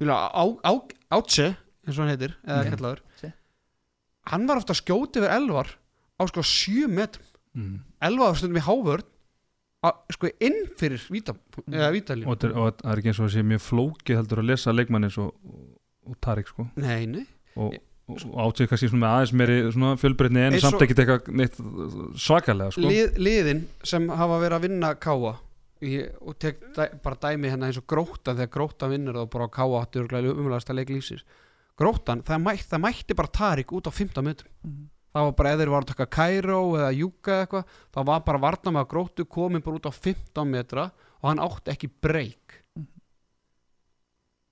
Á, 0.01 0.31
á, 0.63 0.81
átse 1.13 1.57
eins 1.87 1.99
og 1.99 2.03
hann 2.05 2.13
heitir, 2.17 2.35
eða 2.47 2.63
Mhm. 2.65 2.71
kallaður 2.77 3.01
Tse. 3.17 3.33
hann 4.27 4.47
var 4.47 4.57
ofta 4.57 4.73
að 4.75 4.81
skjóti 4.83 5.21
við 5.23 5.31
elvar 5.37 5.69
á 6.19 6.23
sko 6.29 6.43
7 6.43 6.89
metrum 6.89 7.25
Mhm. 7.57 7.79
elvar 8.03 8.35
stundum 8.37 8.59
í 8.61 8.67
hávörð 8.67 9.05
á, 9.85 9.91
sko 10.13 10.29
inn 10.41 10.67
fyrir 10.77 10.99
víta, 11.11 11.35
eða 11.71 11.93
vítalínu 11.95 12.27
og, 12.27 12.39
það 12.39 12.93
er 12.93 12.99
ekki 12.99 13.09
eins 13.13 13.21
og 13.21 13.29
það 13.31 13.35
sé 13.37 13.43
mjög 13.47 13.63
flókið 13.71 14.17
heldur 14.17 14.39
að 14.43 14.47
lesa 14.51 14.73
leikmann 14.73 15.05
eins 15.05 15.19
og, 15.19 15.33
og, 16.07 16.17
Tarik 16.21 16.49
sko 16.49 16.67
nei, 16.77 17.07
nei, 17.07 17.27
og, 17.57 17.75
og, 18.09 18.17
og 18.35 18.53
átsið 18.53 18.69
kannski 18.69 18.89
svona 18.91 19.03
með 19.07 19.15
aðeins 19.15 19.33
meiri 19.33 19.73
svona 19.73 19.97
fjölbreytni 19.97 20.43
en 20.47 20.59
samt 20.61 20.75
og- 20.75 20.83
ekkert 20.83 20.99
eitthvað 21.05 21.35
neitt 21.35 21.57
svakalega 22.19 22.73
sko 22.73 22.81
Lið, 22.83 23.17
liðin 23.19 23.65
sem 23.85 24.09
hafa 24.09 24.41
verið 24.43 24.59
að 24.59 24.67
vinna 24.69 24.95
káa 24.95 25.39
í, 25.83 25.99
og 26.21 26.39
tek 26.39 26.61
dæ, 26.77 26.87
bara 27.03 27.17
dæmi 27.21 27.51
hérna 27.53 27.67
eins 27.69 27.79
og 27.81 27.87
gróttan 27.87 28.37
þegar 28.39 28.53
gróttan 28.55 28.91
vinnur 28.95 29.15
þá 29.19 29.27
bara 29.31 29.49
á 29.49 29.55
káa 29.57 29.81
áttur 29.83 30.09
umlæðast 30.09 30.71
að 30.71 30.79
leik 30.81 30.89
lífsins 30.95 31.25
gróttan, 31.77 32.23
það, 32.25 32.41
mætt, 32.47 32.69
það 32.71 32.81
mætti 32.87 33.15
bara 33.17 33.29
Tarik 33.29 33.73
út 33.77 33.87
á 33.87 33.93
15 33.93 34.25
metrum 34.25 34.51
Mhm. 34.65 34.89
það 35.17 35.25
var 35.25 35.33
bara 35.33 35.51
eða 35.53 35.61
þeir 35.65 35.71
var 35.75 35.83
að 35.83 35.87
taka 35.93 36.07
Kairó 36.07 36.61
eða 36.77 36.93
Júka 36.97 37.33
eða 37.33 37.47
eitthvað, 37.47 37.65
þá 37.93 38.01
var 38.07 38.21
bara 38.21 38.39
varna 38.39 38.71
með 38.73 38.85
að 38.85 38.91
gróttu 38.95 39.25
komin 39.29 39.63
bara 39.63 39.77
út 39.77 39.87
á 39.89 39.93
15 39.93 40.51
metra 40.51 40.91
og 41.23 41.29
hann 41.29 41.39
átti 41.39 41.71
ekki 41.73 41.91
breyk 42.01 42.63
Mhm. 42.77 42.87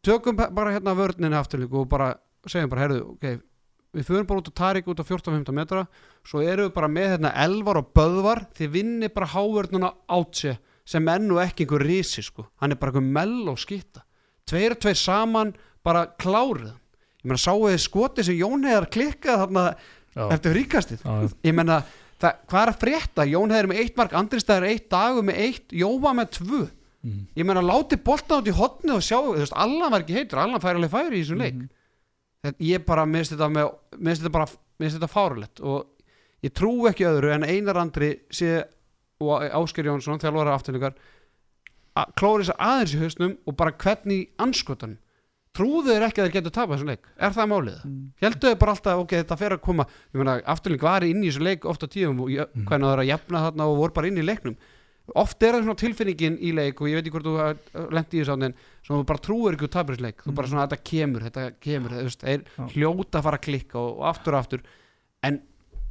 tökum 0.04 0.36
ba- 0.36 0.50
bara 0.50 0.70
hérna 0.72 0.94
vörninni 0.94 1.34
afturlíku 1.36 1.80
og 1.80 1.88
bara 1.88 2.14
segjum 2.46 2.68
bara, 2.70 2.82
herðu, 2.88 3.00
ok 3.14 3.40
við 3.94 4.04
förum 4.04 4.26
bara 4.26 4.40
út 4.40 4.48
á 4.50 4.54
Tarik 4.54 4.86
út 4.86 5.00
á 5.00 5.04
14-15 5.06 5.54
metra 5.54 5.86
svo 6.26 6.40
erum 6.42 6.68
við 6.68 6.74
bara 6.74 6.88
með 6.88 7.08
hérna 7.16 7.32
elvar 7.44 7.78
og 7.78 7.92
böðvar 7.94 8.44
þið 8.52 8.70
vinni 8.74 9.08
bara 9.14 9.26
hávörnuna 9.32 9.94
átse 10.10 10.58
sem 10.84 11.08
enn 11.08 11.30
og 11.32 11.40
ekki 11.42 11.64
einhver 11.64 11.84
risi 11.86 12.22
sko, 12.22 12.46
hann 12.60 12.72
er 12.74 12.80
bara 12.80 12.92
einhver 12.92 13.12
mell 13.16 13.48
og 13.48 13.58
skitta. 13.58 14.02
Tveir 14.48 14.74
og 14.76 14.80
tveir 14.84 14.98
saman 15.00 15.54
bara 15.84 16.06
klárið 16.20 16.72
ég 17.24 17.28
meina 17.30 17.40
sáu 17.40 17.62
þið 17.64 17.78
skoti 17.80 18.24
sem 18.26 18.36
Jón 18.36 18.66
Heiðar 18.68 18.86
klikkaði 18.92 19.40
þarna 19.46 19.62
Já. 20.14 20.24
eftir 20.36 20.52
ríkastið? 20.58 21.04
Já, 21.04 21.30
ég 21.48 21.54
menna, 21.56 21.78
það, 22.20 22.40
hvað 22.50 22.60
er 22.62 22.72
að 22.72 22.80
frétta? 22.82 23.24
Jón 23.30 23.54
hefur 23.54 23.70
með 23.72 23.80
eitt 23.80 23.96
mark, 23.96 24.12
Andri 24.12 24.40
Stæður 24.42 24.66
eitt 24.68 24.90
dagur 24.92 25.24
með 25.24 25.40
eitt, 25.46 25.72
Jóa 25.72 26.12
með 26.14 26.28
tvö. 26.36 26.60
Mm. 27.04 27.24
ég 27.36 27.44
meina 27.44 27.60
láti 27.60 27.98
bolta 28.00 28.38
út 28.40 28.46
í 28.48 28.52
hotni 28.56 28.92
og 28.94 29.02
sjá, 29.04 29.18
þú 29.20 29.34
veist, 29.36 29.56
Allan 29.60 29.92
var 29.92 30.04
ekki 30.04 30.14
heitur 30.16 30.38
Allan 30.40 30.60
fær 30.60 30.78
alveg 30.78 30.92
færi 30.92 31.18
í 31.18 31.24
þessum 31.24 31.42
leik. 31.42 31.54
Mhm. 31.54 31.66
þetta, 32.44 32.56
ég 32.64 32.84
bara 32.86 33.04
minnst 33.04 33.32
þetta 33.34 33.48
með 33.52 33.74
minnst 33.98 34.22
þetta 34.22 34.32
bara, 34.32 34.46
minnst 34.80 34.96
þetta 34.96 35.10
fárulegt 35.12 35.60
og 35.60 35.86
ég 36.44 36.52
trú 36.56 36.86
ekki 36.88 37.04
öðru 37.08 37.34
en 37.34 37.44
Einar 37.44 37.76
Andri 37.80 38.20
sé 38.32 38.64
og 39.30 39.46
Ásker 39.62 39.88
Jónsson 39.88 40.20
þjálfara 40.22 40.54
afturlingar 40.58 40.94
að 41.94 42.12
klóri 42.18 42.44
þess 42.46 42.58
aðeins 42.58 42.94
í 42.96 43.00
hausnum 43.04 43.34
og 43.46 43.56
bara 43.60 43.72
hvernig 43.84 44.20
í 44.24 44.28
anskotanum 44.42 44.98
trúðu 45.54 45.92
þeir 45.94 46.04
ekki 46.08 46.18
að 46.22 46.26
þeir 46.26 46.34
getur 46.34 46.54
tapað 46.56 46.72
þessum 46.74 46.88
leik 46.90 47.04
er 47.22 47.34
það 47.36 47.50
málið? 47.52 47.82
Mm. 47.86 47.98
Heldu 48.24 48.48
þeir 48.48 48.56
bara 48.58 48.72
alltaf, 48.74 49.02
ok, 49.04 49.12
þetta 49.20 49.36
fer 49.38 49.54
að 49.54 49.60
koma 49.62 49.84
ég 49.86 50.18
meina, 50.18 50.32
afturling 50.50 50.82
var 50.82 51.06
inn 51.06 51.20
í 51.22 51.28
þessu 51.30 51.44
leik 51.46 51.68
ofta 51.70 51.86
tíum 51.86 52.24
og 52.24 52.32
Mm. 52.34 52.64
hvernig 52.66 52.88
það 52.88 52.94
er 52.96 53.02
að 53.04 53.10
jafna 53.12 53.42
þarna 53.44 53.68
og 53.70 53.76
voru 53.78 53.94
bara 53.94 54.10
inn 54.10 54.18
í 54.18 54.24
leiknum 54.26 54.56
oft 55.20 55.42
er 55.44 55.52
það 55.54 55.62
svona 55.68 55.78
tilfinningin 55.84 56.38
í 56.40 56.50
leik 56.56 56.80
og 56.80 56.88
ég 56.88 56.96
veit 56.98 57.04
ekki 57.06 57.12
hvort 57.14 57.28
þú 57.28 57.90
lendi 57.94 58.16
í 58.18 58.22
þessu 58.24 58.34
áttin 58.34 58.54
sem 58.82 58.96
þú 58.96 59.06
bara 59.12 59.22
trúir 59.28 59.54
ekki 59.54 59.66
úr 59.68 59.72
tapir 59.76 59.94
þessu 59.98 60.06
leik 60.08 60.24
þú 60.24 60.34
bara 60.34 60.48
svona, 60.50 60.64
þetta 60.66 60.80
kemur, 60.90 61.26
þetta 61.28 61.44
kemur 61.60 61.94
þeir 62.00 62.42
Já. 62.42 62.64
hljóta 62.74 63.20
að 63.20 63.26
fara 63.28 63.38
að 63.38 63.44
klikka 63.46 63.78
og, 63.78 63.90
og 64.00 64.06
aftur 64.10 64.34
og 64.34 64.40
aftur 64.40 64.64
en 65.22 65.38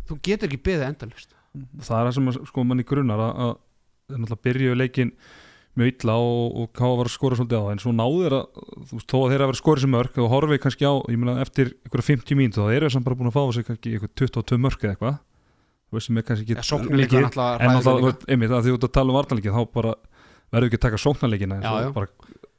þú 0.10 0.18
getur 0.28 0.50
ekki 0.50 0.64
beðið 0.66 0.88
endalust 0.90 1.33
það 1.54 1.98
er 2.00 2.08
það 2.08 2.14
sem 2.18 2.30
að, 2.32 2.38
sko 2.50 2.68
manni 2.68 2.86
grunar 2.88 3.24
að, 3.24 3.34
að 3.46 3.56
þeir 4.10 4.22
náttúrulega 4.24 4.46
byrjuðu 4.48 4.80
leikin 4.80 5.12
mjög 5.74 5.90
illa 5.90 6.16
og, 6.22 6.58
og 6.62 6.72
káða 6.78 6.98
var 7.00 7.10
að 7.10 7.14
skora 7.16 7.38
svolítið 7.40 7.58
á 7.58 7.64
það. 7.64 7.72
En 7.74 7.82
svo 7.82 7.94
náðu 7.98 8.24
þeir 8.24 8.36
að, 8.38 8.64
þú 8.90 8.98
veist, 8.98 9.08
þó 9.10 9.18
að 9.20 9.32
þeir 9.32 9.44
að 9.44 9.50
vera 9.50 9.60
skorið 9.60 9.84
sem 9.86 9.94
mörg 9.96 10.20
og 10.22 10.32
horfið 10.34 10.60
kannski 10.66 10.86
á, 10.86 10.94
ég 11.10 11.22
meina 11.22 11.36
eftir 11.42 11.72
einhverja 11.82 12.08
50 12.12 12.38
mínútu 12.40 12.62
þá 12.62 12.68
eru 12.76 12.86
þeir 12.86 12.94
samt 12.94 13.08
bara 13.08 13.18
búin 13.20 13.32
að 13.32 13.38
fá 13.38 13.44
sig 13.58 13.66
kannski 13.70 13.94
einhver 13.98 14.12
22 14.22 14.60
mörg 14.62 14.84
eða 14.86 14.94
eitthvað. 14.94 15.18
Sem 16.04 16.18
er 16.18 16.26
kannski 16.26 16.46
ekki 16.46 16.58
náttúrulega 16.58 17.50
en 17.62 17.74
veist, 17.78 18.24
einmitt 18.34 18.54
að 18.54 18.68
því 18.68 18.76
ert 18.76 18.86
að 18.88 18.94
tala 18.98 19.14
um 19.14 19.18
varnarleikin 19.18 19.58
þá 19.58 19.64
bara 19.78 19.92
verður 20.54 20.70
ekki 20.70 20.80
að 20.80 20.86
taka 20.88 21.02
sóknarleikina 21.02 21.60
bara, 21.94 22.08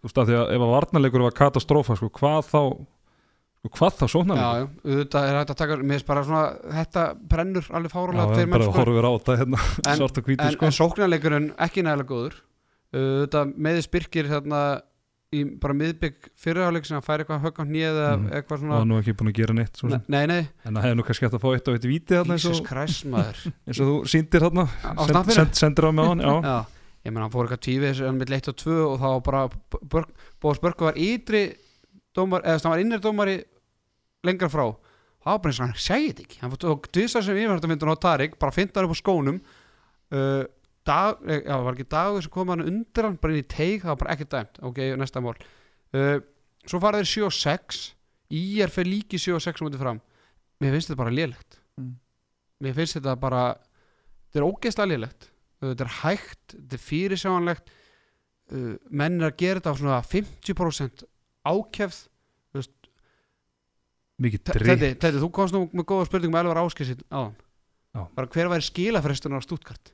þú 0.03 0.07
veist 0.09 0.21
að 0.23 0.29
því 0.31 0.37
að 0.39 0.53
ef 0.55 0.67
að 0.67 0.75
varnarleikur 0.75 1.25
var 1.25 1.35
katastrófa, 1.39 1.97
sko, 1.99 2.11
hvað 2.15 2.51
þá 2.51 2.61
sko, 3.65 3.73
hvað 3.79 3.95
þá 3.99 4.05
já, 4.05 4.13
sóknarleikur 4.15 4.55
já, 4.55 4.95
auðvitað 4.95 5.29
er 5.31 5.39
hægt 5.41 5.53
að 5.55 5.61
taka 5.63 5.77
mér 5.81 5.95
finnst 5.97 6.07
bara 6.11 6.25
svona, 6.25 6.45
þetta 6.79 7.05
brennur 7.35 7.69
alveg 7.71 7.91
Já, 7.91 7.95
fárulega 7.97 8.27
það 8.31 8.41
er 8.43 8.47
menn 8.47 8.55
bara 8.59 8.65
sko. 8.71 8.79
horfið 8.81 9.05
á 9.05 9.13
þetta 9.15 9.37
hérna, 9.41 9.61
En- 9.89 9.97
svart 10.01 10.19
og 10.21 10.25
hvítu 10.29 10.45
en, 10.49 10.53
sko. 10.59 10.67
en 10.69 10.77
sóknarleikurinn 10.81 11.47
ekki 11.69 11.85
nægilega 11.87 12.11
góður 12.13 12.35
auðvitað 12.95 13.55
meðis 13.67 13.89
Birkir 13.91 14.29
hérna 14.31 14.61
í 15.35 15.41
bara 15.59 15.75
miðbygg 15.75 16.29
fyrirháleik 16.39 16.85
sem 16.87 16.95
að 17.01 17.07
færi 17.09 17.25
eitthvað 17.25 17.41
högg 17.43 17.57
á 17.59 17.65
hnið 17.67 17.87
eða 17.89 18.11
Mhm. 18.15 18.27
eitthvað 18.39 18.55
og 18.55 18.61
svona 18.61 18.77
hann 18.79 18.89
nú 18.93 18.99
ekki 19.01 19.15
búin 19.19 19.31
að 19.33 19.39
gera 19.41 19.55
neitt 19.57 19.77
sem. 19.81 19.91
nei, 20.07 20.27
nei, 20.31 20.43
en 20.65 20.75
það 20.77 20.85
hefði 20.85 20.95
nú 21.01 21.07
kannski 21.09 21.25
hægt 21.27 21.35
að 21.35 21.43
fá 21.43 21.49
eitt 21.57 21.69
og 21.69 21.75
eitt 21.75 21.89
víti 21.91 22.15
Jesus 22.23 22.61
og, 22.61 22.67
Christ 22.69 23.05
maður 23.11 23.41
eins 23.67 23.81
og 23.83 23.89
þú 23.89 23.97
síndir 24.13 24.45
þarna 24.47 24.67
á 24.95 25.03
send, 25.09 25.33
send, 25.35 25.55
sendir 25.59 25.89
á 25.89 25.91
með 25.91 26.07
hann 26.13 26.23
já. 26.23 26.35
já, 26.53 26.57
ég 27.03 27.11
meina 27.11 27.25
hann 27.27 27.35
fór 27.35 27.49
eitthvað 27.49 27.65
tvífið 27.67 28.05
en 28.07 28.21
mitt 28.23 28.31
1 28.31 28.49
og 28.53 28.57
2 28.63 28.79
og 28.93 28.95
þá 29.03 29.09
bara 29.27 29.43
Bóðs 30.39 30.63
Börku 30.63 30.87
var 30.87 30.95
ytri 30.95 31.43
dómar, 32.15 32.45
eða 32.47 32.63
það 32.63 32.71
var 32.71 32.79
innri 32.85 33.01
dómari 33.03 33.37
lengra 34.27 34.51
frá 34.53 34.67
það 35.25 35.33
var 35.33 35.41
bara 35.41 35.53
eins 35.53 35.61
og 35.61 35.65
hann 35.65 35.81
segið 35.81 36.11
þetta 36.11 36.25
ekki. 36.27 36.41
Hann 36.43 36.55
tók 36.61 36.91
dvisar 36.93 37.25
sem 37.25 37.39
yfirhættamindun 37.41 37.95
á 37.97 38.05
Tarik 38.05 38.37
bara 38.41 38.53
fintar 38.53 38.85
upp 38.85 38.93
á 38.93 38.99
skónum 39.01 39.41
uh, 40.13 40.45
dag, 40.85 41.21
eh, 41.25 41.41
já, 41.41 41.57
var 41.65 41.73
ekki 41.73 41.89
dagur 41.89 42.25
sem 42.25 42.33
kom 42.33 42.53
hann 42.53 42.65
undir 42.65 43.09
hann 43.09 43.17
bara 43.21 43.33
inn 43.33 43.41
í 43.41 43.49
teig, 43.49 43.83
það 43.83 43.93
var 43.95 44.01
bara 44.03 44.15
ekki 44.15 44.29
dæmt. 44.35 44.61
Ok, 44.69 44.81
næsta 45.01 45.23
mál. 45.25 45.37
Uh, 45.97 46.19
svo 46.69 46.81
fara 46.83 47.01
þeir 47.01 47.13
7 47.15 47.29
og 47.31 47.37
6 47.39 47.85
í 48.37 48.43
er 48.61 48.73
fyrir 48.73 48.93
líki 48.93 49.21
7 49.21 49.39
og 49.39 49.45
6 49.47 49.65
mútið 49.65 49.85
fram. 49.87 50.03
Mér 50.61 50.77
finnst 50.77 50.93
þetta 50.93 51.01
bara 51.01 51.15
lélegt. 51.15 51.61
Mm. 51.81 51.95
mér 52.63 52.77
finnst 52.77 52.95
þetta 53.01 53.17
bara 53.19 53.47
þetta 53.57 54.43
er 54.43 54.49
ógeðslega 54.51 54.93
lélegt. 54.93 55.31
Uh, 55.63 55.71
þetta 55.73 55.89
er 55.89 55.95
hægt, 56.03 56.45
þetta 56.53 56.77
er 56.77 56.85
fyrirsjáanlegt. 56.91 57.77
Uh, 58.53 58.75
menn 58.93 59.23
er 59.23 59.33
að 59.33 59.39
gera 59.41 59.63
þetta 59.63 59.73
á 59.73 59.81
svona 59.81 60.03
50% 60.05 61.09
ákjæfð 61.49 62.03
mikið 64.23 64.45
drikk 64.51 64.85
Teddi, 65.03 65.19
þú 65.23 65.31
komst 65.35 65.57
nú 65.57 65.65
með 65.73 65.89
góða 65.91 66.07
spurning 66.09 66.35
með 66.35 66.45
Elvar 66.45 66.63
Áskessin 66.63 67.03
á 67.11 67.33
Já. 67.95 68.03
bara 68.15 68.31
hver 68.31 68.51
væri 68.51 68.67
skilafresturinn 68.67 69.39
á 69.39 69.43
Stuttgart? 69.45 69.93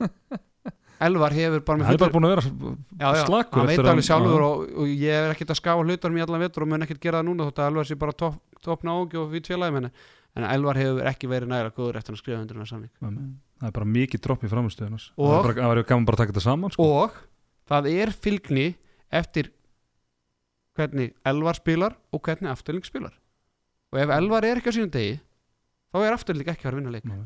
Elvar 1.04 1.34
hefur 1.34 1.62
bara 1.66 1.80
með 1.80 1.88
hann 1.88 1.96
er 1.96 2.02
bara 2.04 2.14
búin 2.14 2.26
að 2.28 2.34
vera 2.34 3.24
slakur 3.26 3.60
hann 3.60 3.70
veit 3.72 3.80
alveg 3.82 4.06
sjálfur 4.06 4.44
já. 4.44 4.46
og, 4.46 4.66
og 4.80 4.90
ég 4.92 5.16
er 5.20 5.32
ekkert 5.34 5.54
að 5.54 5.60
skafa 5.60 5.84
hlutunum 5.84 6.20
í 6.20 6.24
allan 6.24 6.44
vetur 6.44 6.64
og 6.64 6.70
mun 6.70 6.86
ekkert 6.86 7.02
gera 7.02 7.20
það 7.20 7.28
núna 7.30 7.48
þótt 7.48 7.62
að 7.62 7.70
Elvar 7.72 7.88
sé 7.88 7.96
bara 8.00 8.14
topp 8.24 8.60
top 8.64 8.86
nági 8.86 9.18
og 9.20 9.32
við 9.32 9.48
tvélaði 9.48 9.76
menni 9.76 9.90
en 10.34 10.46
Elvar 10.48 10.78
hefur 10.80 11.10
ekki 11.10 11.30
verið 11.30 11.50
nægilega 11.50 11.76
góður 11.76 11.98
eftir 12.00 12.14
að 12.14 12.22
skrifa 12.22 12.38
undir 12.40 12.56
hennar 12.56 12.70
samning. 12.70 12.92
Það 13.60 13.68
er 13.68 13.74
bara 13.76 13.90
mikið 13.96 14.22
dropp 14.24 14.46
í 14.46 14.50
framstöðun 14.50 15.02
það 15.02 15.34
er 15.36 15.58
það 15.58 15.74
verður 15.74 15.88
gaman 15.90 16.08
bara 16.08 16.16
að 16.16 16.22
taka 16.22 16.34
þetta 16.34 16.46
saman 16.46 16.74
sko. 16.74 16.88
og 17.02 17.18
það 17.70 17.90
er 17.92 18.14
fylgni 18.24 18.66
eftir 19.14 19.52
hvernig 20.74 21.12
Elvar 21.26 21.58
spilar 21.58 21.98
og 22.10 22.24
hvernig 22.24 22.50
afturling 22.50 22.86
spilar 22.86 23.14
og 23.94 24.00
ef 24.02 24.12
Elvar 24.16 24.46
er 24.46 24.60
ekki 24.60 24.72
á 24.72 24.76
sínum 24.76 24.90
degi 24.92 25.16
þá 25.94 25.98
er 26.02 26.16
afturling 26.16 26.50
ekki 26.50 26.64
að 26.64 26.68
fara 26.68 26.74
að 26.74 26.80
vinna 26.82 26.94
leik. 26.94 27.06
Nei. 27.06 27.22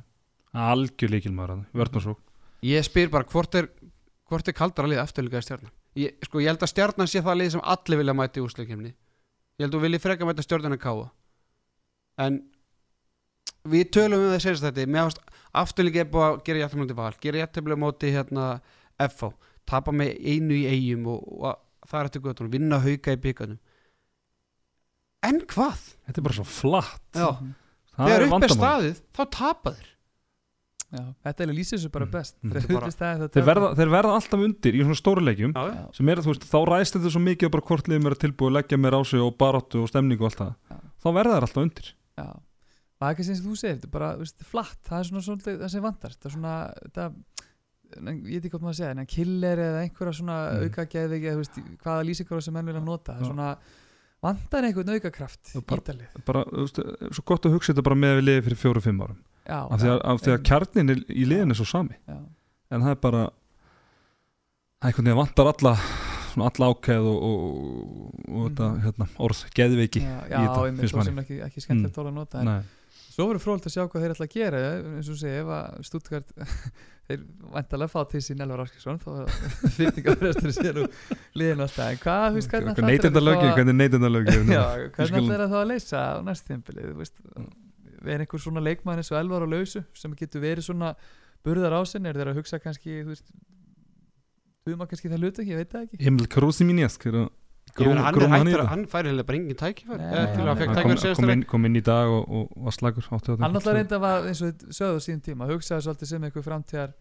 algjör 0.69 1.13
líkilmaður 1.15 1.63
vörn 1.81 1.99
og 2.01 2.05
svo 2.05 2.15
ég 2.65 2.85
spyr 2.85 3.11
bara 3.13 3.29
hvort 3.29 3.57
er, 3.57 3.71
hvort 4.29 4.49
er 4.49 4.57
kaldara 4.57 4.91
lið 4.91 5.03
afturlinga 5.03 5.41
í 5.41 5.47
stjarnan? 5.47 5.73
Ég, 5.99 6.15
sko, 6.27 6.43
ég 6.43 6.53
held 6.53 6.63
að 6.63 6.73
stjarnan 6.73 7.11
sé 7.11 7.23
það 7.25 7.41
lið 7.41 7.55
sem 7.55 7.65
allir 7.75 8.01
vilja 8.03 8.17
mæta 8.17 8.41
í 8.41 8.45
úsleikimni 8.45 8.93
ég 8.93 9.65
held 9.65 9.73
að 9.73 9.79
þú 9.79 9.83
vilji 9.87 10.03
freka 10.05 10.29
mæta 10.29 10.45
stjarnan 10.45 10.77
að 10.77 10.85
káa 10.85 11.09
en 12.27 12.41
við 13.69 13.91
tölum 13.95 14.27
um 14.27 14.33
það 14.35 14.45
senast 14.45 14.69
þetta 14.69 15.09
afturlinga 15.59 16.05
er 16.05 16.11
búið 16.13 16.27
að 16.29 16.43
gera 16.45 16.65
jættumlandi 16.65 16.99
val 16.99 17.15
gera 17.23 17.45
jættumlandi 17.45 17.81
móti 17.81 18.13
hérna 18.13 18.49
FH 19.09 19.33
tapa 19.69 19.93
með 19.93 20.19
einu 20.21 20.57
í 20.57 20.67
eigum 20.69 21.09
og, 21.15 21.25
og 21.41 21.89
það 21.89 22.01
er 22.01 22.11
eftir 22.11 22.25
göttunum, 22.25 22.53
vinna 22.53 22.81
hauka 22.83 23.15
í 23.15 23.21
byggarnum 23.23 23.61
en 25.23 25.41
hvað? 25.51 25.79
þetta 26.07 26.19
er 26.19 26.27
bara 26.29 26.35
svo 26.39 26.45
flatt. 26.47 27.03
Já, 27.15 27.31
það 27.97 28.09
þegar 28.09 28.19
er 28.19 28.27
upp 28.27 28.33
er 28.49 28.55
staðið 28.59 29.01
þá 29.19 29.23
tapa 29.31 29.71
þeir. 29.77 29.89
Já, 30.89 31.03
þetta 31.27 31.45
er 31.45 31.51
lýsir 31.53 31.77
þessu 31.77 31.91
bara 31.93 32.07
Mm. 32.07 32.11
best. 32.15 32.35
Mm. 32.43 32.53
Er 32.57 32.67
bara- 32.73 32.89
staðið, 32.89 33.29
þeir 33.35 33.45
verða, 33.45 33.67
þeir 33.77 33.91
verða 33.93 34.13
alltaf 34.17 34.41
undir 34.47 34.73
í 34.73 34.81
svona 34.81 34.97
Já. 35.69 35.85
sem 35.99 36.09
er, 36.09 36.17
þú 36.25 36.31
veist, 36.33 36.47
þá 36.49 36.59
ræðst 36.65 36.95
þetta 36.97 37.11
svo 37.13 37.21
mikið 37.21 37.45
á 37.45 37.51
bara 37.53 37.67
hvort 37.69 37.89
liðum 37.89 38.07
er 38.09 38.15
að 38.17 38.23
tilbúið 38.25 38.49
að 38.49 38.57
leggja 38.57 38.79
mér 38.81 38.97
á 38.97 39.01
sig 39.05 39.21
og 39.21 39.37
baráttu 39.37 39.83
og 39.83 39.89
stemningu 39.91 40.25
og 40.25 40.31
allt 40.33 40.41
það. 40.41 40.55
Þá 41.03 41.09
verða 41.13 41.35
þær 41.37 41.45
alltaf 41.45 41.63
undir. 41.67 41.93
Já, 42.17 42.29
það 42.99 43.05
er 43.11 43.15
ekki 43.15 43.25
sem 43.29 43.37
þú 43.45 43.57
segir, 43.61 43.77
þetta 43.77 43.85
er 43.85 43.95
bara, 43.99 44.17
veist, 44.17 44.39
flatt, 44.49 44.81
það 44.89 44.99
er 44.99 45.05
svona 45.11 45.25
svolítið 45.29 45.59
það 45.61 45.71
sem 45.71 45.83
vantar, 45.83 46.11
þetta 46.17 46.27
er 46.27 46.35
svona, 46.39 46.55
þetta, 46.89 47.05
en, 47.99 48.23
ég 48.25 48.33
veit 48.33 48.45
ekki 48.49 48.51
hvað 48.57 48.65
maður 48.65 48.73
að 48.73 48.81
segja, 48.81 48.91
en 48.97 49.07
killer 49.13 49.57
eða 49.59 49.83
einhverja 49.85 50.15
svona 50.23 50.39
Mm. 50.49 50.65
auka 50.65 50.87
geði, 50.89 51.21
veist, 51.37 51.61
hvaða 51.85 52.07
lýsingar 52.09 52.43
sem 52.43 52.55
menn 52.55 52.65
vilja 52.67 52.81
nota, 52.85 53.13
það 53.13 53.21
er 53.21 53.29
svona, 53.29 53.57
vantar 54.23 54.65
einhvern 54.67 54.91
aukakraft 54.97 55.53
bara- 55.67 55.81
ítalið. 55.83 56.25
bara, 56.27 56.45
veist, 56.53 56.81
svo 57.15 57.23
gott 57.25 57.47
að 57.47 57.53
hugsa 57.57 57.73
þetta 57.73 57.85
bara 57.87 57.95
með 58.03 58.17
við 58.19 58.25
liðið 58.29 58.45
fyrir 58.49 58.63
fjóru-fimm 58.65 59.03
árum 59.07 59.21
Já, 59.49 59.61
af 59.65 59.81
því 59.81 59.89
að, 59.95 60.01
af 60.13 60.21
því 60.25 60.33
að 60.35 60.43
kjarnin 60.51 60.91
í 61.09 61.25
liðin 61.31 61.51
er 61.55 61.59
svo 61.61 61.65
sami 61.71 61.95
Já, 62.09 62.19
en 62.71 62.83
það 62.85 62.91
er 62.91 63.01
bara 63.07 63.23
það 64.79 64.83
er 64.83 64.91
einhvern 64.91 65.09
veginn 65.09 65.21
vantar 65.23 65.53
alla 65.53 65.75
svona 66.29 66.51
alla 66.53 66.67
ákæð 66.75 67.07
og, 67.09 67.23
og, 67.29 67.39
og 68.29 68.43
þetta 68.51 68.67
Mhm. 68.69 68.83
hérna, 68.85 69.07
orð, 69.19 69.45
geðveiki 69.57 70.03
já, 70.03 70.19
í 70.27 70.31
já 70.31 70.39
þetta, 70.43 70.67
einmitt 70.69 70.93
manni. 70.95 71.05
sem 71.09 71.19
ekki, 71.23 71.39
ekki 71.49 71.61
skemmtilegt 71.65 71.97
mm. 71.97 72.11
að 72.11 72.15
nota, 72.19 72.39
en 72.43 72.45
Nei, 72.45 72.61
svo 73.19 73.27
verður 73.27 73.43
frólægt 73.43 73.67
að 73.67 73.75
sjá 73.75 73.83
hvað 73.83 74.05
þeir 74.05 74.13
ætla 74.15 74.27
að 74.29 74.35
gera, 74.37 74.59
eins 74.79 75.09
og 75.09 75.17
þú 75.17 75.19
segir, 75.19 75.41
ef 75.43 75.49
að 75.57 75.79
Stuttgart, 75.89 76.29
þeir 77.09 77.23
vantarlega 77.57 77.91
fá 77.91 78.03
til 78.13 78.21
sín 78.23 78.45
Elvar 78.45 78.63
Áskilsson, 78.63 79.01
þá 79.03 79.09
fyrtingarfrestur 79.79 80.55
sér 80.55 80.79
úr 80.85 81.17
liðin 81.41 81.65
alltaf, 81.67 81.89
en 81.97 81.99
hvað, 82.05 82.27
þú 82.29 82.39
veist, 82.39 82.53
hvernig 82.53 82.71
að 82.71 82.79
fá- 82.79 83.57
hvernig 83.59 83.79
Við 84.79 84.95
hvernig 84.95 85.19
ætlar 85.25 85.43
það 85.43 85.57
þá 85.57 85.59
að 85.65 85.71
leysa 85.73 86.05
á 86.07 86.17
næst 86.29 86.47
tímpili 86.47 86.87
er 88.07 88.23
einhver 88.23 88.45
svona 88.47 88.63
leikmann 88.63 89.03
eins 89.03 89.11
og 89.11 89.19
elvar 89.19 89.43
á 89.43 89.49
lausu 89.51 89.83
sem 89.99 90.15
getur 90.15 90.45
verið 90.45 90.69
svona 90.69 90.93
burðar 91.43 91.75
á 91.75 91.83
sinni, 91.91 92.13
er 92.13 92.21
þeir 92.23 92.31
að 92.31 92.39
hugsa 92.39 92.61
kannski 92.63 93.01
þú 93.03 93.11
veist 93.17 93.33
duðum 94.69 94.85
að 94.85 94.93
kannski 94.93 95.11
það 95.11 95.25
hluta 95.25 95.43
ekki, 95.43 95.53
ég 95.55 95.61
veit 95.63 95.73
það 95.75 95.87
ekki. 95.87 96.01
Emil 96.11 96.29
Krúsi 96.31 96.67
Minjask 96.69 97.07
er 97.11 97.19
að 97.25 97.29
Meina, 97.79 98.03
hann 98.07 98.15
er 98.23 98.29
hættur, 98.33 98.63
hann 98.71 98.85
færi 98.91 99.11
heila 99.13 99.25
bara 99.29 99.39
engin 99.39 99.57
tækifæri. 99.61 99.99
Nei, 99.99 100.27
til 100.35 100.43
að 100.43 100.49
hann- 100.49 100.59
fekk 100.59 100.73
tækifæri 100.75 100.83
kom, 100.89 101.01
síðast 101.03 101.21
kom, 101.21 101.31
inn, 101.35 101.43
kom 101.53 101.65
inn 101.69 101.77
í 101.77 101.83
dag 101.85 102.09
og, 102.09 102.29
og 102.31 102.65
var 102.69 102.77
slagur 102.77 103.09
áttu 103.19 103.37
hann 103.39 103.49
alltaf 103.59 103.75
reynda 103.77 103.97
að 103.99 104.05
var 104.05 104.29
eins 104.31 104.43
og 104.43 104.65
sögðu 104.79 104.99
á 104.99 105.05
síðan 105.07 105.23
tíma 105.29 105.49
hugsaði 105.51 105.85
svolítið 105.87 106.11
sem 106.13 106.25
einhver 106.29 106.47
framtíðar 106.47 106.93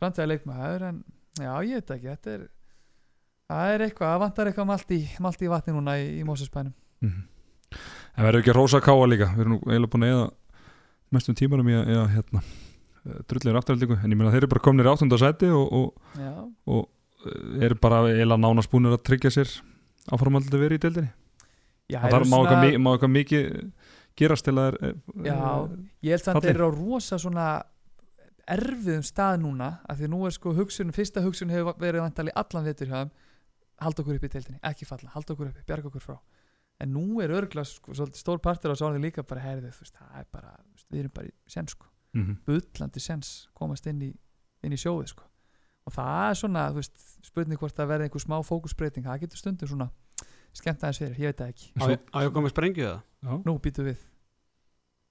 framtíðar 0.00 0.30
leikmaður 0.32 0.86
en 0.90 1.02
já, 1.40 1.52
ég 1.70 1.74
veit 1.80 1.90
ekki, 1.96 2.08
þetta 2.14 2.34
er 2.36 2.46
það 3.50 3.74
er 3.74 3.84
eitthvað, 3.86 4.10
það 4.14 4.20
vantar 4.24 4.50
eitthvað 4.50 4.68
malt 4.72 4.90
í, 4.94 5.00
malt 5.20 5.42
í 5.42 5.48
vatni 5.50 5.74
núna 5.76 5.96
í, 6.00 6.08
í 6.20 6.24
Mósusbænum 6.28 6.74
Mhm. 7.00 7.22
En 8.18 8.24
verður 8.26 8.40
ekki 8.42 8.50
að 8.50 8.56
rósa 8.58 8.80
káa 8.82 9.06
líka? 9.08 9.28
Við 9.36 9.40
erum 9.44 9.52
nú 9.54 9.58
eiginlega 9.70 9.90
búin 9.94 10.04
að 10.04 10.10
eða 10.10 10.24
mestum 11.14 11.34
tímanum 11.38 11.68
í 11.70 11.76
að, 11.78 11.90
að 11.96 12.08
hérna, 12.16 12.40
drullir 13.30 13.56
afturhaldingu 13.56 13.96
en 14.04 14.10
ég 14.10 14.18
meina 14.18 14.32
þeir 14.34 14.42
eru 14.42 14.48
bara 14.50 14.64
komnir 14.66 14.88
búinir 20.00 20.12
að 20.12 20.18
áframaldið 20.20 20.60
verið 20.64 20.78
í 20.78 20.82
deildinni 20.86 21.12
það 21.90 22.14
eru 22.14 22.30
má 22.30 22.90
eitthvað, 22.94 23.10
mikið 23.10 23.72
gerast 24.16 24.44
til 24.44 24.54
að 24.58 24.78
er, 24.80 24.94
Já, 25.24 25.68
ég 26.02 26.10
held 26.14 26.24
samt 26.24 26.36
Falli. 26.40 26.46
þeir 26.46 26.56
eru 26.60 26.68
á 26.70 26.72
rosa 26.76 27.18
svona 27.18 27.46
erfiðum 28.50 29.04
stað 29.06 29.40
núna 29.44 29.68
af 29.88 29.98
því 29.98 30.04
að 30.08 30.10
nú 30.14 30.20
er 30.26 30.34
sko 30.34 30.52
hugsun, 30.56 30.92
fyrsta 30.92 31.22
hugsun 31.22 31.50
hefur 31.52 31.76
verið 31.78 32.02
vantali 32.02 32.32
allan 32.34 32.64
þeim 32.66 33.10
halda 33.80 34.02
okkur 34.02 34.16
upp 34.18 34.24
í 34.24 34.28
deildinni, 34.28 34.58
ekki 34.66 34.84
falla, 34.84 35.08
halda 35.14 35.32
okkur 35.32 35.48
upp 35.52 35.60
bjarga 35.66 35.88
okkur 35.88 36.02
frá, 36.04 36.16
en 36.80 36.90
nú 36.92 37.20
er 37.24 37.30
örgla 37.32 37.62
sko, 37.64 37.94
stór 38.12 38.38
partur 38.44 38.74
á 38.74 38.76
orðið 38.76 39.06
líka 39.06 39.22
bara 39.24 39.40
herðið, 39.40 39.72
þú 39.72 39.80
veist, 39.86 39.94
það 39.96 40.18
er 40.20 40.26
bara, 40.32 40.50
við 40.90 41.00
erum 41.00 41.14
bara 41.14 41.26
í 41.28 41.32
sens 41.48 41.70
sko, 41.76 41.86
Mhm. 42.12 42.36
bullandi 42.44 43.00
sens 43.00 43.48
komast 43.54 43.86
inn 43.86 44.02
í, 44.02 44.10
inn 44.62 44.72
í 44.72 44.76
sjóðið 44.76 45.08
sko 45.14 45.22
og 45.90 45.96
það 45.98 46.22
er 46.30 46.38
svona, 46.40 46.64
þú 46.70 46.80
veist, 46.80 47.02
spurning 47.26 47.58
hvort 47.60 47.74
það 47.76 47.90
verði 47.90 48.06
einhver 48.08 48.22
smá 48.24 48.36
fókusbreyting, 48.46 49.04
það 49.10 49.24
getur 49.26 49.42
stundum 49.42 49.70
svona 49.74 49.90
skemmt 50.56 50.82
aðeins 50.86 50.98
fyrir, 51.02 51.18
ég 51.20 51.30
veit 51.30 51.38
það 51.42 51.52
ekki. 51.52 51.68
Á 51.78 51.84
ég- 51.90 52.06
á 52.10 52.16
ég 52.22 52.30
að 52.30 52.32
koma 52.34 52.46
með 52.48 52.54
sprengju 52.54 52.86
það? 52.86 53.00
Já. 53.20 53.32
nú 53.44 53.52
býtum 53.60 53.84
við, 53.90 54.00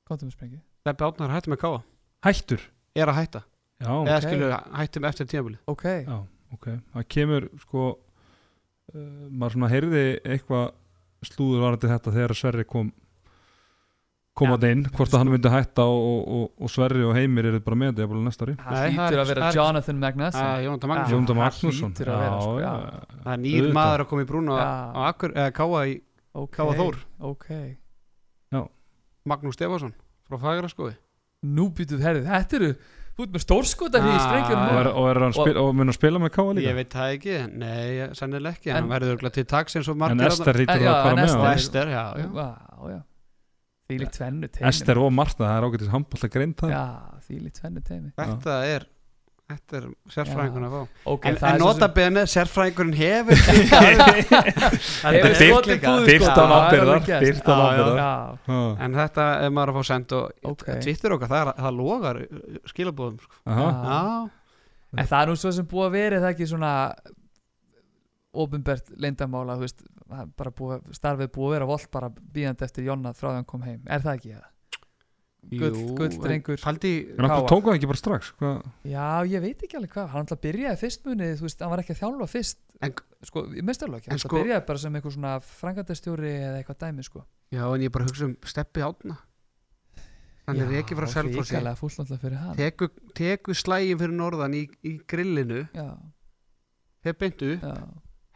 komtum 0.10 0.30
við 0.32 0.36
sprengju. 0.36 0.60
Beppi 0.88 1.06
Átnar 1.06 1.30
hættum 1.36 1.54
með 1.54 1.62
káa 1.62 1.80
Hættur? 2.26 2.62
Er 2.98 3.08
að 3.12 3.16
hætta. 3.20 3.42
Já, 3.80 3.92
Eða 3.94 4.18
ok. 4.18 4.26
skilur 4.26 4.54
hættum 4.80 5.06
eftir 5.08 5.28
tímabilið. 5.30 5.60
Ok, 5.72 5.84
já, 6.04 6.18
ok. 6.56 6.66
Það 6.96 7.06
kemur 7.16 7.46
sko 7.62 7.84
uh, 7.94 9.30
maður 9.30 9.54
svona 9.56 9.70
heyrði 9.72 10.04
eitthvað 10.26 10.66
slúður 11.30 11.64
varandi 11.64 11.92
þetta 11.94 12.12
þegar 12.16 12.34
Sverri 12.40 12.66
kom 12.68 12.90
kom 14.40 14.50
Já. 14.50 14.56
að 14.58 14.66
inn, 14.72 14.84
hvort 14.96 15.14
að 15.14 15.20
hann 15.22 15.32
myndi 15.34 15.52
hætta 15.54 15.86
og, 15.86 16.02
og, 16.10 16.22
og, 16.40 16.46
og 16.64 16.72
Sverri 16.74 17.04
og 17.06 17.14
Heimir 17.18 17.50
eru 17.52 17.60
bara 17.66 17.80
með 17.82 17.92
þetta 17.92 18.06
jafnvel 18.06 18.24
næsta 18.30 18.48
ári. 18.48 18.56
Það 18.64 18.86
er- 18.88 19.20
að 19.24 19.32
vera 19.34 19.50
er- 19.50 19.58
Jonathan 19.60 20.00
Magnusson. 20.06 20.46
Að 20.50 20.64
Jónata 20.68 20.88
Já. 20.88 20.92
Magnússon 20.94 21.18
Jónda 21.20 21.36
það 21.36 21.60
hlýtur 21.60 22.14
að 22.14 22.24
vera, 22.24 22.40
sko, 22.46 22.56
já. 22.64 22.74
Það 23.26 23.34
er 23.36 23.44
nýr 23.46 23.70
maður 23.80 24.06
að 24.06 24.10
koma 24.14 24.24
í 24.24 24.30
brúna 24.32 24.60
Já. 24.60 24.70
á 24.96 25.00
Akkur, 25.12 25.36
eða 25.36 25.52
káa 25.60 25.84
í 25.92 26.00
Káa 26.56 26.74
Þór. 26.80 26.96
ok, 27.20 27.50
Magnús 29.30 29.58
Stefansson 29.60 29.92
frá 30.30 30.40
Fagraskoði 30.42 30.96
nú 31.46 31.68
býtum 31.76 32.00
við 32.00 32.06
herðið, 32.08 32.30
þetta 32.32 32.58
eru 32.60 32.70
þú 33.20 33.26
ert 33.26 33.34
með 33.36 33.44
stórskotar 33.44 34.08
í 34.08 34.14
Ah, 34.16 34.22
sprengjum 34.24 34.62
og, 34.64 34.80
er, 34.80 34.88
og, 34.94 35.08
er 35.12 35.20
hann 35.26 35.36
Og- 35.36 35.60
og 35.60 35.76
að 35.84 35.94
spila 35.98 36.20
með 36.24 36.32
Káa 36.38 36.54
líka? 36.56 36.70
Ég 36.70 36.76
veit 36.80 36.90
það 36.96 37.14
ekki, 37.18 37.36
nei, 37.60 38.08
sennilega 38.16 38.56
ekki. 38.56 38.70
En- 38.72 38.76
en 38.78 38.90
hann 38.90 38.94
verður 38.96 39.32
til 39.36 39.44
taks 39.46 39.76
eins 39.76 39.88
og 39.92 39.96
en 39.96 40.02
margir 40.06 40.28
Ester 40.32 40.56
En- 40.56 40.62
hýttur 40.66 40.84
já, 40.88 40.92
að 40.96 41.04
fara 41.04 41.16
með 41.20 43.04
því 43.90 44.00
líkt 44.04 44.16
tvennu 44.20 44.52
teimi 44.54 44.70
Ester 44.70 45.02
og 45.02 45.12
Marta, 45.18 45.44
það 45.44 45.58
er 45.58 45.68
ágættis 45.68 45.92
handbólta 45.96 46.32
greint 46.32 46.62
það 46.62 46.74
já, 46.76 46.86
því 47.26 47.42
líkt 47.48 47.60
tvennu 47.60 47.86
teimi 47.90 48.16
Þetta 48.20 48.62
er 48.70 48.88
Þetta 49.50 49.78
er 49.80 49.86
sérfræðingun 50.14 50.66
að 50.68 50.74
fá. 50.76 50.82
Ok, 51.10 51.24
En, 51.26 51.38
það 51.40 51.48
en 51.50 51.56
er 51.56 51.62
svo 51.64 51.70
sérfræðingurinn 52.30 52.98
hefur 53.00 53.40
Það. 53.50 53.88
Er 55.10 55.24
Já, 57.58 57.64
ábyrgðar. 57.72 57.98
já, 57.98 58.12
Já. 58.46 58.60
En 58.86 58.98
þetta 59.00 59.26
er 59.48 59.56
maður 59.56 59.72
að 59.74 59.80
fá 59.80 59.90
send 59.90 60.14
og. 60.20 60.28
Twitter 60.86 61.16
okkar, 61.18 61.32
það, 61.34 61.52
það 61.64 61.80
logar 61.80 62.22
skilabóðum 62.70 63.18
sko. 63.26 63.42
Já, 63.50 63.66
En 65.00 65.10
það 65.10 65.20
er 65.24 65.34
nú 65.34 65.40
svo 65.42 65.56
sem 65.58 65.70
búið 65.74 65.88
að 65.88 65.98
vera 65.98 66.22
það 66.22 66.32
ekki 66.36 66.50
svona 66.54 66.74
bara 70.38 70.54
búið, 70.56 70.86
starfið 70.96 71.32
búið 71.34 71.50
að 71.50 71.56
vera 71.58 71.68
volt 71.70 71.92
bara 71.92 72.10
bíðandi 72.10 72.66
eftir 72.68 72.86
Jonna 72.86 73.14
frá 73.18 73.32
því 73.32 73.36
hann 73.40 73.48
kom 73.50 73.66
heim. 73.66 73.82
Er 73.90 74.04
það 74.06 74.18
ekki 74.20 74.34
það? 74.36 74.48
Gull, 75.50 76.10
drengur. 76.20 76.60
Káa. 77.32 77.46
tók 77.48 77.64
það 77.70 77.78
ekki 77.78 77.90
bara 77.90 78.00
strax? 78.02 78.32
Hvað? 78.42 78.58
Já, 78.92 79.06
ég 79.32 79.42
veit 79.46 79.64
ekki 79.66 79.78
alveg 79.80 79.94
hvað, 79.96 80.10
hann 80.12 80.26
alltaf 80.26 80.42
byrjaði 80.44 80.80
fyrst 80.82 81.08
munið, 81.08 81.32
þú 81.40 81.46
veist, 81.48 81.64
hann 81.64 81.72
var 81.72 81.82
ekki 81.84 81.96
að 81.96 82.02
þjálfa 82.02 82.28
fyrst. 82.34 82.60
En- 82.86 82.94
sko, 83.30 83.46
ég 83.56 83.64
minnst 83.66 83.86
alveg 83.88 84.04
ekki, 84.04 84.12
hann 84.12 84.20
sko- 84.26 84.36
byrjaði 84.36 84.66
bara 84.68 84.84
sem 84.84 85.00
einhver 85.00 85.16
svona 85.16 85.32
frangandastjóri 85.40 86.34
eða 86.44 86.60
eitthvað 86.60 86.80
dæmi, 86.84 87.08
sko. 87.08 87.24
Já 87.56 87.64
en 87.74 87.82
ég 87.88 87.92
bara 87.96 88.06
hugsa 88.06 88.28
um 88.28 88.36
Steppi 88.44 88.84
Átna 88.84 89.18
Hann 90.50 90.60
er 90.66 90.72
ekki 90.82 90.96
frá 90.98 91.06
hann. 92.42 92.56
Teku, 92.58 92.88
teku 93.18 93.54
slægin 93.54 94.00
fyrir 94.02 94.16
norðan 94.18 94.56
í, 94.58 94.64
í 94.84 94.96
grillinu. 95.06 95.68
Já, 95.78 95.94
Hef 97.06 97.18
beintu, 97.22 97.54
já, 97.62 97.76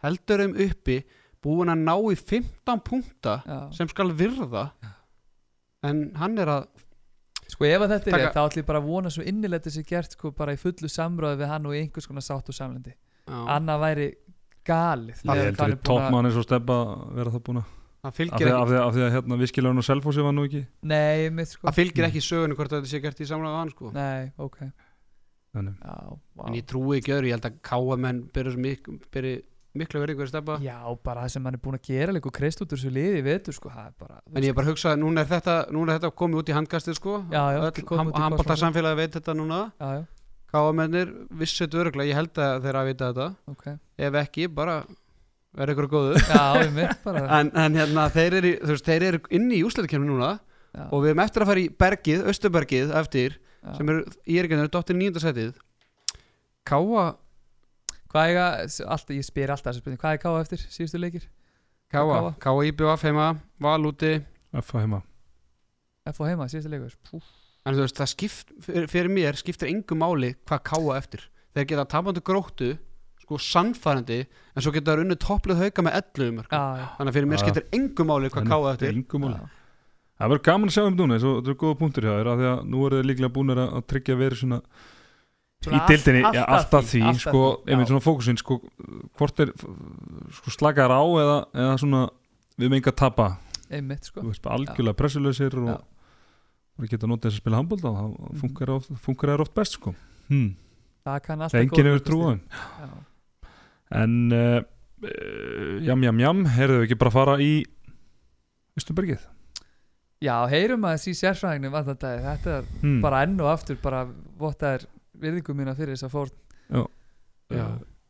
heldur 0.03 0.43
þeim 0.45 0.57
uppi 0.69 1.03
Búin 1.43 1.67
að 1.73 1.81
ná 1.83 1.95
í 2.07 2.15
15 2.15 2.79
punkta 2.87 3.33
já. 3.43 3.57
sem 3.75 3.89
skal 3.91 4.13
virða. 4.15 4.69
En 5.83 6.05
hann 6.15 6.37
er 6.39 6.47
að 6.47 6.67
Sko 7.51 7.67
ef 7.67 7.81
að 7.83 7.91
þetta 7.91 8.07
er 8.07 8.13
Taka- 8.13 8.23
rétt, 8.23 8.33
þá 8.37 8.43
ætlum 8.47 8.61
ég 8.63 8.67
bara 8.69 8.79
að 8.79 8.85
vona 8.87 9.09
svo 9.11 9.23
innilegt 9.27 9.65
þessi 9.67 9.83
gert 9.85 10.15
sko 10.15 10.31
bara 10.31 10.53
í 10.55 10.57
fullu 10.61 10.87
samröðu 10.89 11.41
við 11.41 11.51
hann 11.51 11.65
og 11.67 11.75
í 11.75 11.81
einhvers 11.83 12.07
konar 12.07 12.23
sátt 12.23 12.47
og 12.49 12.55
samlendi 12.55 12.93
já, 12.93 13.35
Annað 13.57 13.83
væri 13.83 14.07
galið. 14.65 15.19
Það 15.19 15.27
er 15.27 15.43
hann 15.43 15.43
heldur 15.43 15.67
er 15.67 15.75
búinn 15.75 15.99
að- 15.99 16.15
vera 17.19 17.29
það 17.35 17.43
búin 17.43 17.59
að 17.59 17.67
af 18.03 18.15
því 18.17 18.25
að, 18.31 18.39
því 18.39 18.47
að, 18.47 18.81
af 18.83 18.93
því 18.95 19.03
að 19.03 19.13
hérna, 19.17 19.37
viskilöðun 19.43 19.77
og 19.83 19.85
selfósi 19.87 20.23
var 20.23 20.33
nú 20.35 20.43
ekki 20.47 20.63
Nei, 20.83 21.29
mitt 21.29 21.47
sko. 21.51 21.67
Það 21.67 21.77
fylgir 21.77 22.07
ekki 22.09 22.23
sögunu 22.23 22.55
hvort 22.57 22.71
þetta 22.73 22.89
sé 22.89 22.99
gert 23.03 23.19
í 23.19 23.27
samræðu 23.27 23.59
hann 23.59 23.69
sko. 23.75 23.91
Nei, 23.95 24.31
ok. 24.39 24.57
Já, 25.53 26.17
vá. 26.35 26.47
En 26.47 26.55
ég 26.57 26.65
trúi 26.65 26.97
ekki 26.99 27.13
öðru, 27.13 27.29
ég 27.29 27.35
held 27.37 27.47
að 27.51 27.59
káamenn 27.61 28.23
byrja 28.33 29.41
miklu 29.77 30.01
verið 30.03 30.15
einhverju 30.15 30.31
steppa 30.31 30.57
Já, 30.63 30.77
bara 31.05 31.25
það 31.25 31.35
sem 31.35 31.47
hann 31.47 31.57
er 31.57 31.61
búin 31.63 31.77
að 31.79 31.87
gera 31.89 32.15
líka 32.15 32.29
og 32.29 32.35
kreist 32.37 32.63
út 32.63 32.73
úr 32.73 32.81
þessu 32.81 32.93
liði, 32.93 33.21
vetur 33.25 33.57
sko 33.57 33.71
bara 33.99 34.19
En 34.33 34.45
ég 34.45 34.57
bara 34.57 34.67
að 34.67 34.73
hugsa, 34.73 34.95
núna 34.99 35.23
er 35.23 35.31
þetta, 35.31 35.55
er 35.95 36.01
þetta 36.01 36.11
komið 36.23 36.41
út 36.43 36.51
í 36.51 36.57
handkastið 36.57 36.99
sko. 36.99 37.19
Handbólta 37.33 38.59
samfélagi 38.59 39.01
veit 39.01 39.17
þetta 39.17 39.37
núna. 39.37 39.61
Káamennir 40.53 41.13
þetta 41.65 41.79
öruglega, 41.81 42.11
ég 42.11 42.19
held 42.19 42.37
að 42.37 42.67
þeirra 42.67 42.83
að 42.83 42.91
vita 42.91 43.09
þetta. 43.09 43.29
Ok. 43.49 43.65
Ef 44.07 44.19
ekki, 44.21 44.49
bara 44.53 44.83
verða 45.57 45.75
ykkur 45.75 45.89
góðu 45.91 46.21
Já, 46.21 46.69
mitt 46.73 47.07
en, 47.37 47.51
en 47.51 47.77
hérna, 47.77 48.07
þeir 48.13 48.37
eru, 48.39 48.53
eru 49.09 49.21
inni 49.33 49.59
í 49.59 49.65
úsleitakefni 49.67 50.09
núna 50.09 50.35
já, 50.73 50.87
og 50.89 51.03
við 51.03 51.13
erum 51.13 51.23
eftir 51.25 51.45
að 51.45 51.51
fara 51.51 51.63
í 51.63 51.67
bergið, 51.83 52.23
Östubergið 52.31 52.93
eftir, 52.99 53.37
já. 53.61 53.75
sem 53.77 53.91
eru 53.93 54.15
í 54.25 54.39
erikinu 54.41 54.69
dottir 54.73 54.97
nýjöndarsætið 54.97 55.53
Káa 56.67 57.05
Hvað 58.13 58.29
er 58.29 58.37
það, 58.37 58.75
alltaf, 58.93 59.15
ég 59.17 59.25
spyr 59.25 59.51
alltaf 59.55 59.71
þessu 59.71 59.81
spurning 59.81 60.01
Hvað 60.03 60.15
er 60.15 60.21
káa 60.21 60.41
eftir 60.43 60.63
síðustu 60.69 60.99
leikir? 61.01 61.23
Káa. 61.93 62.19
Káa 62.41 62.65
IBF 62.69 63.05
heima 63.07 63.27
Val 63.63 63.89
úti, 63.89 64.13
F 64.61 64.69
að 64.75 64.83
heima. 64.85 64.99
F 66.11 66.19
og 66.21 66.29
heima, 66.29 66.45
síðustu 66.51 66.69
leikur. 66.73 66.93
En 67.63 67.77
þú 67.77 67.85
veist, 67.85 67.97
það 67.97 68.11
skipt 68.11 68.53
fyrir, 68.91 69.09
mér 69.09 69.39
skiptir 69.39 69.71
engu 69.71 69.97
máli 69.97 70.33
hvað 70.45 70.61
Káa 70.69 70.97
eftir. 70.99 71.25
Þeir 71.57 71.69
geta 71.71 71.87
tapandi 71.89 72.21
gróttu 72.25 72.73
sko 73.23 73.37
sannfærandi, 73.39 74.19
en 74.53 74.63
svo 74.65 74.73
geta 74.75 74.91
það 74.93 75.05
unnu 75.05 75.17
topplið 75.21 75.61
hauka 75.63 75.83
með 75.85 75.99
11 76.01 76.33
mörg 76.37 76.51
Já, 76.53 76.63
já, 76.77 76.87
þannig 76.97 77.11
að 77.11 77.17
fyrir 77.17 77.29
mér 77.31 77.41
skiptir 77.41 77.67
engu 77.77 78.05
máli 78.09 78.31
hvað 78.33 78.83
Engum 78.89 79.23
máli. 79.23 79.37
já. 79.39 79.61
Það 80.19 80.33
verður 80.33 80.43
gaman 80.47 80.69
að 80.69 80.75
sjá 80.75 80.83
um 80.85 80.97
núna 80.97 81.15
eins 81.15 81.23
og 81.27 81.37
þetta 81.39 81.53
er 81.53 81.59
góða 81.63 81.77
punktur 81.79 82.05
hjá 82.07 82.11
þér 82.17 82.29
af 82.33 82.41
því 82.41 82.49
að 82.49 82.59
nú 82.73 82.81
eru 82.87 82.99
þið 82.99 83.07
líklega 83.09 83.33
búinir 83.37 83.61
að 83.63 83.71
að 83.79 83.85
tryggja 83.93 84.17
verið 84.19 84.41
svona 84.43 84.59
Svona 85.63 85.79
í 85.79 85.87
dildinni, 85.91 86.23
allt- 86.27 86.35
já, 86.35 86.43
allt 86.43 86.49
að 86.49 86.57
alltaf 86.57 86.89
því, 86.89 86.99
því, 86.99 87.05
allt 87.07 87.15
að 87.15 87.23
sko, 87.23 87.43
einmitt 87.67 87.91
svona 87.91 88.03
fókusin 88.03 88.39
sko, 88.41 88.59
hvort 89.19 89.39
er 89.43 89.53
sko, 90.39 90.53
slakar 90.57 90.91
á 90.91 91.03
eða, 91.23 91.37
eða 91.63 91.77
svona 91.81 92.03
við 92.59 92.69
með 92.69 92.79
enga 92.81 92.93
að 92.93 93.01
tapa, 93.03 93.27
Einmitt 93.73 94.09
sko. 94.09 94.21
Þú 94.21 94.29
veist, 94.29 94.49
algjörlega 94.53 94.99
pressulösir 94.99 95.55
og 95.61 95.71
bara 95.73 96.89
geta 96.91 97.09
notið 97.09 97.29
þess 97.29 97.39
að 97.39 97.43
spila 97.43 97.61
handbólda 97.61 97.89
og 97.89 97.97
það 97.97 98.37
funkar 98.41 98.73
oft, 98.75 98.93
funkar 99.01 99.33
þær 99.33 99.43
oft 99.45 99.55
best 99.57 99.77
sko. 99.79 99.93
Hmm. 100.29 100.49
Það 101.07 101.19
kann 101.25 101.45
alltaf 101.45 101.61
enginn 101.61 101.89
hefur 101.89 102.03
trú 102.07 102.19
á 102.21 102.27
þeim. 102.29 102.41
Já, 102.83 102.89
en 104.03 104.17
uh, 104.37 104.59
jam 105.83 106.05
jam 106.07 106.23
jam, 106.23 106.43
heyrðu 106.57 106.81
við 106.81 106.87
ekki 106.87 106.99
bara 107.01 107.13
að 107.13 107.17
fara 107.19 107.37
í 107.43 107.53
Östubergið 108.79 109.29
já 110.23 110.35
heyrum 110.49 110.85
að 110.87 110.95
þessi 110.95 111.13
sérfræðingum 111.19 111.75
að 111.77 111.89
þetta 111.91 112.11
Þetta 112.23 112.53
er 112.57 112.67
hmm. 112.79 112.99
bara 113.03 113.23
enn 113.25 113.35
og 113.43 113.49
aftur 113.51 113.79
bara 113.83 114.05
vottaðir 114.39 114.87
virðingu 115.21 115.55
mína 115.57 115.75
fyrir 115.77 115.95
þess 115.95 116.07
að 116.07 116.15
fór 116.15 116.31
Já. 116.73 116.83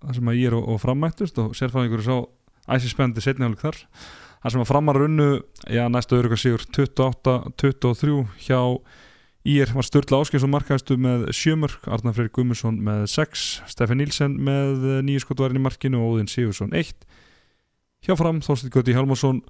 það 0.03 0.17
sem 0.17 0.29
að 0.31 0.39
ég 0.39 0.51
er 0.51 0.57
og, 0.57 0.67
og 0.73 0.81
frammættust 0.83 1.39
og 1.43 1.55
sérfæðingur 1.57 2.05
sá 2.05 2.15
æsispennandi 2.73 3.23
setni 3.23 3.47
hálfleik 3.47 3.63
þar. 3.63 3.79
Það 4.43 4.53
sem 4.53 4.63
að 4.63 4.69
framar 4.69 4.99
unnu 5.05 5.29
já, 5.71 5.83
næsta 5.91 6.17
öðru 6.17 6.37
sigur 6.39 6.67
28-23 6.75 8.19
hjá 8.43 8.59
Ír 9.43 9.73
var 9.75 9.83
Sturla 9.83 10.21
Áskins 10.23 10.45
og 10.45 10.53
markaðistu 10.53 10.95
með 10.95 11.25
sjömörk, 11.35 11.89
Arnar 11.91 12.13
Freyr 12.15 12.29
Gummusson 12.31 12.77
með 12.79 13.09
6, 13.11 13.41
Steffi 13.67 13.97
Nílsen 13.99 14.37
með 14.39 14.85
nýju 15.03 15.25
skotvarinn 15.25 15.59
í 15.59 15.63
markinu 15.65 15.99
og 15.99 16.13
Óðinn 16.13 16.31
Sigursson 16.31 16.71
1 16.71 16.93
hjá 18.07 18.15
fram 18.19 18.39
Þorstein 18.43 18.71
Göti 18.71 18.95
Hjálmarsson 18.95 19.41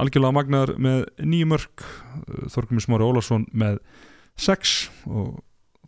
algjörlega 0.00 0.36
magnar 0.38 0.72
með 0.80 1.04
nýju 1.20 1.50
mörk 1.52 1.84
Þorgumur 2.54 2.86
Smári 2.86 3.04
Ólafsson 3.04 3.44
með 3.52 3.82
6 4.40 4.76
og 5.12 5.42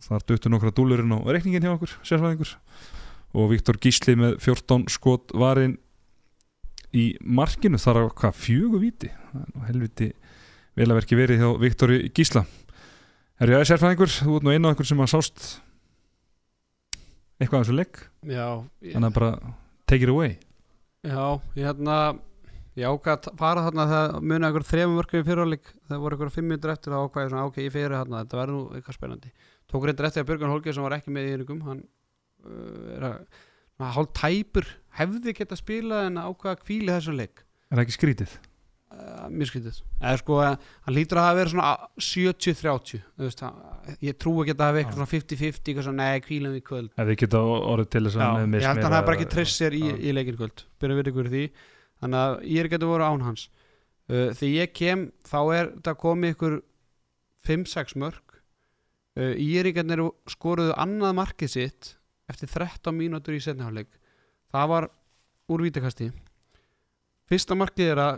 þar 0.05 0.27
döttu 0.29 0.51
nokkra 0.51 0.73
dúlurinn 0.75 1.15
á 1.15 1.19
reikningin 1.25 1.65
hjá 1.65 1.73
okkur, 1.73 1.95
sérfæðingur 2.05 2.53
og 3.35 3.49
Viktor 3.51 3.79
Gísli 3.81 4.15
með 4.19 4.37
14 4.43 4.85
skot 4.93 5.33
varinn 5.35 5.77
í 6.95 7.15
markinu. 7.19 7.79
Þar 7.81 8.05
á 8.07 8.15
hvað 8.21 8.37
nú 9.35 9.65
helviti 9.67 10.11
vel 10.75 10.87
að 10.89 10.99
verki 11.01 11.17
verið 11.19 11.41
hjá 11.41 11.49
Viktor 11.59 11.91
Gísla. 12.15 12.45
Er 13.39 13.51
ég 13.51 13.57
aðeins 13.57 13.73
sérfræðingur, 13.73 14.13
þú 14.15 14.37
ert 14.37 14.45
nú 14.47 14.53
einu 14.53 14.69
af 14.69 14.75
einhver 14.75 14.87
sem 14.87 15.03
að 15.03 15.11
sást 15.11 15.47
eitthvað 17.35 17.59
af 17.59 17.65
þessu 17.65 17.75
legg. 17.75 17.99
Ég, 18.29 18.93
þannig 18.93 19.09
að 19.09 19.17
bara 19.17 19.31
take 19.89 20.07
it 20.07 20.13
away. 20.13 20.37
Já, 21.05 21.41
ég 21.57 21.67
hérna 21.67 21.97
ég 22.75 22.91
ákvað 22.91 23.29
að 23.29 23.39
fara 23.39 23.63
þarna 23.65 23.85
það 23.91 24.15
muni 24.21 24.47
einhver 24.47 24.65
þremur 24.67 24.97
mörgum 24.99 25.21
í 25.21 25.27
fyrirháleik 25.27 25.69
það 25.87 26.01
voru 26.03 26.17
einhver 26.17 26.31
fimm 26.33 26.49
minnur 26.51 26.73
eftir 26.73 26.95
að 26.95 27.05
ákvæði 27.05 27.31
svona 27.31 27.45
ok, 27.49 27.59
ég 27.63 27.75
fyrir 27.75 27.95
þarna, 27.95 28.23
þetta 28.23 28.39
verður 28.41 28.55
nú 28.55 28.63
eitthvað 28.75 28.97
spennandi 28.97 29.31
tók 29.71 29.85
reyndar 29.87 30.09
eftir 30.09 30.23
að 30.23 30.31
Björgun 30.31 30.53
Holgeir 30.53 30.77
sem 30.77 30.85
var 30.85 30.97
ekki 30.97 31.13
með 31.13 31.29
í 31.29 31.35
einingum. 31.35 31.61
Hann 31.67 31.85
uh, 32.45 32.97
er 32.97 33.07
að 33.09 33.15
svona 33.75 33.93
hálf 33.97 34.11
tæpur 34.15 34.67
hefði 34.99 35.37
geta 35.37 35.59
spilað 35.59 36.09
en 36.09 36.21
ákvaða 36.21 36.61
kvíli 36.63 36.93
þessum 36.93 37.17
leik. 37.19 37.45
Er 37.69 37.79
það 37.79 37.85
ekki 37.85 37.97
skrítið? 37.99 38.37
uh, 38.95 39.27
mjög 39.31 39.51
skrítið. 39.51 39.79
Eða 39.99 40.19
sko 40.21 40.37
uh, 40.41 40.55
hann 40.85 40.95
lítur 40.95 41.19
að 41.19 41.27
hafa 41.27 41.37
verið 41.39 41.53
svona 41.53 41.71
70-30 42.07 43.01
þú 43.01 43.25
veist, 43.25 43.43
hann- 43.45 43.97
ég 44.05 44.17
trú 44.21 44.33
að 44.41 44.51
það 44.51 44.65
hafa 44.65 44.81
eitthvað 44.81 44.99
svona 44.99 45.11
50-50 45.13 45.71
eitthvað 45.71 45.87
svona 45.87 46.09
nei 46.09 46.23
kvílum 46.25 46.57
í 46.57 46.63
kvöld. 46.65 46.91
Ef 46.93 47.09
þið 47.09 47.19
geta 47.23 47.41
orðið 47.45 47.89
til 47.95 48.03
þess 48.07 48.19
að 48.19 48.39
ég 48.45 48.67
held 48.69 48.79
að 48.79 48.87
hann 48.87 48.97
hafi 48.97 49.09
bara 49.09 49.19
ekki 49.19 49.31
treyst 49.33 49.59
sér 49.61 49.77
í, 49.77 49.83
í 49.95 50.15
leikinn 50.15 50.39
kvöld. 50.39 50.65
Byrja 50.81 50.99
við 50.99 51.11
ykkur 51.11 51.31
því. 51.33 51.43
Þannig 52.03 52.21
að 52.21 52.37
ég 52.51 52.61
er 52.61 52.71
getur 52.75 52.91
voru 52.91 53.09
án 53.09 53.25
hans. 53.25 53.47
Uh, 54.05 54.29
þegar 54.37 54.53
ég 54.53 54.75
kem 54.77 55.07
þá 55.25 55.39
er 55.57 55.71
þetta 55.73 55.97
komið 56.05 56.35
ykkur 56.35 56.59
5-6 57.45 57.97
mörg 58.01 58.24
Íringarnir 59.15 60.01
skoruðu 60.27 60.73
annað 60.75 61.13
markið 61.21 61.51
sitt 61.53 61.91
eftir 62.27 62.49
13 62.51 62.95
mínútur 62.95 63.37
í 63.37 63.41
setniháleik 63.43 63.91
það 64.51 64.71
var 64.71 64.87
úr 65.51 65.63
vítakasti. 65.63 66.09
Fyrsta 67.29 67.55
markið 67.57 67.91
er 67.93 68.01
að 68.01 68.17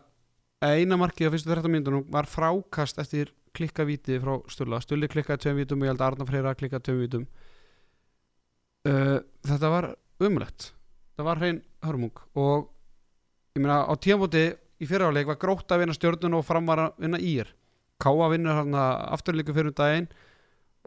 eða 0.63 0.79
eina 0.81 0.97
markið 0.97 1.29
á 1.29 1.33
fyrstu 1.35 1.51
13 1.53 1.73
mínúturinn 1.73 2.07
var 2.13 2.29
frákast 2.29 2.97
eftir 3.01 3.33
klikka 3.57 3.85
vítið 3.85 4.23
frá 4.23 4.33
Sturla 4.51 4.79
Sturli 4.81 5.09
klikkaði 5.09 5.43
tveim 5.43 5.61
vítum 5.61 5.81
og 5.81 5.87
ég 5.87 5.93
held 5.93 6.01
að 6.01 6.07
Arna 6.07 6.27
Freyra 6.29 6.55
klikkaði 6.57 6.87
tveim 6.87 7.03
vítum. 7.03 7.27
Uh, 8.87 9.19
þetta 9.45 9.71
var 9.73 9.91
umlegt 10.23 10.71
það 11.17 11.27
var 11.27 11.41
hrein 11.41 11.59
hörmung 11.85 12.23
og 12.37 12.69
ég 13.57 13.61
meina 13.63 13.83
á 13.85 13.93
tímafóti 14.01 14.45
í 14.81 14.87
fyriráleik 14.89 15.29
var 15.29 15.39
grótt 15.41 15.73
að 15.73 15.83
vinna 15.83 15.95
stjörnun 15.97 16.37
og 16.37 16.45
fram 16.45 16.69
var 16.69 16.83
að 16.83 17.01
vinna 17.01 17.19
ír. 17.21 17.49
Káa 18.01 18.29
vinnur 18.29 18.59
hérna 18.59 18.83
afturleiku 19.13 19.53
fyrir 19.53 19.73
um 19.73 19.77
daginn 19.77 20.09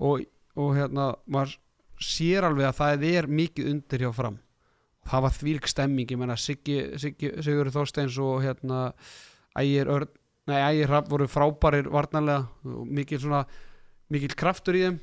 og, 0.00 0.24
og 0.56 0.76
hérna 0.76 1.10
maður 1.30 1.58
sér 2.00 2.46
alveg 2.48 2.70
að 2.70 2.78
það 2.78 3.04
er 3.10 3.28
mikið 3.28 3.68
undir 3.74 4.06
hjá 4.06 4.12
fram. 4.16 4.38
Það 5.10 5.24
var 5.26 5.36
þvílk 5.36 5.68
stemming 5.68 6.12
ég 6.12 6.20
meina 6.20 6.36
Siggi, 6.38 6.78
Sigur 7.00 7.70
Þorsteins 7.72 8.16
og 8.20 8.42
hérna 8.44 8.90
Ægir 9.58 9.90
Örn 9.90 10.10
nei 10.48 10.58
Ægir 10.58 10.90
Rapp 10.90 11.08
voru 11.10 11.28
frábærir 11.30 11.88
varnarlega 11.92 12.74
mikil 12.88 13.20
svona 13.22 13.44
mikil 14.10 14.34
kraftur 14.38 14.78
í 14.78 14.84
þeim. 14.86 14.98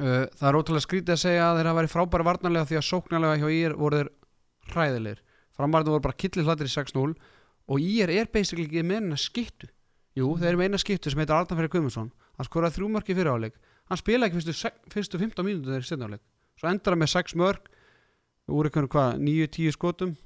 Það 0.00 0.46
er 0.48 0.58
ótrúlega 0.58 0.84
skrítið 0.86 1.14
að 1.14 1.22
segja 1.22 1.48
að 1.48 1.58
þeir 1.58 1.68
hafa 1.70 1.80
verið 1.80 1.94
frábæri 1.94 2.26
varnarlega 2.28 2.68
því 2.70 2.78
að 2.80 2.86
sóknarlega 2.88 3.40
hjá 3.40 3.50
IR 3.56 3.76
voru 3.78 4.00
þeir 4.00 4.12
hræðilegir. 4.70 5.20
Framarðin 5.56 5.94
voru 5.94 6.06
bara 6.06 6.20
killir 6.22 6.46
hlættir 6.46 6.70
í 6.70 6.74
6-0 6.74 7.10
og 7.70 7.84
IR 7.84 8.12
er 8.14 8.30
basically 8.32 8.66
ekki 8.66 8.84
með 8.86 9.04
eina 9.04 9.20
skittu. 9.20 9.68
Jú, 10.16 10.32
þeir 10.40 10.54
eru 10.54 10.60
með 10.60 10.70
eina 10.70 10.80
skittu 10.80 11.12
sem 11.12 11.20
heitir 11.20 11.36
Arnafæri 11.36 11.70
Guðmundsson. 11.70 12.08
Hann 12.38 12.48
skoraði 12.48 12.78
þrjú 12.78 12.88
mörk 12.94 13.12
í 13.12 13.16
fyrir 13.18 13.34
áleik 13.34 13.58
hann 13.90 14.00
spilaði 14.00 14.30
ekki 14.30 14.40
fyrstu, 14.40 14.72
fyrstu 14.94 15.20
15 15.20 15.46
mínútur 15.46 15.74
þegar 15.74 15.86
í 15.86 15.90
setna 15.90 16.08
áleik 16.10 16.24
svo 16.60 16.70
endar 16.70 16.94
hann 16.94 17.02
með 17.02 17.12
6 17.14 17.36
mörk 17.40 17.70
úr 18.50 18.68
einhvern 18.68 18.90
hvað, 18.90 19.20
9-10 19.22 19.76
skotum? 19.76 20.16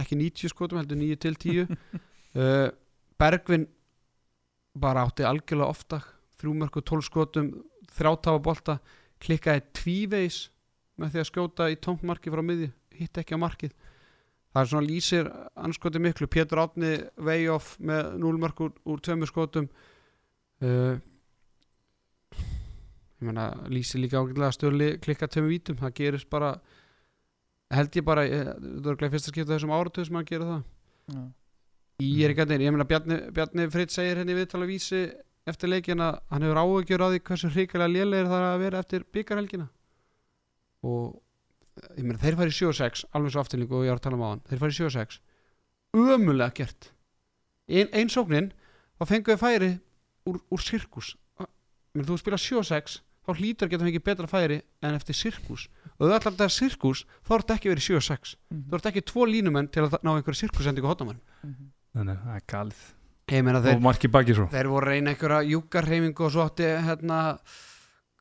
Ekki 0.00 0.18
90 0.18 0.50
skotum, 0.50 0.80
heldur 0.80 0.98
9 0.98 1.20
til 1.22 1.36
10 1.38 1.60
uh, 1.70 2.68
Bergvin 3.20 3.68
bara 4.74 5.04
átti 5.06 5.26
algjörlega 5.26 5.70
ofta 5.70 6.00
þrjú 6.40 6.54
mörk 6.58 6.80
og 6.80 6.86
12 6.90 7.06
skotum 7.06 7.50
þrjátafa 7.94 8.42
bolta. 8.42 8.78
Klikkaði 9.22 9.62
tvívegis 9.78 10.40
með 11.00 11.14
því 11.14 11.22
að 11.22 11.28
skjóta 11.30 11.68
í 11.70 11.78
tómt 11.80 12.02
marki 12.06 12.32
frá 12.34 12.42
miði 12.44 12.72
hitt 12.98 13.22
ekki 13.22 13.38
á 13.38 13.44
markið. 13.44 13.72
Það 14.54 14.60
er 14.60 14.70
svona 14.70 14.86
lýsir 14.88 15.30
anskoti 15.58 16.02
miklu. 16.02 16.28
Pétur 16.30 16.60
Átni 16.62 16.92
way 17.22 17.46
off 17.50 17.74
með 17.78 18.18
0 18.22 18.42
mörk 18.42 18.60
úr, 18.66 19.00
tveimur 19.02 19.30
skotum. 19.30 19.70
Uh, 20.62 20.98
meina 23.28 23.46
lýsir 23.72 24.02
líka 24.02 24.20
ágætlega 24.20 24.50
að 24.50 24.56
stjórli 24.58 24.88
klikka 25.04 25.28
tveimur 25.30 25.52
vítum. 25.52 25.78
Það 25.80 25.96
gerist 26.00 26.30
bara 26.32 26.54
held 27.74 27.98
ég 27.98 28.06
bara, 28.06 28.24
ég, 28.28 28.50
það 28.54 28.90
er 28.92 29.00
glæð 29.00 29.16
fyrsta 29.16 29.32
skipta 29.32 29.54
þessum 29.54 29.74
áratöð 29.74 30.08
sem 30.08 30.20
að 30.20 30.28
gera 30.30 30.50
það. 30.50 30.62
Já. 31.14 31.22
ég 32.04 32.24
er 32.24 32.32
ekki 32.32 32.44
að 32.44 32.54
ég 32.64 32.74
meina 32.74 32.88
Bjarni, 32.88 33.20
Bjarni 33.34 33.68
Fritt 33.70 33.92
segir 33.94 34.20
henni 34.20 34.36
viðtala 34.36 34.68
vísi 34.68 35.02
eftir 35.48 35.68
leikin 35.68 36.00
að 36.00 36.16
hann 36.32 36.46
hefur 36.46 36.60
áhugjur 36.62 37.04
á 37.04 37.08
því 37.12 37.20
hversu 37.28 37.50
hrikalega 37.52 37.92
lélegir 37.92 38.30
það 38.30 38.40
er 38.40 38.46
að 38.48 38.62
vera 38.64 38.80
eftir 38.80 39.04
byggarhelgina 39.12 39.66
og 40.88 41.20
ég 41.98 42.06
meina 42.06 42.22
þeir 42.22 42.38
færi 42.40 42.56
7-6 42.56 43.04
alveg 43.12 43.34
svo 43.34 43.44
afturlingu 43.44 43.78
og 43.78 43.84
ég 43.84 43.92
var 43.92 44.00
að 44.00 44.06
tala 44.06 44.18
um 44.18 44.24
á 44.24 44.28
hann 44.32 44.44
þeir 44.48 44.62
færi 44.62 44.78
7-6 44.78 45.20
ömulega 45.94 46.50
gert. 46.54 46.90
Ein, 47.68 47.88
ein 47.92 48.10
sóknin 48.10 48.50
þá 48.98 49.06
fenguðu 49.08 49.40
færi 49.40 49.70
úr, 50.28 50.40
úr 50.50 50.62
sirkus. 50.62 51.14
Menn 51.94 52.06
þú 52.08 52.18
spila 52.18 52.40
7-6 52.40 52.98
þá 53.26 53.30
hlýtur 53.38 53.66
að 53.66 53.70
geta 53.74 53.84
fengið 53.88 54.04
betra 54.04 54.26
færi 54.30 54.60
en 54.82 54.94
eftir 54.94 55.14
sirkus 55.16 55.68
og 55.98 56.08
þú 56.08 56.12
ætlar 56.16 56.32
að 56.34 56.38
það 56.40 56.48
er 56.48 56.54
sirkus 56.58 57.04
þá 57.24 57.30
er 57.34 57.40
þetta 57.44 57.54
ekki 57.58 57.72
verið 57.72 57.86
7-6 57.90 58.36
Mhm. 58.50 58.64
þú 58.70 58.74
ert 58.80 58.86
ekki 58.92 59.04
tvo 59.12 59.26
línumenn 59.26 59.70
til 59.72 59.82
að 59.86 59.98
ná 60.02 60.10
einhverju 60.16 60.40
sirkusendingu 60.44 60.88
hóttamann 60.88 61.20
Mhm. 61.44 61.70
Nei, 61.94 62.04
nei, 62.04 62.14
það 62.16 62.36
er 62.36 62.42
galið 62.48 62.82
ég 63.28 63.44
meina 63.44 63.60
þeir, 63.62 63.76
Og 63.76 63.82
marki 63.82 64.08
baki 64.08 64.34
svo 64.34 64.48
þeir 64.52 64.66
voru 64.68 64.84
að 64.86 64.90
reyna 64.92 65.10
einhverja 65.14 65.48
júkarreifingu 65.48 66.20
og 66.26 66.32
svo 66.32 66.42
átti 66.44 66.64
hérna 66.84 67.38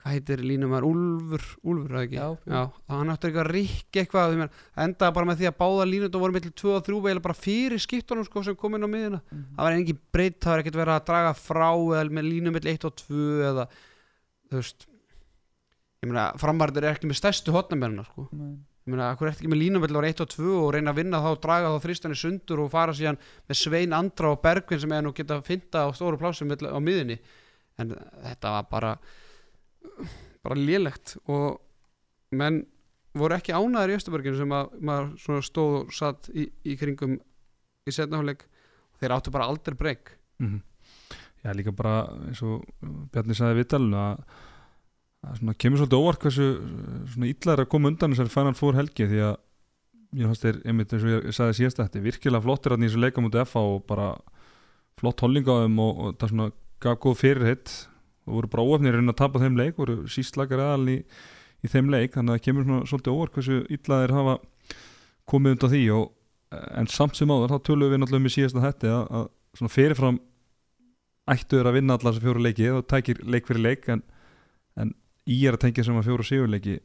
hvað 0.03 0.11
heitir 0.17 0.41
línumar, 0.43 0.83
Úlfur 0.83 1.43
Úlfur, 1.63 1.91
eða 1.95 2.03
ekki? 2.03 2.17
Já. 2.51 2.71
hann 2.89 3.09
átti 3.13 3.27
eitthvað 3.29 3.47
rikki 3.51 4.01
eitthvað 4.03 4.33
ég 4.33 4.37
meina, 4.37 4.49
endaði 4.77 5.13
bara 5.15 5.25
með 5.29 5.37
því 5.39 5.47
að 5.47 5.57
báða 5.63 5.85
línundum 5.87 6.19
voru 6.23 6.33
með 6.35 6.41
til 6.43 6.51
2 6.59 6.73
og 6.75 6.83
3 6.83 7.01
veila 7.01 7.21
bara 7.23 7.33
fyrir 7.33 7.79
skiptunum 7.79 8.25
sko, 8.27 8.43
sem 8.43 8.55
kom 8.55 8.75
inn 8.75 8.83
á 8.83 8.87
miðina 8.91 9.21
Mhm. 9.31 9.55
það 9.55 9.63
var 9.63 9.71
engin 9.73 9.99
breytt, 10.11 10.39
það 10.39 10.51
var 10.51 10.59
ekkert 10.63 10.79
verið 10.81 10.95
að 10.99 11.05
draga 11.07 11.33
frá 11.33 11.71
eða 11.71 12.09
með 12.11 12.29
línum 12.31 12.51
mill 12.53 12.67
1 12.67 12.83
og 12.85 12.95
2 12.95 13.41
eða 13.47 13.67
þú 14.51 14.59
veist 14.59 14.85
ég 16.03 16.11
meina, 16.11 16.27
framarður 16.39 16.87
er 16.87 16.97
ekki 16.97 17.09
með 17.09 17.19
stærstu 17.21 17.53
hotnamennina 17.55 18.03
sko. 18.07 18.27
Nei. 18.35 18.55
ég 18.83 18.91
meina, 18.91 19.09
akkur 19.13 19.29
er 19.29 19.35
ekki 19.35 19.51
með 19.51 19.61
línumell 19.61 19.95
ára 19.95 20.09
1 20.11 20.23
og 20.25 20.31
2 20.33 20.55
og 20.57 20.71
reyna 20.75 20.91
að 20.91 20.99
vinna 20.99 21.21
þá 21.23 21.29
og 21.31 21.41
draga 21.45 21.71
þá 21.71 21.85
þrýstanir 21.85 22.19
sundur 22.19 22.63
og 22.65 22.71
fara 22.73 22.95
síðan 22.97 23.19
með 23.47 23.59
Svein 23.61 23.95
Andra 23.95 24.33
og 24.33 24.41
Bergvin 24.43 24.81
sem 24.83 24.95
er 24.95 25.05
nú 25.05 25.13
geta 25.15 25.39
að 25.39 25.47
finna 25.47 25.85
á 25.87 25.95
stóru 25.95 26.19
plásum 26.19 26.51
á 26.51 26.79
miðinni 26.83 27.19
en 27.79 27.95
þetta 27.95 28.55
var 28.57 28.67
bara 28.71 28.91
bara 30.43 30.59
lélegt. 30.59 31.15
Og 31.31 31.61
menn 32.35 32.63
voru 33.15 33.37
ekki 33.37 33.55
ánæður 33.55 33.93
í 33.93 33.97
Östuborginu 34.01 34.41
sem 34.41 34.57
að 34.57 34.75
maður 34.83 35.09
svona 35.23 35.45
stóð 35.45 35.79
og 35.79 35.95
satt 35.95 36.29
í, 36.33 36.49
í 36.67 36.75
kringum 36.79 37.15
í 37.87 37.93
setnafleik 37.95 38.43
þeir 38.99 39.15
áttu 39.15 39.31
bara 39.31 39.47
aldrei 39.47 39.77
breyk. 39.79 40.15
Mm 40.43 40.61
Já, 41.43 41.51
líka 41.51 41.73
bara 41.75 42.05
eins 42.29 42.39
og 42.45 42.63
Bjarni 43.11 43.35
sagði 43.35 43.57
við 43.57 43.65
talinu 43.73 43.97
að, 43.99 44.21
að 45.23 45.39
svona, 45.39 45.55
kemur 45.59 45.79
svolítið 45.79 46.03
óvart 46.03 46.25
hversu 46.25 46.47
illa 47.29 47.55
er 47.55 47.63
að 47.63 47.71
koma 47.71 47.91
undan 47.91 48.13
þessari 48.13 48.33
Final 48.33 48.57
Four 48.57 48.77
helgi 48.77 49.07
því 49.07 49.21
að 49.29 49.35
ég 50.13 50.29
fannst 50.29 50.45
þeir, 50.45 50.59
einmitt 50.69 50.93
eins 50.93 51.05
og 51.05 51.13
ég 51.13 51.35
sagði 51.35 51.57
síðast 51.59 51.79
þetta 51.79 51.99
er 51.99 52.05
virkilega 52.07 52.45
flottir 52.45 52.75
að 52.75 52.83
í 52.83 52.89
þessu 52.89 53.01
leika 53.01 53.23
mútið 53.23 53.45
FH 53.47 53.63
og 53.63 53.85
bara 53.89 54.09
flott 54.99 55.23
þeim 55.23 55.79
og, 55.81 56.01
og 56.03 56.17
það 56.19 56.33
svona 56.33 56.49
gaf 56.83 56.99
góð 57.01 57.19
fyrirhitt 57.21 57.75
og 58.27 58.35
voru 58.37 58.51
bara 58.51 58.65
óöfnir 58.67 58.99
að 58.99 59.15
tapa 59.19 59.41
þeim 59.41 59.57
leik 59.59 59.79
voru 59.79 60.03
sístlakar 60.11 60.61
aðal 60.63 60.91
í, 60.93 60.97
í 61.63 61.71
þeim 61.71 61.89
leik 61.91 62.15
þannig 62.15 62.35
að 62.35 62.37
það 62.37 62.45
kemur 62.47 62.67
svona, 62.67 62.89
svolítið 62.91 63.15
óvart 63.15 63.37
hversu 63.37 63.61
illa 63.73 64.01
þeir 64.03 64.15
hafa 64.17 64.35
komið 65.29 65.55
undan 65.55 65.73
því 65.73 65.83
og, 65.97 66.05
en 66.77 66.91
samt 66.91 67.17
sem 67.17 67.31
áður 67.31 67.55
þá 67.55 67.67
tölum 67.69 67.91
við 67.91 68.03
náttúrulega 68.03 68.23
um 68.23 68.29
í 68.29 68.35
síðasta 68.35 68.63
þetta 68.63 68.93
að, 68.93 69.03
að 69.19 69.27
svona 69.59 69.73
fyrirfram 69.73 70.19
ættu 71.33 71.59
þeir 71.59 71.69
að 71.71 71.77
vinna 71.79 71.97
allar 71.97 72.13
þessu 72.13 72.25
fjóru 72.25 72.43
leiki 72.43 72.69
og 72.73 72.85
tækir 72.91 73.23
leik 73.23 73.47
fyrir 73.47 73.63
leik 73.63 73.89
en, 73.93 74.03
en 74.79 74.93
í 75.29 75.37
er 75.47 75.57
að 75.57 75.63
tengja 75.65 75.85
sem 75.87 75.99
að 75.99 76.09
fjóru 76.09 76.25
síður 76.27 76.51
leiki 76.53 76.79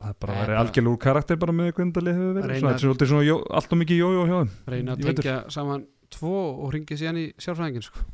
það 0.00 0.12
er 0.12 0.18
bara 0.24 0.34
að 0.34 0.52
vera 0.52 0.90
úr 0.90 1.00
karakter 1.00 1.40
bara 1.40 1.54
með 1.54 1.72
það 1.72 2.10
hefur 2.10 2.36
verið. 2.38 2.50
Reyna 2.50 2.74
svona, 2.80 2.94
þetta 2.94 3.06
er 3.06 3.10
svona 3.12 3.26
jó, 3.26 3.36
alltaf 3.58 3.80
mikið 3.80 4.00
jójó 4.00 4.26
hjá 4.28 4.36
þeim. 4.36 4.52
Reyna 4.74 4.94
að 4.94 5.02
tengja 5.06 5.36
saman 5.52 5.86
tvo 6.10 6.36
og 6.50 6.70
ringi 6.74 6.98
síðan 7.00 7.20
í 7.20 7.24
sjálfræðingin 7.36 7.86
sko. 7.86 8.04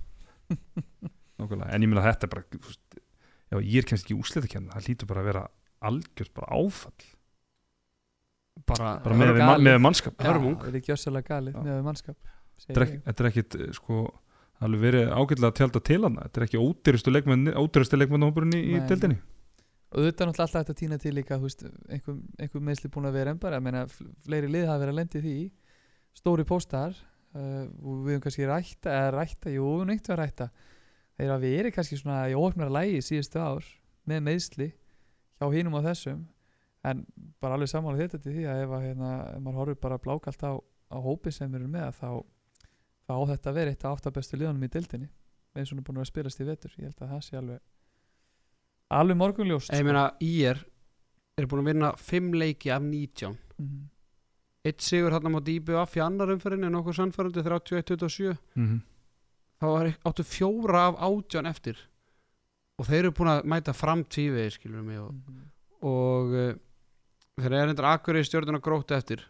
Nákvæmlega. 1.37 1.69
en 1.77 1.85
ég 1.85 1.93
meina 1.93 2.07
þetta 2.07 2.27
er 2.27 2.33
bara 2.33 2.61
veist, 2.65 2.99
já, 3.53 3.57
ég 3.61 3.77
er 3.83 3.87
kannski 3.87 4.09
ekki 4.09 4.19
úslita 4.19 4.51
kenna 4.51 4.73
það 4.73 4.89
lítur 4.89 5.11
bara 5.11 5.23
að 5.23 5.29
vera 5.31 5.45
algjört 5.87 6.33
bara 6.39 6.59
áfall. 6.59 7.11
Bara, 8.67 8.95
bara 9.05 9.19
með, 9.21 9.35
voru 9.37 9.65
með, 9.67 9.79
mannskap. 9.85 10.17
Það 10.17 10.71
er 10.71 10.79
ekki 10.81 10.95
össalega 10.95 11.35
galið 11.35 11.59
Já. 11.59 11.65
með 11.67 11.83
mannskap 11.85 12.17
þetta 12.65 13.15
er, 13.17 13.29
ekkit 13.31 13.59
eh, 13.59 13.73
sko 14.57 14.67
alveg 14.69 14.83
verið 14.87 15.11
ágætlega 15.13 15.51
að 15.53 15.57
tjálta 15.61 15.83
til 15.85 15.99
hann 16.03 16.19
þetta 16.23 16.41
er 16.41 16.47
ekki 16.47 16.61
ódýrustu 16.63 17.13
leikmenn 17.13 17.51
ódýrustu 17.55 17.99
leikmennahópurinn 18.01 18.57
í, 18.57 18.63
í 18.77 18.81
deildinni. 18.89 19.19
Og 19.97 20.03
þetta 20.03 20.25
er 20.25 20.31
náttúrulega 20.31 20.47
alltaf 20.47 20.61
hægt 20.63 20.73
að 20.73 20.79
týna 20.81 20.99
til 21.01 21.13
líka 21.15 21.37
einhver, 21.39 22.17
einhver 22.43 22.65
meðsli 22.69 22.91
búin 22.93 23.07
að 23.09 23.19
vera 23.21 23.33
en 23.33 23.39
bara, 23.41 23.61
meina, 23.63 23.85
fl- 23.87 24.09
fleiri 24.27 24.49
lið 24.51 24.67
hafa 24.67 24.83
verið 24.83 24.93
að 24.95 24.99
lendi 24.99 25.23
því. 25.23 25.37
Stóri 26.17 26.45
póstar 26.49 26.97
uh, 27.37 27.69
við 27.69 28.17
höfum 28.17 28.25
kannski 28.25 28.49
rætta 28.49 28.93
eða 28.93 29.13
rætta, 29.15 29.53
jú, 29.53 29.63
við 29.63 29.77
höfum 29.77 29.93
neitt 29.93 30.11
að 30.11 30.21
rætta 30.23 30.49
þeir 31.17 31.31
hafa 31.33 31.43
verið 31.45 31.75
kannski 31.77 31.99
svona 32.01 32.19
í 32.29 32.37
óöfnara 32.37 32.73
lægi 32.77 33.03
síðustu 33.05 33.41
ár 33.41 33.69
með 34.09 34.25
meðsli 34.27 34.71
hjá 35.37 35.47
hinum 35.53 35.79
á 35.81 35.87
þessum 35.91 36.25
en 36.87 37.03
bara 37.43 37.57
alveg 37.57 37.71
sammála 37.73 38.03
þetta 38.03 38.21
til 38.23 38.35
því 38.37 38.45
að 38.51 38.63
ef, 38.65 38.75
að, 38.77 38.85
hérna, 38.87 39.13
ef 39.33 39.41
maður 39.45 39.61
horfir 39.63 39.79
bara 39.83 40.01
blákalt 40.03 40.45
á, 40.45 40.53
á 40.61 40.97
hópi 41.03 41.33
sem 41.35 41.51
við 41.51 41.63
erum 41.63 41.73
með 41.77 41.97
þá, 41.99 42.11
þá 43.07 43.13
á 43.15 43.23
þetta 43.31 43.51
að 43.51 43.55
vera 43.61 43.71
eitt 43.75 43.85
af 43.85 43.97
áttabestu 44.01 44.37
liðanum 44.41 44.65
í 44.67 44.69
deildinni 44.73 45.09
eins 45.57 45.71
og 45.71 45.77
hann 45.77 45.83
er 45.83 45.87
búin 45.89 46.01
að 46.03 46.09
spilast 46.11 46.41
í 46.41 46.45
vetur 46.49 46.73
ég 46.79 46.85
held 46.91 47.03
að 47.03 47.13
það 47.15 47.23
sé 47.27 47.37
alveg 47.39 47.61
alveg 49.01 49.17
morgunljóst 49.21 49.73
ég 49.75 49.85
meina 49.87 50.07
IR 50.23 50.61
er 51.37 51.47
búin 51.51 51.63
að 51.65 51.71
vinna 51.73 51.93
5 52.01 52.33
leiki 52.41 52.71
af 52.75 52.83
19 52.83 53.37
Mhm. 53.59 53.89
eitt 54.67 54.81
sigur 54.83 55.13
hann 55.15 55.25
á 55.25 55.31
móti 55.33 55.55
IBF 55.57 55.95
í 55.97 56.03
annar 56.05 56.29
umferðinni 56.35 56.69
nokkuð 56.69 56.97
sannfærandi 56.99 57.43
31-27 57.43 58.37
Mhm. 58.57 58.81
þá 59.61 59.67
er 59.81 59.97
áttu 60.05 60.23
fjóra 60.25 60.89
af 60.89 60.97
átján 61.01 61.49
eftir 61.49 61.77
og 62.79 62.85
þeir 62.87 62.99
eru 63.07 63.13
búin 63.13 63.33
að 63.33 63.45
mæta 63.45 63.73
fram 63.75 64.05
tvívegi 64.05 64.53
skilur 64.59 64.83
mig 64.85 64.99
og, 65.01 65.13
Mhm. 65.15 65.51
og 65.83 66.27
uh, 66.35 66.55
þeir 67.41 67.53
eru 67.53 67.71
endur 67.71 67.85
akkur 67.89 68.15
í 68.21 68.25
stjórnuna 68.25 68.61
grótt 68.61 68.91
eftir 68.93 69.25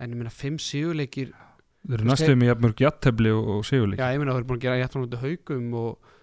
en 0.00 0.10
ég 0.10 0.16
meina 0.16 0.30
5 0.30 0.58
sigurleikir 0.60 1.32
Þeir 1.88 1.96
eru 1.98 2.08
næstuðum 2.10 2.44
í 2.44 2.48
jafnmörg 2.50 2.82
jattefli 2.84 3.32
og, 3.32 3.50
og 3.56 3.66
sigurleik 3.66 4.00
já 4.02 4.12
ég 4.12 4.20
meina 4.20 4.34
þeir 4.34 4.42
eru 4.42 4.48
búin 4.50 4.60
að 4.60 4.64
gera 4.66 4.80
jættan 4.82 5.04
mútið 5.04 5.24
haugum 5.24 5.68
og, 5.80 6.14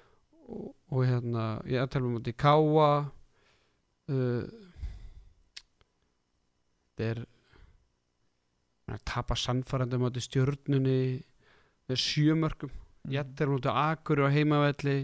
og, 0.45 0.65
og 0.93 1.05
hérna 1.09 1.45
jættan 1.73 2.09
mútið 2.11 2.37
káa 2.45 2.89
uh, 4.13 4.43
þeir 6.95 7.11
eru 7.15 7.27
að 8.93 9.05
tapa 9.09 9.35
sannfærandi 9.41 9.97
mútið 9.97 10.27
stjórnunni 10.27 10.99
með 11.89 12.03
sjömörkum 12.03 12.73
Mhm. 13.05 13.13
Jettir 13.13 13.51
mútið 13.51 13.75
Akuri 13.77 14.25
á 14.25 14.29
heimavelli 14.33 14.95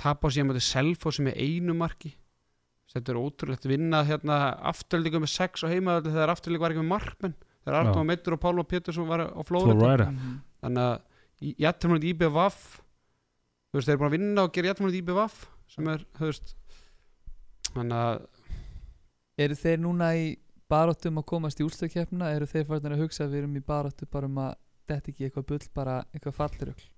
tapa 0.00 0.26
á 0.26 0.32
síðan 0.32 0.50
mútið 0.50 0.66
Selfoss 0.66 1.20
með 1.22 1.38
einu 1.38 1.76
marki. 1.78 2.14
Þetta 2.90 3.12
er 3.12 3.20
ótrúlegt 3.20 3.68
vinna 3.70 4.02
hérna 4.02 4.38
afturlíku 4.66 5.20
með 5.22 5.30
sex 5.30 5.62
á 5.62 5.70
heimavelli 5.70 6.10
þegar 6.10 6.32
afturlíku 6.34 6.64
var 6.64 6.74
ekki 6.74 6.82
með 6.82 6.90
markmenn 6.90 7.36
þegar. 7.64 7.80
Arnó 7.84 8.04
Meittur 8.06 8.36
og 8.36 8.40
Pálma 8.40 8.64
Pétursson 8.64 9.08
var 9.08 9.20
á 9.30 9.40
Florida 9.46 10.10
Mhm. 10.10 10.40
þannig 10.62 10.84
að 10.86 11.00
mútið 11.90 12.10
IBVF 12.14 12.80
þú 13.70 13.78
veist 13.78 13.86
þeir 13.88 13.94
eru 13.94 13.98
búin 14.02 14.10
að 14.10 14.16
vinna 14.18 14.42
og 14.44 14.52
gera 14.52 14.68
mútið 14.84 15.00
IBVF 15.02 15.46
sem 15.68 15.88
er 15.88 16.04
þú 16.18 16.26
veist 16.30 16.54
þannig 17.74 17.98
að 18.04 18.26
eru 19.38 19.54
þeir 19.54 19.78
núna 19.80 20.08
í 20.16 20.36
baráttum 20.70 21.18
að 21.18 21.26
komast 21.26 21.60
í 21.60 21.64
úrstöðkeppna 21.66 22.32
eru 22.36 22.46
þeir 22.46 22.66
farin 22.68 22.92
að 22.94 23.00
hugsa 23.04 23.24
að 23.24 23.30
við 23.34 23.38
erum 23.44 23.56
í 23.56 23.62
baráttu 23.66 24.06
bara 24.10 24.26
um 24.26 24.36
að 24.38 24.54
þetta 24.90 25.08
ekki 25.12 25.24
eitthvað 25.28 25.46
bull 25.46 25.68
bara 25.74 26.04
eitthvað 26.14 26.34
fallirögl 26.34 26.88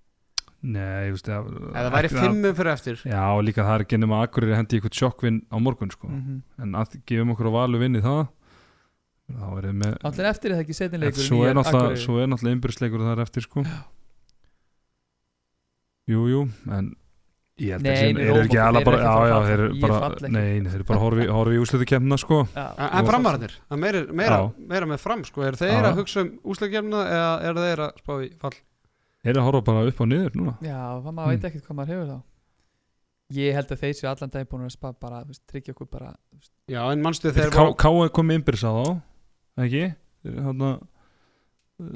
Nei, 0.63 1.09
ég 1.09 1.15
veist 1.17 1.27
eða 1.27 1.73
það 1.75 1.91
væri 1.91 2.09
fimmum 2.13 2.55
fyrir 2.55 2.71
eftir. 2.71 2.95
Já, 3.03 3.23
líka 3.43 3.65
það 3.67 3.75
er 3.75 3.83
ekki 3.83 3.99
nema 3.99 4.19
að 4.21 4.29
Akureyri 4.29 4.55
hendi 4.55 4.77
eitthvað 4.79 4.95
sjokkvinn 4.95 5.41
á 5.51 5.57
morgun 5.59 5.91
sko. 5.91 6.07
mm 6.07 6.43
en 6.63 6.73
að 6.79 6.93
gefum 7.05 7.33
okkur 7.35 7.49
á 7.51 7.57
valu 7.57 7.79
vinni 7.83 7.99
það 7.99 8.29
þá 8.29 8.29
er 8.29 9.22
þið 9.22 9.22
með 9.22 9.22
allir 9.41 10.29
eftir 10.31 10.53
er 10.53 10.57
það 10.59 10.65
ekki 10.67 10.77
setinleikur 10.79 11.27
svo 11.27 11.43
er 11.49 11.55
náttúrulega, 11.59 11.99
er 12.23 12.31
innbyrðsleikur 12.53 13.05
þar 13.09 13.23
eftir 13.25 13.47
sko. 13.47 13.65
Jú, 16.11 16.25
jú, 16.29 16.41
en 16.75 16.89
ég 17.63 17.77
held 17.77 17.87
að 17.87 18.01
þeir 18.01 18.21
eru 18.25 18.41
ekki 18.43 18.59
alveg 18.59 18.87
bara, 18.89 18.99
ekki 18.99 19.11
að 19.13 19.23
já, 19.23 19.31
já, 19.31 19.37
þeir 19.47 19.61
eru 19.63 19.77
bara 19.85 19.99
falla 20.03 20.17
ekki. 20.19 20.33
nei, 20.35 20.49
nei, 20.59 20.71
þeir 20.73 20.81
eru 20.81 20.87
bara 20.89 20.99
að 20.99 21.05
horfi, 21.07 21.27
horfi 21.37 21.55
í 21.55 21.61
úsliðu 21.63 21.87
kemna 21.93 22.19
sko. 22.19 22.41
En 22.59 23.07
það 23.71 23.83
meira, 23.85 24.03
meira, 24.23 24.41
Já. 24.43 24.49
meira 24.73 24.89
með 24.91 25.01
fram 25.05 25.23
sko, 25.29 25.45
er 25.47 25.59
þeir 25.61 25.87
að 25.93 26.01
hugsa 26.03 26.25
um 26.25 26.33
úsleikjafna 26.55 27.05
eða 27.13 27.31
er 27.53 27.61
þeir 27.63 27.85
að 27.87 28.03
spá 28.03 28.13
í 28.19 28.29
fall? 28.43 28.55
Eru 29.23 29.39
að 29.39 29.47
horfa 29.47 29.63
bara 29.69 29.87
upp 29.93 30.03
og 30.03 30.11
niður 30.11 30.35
núna? 30.41 30.57
Já, 30.67 30.81
það 31.05 31.15
maður 31.21 31.31
veit 31.37 31.47
ekkert 31.53 31.67
hvað 31.69 31.79
maður 31.79 31.93
hefur 31.95 32.11
þá. 32.11 32.19
Ég 33.33 33.55
held 33.57 33.71
að 33.73 33.81
þeir 33.87 33.95
séu 33.97 34.09
allan 34.11 34.33
dag 34.35 34.49
búin 34.51 34.67
að 34.67 34.75
spa 34.75 34.91
bara, 34.93 35.23
tryggja 35.49 35.73
okkur 35.77 35.89
bara 35.89 36.11
já, 36.69 36.83
en 36.91 37.01
mannstu 37.05 37.31
þeir 37.33 37.55
Ká- 37.55 37.77
Ká 37.79 37.89
er 38.03 38.11
komið 38.13 38.41
innbyrðs 38.43 38.65
á 38.67 38.73
þá 38.75 38.89
ekki? 39.61 39.85
Hanna, 40.47 40.73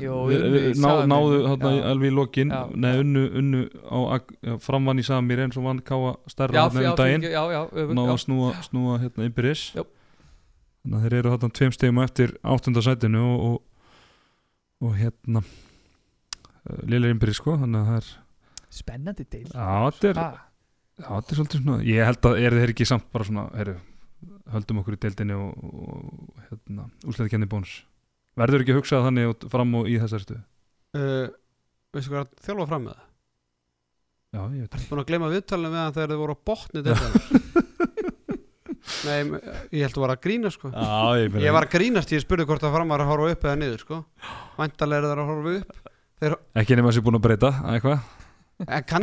Jú, 0.01 0.15
við, 0.27 0.45
unnu 0.49 0.61
í 0.67 0.71
ná, 0.83 0.89
náðu 1.07 1.37
þarna 1.45 1.71
alveg 1.93 2.11
í 2.11 2.15
lokin. 2.17 2.51
Nei, 2.75 2.91
unnu, 3.05 3.23
unnu 3.39 3.61
á, 3.87 3.99
framvann 4.65 4.99
í 4.99 5.05
Samir 5.07 5.43
eins 5.45 5.59
og 5.61 5.67
vann 5.69 5.83
Káa 5.87 6.17
stærra 6.33 6.57
já, 6.57 6.63
þarna 6.67 6.83
já, 6.83 6.89
um 6.91 6.97
daginn. 6.99 7.27
náðu 8.01 8.15
að 8.17 8.21
snúa, 8.25 8.49
snúa 8.67 8.97
hérna 9.05 9.29
Jú. 9.77 9.85
þannig 10.83 10.97
að 10.99 11.07
þeir 11.07 11.17
eru 11.21 11.35
þarna 11.37 11.53
tveim 11.61 11.77
stegum 11.77 12.03
eftir 12.03 12.35
áttundasætinu 12.43 13.23
og, 13.23 13.47
og, 13.47 13.63
og 14.89 14.97
hérna 14.99 15.45
uh, 15.45 16.83
Lille 16.91 17.13
innbyrðis 17.15 17.39
sko 17.43 17.55
þannig 17.61 17.85
að 17.85 17.93
það 17.93 18.01
er 18.01 18.11
spennandi 18.81 19.29
deil 19.31 19.47
er, 20.11 20.23
já, 20.99 21.07
þetta 21.13 21.31
er 21.31 21.39
svolítið 21.41 21.63
svona 21.63 21.79
Ég 21.87 22.11
held 22.11 22.31
að 22.33 22.41
er 22.43 22.59
þeir 22.59 22.75
ekki 22.75 22.89
samt 22.91 23.07
bara 23.15 23.29
svona 23.29 23.47
heru, 23.55 23.77
höldum 24.53 24.81
okkur 24.83 24.97
í 24.97 25.01
deildinni 25.03 25.35
og, 25.37 25.51
og 25.57 26.45
hérna, 26.49 26.83
úslega 27.07 27.33
kenni 27.35 27.49
bónus. 27.51 27.75
Verður 28.37 28.63
ekki 28.65 28.73
að 28.75 28.81
hugsa 28.81 29.05
þannig 29.05 29.25
út 29.33 29.43
fram 29.53 29.71
og 29.81 29.85
í 29.91 29.95
þessari 30.03 30.27
stuðu 30.27 30.43
uh, 30.97 31.27
veistu 31.95 32.11
hvað 32.13 32.21
er 32.21 32.27
að 32.27 32.31
þjálfa 32.47 32.71
fram 32.71 32.83
með 32.87 32.95
það? 32.97 33.05
Já, 34.37 34.43
ég 34.43 34.61
veit 34.67 34.73
búin 34.91 35.01
að 35.01 35.11
gleyma 35.11 35.33
viðtalinu 35.33 35.71
með 35.73 35.83
hann 35.83 35.97
þegar 35.97 36.11
þið 36.13 36.23
voru 36.23 36.37
á 36.37 36.39
botni 36.51 36.81
nei, 39.07 39.21
ég 39.75 39.81
held 39.87 39.97
að 39.97 40.03
var 40.03 40.13
að 40.13 40.25
grína 40.27 40.49
sko. 40.53 40.67
Já, 40.71 40.99
ég, 41.23 41.27
ég 41.43 41.57
var 41.57 41.65
að 41.67 41.75
grínast 41.77 42.09
því 42.11 42.17
ég 42.19 42.25
spurði 42.25 42.47
hvort 42.49 42.63
það 42.63 42.77
fram 42.77 42.93
var 42.93 43.01
að 43.03 43.11
horfa 43.11 43.33
upp 43.35 43.43
eða 43.47 43.61
niður 43.61 43.81
sko. 43.83 43.97
Væntalega 44.59 44.99
er 44.99 45.05
það 45.07 45.23
að 45.23 45.31
horfa 45.31 45.51
upp. 45.57 45.71
Ekki 46.63 46.73
nema 46.79 46.89
að 46.91 46.97
sé 46.97 47.03
búin 47.07 47.19
að 47.19 47.27
breyta 47.27 47.51
eitthvað, 47.73 47.99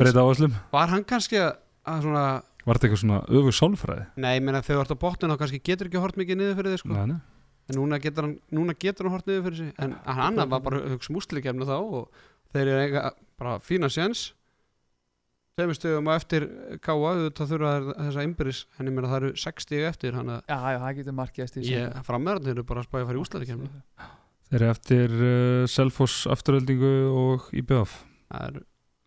breyta 0.01 0.23
áherslum? 0.23 0.53
Var 0.73 0.87
hann 0.93 1.05
kannski 1.07 1.37
að 1.41 1.51
að 1.83 2.05
svona 2.05 2.25
Var 2.63 2.77
þetta 2.77 2.87
eitthvað 2.87 3.01
svona 3.01 3.21
öfug 3.27 3.55
sálfræði? 3.57 4.03
Nei, 4.23 4.33
ég 4.37 4.43
meina 4.45 4.61
þegar 4.63 4.79
þú 4.79 4.83
ert 4.85 4.93
á 4.95 5.03
botninu 5.03 5.35
þá 5.35 5.41
kannski 5.41 5.63
getur 5.67 5.89
ekki 5.89 6.03
hort 6.03 6.19
mikið 6.19 6.39
niður 6.39 6.59
fyrir 6.59 6.75
þig 6.75 6.83
sko. 6.83 6.93
Nei, 6.93 7.09
nei. 7.11 7.17
en 7.67 7.79
núna 7.79 7.99
getur, 8.03 8.27
hann, 8.27 8.37
núna 8.55 8.75
getur 8.79 9.09
hann 9.09 9.17
hort 9.17 9.27
niður 9.27 9.43
fyrir 9.49 9.59
sig. 9.59 9.73
En 9.83 9.97
hann 10.07 10.23
annar 10.29 10.47
var 10.53 10.63
bara 10.63 10.79
að 10.79 10.95
hugsa 10.95 11.11
um 11.11 11.65
þá 11.67 11.75
og 11.81 12.23
þeir 12.53 12.63
eru 12.63 12.79
eiga 12.85 13.03
bara 13.41 13.59
fína 13.63 13.91
séns. 13.91 14.31
Tveimur 15.53 15.77
stöðum 15.77 16.07
á 16.09 16.17
eftir 16.17 16.47
káa 16.81 17.11
það 17.37 17.51
þurfa 17.51 17.71
þær 17.73 17.89
þessa 17.99 18.23
innbyrðis 18.25 18.61
en 18.79 18.87
ég 18.89 18.95
meina 18.95 19.09
það 19.11 19.19
eru 19.19 19.33
60 19.43 19.83
eftir 19.85 20.15
hann 20.17 20.31
að 20.33 20.39
já, 20.49 20.55
já, 20.57 20.77
það 20.81 20.95
getur 20.97 21.17
markið 21.19 21.57
ég 21.67 21.99
frammeðarnir 22.07 22.55
eru 22.55 22.63
bara 22.71 22.81
að 22.81 22.87
spæja 22.87 23.03
að 23.03 23.11
fara 23.11 23.19
í 23.19 23.21
úslikefni 23.21 23.69
Þeir 24.47 24.57
eru 24.57 24.71
eftir 24.71 25.13
uh, 25.19 25.67
Selfoss 25.69 26.23
afturöldingu 26.33 26.93
og 27.13 27.51
IBF 27.53 27.93
það 28.33 28.47
er, 28.47 28.57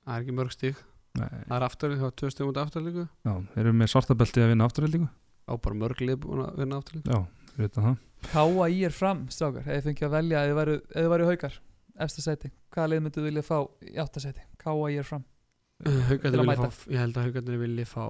það 0.07 0.21
er 0.21 0.79
það 1.21 1.57
er 1.57 1.67
afturlík, 1.67 2.01
það 2.03 2.11
er 2.11 2.17
tvö 2.21 2.31
stöðum 2.33 2.51
út 2.53 2.61
afturlíku 2.63 3.05
já, 3.07 3.33
þeir 3.55 3.63
eru 3.65 3.75
með 3.81 3.93
svartabelti 3.93 4.43
að 4.45 4.53
vinna 4.53 4.69
afturöldingu 4.69 5.09
á 5.47 5.53
bara 5.63 5.79
mörg 5.83 6.03
lið 6.03 6.19
búin 6.25 6.45
að 6.47 6.61
vinna 6.63 6.81
afturlíku 6.81 7.13
Já, 7.13 7.21
við 7.57 7.65
veitum 7.67 7.87
það. 7.89 8.01
Káa 8.33 8.69
í 8.73 8.81
er 8.89 8.95
fram, 8.97 9.23
strákar, 9.33 9.67
eða 9.67 9.79
þið 9.79 9.89
fengið 9.91 10.09
að 10.09 10.17
velja 10.17 10.45
eða 10.47 10.57
væru, 10.61 10.77
eða 10.97 11.13
væru 11.13 11.29
haukar, 11.31 11.61
efsta 12.07 12.25
seti 12.25 12.51
hvaða 12.75 12.91
leið 12.93 13.05
myndu 13.07 13.27
vilja 13.29 13.45
fá 13.47 13.59
í 13.87 13.95
átta 14.03 14.23
seti 14.25 14.43
Káa 14.61 14.91
í 14.91 14.99
er 14.99 15.07
fram. 15.07 15.23
Að 15.85 16.17
fá 16.57 16.91
ég 16.91 17.01
held 17.03 17.21
að 17.21 17.29
haugarnir 17.29 17.61
vilja 17.61 17.87
fá 17.89 18.03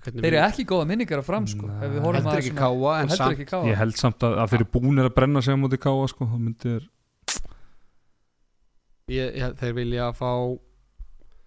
Þeir 0.00 0.30
eru 0.30 0.40
ekki 0.46 0.64
góða 0.68 0.86
minningar 0.88 1.20
á 1.20 1.24
fram 1.24 1.46
sko 1.50 1.68
ef 1.68 1.90
við 1.92 2.04
heldur 2.04 2.30
að 2.30 2.38
ekki 2.38 2.52
káa 2.56 2.92
en 3.02 3.10
samt 3.12 3.34
ekki 3.34 3.46
káa 3.50 3.66
Ég 3.68 3.76
held 3.80 3.98
samt 4.00 4.24
að, 4.24 4.36
að 4.40 4.52
þeir 4.52 4.62
eru 4.62 4.68
búnir 4.76 5.08
að 5.08 5.14
brenna 5.18 5.42
sig 5.44 5.56
á 5.56 5.60
móti 5.60 5.80
káa 5.80 6.06
sko, 6.08 6.28
þá 6.30 6.36
myndir 6.40 6.86
ég, 9.10 9.34
ég, 9.42 9.56
þeir 9.60 9.74
vilja 9.76 10.08
fá 10.16 10.30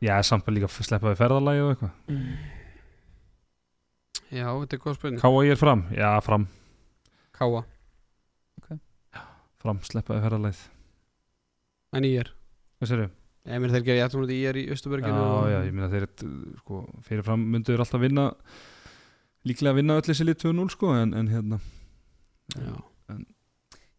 Já, 0.04 0.18
samt 0.28 0.48
að 0.50 0.58
líka 0.58 0.70
sleppa 0.74 1.14
við 1.14 1.20
ferðalagi 1.22 1.64
og 1.64 1.72
eitthvað. 1.74 1.94
Já, 4.34 4.48
þetta 4.50 4.76
er 4.76 4.82
góð 4.84 4.98
spurning. 4.98 5.22
Káa 5.22 5.44
ég 5.46 5.56
er 5.56 5.60
fram, 5.62 5.84
já 5.96 6.10
fram. 6.26 6.48
Káa 7.38 7.64
Fram, 9.64 9.78
sleppa 9.88 10.18
við 10.18 10.26
ferðalagið. 10.26 10.64
En 11.96 12.08
ég 12.08 12.24
er? 12.26 12.32
Hvað 12.82 12.90
sér 12.90 13.04
ég 13.04 13.60
meina 13.60 13.74
þeir 13.76 13.86
gerir 13.88 14.02
jættum 14.02 14.26
ég 14.32 14.50
er 14.50 14.58
í 14.60 14.64
Já, 14.66 14.74
Östuberginu 14.76 15.24
já, 15.52 15.58
ég 15.68 15.76
meina 15.76 15.90
þeir 15.92 16.06
sko, 16.62 16.82
fyrirfram 17.04 17.46
myndu 17.54 17.72
þeir 17.74 17.84
alltaf 17.84 18.04
vinna 18.04 18.26
líklega 19.48 19.76
vinna 19.76 19.98
öll 20.00 20.06
þessi 20.08 20.28
lið 20.28 20.38
2-0 20.46 20.68
sko, 20.72 20.92
en, 20.96 21.16
en 21.20 21.32
hérna. 21.32 21.60
Já. 22.56 22.76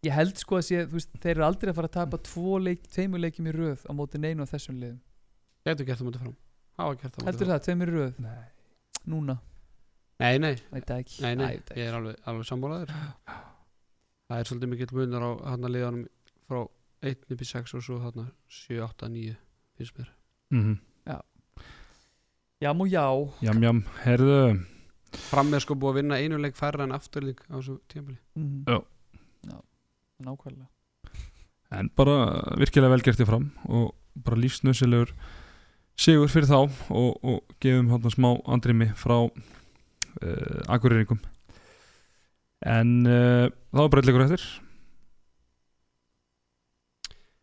Ég 0.05 0.13
held 0.17 0.41
sko 0.41 0.61
að 0.61 0.67
sé, 0.69 0.85
þú 0.89 0.99
veist, 0.99 1.13
þeir 1.21 1.35
eru 1.39 1.47
aldrei 1.49 1.73
að 1.73 1.79
fara 1.81 1.91
að 1.93 1.97
tapa 1.97 2.21
tvo 2.29 2.61
leik, 2.61 2.85
tveimur 2.93 3.25
leikjum 3.25 3.49
í 3.49 3.57
röð 3.57 3.85
á 3.89 3.93
móti 3.97 4.21
neinu 4.21 4.45
á 4.45 4.53
þessum 4.53 4.81
liðum 4.81 5.01
getur 5.65 5.89
gert 5.89 6.01
það 6.01 6.09
mútið 6.09 6.25
fram. 6.25 6.37
Hafa 6.79 6.95
gert 7.01 7.15
það 7.15 7.19
móti 7.19 7.29
Heldur 7.31 7.47
fram. 7.47 7.53
það, 7.55 7.65
tveimur 7.67 7.93
í 7.93 7.97
röð? 7.99 8.15
Nei. 8.25 8.45
Núna, 9.05 9.37
nei, 10.23 10.39
nei, 10.41 10.55
veit 10.73 10.87
það 10.89 11.03
ekki. 11.05 11.19
Nei, 11.25 11.35
nei, 11.37 11.47
veit 11.59 11.69
það 11.69 11.81
ég 11.83 11.91
er 11.91 11.99
alveg, 11.99 12.17
alveg 12.31 12.49
sammálaður. 12.49 12.95
Það 14.25 14.39
er 14.41 14.49
svolítið 14.49 14.71
mikill 14.73 14.97
munur 14.97 15.25
á 15.29 15.31
hann 15.53 15.69
að 15.69 15.75
liðanum 15.75 16.05
frá 16.49 16.61
1 17.05 17.27
upp 17.35 17.43
í 17.45 17.49
6 17.51 17.75
og 17.77 17.85
svo 17.85 17.99
hann 18.01 18.31
7, 18.49 18.81
8, 18.87 19.11
9 19.13 19.37
finnst 19.79 19.99
mér. 20.01 20.11
Mm 20.55 20.77
Já, 22.63 22.71
mú 22.73 22.87
já, 22.89 23.03
Jam, 23.45 23.59
jam, 23.61 23.81
herðu 24.07 24.37
fram 25.29 25.53
er 25.53 25.61
sko 25.61 25.75
búið 25.77 25.91
að 25.91 25.97
vinna 25.99 26.19
einu 26.23 26.39
leik 26.41 26.57
færra 26.57 26.87
en 26.87 26.95
afturlík 26.97 27.43
á 27.51 27.59
þessu 27.59 27.75
tímabili. 27.93 28.17
Mm 28.39 28.65
Já. 28.71 28.79
já 29.51 29.59
Nákvæmlega. 30.25 30.71
En 31.75 31.91
bara 31.99 32.15
virkilega 32.57 32.95
vel 32.95 33.05
gert 33.05 33.21
þér 33.21 33.29
fram 33.29 33.51
og 33.69 33.93
bara 34.17 34.41
lífsnöðsilegur 34.41 35.13
sigur 35.99 36.31
fyrir 36.31 36.51
þá 36.51 36.59
og, 36.61 37.11
og 37.23 37.57
gefum 37.63 37.93
hérna 37.93 38.13
smá 38.13 38.31
andrými 38.51 38.91
frá 38.99 39.17
uh, 39.25 40.61
akureyringum. 40.73 41.21
En 42.65 42.93
uh, 43.07 43.47
þá 43.75 43.83
er 43.85 43.93
breytleikur 43.93 44.25
eftir. 44.27 44.45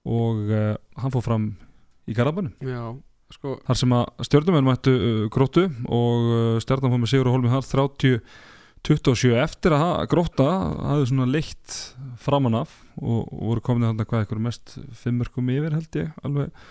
Og 0.09 0.47
uh, 0.49 0.75
hann 0.99 1.13
fór 1.13 1.25
fram 1.25 1.51
í 2.09 2.15
Garabænum 2.17 2.55
já, 2.65 2.81
sko, 3.35 3.59
þar 3.67 3.77
sem 3.77 3.91
að 3.93 4.07
stjórnumenn 4.27 4.65
mættu 4.65 4.93
uh, 4.95 5.25
gróttu 5.33 5.67
og 5.85 6.57
stjarnan 6.63 6.95
fór 6.95 7.03
með 7.03 7.11
Sigur 7.13 7.29
og 7.29 7.37
Holmi 7.37 7.51
Hart 7.53 7.69
30-27 7.69 9.35
eftir 9.37 9.75
að 9.77 10.07
grótta 10.11 10.47
hafði 10.49 11.11
svona 11.11 11.29
leitt 11.29 11.77
framan 12.25 12.57
af 12.63 12.73
og, 12.97 13.29
og 13.29 13.45
voru 13.51 13.63
komin 13.67 13.91
þarna 13.91 14.07
hvað 14.09 14.25
eitthvað 14.25 14.43
mest 14.47 14.75
fimmörkum 15.03 15.53
yfir 15.53 15.77
held 15.77 16.01
ég 16.01 16.25
alveg 16.25 16.65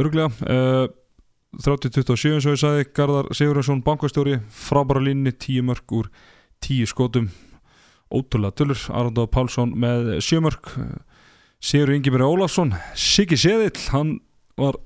örglega 0.00 0.32
uh, 0.48 0.88
30-27 1.60 2.36
eins 2.36 2.46
og 2.46 2.54
ég 2.54 2.60
sagði 2.62 2.84
Garðar 2.96 3.26
Sigurðarsson 3.36 3.82
bankastjóri 3.84 4.38
frábæra 4.48 5.02
línni 5.04 5.34
10 5.34 5.66
mörg 5.68 5.92
úr 5.92 6.08
10 6.64 6.88
skotum. 6.88 7.26
Ótrúlega 8.12 8.56
tölur 8.56 8.80
Arnóð 8.92 9.28
Pálsson 9.32 9.74
með 9.76 10.14
7 10.24 10.40
mörg 10.44 10.70
Sigur 11.62 11.92
Ingeberg 11.92 12.24
Ólafsson 12.24 12.72
Siggi 12.96 13.36
Seðill, 13.36 13.76
hann 13.92 14.16
var 14.56 14.80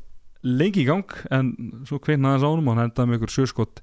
lengi 0.46 0.82
í 0.82 0.88
gang 0.88 1.14
en 1.34 1.54
svo 1.86 2.00
kveitnaði 2.02 2.36
hans 2.36 2.46
ánum 2.46 2.68
og 2.68 2.76
hann 2.76 2.88
endaði 2.88 3.10
með 3.10 3.20
ykkur 3.20 3.34
sjöskott 3.34 3.80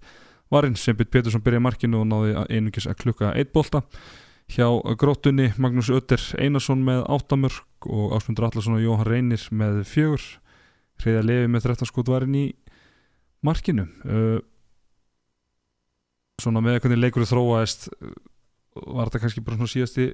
varinn. 0.54 0.78
Sem 0.80 0.98
Bitt 1.00 1.12
Pétursson 1.12 1.44
byrjaði 1.44 1.66
markinu 1.66 2.04
og 2.04 2.10
náði 2.12 2.36
einungis 2.50 2.88
að 2.88 3.00
klukka 3.04 3.34
eitt 3.34 3.54
bolta. 3.56 3.84
Hjá 4.52 4.68
gróttunni 5.00 5.54
Magnús 5.58 5.92
Ötter 5.94 6.22
Einarsson 6.38 6.84
með 6.86 7.06
áttamörk 7.12 7.88
og 7.88 8.16
Ásmundur 8.18 8.50
Allarsson 8.50 8.78
og 8.78 8.84
Jóhann 8.84 9.08
Reynir 9.08 9.48
með 9.56 9.84
fjögur. 9.90 10.26
Hreiða 11.02 11.24
lefi 11.26 11.50
með 11.52 11.66
13 11.72 11.90
skott 11.90 12.12
varinn 12.12 12.38
í 12.38 12.46
markinu 13.46 13.88
uh, 14.08 14.42
svona 16.42 16.64
með 16.64 16.82
hvernig 16.84 17.02
leikur 17.02 17.28
þróaðist 17.30 17.90
uh, 17.94 18.14
var 18.74 19.10
þetta 19.10 19.24
kannski 19.24 19.46
bara 19.46 19.60
svona 19.60 19.74
síðasti 19.74 20.10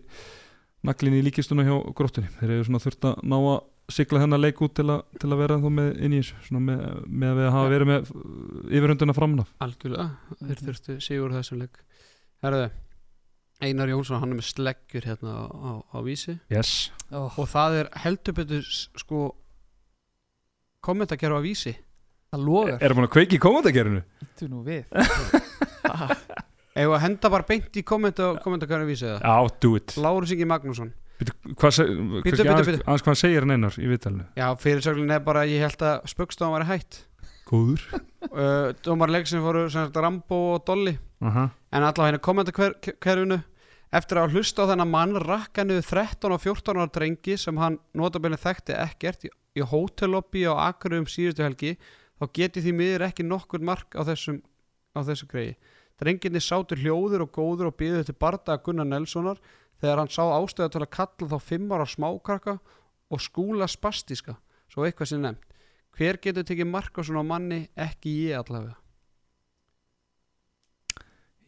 naglin 0.85 1.18
í 1.18 1.26
líkistuna 1.26 1.65
hjá 1.68 1.76
gróttunni? 1.95 2.31
Þeir 2.39 2.56
eru 2.56 2.68
svona 2.68 2.81
þurft 2.84 3.07
að 3.10 3.22
ná 3.27 3.38
að 3.39 3.60
sigla 3.89 4.22
þennan 4.22 4.43
leik 4.43 4.60
út 4.64 4.76
til, 4.77 4.85
a, 4.93 4.99
til 5.19 5.31
að 5.31 5.41
vera 5.41 5.57
þá 5.61 5.69
með 5.73 5.89
inn 6.06 6.14
í 6.14 6.19
þessu 6.22 6.43
svona 6.45 6.61
með, 6.68 6.84
með 7.23 7.41
að 7.41 7.56
hafa 7.56 7.72
verið 7.73 7.89
með 7.89 8.11
yfirhunduna 8.69 9.15
framna 9.18 9.45
algjörlega 9.65 10.38
þeir 10.43 10.61
þurftu 10.68 10.97
sigur 11.01 11.34
þessum 11.34 11.64
leik. 11.64 11.81
Herðu, 12.45 12.69
Einar 13.65 13.91
Jónsson 13.91 14.22
hann 14.22 14.35
er 14.35 14.39
með 14.39 14.49
sleggjur 14.51 15.07
hérna 15.10 15.34
á, 15.35 15.45
á, 15.49 15.72
á 15.91 15.97
vísi. 16.06 16.38
Yes. 16.53 16.91
oh, 17.11 17.34
og 17.34 17.49
það 17.51 17.80
er 17.81 17.91
heldur 18.06 18.38
betur 18.38 18.69
sko 18.69 19.23
kommentakerfi 20.85 21.41
á 21.41 21.43
vísi 21.43 21.76
það 22.30 22.45
logar, 22.45 22.77
er 22.80 22.88
það 22.88 22.97
búin 22.99 23.07
að 23.10 23.14
kveiki 23.18 23.38
í 23.38 23.43
komandagerinu? 23.43 24.01
þú 24.39 24.49
nú 24.49 24.64
við. 24.68 24.85
Eða 26.80 26.95
að 26.95 27.03
henda 27.03 27.31
bara 27.34 27.47
beint 27.49 27.76
í 27.76 27.84
kommenta, 27.84 28.31
kommentakerfi 28.43 28.85
á 28.85 28.89
vísi 28.89 29.07
eða 29.10 29.19
já, 29.19 29.56
do 29.60 29.72
it. 29.76 29.95
Lárus 29.99 30.31
Ingi 30.31 30.47
Magnússon. 30.47 30.93
Býtu, 31.19 31.34
aðeins, 31.60 32.22
bíddu. 32.23 32.84
aðeins 32.85 33.03
hvað 33.03 33.18
segir 33.19 33.43
hann 33.43 33.51
einar 33.57 33.76
í 33.76 33.89
viðtalinu? 33.89 34.27
Já, 34.39 34.45
fyrirsöglun 34.61 35.11
er 35.11 35.23
bara 35.26 35.41
að 35.43 35.51
ég 35.57 35.65
held 35.65 35.84
að 35.84 36.06
spöggstofan 36.14 36.56
væri 36.56 36.69
hætt. 36.73 37.01
Góður. 37.49 37.84
Uh, 38.30 38.76
dómar 38.84 39.10
leiksin 39.10 39.39
fóru 39.41 39.61
sem 39.72 39.88
sagt 39.88 39.95
Rambo 39.97 40.38
og 40.51 40.65
Dolly. 40.68 40.91
Aha. 41.23 41.47
en 41.72 41.84
allavega 41.84 42.11
henni 42.11 42.19
kommentakerfinu 42.23 43.38
eftir 43.95 44.19
að 44.22 44.35
hlusta 44.35 44.68
á 44.68 44.69
þennan 44.69 44.91
mann 44.91 45.15
rakka 45.23 45.64
niður 45.65 45.88
13 45.88 46.35
og 46.35 46.43
14 46.43 46.77
ára 46.77 46.91
drengi 46.93 47.38
sem 47.39 47.57
hann 47.57 47.80
notabene 47.97 48.38
þekkti 48.39 48.76
ekkert 48.77 49.26
í, 49.26 49.31
í 49.57 49.65
hótellobby 49.65 50.45
á 50.45 50.53
Akureyri 50.68 51.01
um 51.01 51.10
síðustu 51.10 51.43
helgi 51.47 51.73
þá 52.19 52.25
geti 52.35 52.63
því 52.65 52.75
miður 52.75 53.07
ekki 53.09 53.25
nokkur 53.25 53.63
mark 53.63 53.95
á 53.95 54.03
þessum, 54.07 54.41
á 54.93 54.99
þessu 55.07 55.27
greiði 55.31 55.57
drenginni 55.99 56.39
sátu 56.39 56.77
hljóður 56.79 57.25
og 57.25 57.33
góður 57.35 57.71
og 57.71 57.77
býðu 57.79 58.05
til 58.07 58.15
bardaga 58.19 58.63
Gunnar 58.63 58.87
Nelssonar 58.87 59.39
þegar 59.81 60.03
hann 60.03 60.11
sá 60.11 60.23
ástæðu 60.23 60.73
til 60.75 60.83
að 60.83 60.93
kalla 60.95 61.29
þá 61.33 61.37
5 61.51 61.73
ára 61.75 61.87
smákrakka 61.87 62.57
og 63.09 63.23
skúla 63.23 63.67
spastíska 63.67 64.37
svo 64.71 64.85
eitthvað 64.85 65.11
sem 65.11 65.23
nefnt. 65.23 65.45
Hver 65.97 66.19
getur 66.21 66.45
tekið 66.47 66.69
mark 66.69 66.95
á 66.95 67.01
svona 67.03 67.25
manni? 67.25 67.65
Ekki 67.75 68.13
ég 68.29 68.39
allavega. 68.39 68.77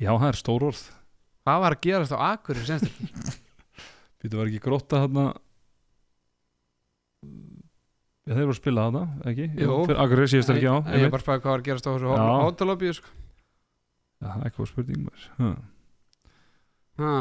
Já, 0.02 0.12
það 0.18 0.28
er 0.32 0.40
stór 0.40 0.66
orð. 0.72 0.82
Hvað 1.46 1.64
var 1.64 1.76
að 1.76 1.84
gerast 1.86 2.16
á 2.18 2.20
Akureyri 2.34 2.68
senst 2.68 2.90
ekki 2.90 3.38
Býtu 4.22 4.38
var 4.38 4.50
ekki 4.50 4.62
gróta 4.62 5.00
þarna? 5.02 5.24
Já, 7.22 7.51
þeir 8.38 8.46
voru 8.48 8.56
að 8.56 8.60
spila 8.62 8.86
þarna, 8.88 9.04
ekki? 9.32 9.48
Jú. 9.62 9.78
Fyrir 9.88 10.02
Akureyri 10.06 10.32
síðust 10.34 10.54
ekki 10.56 10.70
á 10.72 10.76
ég 10.96 11.06
er 11.08 11.14
bara 11.14 11.24
spæði 11.26 11.42
hvað 11.44 11.52
var 11.54 11.62
að 11.64 11.68
gerast 11.70 11.88
á 11.88 11.92
þessu 11.92 12.16
hótelobby 12.46 12.94
sko. 12.98 13.14
Já, 14.22 14.28
það 14.28 14.36
er 14.42 14.50
eitthvað 14.52 14.70
spurning 14.72 15.02
maður. 15.06 15.26
Ha. 15.42 15.50
ha, 17.02 17.14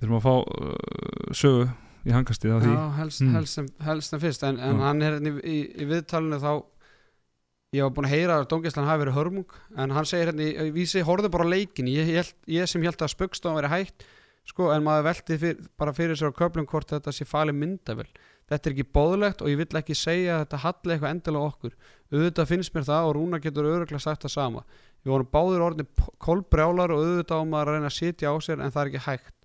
Við 0.00 0.06
erum 0.08 0.16
að 0.18 0.24
fá 0.24 0.34
uh, 0.34 1.32
sögu 1.36 1.66
í 2.08 2.14
hangastið 2.16 2.54
af 2.56 2.62
því 2.64 2.72
Já, 2.74 2.82
helst, 2.96 3.20
Mm. 3.20 3.34
helst, 3.36 3.54
sem, 3.58 3.66
helst 3.84 4.10
sem 4.14 4.20
fyrst 4.22 4.44
en, 4.48 4.58
en 4.58 4.78
Já. 4.80 4.84
hann 4.86 5.02
er 5.04 5.16
hérna 5.18 5.32
í, 5.34 5.40
í, 5.44 5.58
í 5.84 5.88
viðtalinu 5.90 6.38
þá 6.40 6.52
ég 7.76 7.84
var 7.84 7.92
búin 7.94 8.08
að 8.08 8.14
heyra 8.16 8.38
að 8.40 8.46
Dóngislan 8.50 8.88
hafi 8.88 9.02
verið 9.04 9.18
hörmung 9.18 9.52
en 9.78 9.92
hann 9.94 10.08
segir 10.08 10.32
hérna 10.32 10.70
vísi, 10.74 11.04
horfðu 11.06 11.30
bara 11.30 11.46
leikin 11.52 11.90
ég, 11.92 12.08
ég, 12.16 12.32
ég 12.50 12.66
sem 12.72 12.82
held 12.82 12.98
að 13.04 13.12
spöggstofan 13.12 13.60
veri 13.60 13.70
hætt 13.70 14.06
sko, 14.48 14.70
en 14.74 14.82
maður 14.82 15.04
velti 15.10 15.36
fyr, 15.38 15.60
bara 15.78 15.92
fyrir 15.94 16.16
sér 16.18 16.32
á 16.32 16.38
köflum 16.40 16.66
hvort 16.66 16.88
þetta 16.90 17.12
sé 17.14 17.28
falið 17.28 17.60
myndavel 17.60 18.08
þetta 18.50 18.68
er 18.68 18.74
ekki 18.74 18.86
bóðlegt 18.98 19.44
og 19.44 19.50
ég 19.52 19.60
vill 19.60 19.80
ekki 19.80 19.96
segja 19.98 20.36
að 20.36 20.44
þetta 20.44 20.62
halli 20.64 20.94
eitthvað 20.94 21.14
endilega 21.14 21.50
okkur. 21.52 21.76
Auðvitað 22.10 22.50
finnst 22.50 22.74
mér 22.74 22.88
það 22.88 23.10
og 23.10 23.14
Rúna 23.16 23.40
getur 23.42 23.68
öruglega 23.70 24.02
sagt 24.02 24.26
það 24.26 24.34
sama. 24.34 24.64
Við 25.04 25.14
vorum 25.14 25.30
báður 25.32 25.66
orðin 25.68 25.92
kolbrjálar 26.20 26.94
og 26.94 27.04
auðvitað 27.04 27.40
á 27.40 27.50
maður 27.52 27.70
að 27.70 27.78
reyna 27.78 27.92
að 27.92 27.96
sitja 27.96 28.34
á 28.34 28.36
sér 28.42 28.58
en 28.60 28.74
það 28.74 28.82
er 28.82 28.90
ekki 28.90 29.04
hægt. 29.06 29.36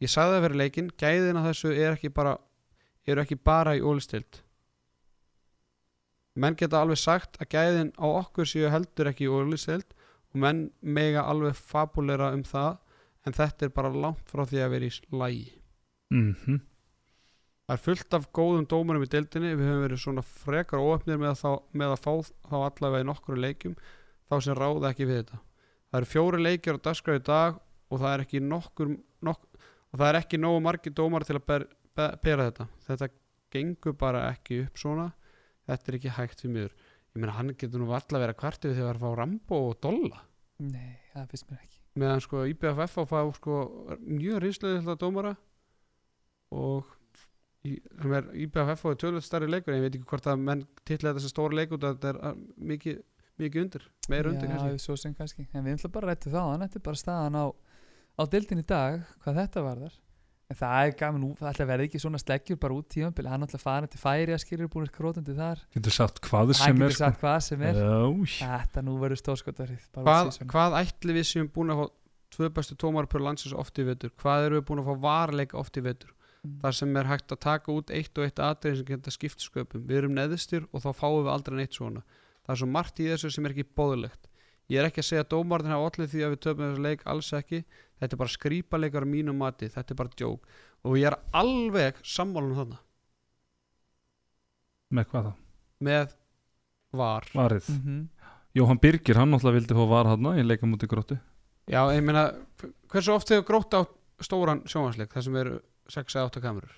Ég 0.00 0.12
sagði 0.12 0.36
það 0.36 0.46
fyrir 0.46 0.60
leikin, 0.60 0.92
gæðin 1.00 1.40
að 1.40 1.50
þessu 1.50 1.72
er 1.74 1.96
ekki 1.96 2.12
bara, 2.14 2.36
eru 3.08 3.24
ekki 3.24 3.40
bara 3.40 3.74
í 3.76 3.82
ólistild 3.84 4.44
menn 6.40 6.56
geta 6.58 6.80
alveg 6.80 7.00
sagt 7.00 7.38
að 7.42 7.50
gæðin 7.56 7.92
á 7.98 8.06
okkur 8.06 8.48
séu 8.48 8.70
heldur 8.70 9.10
ekki 9.10 9.26
í 9.26 9.32
ólistild 9.32 9.96
og 10.30 10.42
menn 10.44 10.68
mega 10.80 11.26
alveg 11.26 11.58
fabulera 11.58 12.30
um 12.36 12.44
það 12.46 12.78
en 13.26 13.36
þetta 13.36 13.66
er 13.66 13.74
bara 13.76 13.92
langt 13.92 14.30
frá 14.30 14.44
því 14.48 14.62
að 14.64 14.74
vera 14.76 14.90
í 14.90 14.92
lægi 15.22 15.48
mm 16.14 16.60
Það 17.70 17.76
er 17.76 17.82
fullt 17.84 18.14
af 18.16 18.24
góðum 18.34 18.64
dómurum 18.66 19.02
í 19.04 19.06
deildinni. 19.06 19.50
Við 19.54 19.68
höfum 19.68 19.82
verið 19.84 19.98
svona 20.02 20.22
frekar 20.26 20.80
óöfnir 20.82 21.20
með 21.22 21.44
með 21.78 21.92
að 21.94 22.00
fá 22.02 22.32
þá 22.50 22.56
allavega 22.66 23.04
í 23.04 23.06
nokkru 23.06 23.38
leikjum. 23.38 23.76
Þá 24.26 24.34
sem 24.42 24.58
ráða 24.58 24.90
ekki 24.90 25.06
við 25.06 25.20
þetta. 25.20 25.38
Það 25.86 25.98
eru 26.00 26.08
fjóri 26.10 26.40
leikjar 26.42 26.80
á 26.82 26.84
dagskrá 26.88 27.14
í 27.14 27.22
dag 27.30 27.60
og 27.62 28.02
það 28.02 28.16
er 28.16 28.24
ekki 28.24 28.42
nokkur 28.42 28.92
nokk, 29.22 29.46
og 29.86 30.02
það 30.02 30.06
er 30.08 30.20
ekki 30.24 30.42
nógu 30.42 30.66
margir 30.66 30.96
dómar 30.98 31.28
til 31.30 31.38
að 31.38 31.46
ber, 31.46 31.68
ber, 31.94 32.18
bera 32.26 32.50
þetta. 32.50 32.68
Þetta 32.90 33.10
gengur 33.54 33.98
bara 34.02 34.26
ekki 34.34 34.62
upp 34.66 34.82
svona. 34.82 35.08
Þetta 35.70 35.92
er 35.94 36.02
ekki 36.02 36.18
hægt 36.18 36.46
við 36.46 36.54
miður. 36.58 36.78
Ég 37.14 37.22
meina 37.22 37.38
hann 37.38 37.54
getur 37.54 37.84
nú 37.84 37.94
alltaf 37.94 38.18
verið 38.18 38.34
að 38.34 38.40
kvartu 38.42 38.74
þegar 38.74 38.82
það 38.82 38.94
er 38.96 38.98
að 38.98 39.06
fá 39.06 39.18
Rambo 39.22 39.64
og 39.70 39.82
Dolla. 39.86 40.24
Nei, 40.66 40.94
það 41.14 41.34
finnst 41.36 41.52
mér 41.54 41.62
ekki. 41.62 41.84
Meðan 42.02 42.22
sko 42.26 42.46
IBFF 42.50 42.98
á 42.98 43.04
fá 43.14 43.20
sko 43.38 43.66
mjög 44.02 44.42
reynslega 44.42 44.98
dómara 44.98 45.38
og 46.50 46.96
sem 47.60 48.12
er 48.16 48.28
IBFF 48.46 48.84
og 48.86 48.94
er 48.94 49.00
tölvöld 49.02 49.24
stærri 49.24 49.48
leikur 49.50 49.74
en 49.74 49.80
ég 49.80 49.86
veit 49.86 49.96
ekki 49.98 50.08
hvort 50.08 50.28
að 50.32 50.44
menn 50.48 50.66
titla 50.88 51.12
þetta 51.12 51.24
sem 51.26 51.32
stóra 51.32 51.58
leikur 51.58 51.80
þetta 51.82 52.12
er 52.14 52.20
uh, 52.30 52.36
mikið, 52.56 53.00
mikið 53.42 53.64
undir 53.66 53.88
meira 54.08 54.30
undir 54.32 54.48
já, 54.48 54.54
kannski. 54.54 54.84
svo 54.86 54.96
sem 54.96 55.16
kannski. 55.16 55.48
En 55.52 55.66
við 55.66 55.76
ætlum 55.76 55.96
bara 55.96 56.08
að 56.08 56.14
rættu 56.14 56.32
það 56.32 56.54
þetta 56.64 56.80
er 56.80 56.86
bara 56.86 57.02
staðan 57.02 57.36
á, 57.36 57.46
á 58.16 58.22
dildin 58.32 58.62
í 58.62 58.66
dag 58.68 59.02
hvað 59.24 59.42
þetta 59.42 59.66
varðar. 59.66 59.98
En 60.50 60.58
það 60.58 60.84
er 60.88 60.96
gaman, 60.98 61.22
nú, 61.22 61.28
það 61.38 61.52
ætla 61.52 61.62
að 61.62 61.70
verða 61.70 61.84
ekki 61.86 61.98
svona 62.02 62.18
sleggjur 62.18 62.56
bara 62.58 62.74
út 62.74 62.86
tímabili, 62.90 63.30
hann 63.30 63.46
ætla 63.46 63.58
að 63.60 63.62
fara 63.62 63.90
til 63.90 64.00
færi 64.02 64.34
að 64.34 64.40
skilur 64.42 64.70
búin 64.72 64.88
krótandi 64.90 65.36
þar. 65.36 65.60
Getur 65.76 65.94
sagt 65.94 66.18
hvað 66.24 66.56
sem 66.58 66.80
er 66.82 66.90
sko. 66.90 67.04
sagt 67.04 67.20
hvað 67.20 67.36
sem 67.46 67.62
er. 67.68 67.78
Þetta 68.40 68.82
nú 68.82 68.96
verður 68.98 69.20
stórskotarið 69.20 69.84
hvað, 69.94 70.32
hvað 70.50 70.78
ætli 70.80 71.14
við 71.20 71.28
sem 71.28 71.52
búin 71.54 71.70
að 71.70 71.84
fá 71.84 71.92
tvö 72.34 72.50
bestu 72.56 72.74
tómar 72.82 73.06
per 73.10 73.22
landsins 73.22 73.54
oft 73.54 73.78
í 73.78 73.86
vetur? 73.86 74.10
Hvað 74.18 74.48
eru 74.48 74.58
við 74.58 74.66
búin 74.72 74.82
að 74.82 74.90
fá 74.90 75.06
varleika 75.06 75.60
oft 75.62 75.78
í 75.78 75.84
vetur 75.86 76.10
Mm. 76.40 76.56
þar 76.62 76.72
sem 76.72 76.96
er 76.96 77.08
hægt 77.10 77.32
að 77.32 77.40
taka 77.44 77.72
út 77.72 77.90
eitt 77.92 78.16
og 78.18 78.24
eitt 78.24 78.38
atrið 78.40 78.76
sem 78.78 78.88
geta 78.88 79.12
skipt 79.12 79.44
sköpum. 79.44 79.84
Við 79.84 79.98
erum 79.98 80.14
neðstir 80.16 80.66
og 80.72 80.84
þá 80.84 80.90
fáum 80.96 81.22
við 81.24 81.32
aldrei 81.34 81.56
neitt 81.58 81.76
svona. 81.76 82.02
Það 82.46 82.54
er 82.54 82.60
svo 82.62 82.68
margt 82.70 83.00
í 83.00 83.08
þessu 83.10 83.30
sem 83.34 83.46
er 83.46 83.54
ekki 83.54 83.68
bóðulegt 83.76 84.30
ég 84.70 84.78
er 84.78 84.88
ekki 84.88 85.02
að 85.02 85.08
segja 85.08 85.24
að 85.24 85.30
dómarðin 85.34 85.74
hafa 85.74 85.90
allir 85.90 86.10
því 86.10 86.22
að 86.24 86.32
við 86.32 86.42
töfum 86.44 86.64
þessu 86.64 86.84
leik 86.84 87.04
alls 87.10 87.30
ekki. 87.36 87.60
Þetta 88.00 88.16
er 88.16 88.20
bara 88.22 88.34
skrýpaleikar 88.34 89.06
á 89.06 89.08
mínum 89.10 89.40
mati. 89.42 89.68
Þetta 89.68 89.94
er 89.94 89.98
bara 89.98 90.14
djók. 90.16 90.46
Og 90.86 90.96
ég 90.96 91.10
er 91.10 91.16
alveg 91.36 91.98
sammálun 92.06 92.56
þarna. 92.56 92.80
Með 94.90 95.10
hvað 95.10 95.28
þá? 95.28 95.32
með 95.80 96.14
var. 96.92 97.26
Varið. 97.34 97.68
Mm 97.68 97.82
-hmm. 97.84 98.08
Jóhann 98.54 98.80
Birgir, 98.82 99.16
hann 99.16 99.30
náttúrulega 99.30 99.58
vildi 99.58 99.74
fá 99.74 99.88
var 99.88 100.06
hann 100.06 100.38
í 100.38 100.42
leikamóti 100.42 100.86
gróttu. 100.86 101.18
Já 101.66 101.86
ég 101.94 102.02
meina 102.02 102.34
hversu 102.90 103.12
oft 103.12 103.28
hefur 103.28 103.46
grótt 103.46 103.74
á 103.74 103.86
stóran 104.20 104.62
sjónvarsleik 104.66 105.12
þar 105.12 105.22
sem 105.22 105.36
eru 105.36 105.60
6-8 105.94 106.42
kamerur. 106.44 106.76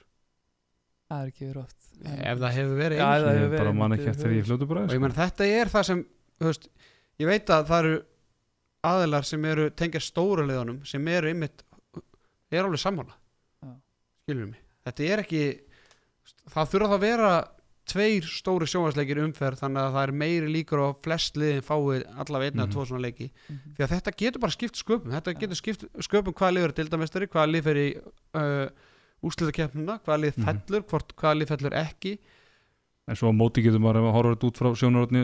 Það 1.13 1.23
er 1.27 1.31
ekki 1.33 1.47
verið 1.49 1.63
oft. 1.63 1.79
Ef 2.03 2.39
það 2.41 2.55
hefur 2.57 2.79
verið 2.81 2.99
Já, 3.03 3.05
einu 3.05 3.17
ef 3.17 3.23
það 3.27 3.37
hefur 3.37 3.43
Ég 3.43 3.53
bara 3.53 3.65
verið 3.69 3.79
man 3.79 3.91
myndi 3.93 4.03
ekki 4.03 4.13
eftir 4.15 4.33
í 4.33 4.43
fljótu 4.47 4.69
bræði 4.71 4.89
og 4.89 4.95
ég 4.97 5.03
meina 5.05 5.19
þetta 5.19 5.49
er 5.61 5.71
það 5.73 5.85
sem 5.91 6.01
veist, 6.43 6.69
ég 7.23 7.29
veit 7.29 7.53
að 7.53 7.67
það 7.69 7.83
eru 7.85 7.99
aðilar 8.93 9.27
sem 9.29 9.45
eru 9.53 9.67
tengja 9.79 10.01
stóra 10.03 10.47
liðunum 10.49 10.81
sem 10.89 11.09
eru 11.13 11.29
einmitt 11.31 11.63
er 12.53 12.65
alveg 12.65 12.81
sammála. 12.83 13.15
Já. 13.63 13.75
skilur 14.25 14.49
mig, 14.51 14.63
þetta 14.89 15.05
er 15.13 15.23
ekki 15.23 15.43
það 16.53 16.73
þurfa 16.73 16.89
það 16.89 16.97
að 16.97 17.05
vera 17.07 17.31
tveir 17.93 18.27
stóri 18.31 18.67
sjónvarsleikir 18.71 19.19
umferð 19.25 19.59
þannig 19.63 19.83
að 19.83 19.95
það 19.97 20.05
er 20.07 20.13
meiri 20.23 20.51
líkur 20.55 20.81
að 20.85 20.93
flest 21.05 21.37
liðin 21.41 21.65
fái 21.67 21.79
allavega 22.23 22.51
einn 22.51 22.61
eða 22.63 22.67
Mhm. 22.67 22.73
tvo 22.73 22.85
svona 22.87 23.03
leiki. 23.05 23.31
Mhm. 23.51 23.75
því 23.77 23.85
að 23.85 23.93
þetta 23.95 24.17
getur 24.23 24.41
bara 24.41 24.53
skipt 24.57 24.77
sköpum. 24.81 25.11
Þetta 25.13 25.35
getur 25.41 25.59
skipt 25.59 25.85
sköpum 26.07 26.33
hvaða 26.35 26.55
lið 26.57 26.65
er 26.69 26.73
dildamestari 26.79 27.27
hvaða 27.27 27.51
lið 27.53 27.63
fer 27.69 27.77
í 27.83 27.89
uh, 28.35 28.69
úrslitakeppnina 29.23 30.01
hvaða 30.05 30.21
lið 30.27 30.37
Mhm. 30.39 30.47
fellur, 30.49 30.87
hvort 30.91 31.13
hvaða 31.17 31.39
lið 31.41 31.53
fellur 31.55 31.77
ekki 31.83 32.19
en 33.11 33.17
svo 33.19 33.31
á 33.31 33.35
móti 33.35 33.63
getur 33.65 33.81
maður 33.83 34.05
maður 34.05 34.15
horfður 34.15 34.35
þetta 34.37 34.47
út 34.49 34.59
frá 34.61 34.69
sjónarotni 34.79 35.23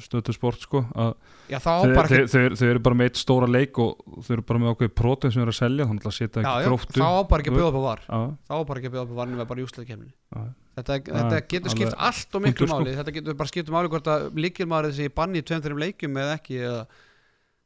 stötu 0.00 0.32
sport 0.32 0.60
sko 0.62 0.84
að 0.94 1.14
já 1.50 1.58
þeir, 1.58 1.94
bara 1.96 2.08
þeir, 2.10 2.22
ekki 2.22 2.30
þeir, 2.34 2.54
þeir 2.60 2.70
eru 2.70 2.82
bara 2.86 2.98
með 3.00 3.08
eitt 3.10 3.18
stóra 3.20 3.48
leik 3.50 3.80
og 3.82 4.04
þau 4.22 4.30
eru 4.36 4.44
bara 4.46 4.60
með 4.62 4.70
ákveði 4.74 4.92
prótein 5.00 5.34
sem 5.34 5.42
eru 5.42 5.50
að 5.54 5.58
selja 5.58 5.86
þannig 5.90 6.06
að 6.06 6.14
setja 6.16 6.44
ekki 6.44 6.68
gróftu 6.68 7.02
þá 7.02 7.08
á 7.10 7.22
bara 7.32 7.42
ekki 7.42 7.50
að 7.52 7.58
bjóða 7.58 7.70
upp 7.72 7.80
á 7.80 7.84
var 7.88 8.00
þá 8.06 8.54
á 8.54 8.58
bara 8.70 8.78
ekki 8.80 8.90
að 8.90 8.94
bjóða 8.94 9.04
upp 9.08 9.12
á 9.12 9.18
var 9.20 9.30
nema 9.32 9.48
bara 9.50 9.60
í 9.60 9.66
úrslitakeppninu 9.66 10.12
já. 10.14 10.42
þetta, 10.78 10.98
þetta 11.10 11.40
getur 11.54 11.74
skipt 11.74 11.98
allt 11.98 12.34
og 12.38 12.44
miklu 12.46 12.66
sko. 12.70 12.78
máli 12.78 12.96
þetta 13.00 13.16
getur 13.18 13.38
bara 13.42 13.52
skipt 13.52 13.74
máli 13.74 13.90
hvort 13.90 14.10
að 14.14 14.28
líkilmaður 14.46 14.90
þessi 14.92 15.14
banni 15.18 15.42
í 15.42 15.46
tveim 15.50 15.64
þeirrim 15.66 15.82
leikjum 15.84 16.20
eða 16.22 16.36
ekki 16.38 16.60
eða, 16.70 16.84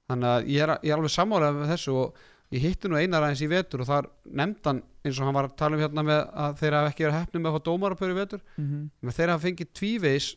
þannig 0.09 0.31
að 0.33 0.49
ég 0.49 0.65
er, 0.65 0.75
ég 0.81 0.91
er 0.95 0.97
alveg 0.99 1.13
sammálað 1.13 1.61
með 1.61 1.75
þessu 1.77 1.93
og 2.01 2.25
ég 2.55 2.62
hitti 2.62 2.89
nú 2.90 2.98
einar 3.01 3.24
aðeins 3.26 3.43
í 3.44 3.51
vetur 3.51 3.82
og 3.82 3.89
þar 3.90 4.09
nefndan 4.40 4.82
eins 5.05 5.18
og 5.18 5.26
hann 5.28 5.36
var 5.36 5.48
að 5.48 5.56
tala 5.60 5.76
um 5.76 5.82
hérna 5.82 6.05
með 6.06 6.20
að 6.44 6.59
þeir 6.60 6.76
hafa 6.78 6.90
ekki 6.93 7.06
verið 7.06 7.18
hefnum 7.18 7.44
með 7.44 7.51
að 7.51 7.56
fá 7.56 7.66
dómarapör 7.68 8.12
í 8.12 8.18
vetur. 8.18 8.44
Mhm. 8.56 8.82
með 9.02 9.16
þeir 9.18 9.32
hafa 9.32 9.44
fengið 9.47 9.72
tvíveis 9.81 10.28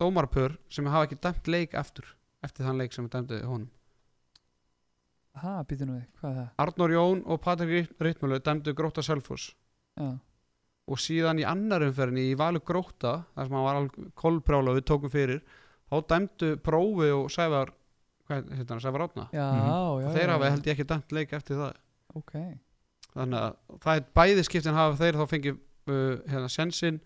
dómarapör 0.00 0.56
sem 0.68 0.86
hafa 0.86 1.06
ekki 1.06 1.20
dæmt 1.20 1.52
leik 1.54 1.74
eftir 1.74 2.08
eftir 2.42 2.66
þann 2.66 2.80
leik 2.80 2.92
sem 2.92 3.04
er 3.04 3.12
dæmdi 3.14 3.42
honum. 3.44 3.68
Ha, 5.40 5.62
býtu 5.62 5.86
nú 5.86 5.94
við, 5.94 6.06
hvað 6.20 6.30
er 6.30 6.36
það? 6.40 6.48
Arnór 6.64 6.92
Jón 6.96 7.20
og 7.30 7.40
Patrik 7.40 7.92
Rittmjölu 8.02 8.40
dæmdu 8.42 8.74
gróta 8.74 9.02
Selfoss. 9.04 9.54
Já, 9.96 10.18
og 10.90 10.98
síðan 10.98 11.38
í 11.38 11.46
annar 11.46 11.84
umferðinni 11.86 12.32
í 12.32 12.38
Valur 12.38 12.64
Gróta 12.66 13.20
þar 13.36 13.46
sem 13.46 13.56
hann 13.56 13.66
var 13.66 14.08
kolprjála 14.18 14.74
við 14.74 14.86
tókum 14.90 15.12
fyrir 15.12 15.42
þá 15.90 15.96
dæmdu 16.10 16.48
Prófi 16.64 17.10
og 17.14 17.30
Sævar 17.30 17.70
hvað 18.30 18.50
heitir 18.56 18.74
hann, 18.74 18.82
Sævar 18.86 19.04
Átna 19.08 19.26
já, 19.34 19.46
Mhm. 19.50 20.02
já 20.04 20.08
þeir 20.16 20.26
já, 20.28 20.32
hafa 20.36 20.44
já. 20.46 20.50
held 20.54 20.66
ég 20.70 20.74
ekki 20.78 20.88
dæmt 20.94 21.12
leik 21.18 21.32
eftir 21.38 21.56
það 21.60 21.72
ok, 22.16 22.32
þannig 23.14 23.40
að 23.44 23.80
það 23.84 23.96
er 24.00 24.04
bæði 24.20 24.44
skiptin 24.48 24.78
hafa 24.78 24.98
þeir 25.02 25.18
þá 25.20 25.24
fengið 25.34 25.56
uh, 25.90 26.16
hérna 26.30 26.48
sensin 26.50 27.00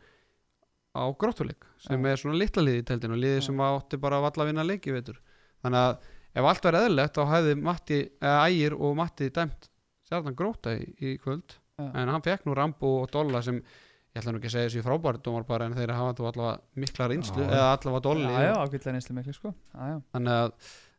á 0.94 1.02
gróttuleik 1.18 1.64
sem 1.82 1.98
Já. 2.04 2.10
er 2.12 2.20
svona 2.20 2.38
litla 2.38 2.62
liði 2.62 2.82
í 2.84 2.86
teldinu 2.86 3.16
liði 3.18 3.40
Já. 3.40 3.46
sem 3.48 3.62
átti 3.66 3.98
bara 4.00 4.20
að 4.20 4.26
valla 4.28 4.44
að 4.44 4.50
vinna 4.52 4.64
leiki 4.68 4.92
veitur 4.94 5.16
þannig 5.64 5.80
að 5.80 5.96
ef 6.34 6.44
allt 6.50 6.64
var 6.68 6.76
eðlilegt 6.80 7.16
þá 7.18 7.24
hefði 7.32 7.54
Matti, 7.62 7.98
eða 8.22 8.44
Ægir 8.50 8.76
og 8.78 8.94
Matti 9.00 9.30
dæmt 9.34 9.68
sérðan 10.08 10.36
gróta 10.38 10.76
í, 10.78 10.86
í 11.02 11.16
kvöld 11.18 11.56
Já. 11.80 11.88
en 11.90 12.08
hann 12.14 12.22
fekk 12.22 12.46
nú 12.46 12.54
Rambo 12.54 12.92
og 13.02 13.10
Dolla 13.10 13.42
sem 13.42 13.58
ég 13.58 14.20
ætla 14.22 14.30
nú 14.34 14.38
ekki 14.38 14.46
að 14.52 14.54
segja 14.54 14.68
þessu 14.70 14.84
frábæri 14.86 15.18
dómar 15.26 15.46
bara 15.48 15.66
en 15.66 15.74
þeir 15.74 15.90
hafa 15.96 16.14
þú 16.14 16.28
allavega 16.30 16.60
mikla 16.78 17.08
reynslu 17.10 17.42
Já. 17.42 17.50
eða 17.50 17.68
allavega 17.74 18.02
Dolli 18.06 18.28
já, 18.30 18.42
já, 18.46 18.54
ákveðlega 18.62 18.94
einslega 19.00 19.18
miklu 19.18 19.34
sko 19.34 19.50
já, 19.54 19.80
já, 19.90 19.96
þannig 20.14 20.36
að 20.38 20.52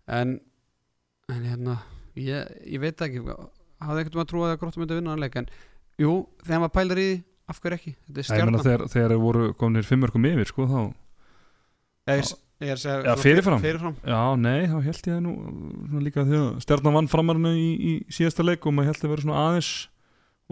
en, 0.08 0.40
en 1.32 1.46
hérna 1.46 1.78
ég, 2.20 2.52
ég 2.70 2.82
veit 2.84 3.02
ekki 3.06 3.24
hafði 3.26 4.04
ekkert 4.04 4.18
um 4.18 4.24
að 4.24 4.30
trúa 4.32 4.52
að 4.52 4.60
gróttu 4.62 4.82
myndi 4.82 4.96
að 4.96 5.02
vinna 5.02 5.16
hann 5.16 5.24
leik 5.24 5.38
en 5.40 5.50
jú, 6.02 6.14
þegar 6.46 6.64
maður 6.64 6.76
pælar 6.78 7.02
í 7.02 7.08
því, 7.10 7.18
af 7.46 7.62
hverju 7.62 7.80
ekki 7.80 7.94
þetta 7.96 8.16
er 8.16 8.26
Æ, 8.26 8.30
stjarnan 8.30 8.66
þegar, 8.66 8.86
þegar 8.94 9.14
þeir 9.14 9.24
voru 9.24 9.48
kominir 9.60 9.88
fimmörkum 9.88 10.28
yfir 10.32 10.50
sko 10.50 10.68
þá 10.70 10.80
ég 12.06 12.22
er, 12.22 12.32
ég 12.66 12.72
er 12.72 12.78
að 12.78 12.84
segja 12.84 13.02
svona 13.02 13.18
fyrirfram. 13.22 13.64
fyrirfram. 13.64 13.98
Já, 14.06 14.22
nei, 14.42 14.68
þá 14.70 14.78
held 14.86 14.96
ég 14.96 15.06
það 15.10 15.22
nú 15.26 16.04
líka 16.06 16.24
að 16.26 16.46
stjarnan 16.66 16.98
vann 17.00 17.12
framarinu 17.12 17.54
í, 17.58 17.70
í 17.76 17.94
síðasta 18.14 18.46
leik 18.46 18.66
og 18.66 18.76
maður 18.78 18.94
held 18.94 19.06
að 19.06 19.14
vera 19.14 19.26
svona 19.26 19.44
aðeins 19.50 19.72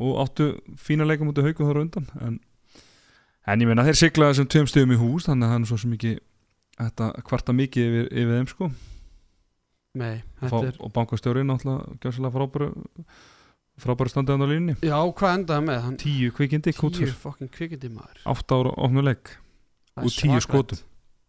og 0.04 0.18
áttu 0.24 0.50
fína 0.82 1.06
leikum 1.06 1.30
út 1.30 1.40
af 1.42 1.50
hauku 1.50 1.68
þar 1.70 1.84
undan 1.84 2.08
en, 2.26 2.40
en 3.46 3.62
ég 3.62 3.70
meina 3.70 3.86
þeir 3.86 4.00
sigla 4.00 4.32
þessum 4.32 4.50
tveim 4.50 4.70
stöðum 4.70 4.96
í 4.96 5.02
hús 5.02 5.28
þannig 5.30 5.46
að 5.46 5.54
það 5.54 5.60
er 5.60 5.70
svo 5.70 5.82
sem 5.84 5.94
ekki 5.98 6.14
þetta 6.80 7.10
kvarta 7.30 7.54
mikið 7.54 7.90
yfir, 7.90 8.08
yfir 8.10 8.40
þeim 8.40 8.50
sko 8.50 8.70
nei, 10.00 10.24
Fá, 10.42 10.58
er 10.64 10.78
og 10.82 10.94
bankastjóri 10.96 11.44
náttúrulega 11.46 11.98
gjössalega 12.02 12.34
frábæru 12.34 12.70
frábæru 13.84 14.14
standið 14.14 14.36
hann 14.36 14.46
á 14.46 14.50
línni 14.50 14.76
já, 14.82 14.98
hvað 14.98 15.36
endaði 15.38 15.68
með? 15.68 15.80
Hann 15.88 16.00
tíu 16.02 16.34
kvikindi 16.34 16.74
tíu 16.74 17.14
fokkin 17.14 17.52
kvikindi 17.54 17.92
maður. 17.94 18.24
Átt 18.34 18.56
ára 18.56 18.74
ofnuleik 18.86 19.36
Það 19.94 20.02
er 20.02 20.10
og 20.10 20.18
tíu 20.18 20.42
skotum. 20.42 20.82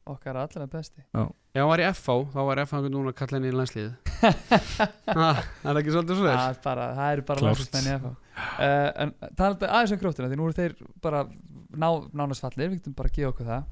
Okkar 0.04 0.36
allra 0.36 0.66
besti. 0.68 1.00
Ef 1.16 1.60
hann 1.60 1.68
var 1.70 1.80
í 1.80 1.86
FH, 1.88 2.16
þá 2.32 2.40
var 2.48 2.60
FH 2.64 2.88
núna 2.92 3.12
að 3.12 3.18
kalla 3.20 3.38
henni 3.38 3.52
í 3.52 3.56
landslið 3.56 3.92
það 5.04 5.70
er 5.70 5.80
ekki 5.80 5.94
svolítið 5.94 6.18
svo 6.18 6.26
það, 6.26 6.44
er 6.48 6.60
bara, 6.64 6.84
það 6.96 7.14
eru 7.14 7.24
bara 7.28 7.42
Klárt. 7.42 7.60
lásastmenni 7.60 7.94
uh, 7.94 8.90
en 9.04 9.12
talandi 9.36 9.68
aðeins 9.68 9.94
um 9.94 10.00
grótuna 10.00 10.28
því 10.30 10.38
nú 10.40 10.48
eru 10.48 10.56
þeir 10.58 10.76
bara 11.04 11.22
ná, 11.28 11.88
nánast 12.16 12.44
fallir, 12.44 12.70
við 12.72 12.80
getum 12.80 12.96
bara 12.96 13.10
að 13.10 13.16
gefa 13.18 13.32
okkur 13.32 13.50
það. 13.50 13.62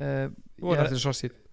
Uh, 0.00 0.26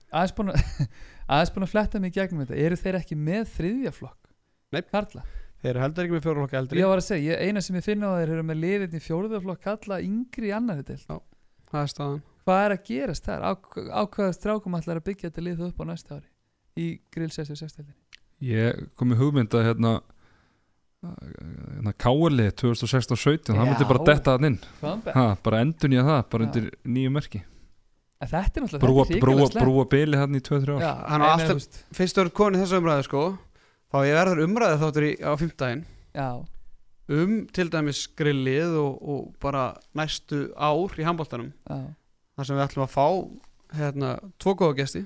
aðeins 0.07 0.35
búin 0.37 0.53
að 0.53 0.59
aðeins 1.27 1.53
búin 1.55 1.67
að 1.67 1.73
fletta 1.73 2.01
mig 2.03 2.13
í 2.13 2.17
gegnum 2.19 2.45
þetta. 2.45 2.61
Eru 2.67 2.79
þeir 2.83 2.99
ekki 3.01 3.19
með 3.19 3.51
þriðja 3.55 3.93
flokk? 3.95 4.31
Nei. 4.75 4.81
Karla, 4.91 5.25
þeir 5.61 5.71
eru 5.73 5.83
heldur 5.85 6.07
ekki 6.07 6.17
með 6.17 6.25
fjóruflokka 6.27 6.61
eldri. 6.61 6.81
Ég 6.81 6.91
var 6.91 7.01
að 7.01 7.07
segja, 7.07 7.35
ég, 7.35 7.43
eina 7.47 7.63
sem 7.63 7.77
ég 7.79 7.85
finna 7.85 8.13
á 8.13 8.19
þeir 8.19 8.33
eru 8.37 8.47
með 8.47 8.61
liðin 8.63 8.97
í 8.97 9.03
fjóruða 9.03 9.43
flokk 9.43 9.63
Karla 9.67 10.01
yngri 10.03 10.51
í 10.51 10.55
annari 10.55 10.87
del 10.87 10.99
það 11.01 11.83
er 11.83 11.93
staðan. 11.93 12.25
Hvað 12.47 12.63
er 12.63 12.73
að 12.77 12.83
gerast 12.87 13.27
þar, 13.27 13.43
á, 13.43 13.51
á 13.91 14.01
hvaða 14.07 14.33
strákum 14.35 14.77
ætlar 14.79 15.01
að 15.01 15.07
byggja 15.09 15.29
þetta 15.29 15.43
lið 15.43 15.63
upp 15.67 15.81
á 15.83 15.85
næsta 15.89 16.19
ári 16.19 16.29
í 16.77 16.91
grill 17.13 17.31
66 17.33 17.81
ég 18.45 18.85
kom 18.97 19.11
í 19.11 19.17
hugmynda 19.17 19.63
hérna 19.65 19.97
hérna 21.03 21.93
Káli 21.97 22.47
2016-17 22.57 23.51
það 23.51 23.59
Já. 23.59 23.65
myndi 23.69 23.87
bara 23.89 24.05
detta 24.05 24.33
hann 24.35 24.49
inn. 24.49 24.57
Ha, 24.81 25.27
bara 25.43 25.61
endun 25.63 25.93
ég 25.93 26.07
það, 26.07 26.23
bara 26.31 26.43
Já. 26.43 26.47
undir 26.47 26.71
nýju 26.85 27.13
merki 27.13 27.43
þetta 28.25 28.59
er 28.59 28.63
náttúrulega 28.65 28.83
brúa, 28.83 29.05
þetta 29.05 29.59
er 29.61 29.65
brúa, 29.67 29.85
bili 29.91 30.17
hann 30.17 30.35
í 30.37 30.41
2-3 30.41 30.75
ár. 30.77 30.81
Já, 30.81 30.93
Hann 31.11 31.21
á 31.21 31.27
en, 31.27 31.31
alltaf- 31.33 31.49
þú 31.51 31.57
veist, 31.59 31.79
fyrst 31.93 32.17
eru 32.23 32.29
konið 32.33 32.63
þessu 32.65 32.79
umræðu 32.81 33.03
sko. 33.07 33.23
Þá 33.93 33.97
ég 34.07 34.15
verður 34.17 34.43
umræðu 34.47 34.79
þáttur 34.83 35.05
í, 35.07 35.11
á 35.21 35.31
fimmtudaginn. 35.39 35.83
Já, 36.17 36.29
um 37.09 37.35
til 37.55 37.69
dæmis 37.71 38.01
grillið 38.19 38.73
og, 38.81 38.95
og 39.07 39.27
bara 39.39 39.67
næstu 39.95 40.47
ár 40.57 40.97
í 40.99 41.05
handbóltanum 41.07 41.53
já. 41.69 41.77
Þar 42.37 42.45
sem 42.49 42.57
við 42.57 42.65
ætlum 42.65 42.83
að 42.87 42.95
fá 42.97 43.05
hérna, 43.77 44.09
tvo 44.41 44.55
góða 44.59 44.75
gesti. 44.81 45.05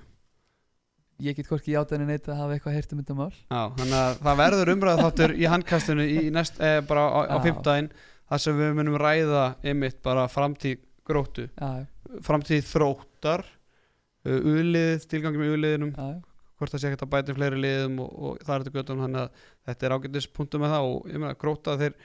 Ég 1.21 1.35
get 1.38 1.45
hvorki 1.51 1.75
játa 1.75 1.93
henni 1.93 2.07
neitt 2.09 2.25
að 2.31 2.39
hafa 2.41 2.55
eitthvað 2.55 2.73
heyrt 2.79 2.93
um 2.95 3.01
þetta 3.03 3.15
mál. 3.19 3.29
Já, 3.29 3.61
þannig 3.77 3.97
að 3.99 4.15
það 4.25 4.39
verður 4.41 4.71
umræðu 4.73 5.03
þáttur 5.05 5.33
í 5.38 5.45
handkastinu 5.51 6.05
í 6.09 6.23
næst, 6.33 6.57
eh, 6.59 6.79
bara 6.89 7.03
á, 7.05 7.19
á 7.29 7.35
Já. 7.38 7.41
fimmtudaginn. 7.45 7.91
Þar 8.31 8.39
sem 8.41 8.57
við 8.57 8.73
munum 8.79 8.97
ræða 8.97 9.43
einmitt 9.67 10.01
bara 10.01 10.25
framtíð 10.31 10.79
gróttu. 11.05 11.45
Já, 11.59 11.85
framtíð 12.25 12.65
þróttar 12.71 13.45
uh, 13.45 14.39
uðlið, 14.39 15.05
tilgangi 15.11 15.41
með 15.41 15.53
uðliðinum 15.55 15.93
já, 15.95 16.07
hvort 16.59 16.73
það 16.75 16.81
sé 16.83 16.88
ekkert 16.91 17.05
að 17.07 17.11
bæta 17.15 17.31
í 17.31 17.38
fleiri 17.39 17.61
liðum 17.63 17.99
og, 18.03 18.11
og 18.21 18.41
það 18.45 18.55
er 18.55 18.65
þetta 18.65 18.75
göttum 18.79 19.03
þannig 19.05 19.21
að 19.21 19.45
þetta 19.71 19.88
er 19.88 19.95
ágætis 19.97 20.27
punktum 20.35 20.61
með 20.65 20.73
það 20.75 20.89
og 20.91 21.07
ég 21.13 21.21
meina 21.23 21.39
gróta 21.41 21.77
þeir 21.79 21.95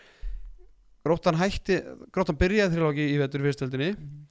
grótan 1.06 1.36
hætti, 1.38 1.76
grótan 2.14 2.38
byrjaði 2.40 2.74
þrjóðlóki 2.76 3.04
í 3.12 3.18
vetur 3.20 3.44
fyrstöldinni 3.46 3.90
Mhm. 3.96 4.22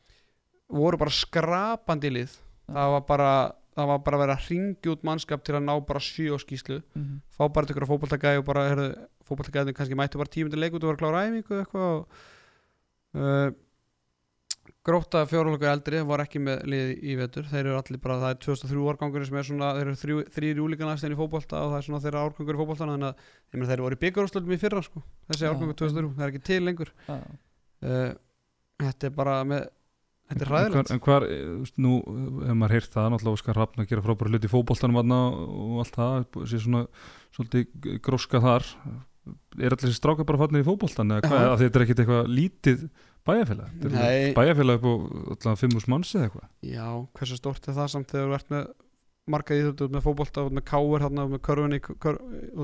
voru 0.76 0.98
bara 0.98 1.14
skrapandi 1.14 2.10
lið. 2.10 2.32
Það 2.66 2.90
var 2.96 3.04
bara 3.06 3.30
það 3.76 3.88
var 3.92 4.00
bara 4.00 4.18
að 4.18 4.22
vera 4.24 4.36
að 4.40 4.46
ringja 4.50 4.92
út 4.96 5.04
mannskap 5.06 5.44
til 5.46 5.54
að 5.56 5.64
ná 5.68 5.74
bara 5.86 6.00
sjö 6.00 6.32
á 6.34 6.38
skýslu 6.42 6.82
Mhm. 6.96 7.22
fá 7.38 7.48
bara 7.54 7.66
til 7.68 7.76
ykkur 7.76 7.88
fótballtagæði 7.92 8.40
og 8.40 8.46
bara 8.46 8.64
fótballtagæði 9.30 9.76
kannski 9.78 9.96
mættu 10.00 10.18
bara 10.18 10.32
tímundi 10.32 10.58
leik 10.60 10.74
út 10.74 10.84
og 10.84 10.96
vera 10.96 11.02
klára 11.04 11.24
æfingu 11.30 11.60
eitthvað 11.62 11.86
og, 11.86 12.08
uh, 13.16 13.52
gróta 14.86 15.24
fjórulokar 15.30 15.74
eldri 15.74 16.02
var 16.06 16.22
ekki 16.24 16.42
með 16.46 16.66
lið 16.70 16.92
í 17.02 17.16
vetur. 17.20 17.48
Þeir 17.50 17.62
eru 17.64 17.78
allir 17.80 18.02
bara, 18.04 18.18
það 18.22 18.34
er 18.36 18.42
2003 18.46 18.90
árgangur 18.92 19.26
sem 19.26 19.40
er 19.40 19.48
svona, 19.48 19.72
þeir 19.78 19.86
eru 19.86 20.02
þrjú, 20.02 20.18
þrýr 20.36 20.62
júlíkanastin 20.62 21.16
í 21.16 21.18
fótbolta 21.20 21.62
og 21.64 21.74
það 21.74 21.80
er 21.80 21.88
svona 21.88 22.02
þeirra 22.04 22.26
árgangur 22.26 22.58
í 22.58 22.62
fótbolta 22.62 22.86
þannig 22.86 23.08
að 23.10 23.72
þeir 23.72 23.84
voru 23.86 23.98
í 23.98 24.02
byggarúslutum 24.04 24.54
í 24.54 24.60
fyrra 24.62 24.84
sko, 24.86 25.02
þessi 25.32 25.50
árgangur 25.50 25.80
2003, 25.82 26.12
það 26.20 26.28
er 26.28 26.34
ekki 26.36 26.46
til 26.52 26.60
lengur. 26.68 26.94
Uh, 27.10 28.12
þetta 28.84 29.10
er 29.10 29.16
bara 29.16 29.40
með 29.48 29.66
þetta 30.30 30.46
er 30.46 30.52
ræðilegt 30.54 30.94
en 30.94 31.02
hvar, 31.06 31.26
eh, 31.30 31.74
nú 31.82 31.96
hefur 32.06 32.60
maður 32.60 32.76
heyrt 32.76 32.94
það 32.94 33.10
náttúrulega 33.14 33.40
Óskar 33.40 33.60
Hrafn 33.60 33.84
að 33.84 33.90
gera 33.92 34.06
frábæra 34.06 34.32
hluti 34.34 34.50
í 34.50 34.54
fótboltanum 34.54 35.02
þarna 35.02 35.20
og 35.34 35.76
allt 35.84 36.00
það 36.00 36.46
sé 36.50 36.62
svona 36.62 36.86
svolítið 37.36 38.00
gróska 38.06 38.42
þar. 38.42 38.70
Er 39.58 39.74
allir 39.74 39.82
þessi 39.82 39.98
strákar 39.98 40.28
bara 40.30 40.42
fannir 40.44 40.62
í 40.62 40.68
fótboltan 40.68 41.14
eða 41.14 41.30
hvað, 41.30 41.52
þetta 41.62 41.80
er 41.80 41.86
ekkit 41.86 42.02
eitthvað 42.04 42.32
lítið 42.40 42.88
bæjarfélag? 43.26 43.70
Er 43.90 44.34
bæjarfélag 44.38 44.80
upp 44.80 44.86
á 44.86 44.94
allavega 45.36 45.60
5.000 45.66 45.92
manns 45.92 46.14
eða 46.16 46.28
eitthvað? 46.30 46.48
Já, 46.70 46.88
hversu 47.18 47.40
stórt 47.40 47.68
er 47.70 47.78
það 47.78 47.92
samt 47.96 48.12
þegar 48.14 48.30
þú 48.32 48.38
ert 48.40 48.54
með 48.54 48.68
marga 49.36 49.58
íþjótt 49.58 49.84
út 49.86 49.94
með 49.96 50.06
fótbolta, 50.06 50.46
út 50.46 50.54
með 50.54 50.72
hérna, 51.02 51.26
út 51.26 51.34
með 51.34 51.44
körfunni, 51.46 51.80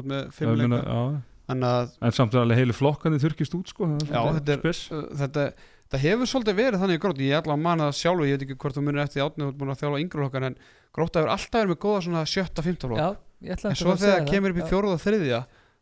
með 0.05 0.31
fimmleika 0.35 0.69
meina, 0.69 0.81
já. 0.85 1.01
þannig 1.49 1.69
að 1.71 1.95
en 2.05 2.17
samt 2.17 2.35
er 2.35 2.43
alveg 2.43 2.61
heilu 2.61 2.75
flokkandi 2.77 3.21
þurkist 3.23 3.55
út 3.57 3.71
sko, 3.73 3.89
er 3.89 4.11
Já, 4.11 4.21
þetta 4.37 4.57
er- 4.57 4.65
uh, 4.69 5.07
þetta, 5.23 5.45
þetta 5.87 6.01
hefur 6.05 6.29
svolítið 6.29 6.59
verið 6.61 6.83
þannig 6.83 6.99
í 6.99 7.01
grót 7.01 7.23
ég 7.25 7.39
ætla 7.39 7.57
að 7.57 7.63
manna 7.65 7.89
það 7.89 7.97
sjálfu, 8.01 8.27
ég 8.29 8.37
veit 8.37 8.45
ekki 8.45 8.59
hvort 8.61 8.77
þú 8.77 8.85
munir 8.85 9.03
eftir 9.05 9.25
átnið 9.25 9.47
þú 9.47 9.49
ert 9.49 9.59
búin 9.63 9.73
að 9.73 9.81
þjálfa 9.81 10.03
yngri 10.05 10.25
okkar 10.27 10.47
en 10.51 10.59
gróta 10.93 11.19
hefur 11.23 11.33
alltaf 11.33 11.57
verið 11.57 11.73
með 11.73 11.81
góða 11.81 12.05
svona 12.05 12.23
sjötta, 12.29 12.65
fymta 12.65 12.91
flokk. 12.91 13.01
Já, 13.01 13.09
ég 13.41 13.57
ætla 13.57 13.71
en 13.73 13.81
svo 13.81 13.95
þegar 13.97 14.21
það. 14.21 14.29
kemur 14.29 14.53
upp 14.53 14.61
í 14.61 14.69
fjóruð 14.69 14.95
og 14.95 15.01
þriðja 15.01 15.41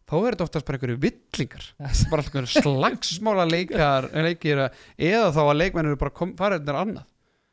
þá 0.09 0.15
er 0.17 0.35
þetta 0.35 0.47
oftast 0.47 0.67
bara 0.67 0.79
einhverju 0.79 0.99
villingar. 1.05 1.69
Bara 2.09 2.25
einhverju 2.25 2.51
slagsmála 2.65 3.45
leikar 3.49 4.09
leikir 4.27 4.65
eða 4.65 5.31
þá 5.35 5.41
að 5.45 5.57
leikmenn 5.61 5.91
eru 5.91 6.01
bara 6.01 6.15
kom, 6.19 6.35
farið 6.39 6.67
þér 6.67 6.81
annað. 6.83 7.07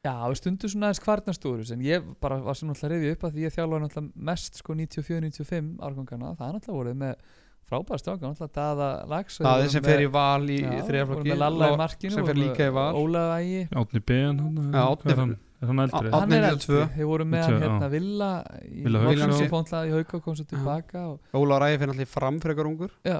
Já, 0.06 0.12
við 0.30 0.38
stundum 0.38 0.70
svona 0.70 0.90
aðeins 0.90 1.02
kvarnastúður 1.02 1.72
en 1.74 1.80
ég 1.82 2.04
bara 2.22 2.36
var 2.44 2.54
sem 2.58 2.68
náttúrulega 2.70 3.00
reyði 3.00 3.14
upp 3.16 3.24
að 3.26 3.32
því 3.34 3.46
ég 3.46 3.54
þjálfa 3.56 3.80
náttúrulega 3.82 4.28
mest 4.28 4.60
sko 4.60 4.76
94-95 4.78 5.72
árgangana, 5.88 6.30
það 6.38 6.46
er 6.46 6.54
náttúrulega 6.56 6.76
voruð 6.76 7.00
með 7.00 7.16
frábæra 7.66 7.98
stráka, 7.98 8.30
náttúrulega 8.30 8.54
Daða 8.60 8.90
Lags 9.10 9.40
það 9.42 9.64
er 9.64 9.72
sem 9.74 9.88
fer 9.88 10.04
í 10.04 10.10
val 10.14 10.46
í 10.46 10.60
markinu 11.82 12.14
sem 12.14 12.30
fer 12.30 12.38
líka 12.38 12.70
í 12.70 12.76
val. 12.76 12.92
Ólaf 12.94 13.34
Ægi. 13.40 13.66
Átni 13.82 14.04
Ben 14.06 15.36
hann, 15.62 15.78
Já, 15.78 15.84
er 15.84 15.88
er 15.88 15.92
eldri? 15.96 16.10
Hann 16.16 16.32
er 16.32 16.42
92. 16.42 16.74
eldri, 16.76 16.96
þeir 16.96 17.06
voru 17.10 17.24
með 17.24 17.42
hann 17.46 17.54
já. 17.56 17.62
hérna 17.66 17.88
Villa 17.90 18.30
í 18.66 18.82
já. 19.86 19.94
Hauka 19.96 20.20
kom 20.20 20.36
svo 20.36 20.44
tilbaka 20.50 21.06
og, 21.12 21.20
Óla 21.34 21.58
Ræði 21.62 21.78
fyrir 21.80 21.94
allir 21.96 22.06
fram 22.10 22.40
fyrir 22.40 22.54
ykkur 22.56 22.68
ungur. 22.70 22.90
Já, 23.06 23.18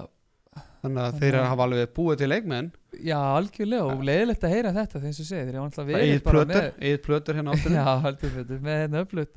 þannig 0.83 1.03
að 1.07 1.19
þeir 1.23 1.35
að- 1.41 1.49
hafa 1.51 1.63
alveg 1.67 1.95
búið 1.97 2.19
til 2.23 2.29
leikmenn. 2.29 2.71
Já, 2.97 3.19
algjörlega 3.39 3.89
og 3.93 4.05
leiðilegt 4.05 4.45
að 4.45 4.55
heyra 4.57 4.73
þetta 4.77 5.01
þegar 5.01 5.11
ég 5.13 5.19
segi, 5.21 5.41
þeir 5.41 5.49
eru 5.55 5.65
náttúrulega 5.65 5.97
verið 5.97 6.23
bara 6.25 6.45
plötur, 6.45 7.03
plötur 7.07 7.35
hérna 7.41 7.53
áttur 7.57 7.75
Já, 7.81 7.89
heldur 8.07 8.31
betur, 8.37 8.61
með 8.65 8.81
hérna 8.85 9.03
öflut 9.05 9.33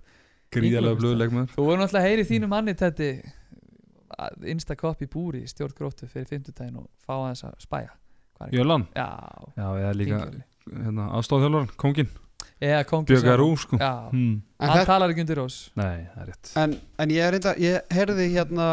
Gríðarlega 0.49 0.79
Ingólfsson. 0.79 1.01
blöðuleikmaður 1.03 1.51
Þú 1.55 1.65
voru 1.67 1.81
náttúrulega 1.81 2.03
að 2.03 2.09
heyri 2.09 2.23
þínu 2.29 2.47
manni 2.49 2.73
þetta 2.79 3.09
Insta 4.49 4.75
kopp 4.75 5.01
í 5.05 5.07
búri 5.11 5.43
stjórn 5.47 5.75
gróttu 5.77 6.07
fyrir 6.09 6.27
fimmtudaginn 6.31 6.79
og 6.81 6.87
fá 7.05 7.13
aðeins 7.13 7.43
að 7.45 7.53
spæja. 7.61 7.91
Hvað 8.35 8.47
er- 8.47 8.55
Jölan 8.57 8.87
Já, 8.95 9.07
Já, 9.55 9.67
eða 9.83 9.91
líka 9.95 10.19
hérna, 10.69 11.05
aðstofþjálfur, 11.19 11.75
kongin 11.77 12.09
Eða 12.59 12.83
kongur 12.89 13.07
Björgar 13.13 13.39
Rú 13.39 13.49
sko. 13.59 13.77
Já, 13.79 14.09
hmm. 14.11 14.41
hann 14.59 14.85
talar 14.87 15.13
ekki 15.13 15.23
undir 15.23 15.39
ós 15.45 15.57
Nei, 15.79 16.07
það 16.11 16.23
er 16.23 16.29
rétt. 16.33 16.49
En, 16.59 16.73
en 16.99 17.13
ég 17.15 17.23
er 17.23 17.31
reynda 17.35 17.53
ég 17.61 17.93
heyrði 17.95 18.25
hérna 18.33 18.65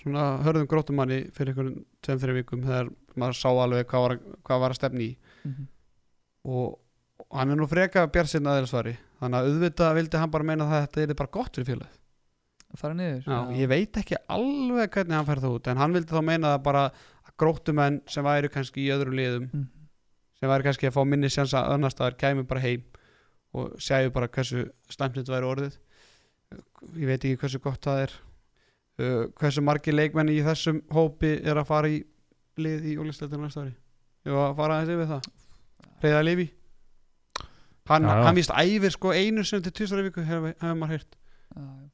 svona 0.00 0.24
hörðum 0.46 0.66
grótumanni 0.70 1.20
fyrir 1.36 1.52
einhverjum 1.54 1.84
tveim 2.02 2.20
fyrir 2.24 2.38
vikum 2.40 2.64
þegar 2.66 2.90
maður 3.18 3.38
sá 3.38 3.48
alveg 3.52 3.86
hvað 3.90 4.04
var, 4.06 4.16
hvað 4.46 4.62
var 4.64 4.74
að 4.74 4.80
stefni 4.80 5.06
í. 5.06 5.12
Mhm. 5.46 5.68
og, 6.48 6.74
og 7.22 7.38
hann 7.38 7.54
er 7.54 7.60
nú 7.60 7.68
freka 7.70 8.06
bjart 8.10 8.32
sinna 8.32 8.56
aðeinsvari 8.56 8.96
þannig 9.20 9.38
að 9.38 9.48
auðvitað 9.52 9.96
vildi 10.00 10.22
hann 10.22 10.34
bara 10.34 10.48
meina 10.50 10.66
að 10.66 10.84
þetta 10.88 11.06
er 11.06 11.18
bara 11.22 11.34
gott 11.38 11.54
fyrir 11.58 11.70
félagið. 11.72 11.94
Að 12.68 12.80
fara 12.82 12.94
niður. 12.98 13.22
Já, 13.24 13.38
ég 13.62 13.68
veit 13.70 13.96
ekki 14.02 14.18
alveg 14.28 14.90
hvernig 14.92 15.16
hann 15.16 15.28
fær 15.30 15.40
það 15.40 15.54
út 15.56 15.70
en 15.72 15.80
hann 15.80 15.94
vildi 15.96 16.12
þá 16.12 16.22
meina 16.26 16.50
það 16.56 16.62
bara 16.66 16.82
að 16.90 17.34
gróttumenn 17.38 18.02
sem 18.10 18.26
væri 18.26 18.50
kannski 18.52 18.82
í 18.84 18.90
öðrum 18.92 19.14
liðum 19.16 19.46
Mhm. 19.52 19.66
Sem 20.38 20.50
væri 20.50 20.66
kannski 20.66 20.88
að 20.88 20.96
fá 20.96 21.02
minni 21.08 21.30
sjans 21.32 21.54
að 21.56 21.72
annars 21.74 21.96
staðar 21.96 22.18
kæmi 22.20 22.46
bara 22.48 22.62
heim 22.64 22.84
og 23.56 23.74
segju 23.82 24.12
bara 24.14 24.30
hversu 24.30 24.66
slæmt 24.92 25.18
þetta 25.18 25.34
væri 25.34 25.50
orðið. 25.50 25.78
Ég 26.98 27.10
veit 27.10 27.18
ekki 27.18 27.40
hversu 27.42 27.62
gott 27.64 27.82
það 27.84 28.04
er. 28.06 28.14
Uh, 28.98 29.24
hversu 29.38 29.62
margir 29.62 29.94
leikmenni 29.94 30.38
í 30.38 30.44
þessum 30.46 30.82
hópi 30.94 31.36
er 31.38 31.58
að 31.60 31.68
fara 31.70 31.90
í 31.90 32.00
lið 32.58 32.86
í 32.92 32.96
ólisleitinu 32.98 33.44
næsta 33.44 33.64
ári? 33.66 33.74
Ég 34.26 34.34
var 34.34 34.52
að 34.52 34.56
fara 34.58 34.78
aðeins 34.78 34.94
yfir 34.96 35.12
það. 35.12 35.28
Reyða 36.02 36.22
Lifi 36.26 36.48
hann, 37.88 38.04
hann 38.04 38.36
víst 38.36 38.52
æfir 38.52 38.92
sko 38.92 39.12
einu 39.16 39.44
sem 39.44 39.62
til 39.62 39.72
tvisari 39.72 40.08
viku 40.08 40.24
hefur 40.24 40.52
hef 40.52 40.76
maður 40.76 40.96
heyrt. 40.96 41.16
Já, 41.54 41.62
já. 41.62 41.86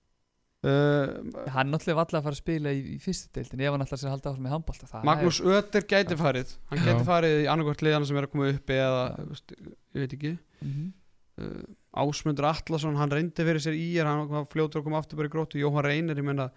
Uh, 0.65 1.45
Hann 1.55 1.71
náttúrulega 1.73 1.99
var 1.99 2.07
alltaf 2.07 2.21
að 2.21 2.27
fara 2.27 2.37
að 2.37 2.41
spila 2.41 2.73
í, 2.75 2.83
í 2.95 2.99
fyrstu 3.03 3.31
deildin 3.37 3.63
ef 3.65 3.75
hann 3.75 3.85
alltaf 3.85 4.01
sér 4.01 4.11
að 4.11 4.17
halda 4.17 4.33
áfram 4.33 4.47
með 4.47 4.55
handbólta 4.57 5.03
Magnús 5.09 5.41
Ötter 5.45 5.87
gæti 5.91 6.19
farið 6.21 6.55
hann 6.71 6.81
Já. 6.81 6.87
gæti 6.89 7.09
farið 7.09 7.37
í 7.43 7.49
annarkvort 7.53 7.85
liðana 7.87 8.09
sem 8.09 8.21
er 8.21 8.29
að 8.29 8.35
koma 8.35 8.51
upp 8.53 8.75
eða, 8.77 9.03
Já. 9.05 9.27
veist, 9.33 9.57
ég 9.61 10.05
veit 10.05 10.17
ekki 10.19 10.33
mm 10.35 10.73
-hmm. 10.73 10.89
uh, 11.45 12.03
Ásmundur 12.05 12.49
Atlasson, 12.51 12.97
hann 12.99 13.13
reyndi 13.13 13.47
fyrir 13.47 13.63
sér 13.63 13.77
í 13.79 13.87
er, 13.99 14.09
hann 14.11 14.27
var 14.29 14.49
fljótur 14.51 14.81
að 14.81 14.89
koma 14.89 14.99
aftur 14.99 15.21
bara 15.21 15.31
í 15.31 15.35
grótu 15.35 15.61
Jóhann 15.61 15.87
Reynir, 15.87 16.19
ég 16.19 16.27
menna, 16.27 16.51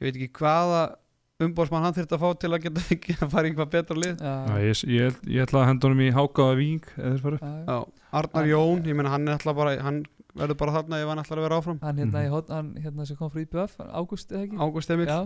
ég 0.00 0.08
veit 0.08 0.16
ekki 0.16 0.32
hvaða 0.40 0.96
umbóðsmann 1.40 1.86
hann 1.86 1.96
þurfti 1.96 2.16
að 2.16 2.24
fá 2.24 2.30
til 2.40 2.52
að 2.52 2.62
geta 2.66 2.82
fengið 2.88 3.22
að 3.24 3.32
fara 3.34 3.46
í 3.46 3.50
eitthvað 3.50 3.70
betra 3.74 3.96
lið 3.96 4.24
Já, 4.24 4.34
Já, 4.50 4.56
ég, 4.64 4.82
ég, 4.96 5.20
ég 5.36 5.44
ætla 5.46 5.62
að 5.62 5.68
henda 5.70 5.88
honum 5.88 6.02
í 6.04 6.10
Hákaða 6.16 6.56
Vík 6.58 6.88
já, 6.96 7.12
já. 7.16 7.44
Já, 7.68 7.78
Arnar 8.20 8.50
Jón, 8.50 8.82
ég 8.88 8.98
menna 8.98 9.14
hann 9.14 9.28
er 9.28 9.38
alltaf 9.38 9.56
bara 9.56 9.76
hann 9.84 10.02
verður 10.44 10.58
bara 10.62 10.74
þarna 10.78 11.00
ef 11.02 11.10
hann 11.12 11.22
ætlar 11.24 11.40
að 11.42 11.46
vera 11.48 11.58
áfram 11.60 11.80
Hann 11.84 12.00
hérna, 12.02 12.24
í 12.26 12.30
hot, 12.32 12.48
hann 12.54 12.70
hérna 12.80 13.06
sem 13.08 13.18
kom 13.18 13.30
frá 13.32 13.42
IBF 13.44 13.76
Ágúst 13.86 14.32
eða 14.32 14.46
ekki 14.46 14.60
Ágúst 14.60 14.94
Emil, 14.94 15.10
Já 15.10 15.20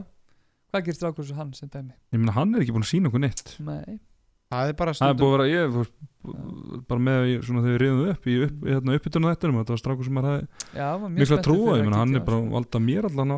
Hvað 0.74 0.88
gerist 0.88 1.06
Ágúst 1.06 1.34
og 1.34 1.38
hann 1.38 1.52
sem 1.54 1.70
dæmi? 1.70 1.94
Ég 2.14 2.20
meina 2.20 2.34
hann 2.36 2.54
er 2.54 2.64
ekki 2.64 2.74
búin 2.74 2.86
að 2.86 2.92
sína 2.92 3.10
okkur 3.12 3.24
neitt 3.24 3.54
Nei 3.64 4.00
það 4.54 4.70
er 4.70 4.76
bara 4.78 4.92
Það 4.94 4.94
er 4.94 5.14
stundum 5.14 5.22
búin 5.24 5.32
að 5.32 5.38
vera, 5.38 5.46
ég, 5.50 5.70
þú 5.74 5.82
veist, 5.82 5.94
bara 6.90 7.04
með 7.08 7.28
í- 7.30 7.38
svona 7.46 7.62
þegar 7.64 7.74
við 7.74 7.82
reyðum 7.82 8.10
upp 8.12 8.26
í 8.28 8.34
upp, 8.44 8.66
hérna, 8.70 8.96
uppbytunum 8.98 9.30
þetta 9.30 9.50
þetta 9.54 9.74
var 9.74 9.80
strákur 9.82 10.06
sem 10.08 10.14
maður 10.18 10.28
hafði 10.30 10.78
Já, 10.78 10.84
var 10.84 11.00
mjög 11.04 11.14
mikla 11.14 11.28
spenntur 11.30 11.48
trú 11.48 11.56
á, 11.56 11.64
fyrir 11.64 11.80
ég 11.80 11.88
meina 11.88 12.02
hann 12.02 12.14
er 12.14 12.26
bara 12.28 12.40
valda 12.54 12.82
mér 12.84 13.08
allan 13.08 13.32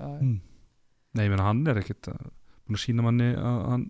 Já, 0.00 0.06
já. 0.06 0.20
mm. 0.20 0.36
Nei, 1.10 1.24
ég 1.26 1.32
meina 1.32 1.48
hann 1.48 1.64
er 1.68 1.80
ekkit 1.82 2.08
uh, 2.12 2.20
búin 2.68 2.78
að 2.78 2.84
sína 2.84 3.04
manni 3.04 3.32
að 3.34 3.58
hann 3.72 3.88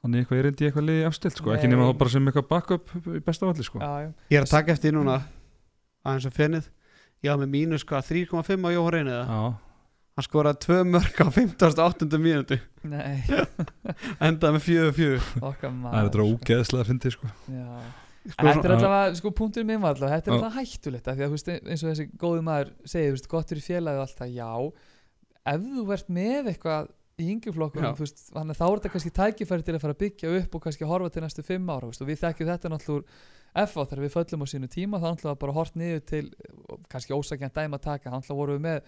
hann 0.00 0.14
er 0.14 0.22
eitthvað 0.22 0.40
erindi 0.40 0.64
í 0.64 0.68
eitthvað 0.70 0.86
liði 0.88 1.08
afstilt 1.08 1.36
sko, 1.40 1.52
ekki 1.52 1.68
Nei. 1.68 1.74
nema 1.74 1.90
þá 1.90 1.98
bara 2.00 2.12
sem 2.14 2.30
eitthvað 2.30 2.46
backup 2.48 2.92
í 2.96 3.20
besta 3.24 3.48
valli 3.48 3.66
sko. 3.66 3.80
Já, 3.82 4.06
já. 4.06 4.12
Ég 4.32 4.38
er 4.40 4.46
að 4.46 4.54
taka 4.54 4.72
eftir 4.72 4.94
núna 4.96 5.18
aðeins 6.04 6.28
að 6.30 6.36
fennið 6.36 6.68
ég 7.20 7.32
hafa 7.32 7.42
með 7.42 7.52
mínus 7.54 7.86
hvað 7.88 8.10
3,5 8.10 8.66
á 8.66 8.70
eða? 9.00 9.22
Já, 9.24 9.40
hann 10.18 10.26
skoraði 10.26 10.62
tvö 10.66 10.78
mörg 10.90 11.18
á 11.20 11.26
58. 11.36 12.20
mínútu. 12.20 12.60
Nei, 12.90 13.20
endaði 14.28 14.56
með 14.56 14.68
4-4 14.68 15.42
okkar 15.50 15.74
maður 15.74 15.96
það 15.96 16.00
er 16.00 16.08
þetta 16.10 16.28
ógeðslega 16.28 16.84
að 16.84 16.92
fyndi 16.92 17.12
sko. 17.16 17.32
Já. 17.48 17.66
Sko, 18.20 18.44
En 18.44 18.50
þetta 18.50 18.68
er 18.68 18.74
allavega, 18.74 19.12
sko, 19.16 19.30
punkturinn 19.32 19.68
minn 19.70 19.80
var 19.80 19.94
allavega, 19.94 20.20
þetta 20.20 20.30
er 20.30 20.34
allavega 20.36 20.60
hættulegt 20.60 21.06
af 21.08 21.14
því 21.16 21.24
að, 21.24 21.30
þú 21.30 21.36
veist, 21.38 21.52
eins 21.56 21.84
og 21.84 21.88
þessi 21.90 22.04
góði 22.20 22.42
maður 22.44 22.72
segir, 22.84 23.06
þú 23.08 23.16
veist, 23.16 23.28
gott 23.32 23.52
fyrir 23.52 23.64
félagið 23.64 24.00
og 24.00 24.04
allt 24.04 24.18
það, 24.18 24.34
já. 24.36 24.50
Ef 25.50 25.64
þú 25.64 25.84
ert 25.96 26.10
með 26.12 26.50
eitthvað 26.52 26.90
í 27.20 27.28
yngjuflokkunum, 27.34 27.88
Já. 27.88 27.96
þú 27.96 28.04
veist, 28.04 28.22
þannig 28.28 28.54
að 28.54 28.60
þá 28.60 28.66
er 28.66 28.74
þetta 28.76 28.92
kannski 28.94 29.12
tækifæri 29.16 29.64
til 29.66 29.74
að 29.74 29.82
fara 29.84 29.96
að 29.96 30.02
byggja 30.04 30.32
upp 30.36 30.56
og 30.56 30.64
kannski 30.66 30.88
horfa 30.88 31.12
til 31.14 31.24
næstu 31.24 31.44
fimm 31.46 31.72
ára, 31.72 31.80
þú 31.88 31.92
veist, 31.94 32.04
og 32.04 32.10
við 32.10 32.20
þekkjum 32.20 32.50
þetta 32.50 32.72
náttúrulega 32.74 33.18
úr 33.56 33.66
FA 33.66 33.84
þegar 33.86 34.04
við 34.04 34.12
föllum 34.14 34.42
á 34.42 34.46
sínu 34.46 34.68
tíma, 34.70 35.00
þá 35.00 35.06
náttúrulega 35.14 35.38
bara 35.40 35.52
hort 35.52 35.74
niður 35.76 36.00
til, 36.06 36.22
kannski 36.88 37.12
ósakjant 37.16 37.54
dæma 37.54 37.78
taka, 37.80 38.10
þá 38.10 38.32
vorum 38.34 38.58
við 38.58 38.64
með 38.66 38.80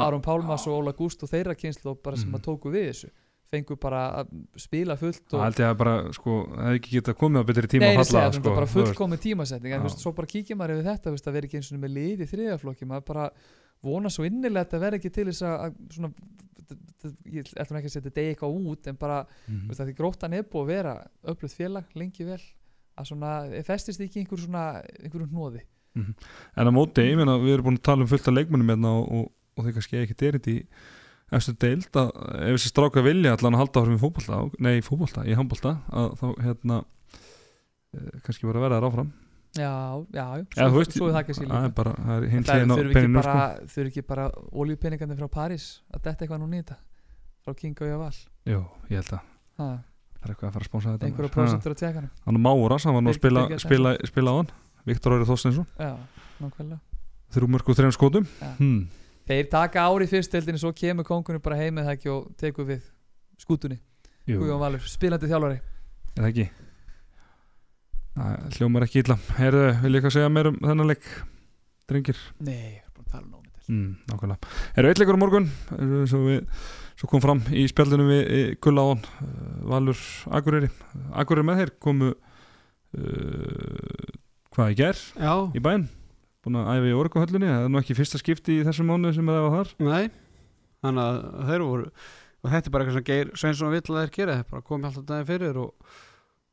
Aron 0.00 0.20
Pálmas 0.22 0.66
og 0.66 0.78
Óla 0.82 0.92
Gúst 0.92 1.22
og 1.22 1.30
þeirra 1.30 1.54
kynslu 1.56 1.96
bara 2.02 2.16
sem 2.16 2.28
Mhm. 2.28 2.36
að 2.36 2.44
tóku 2.44 2.70
við 2.70 2.88
þessu. 2.90 3.10
Fengu 3.50 3.74
bara 3.80 4.22
að 4.22 4.28
spila 4.56 4.94
fullt 4.96 5.24
Það 5.26 5.34
og 5.34 5.42
held 5.42 5.56
ég 5.58 5.70
að 5.70 5.76
bara, 5.78 6.12
sko, 6.12 6.46
það 6.46 6.66
hefði 6.66 6.78
ekki 6.78 7.00
getað 7.00 7.16
komið 7.18 7.40
á 7.40 7.44
betri 7.50 7.66
tíma 7.66 7.80
Nei, 7.80 7.96
að 7.96 7.96
falla, 7.96 8.06
sko, 8.06 8.40
þetta 8.40 8.50
er 8.50 8.54
bara 8.54 8.66
fullkomin 8.66 9.18
tímasetning 9.18 9.72
en 9.74 9.82
veist, 9.82 9.98
svo 9.98 10.12
bara 10.14 10.26
kíkja 10.30 10.54
maður 10.56 10.76
yfir 10.78 10.86
þetta 10.90 11.10
veist, 11.10 11.26
að 11.26 11.32
vera 11.32 11.46
ekki 11.48 11.56
eins 11.58 11.72
og 11.72 11.80
með 11.82 11.90
lið 11.96 12.20
í 12.20 12.28
þriðaflokki 12.30 12.86
maður 12.86 13.04
bara 13.10 13.30
vona 13.82 14.08
svo 14.08 14.22
innilega 14.28 14.70
að 14.70 14.80
verði 14.84 15.00
ekki 15.00 15.10
til 15.12 15.24
þess 15.32 15.42
að 15.42 15.74
svona 15.90 16.12
ég 17.26 17.50
ætlum 17.58 17.78
ekki 17.80 17.90
að 17.90 17.94
setja 17.96 18.12
degi 18.14 18.34
eitthvað 18.36 18.56
út 18.70 18.86
en 18.86 18.96
bara, 19.00 19.26
þú 19.48 19.50
Mhm. 19.56 19.66
veist, 19.68 19.80
að 19.80 19.86
því 19.90 19.94
gróttan 19.98 20.34
er 20.34 20.42
búið 20.44 20.62
að 20.62 20.66
vera 20.66 20.94
öflugt 21.24 21.56
félag, 21.58 21.84
lengi 21.96 22.24
vel 22.24 22.40
að 22.98 23.10
svona, 23.12 23.34
festist 23.66 24.00
ekki 24.02 24.24
einhver 24.24 24.40
svona 24.42 24.64
einhverjum 25.00 25.34
hnóði 25.34 25.66
En 25.98 26.70
á 26.70 26.72
móti, 26.72 27.02
ég 27.02 27.18
meina, 27.18 27.34
við 27.42 27.56
erum 27.56 27.70
búin 27.70 27.80
að 27.80 27.86
tala 27.88 28.04
um 28.04 28.10
fullt 28.10 28.28
af 28.30 28.34
leikmennum 28.36 28.68
hérna 28.70 28.92
og, 29.00 29.08
og, 29.10 29.24
og 29.58 29.66
þeir 29.66 29.76
kannski 29.76 29.98
ekkert 30.04 30.26
erindi 30.28 30.54
í 30.60 30.66
eftir 31.34 31.56
deild 31.62 31.98
að 31.98 32.12
ef 32.46 32.56
þessi 32.56 32.70
stráka 32.72 33.02
vilja 33.06 33.34
allan 33.36 33.56
að 33.56 33.62
halda 33.64 33.82
áfram 33.82 33.96
í 33.96 34.02
fótbolta, 34.02 34.38
nei, 34.62 34.72
í 34.80 34.84
fótbolta, 34.86 35.24
í 35.26 35.34
handbolta 35.38 35.76
að 35.94 36.14
þá, 36.20 36.24
hérna 36.46 36.78
eh, 36.80 38.08
kannski 38.26 38.48
bara 38.50 38.64
verða 38.64 38.80
þær 38.80 38.88
áfram. 38.90 39.12
Já, 39.58 39.74
já, 40.14 40.24
já, 40.54 40.64
svo, 40.70 40.82
svo 40.94 41.10
er 41.10 41.14
það 41.16 41.24
kannski 41.28 41.46
það 41.50 41.64
er 41.66 41.72
bara, 41.74 41.92
það 41.98 42.26
er 42.26 42.26
það 42.30 42.52
hliðin 42.54 42.70
á 42.70 42.76
ekki 42.78 42.96
peninu 42.96 43.22
sko. 43.26 43.46
þurfi 43.74 43.90
ekki 43.90 44.04
bara 44.06 44.26
oljupeningandi 44.62 45.18
frá 45.18 45.28
París 45.34 45.64
að 45.90 46.04
detta 46.04 46.26
eitthvað 46.26 46.42
nú 46.44 46.50
nýta 46.52 46.76
frá 47.42 47.56
King 47.58 47.82
og 47.82 47.90
Javal? 47.90 48.12
Jú, 48.46 48.60
ég 48.92 49.00
held 49.00 49.16
að 49.16 49.24
ha, 49.58 49.70
það 50.20 50.28
er 50.28 50.34
eitthvað 50.34 50.48
að 50.48 50.54
fara 50.54 50.64
að 50.64 50.68
spónsa 50.68 50.94
þetta 50.94 51.08
einhverja 51.08 51.30
maður. 51.30 51.34
prósentur 51.36 51.74
að 51.74 51.80
tjekka 51.80 52.04
Hann 52.26 52.38
er 52.38 52.44
Máras, 52.44 52.86
hann 52.86 52.96
var 52.96 53.04
nú 53.04 53.12
að 53.12 53.18
spila, 53.18 53.44
spila, 53.62 53.92
spila 54.06 54.30
á 54.30 54.34
hann. 54.40 54.50
Viktor 54.86 55.16
Árið 55.16 55.28
nákvæmlega. 56.40 56.80
Þrjú 57.30 57.48
mörg 57.52 57.68
og 57.68 57.76
þreim 57.78 57.92
skotum. 57.94 58.26
Hmm. 58.58 58.80
Þeir 59.28 59.50
taka 59.52 59.84
ári 59.86 60.08
í 60.08 60.10
fyrstdeildinni 60.10 60.58
svo 60.58 60.72
kemur 60.74 61.06
kongunni 61.06 61.42
bara 61.42 61.58
heim 61.60 61.76
með 61.76 61.90
það 61.90 61.98
ekki 61.98 62.10
og 62.10 62.30
tekur 62.40 62.66
við 62.66 62.80
Guðjón 64.40 64.60
Valur, 64.60 64.82
spilandi 64.88 65.30
þjálfari. 65.30 65.60
Er 66.16 66.24
það 66.24 66.30
ekki? 66.30 66.46
Það 68.16 68.56
hljómar 68.58 68.86
ekki 68.86 69.02
illa. 69.04 69.16
Herðu, 69.38 69.66
vil 69.84 69.92
ég 69.92 70.00
eitthvað 70.00 70.16
segja 70.16 70.32
meir 70.32 70.50
um 70.50 70.58
þennan 70.64 70.90
leik? 70.90 71.06
Drengir? 71.90 72.20
Nei, 72.42 72.58
ég 72.76 72.82
er 72.82 72.90
búin 72.94 73.06
að 73.06 73.14
tala 73.14 73.24
um 73.24 73.30
nómið 73.36 73.70
mm, 73.70 73.90
Nákvæmlega. 74.10 74.50
Eru 74.78 74.90
eitt 74.90 75.00
leikur 75.00 75.18
á 75.18 75.22
morgun? 75.22 75.48
Eru 75.78 76.02
Svo, 76.10 76.20
við, 76.26 76.66
svo 77.00 77.08
kom 77.08 77.22
fram 77.24 77.40
í 77.56 77.64
spjallinu 77.70 78.04
við 78.08 78.24
Gulla 78.60 78.82
án 78.92 79.04
Valur 79.70 80.00
Akureyri. 80.36 80.68
Akureyri 81.16 81.46
með 81.48 81.62
þeir 81.62 81.72
komu 81.80 82.10
uh, 82.12 84.10
hvað 84.52 84.74
í 84.74 84.78
ger 84.82 85.00
Já, 85.16 85.32
í 85.56 85.62
bæinn? 85.64 85.88
Búin 86.44 86.56
að 86.60 86.70
æfa 86.74 86.88
í 86.88 86.96
orkuhöllinni 86.96 87.48
það 87.50 87.66
er 87.66 87.72
nú 87.72 87.80
ekki 87.80 87.96
fyrsta 87.98 88.20
skipti 88.20 88.60
í 88.60 88.66
þessum 88.66 88.88
mánu 88.88 89.12
sem 89.16 89.28
er 89.28 89.40
að 89.40 89.54
þar. 89.56 89.72
Nei 89.84 90.04
Þannig 90.80 91.02
að 91.04 91.48
þeir 91.50 91.64
voru 91.66 91.90
og 92.40 92.48
þetta 92.54 92.70
er 92.70 92.72
bara 92.72 92.84
eitthvað 92.86 92.96
sem 92.96 93.08
Geir 93.10 93.32
Sveinsson 93.36 93.74
vill 93.74 93.82
að 93.84 93.98
þeir 94.00 94.14
gera 94.14 94.36
þeir 94.38 94.48
bara 94.54 94.66
komið 94.70 94.88
alltaf 94.88 95.04
daginn 95.10 95.28
fyrir 95.28 95.58
og 95.60 95.98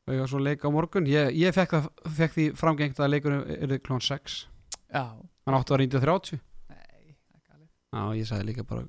eiga 0.08 0.26
svo 0.28 0.40
leik 0.40 0.64
á 0.64 0.68
morgun. 0.72 1.08
Ég, 1.08 1.32
ég 1.36 1.56
fekk, 1.56 1.74
það, 1.76 2.12
fekk 2.18 2.34
því 2.36 2.46
framgengt 2.56 3.00
að 3.00 3.10
leikurinn 3.14 3.44
er 3.56 3.80
klón 3.84 4.04
6 4.04 4.38
Já, 4.92 5.04
hann 5.48 5.56
áttu 5.56 5.76
að 5.76 5.82
reynda 5.82 6.00
30 6.04 6.40
nei, 6.40 7.16
það 7.16 7.36
er 7.36 7.42
galið 7.48 7.68
Já, 7.68 8.02
ég 8.20 8.28
sagði 8.28 8.48
líka 8.50 8.64
bara 8.68 8.84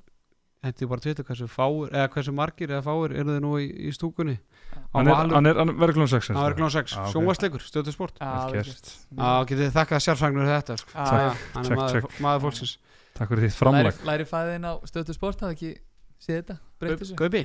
hendi 0.64 0.86
bara 0.90 1.00
tvittu 1.00 1.24
hversu 1.24 1.46
fáir 1.48 1.88
eða 1.94 2.08
hversu 2.12 2.32
margir 2.36 2.68
eða 2.74 2.82
fáir 2.84 3.14
eru 3.16 3.32
þið 3.36 3.40
nú 3.44 3.52
í, 3.62 3.66
í 3.88 3.92
stúkunni. 3.96 4.36
Hann 4.94 5.08
er, 5.08 5.14
hann 5.32 5.48
er, 5.50 5.56
hann 5.62 5.72
verður 5.80 5.96
klón 6.00 6.10
6 6.12 6.30
á 6.36 6.42
Erglón 6.44 6.70
6, 6.74 6.94
Ah, 6.96 7.06
ok. 7.06 7.12
sjónvarsleikur, 7.14 7.64
stöðu 7.64 7.94
sport. 7.94 8.20
Já, 8.20 9.28
getið 9.48 9.64
þið 9.66 9.74
þakkað 9.78 10.04
fyrir 10.44 10.52
þetta 10.54 10.76
sko. 10.82 10.94
Hann 11.00 11.64
er 11.64 11.80
maður, 11.80 12.08
fólksins. 12.44 12.76
Takk 13.16 13.32
fyrir 13.32 13.46
þitt 13.48 13.58
framlag. 13.58 13.90
Læri, 14.04 14.06
læri 14.10 14.28
fæðin 14.30 14.68
á 14.68 14.72
stötu 14.86 15.16
sport 15.16 15.40
hafði 15.42 15.56
ekki 15.56 15.72
séð 16.20 16.36
þetta, 16.42 16.58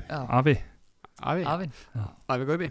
Já, 0.04 0.20
Afi. 0.40 0.56
Afi, 1.16 1.44
Afi 2.28 2.44
Gaupi 2.52 2.70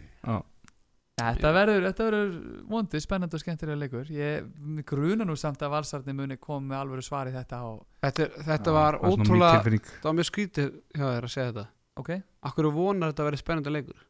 Þetta 1.16 1.52
verður, 1.56 1.86
þetta 1.88 2.06
verður 2.10 2.32
vondi, 2.68 3.00
spennandi 3.00 3.38
og 3.38 3.42
skemmtilega 3.42 3.80
leikur 3.80 4.10
Ég 4.12 4.48
gruna 4.90 5.24
nú 5.24 5.38
samt 5.40 5.62
að 5.64 5.72
valsarni 5.72 6.12
muni 6.18 6.36
kom 6.42 6.66
með 6.68 6.82
alvöru 6.82 7.06
svar 7.08 7.30
í 7.30 7.32
þetta 7.32 7.60
og, 7.70 7.86
Þetta, 8.04 8.26
þetta 8.50 8.74
Já, 8.74 8.76
var 8.76 8.98
ótrúlega. 9.00 9.62
Það 9.64 10.10
var 10.10 10.18
mjög 10.18 10.28
skrítið 10.28 10.74
hjá 10.92 11.06
þér 11.06 11.28
að 11.30 11.32
segja 11.32 11.54
þetta 11.54 11.64
ok, 12.04 12.12
Akkur 12.52 12.68
vonar 12.76 13.14
þetta 13.14 13.24
að 13.24 13.30
vera 13.30 13.40
spennandi 13.40 13.72
leikur 13.78 14.04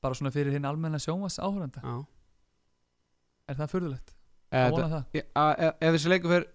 bara 0.00 0.14
svona 0.16 0.32
fyrir 0.32 0.54
hinn 0.56 0.64
almenna 0.70 1.00
sjómas 1.02 1.36
áhöranda 1.42 1.84
Já 1.84 1.98
Er 3.52 3.56
það 3.60 3.72
furðulegt? 3.74 4.14
Eða 4.48 4.64
Að 4.64 4.72
vona 4.78 4.88
það? 4.94 5.04
Ég- 5.18 5.28
að- 5.42 5.60
Ef 5.68 5.74
ef 5.88 5.94
þessi 5.98 6.12
leikur 6.14 6.32
fyrir 6.32 6.48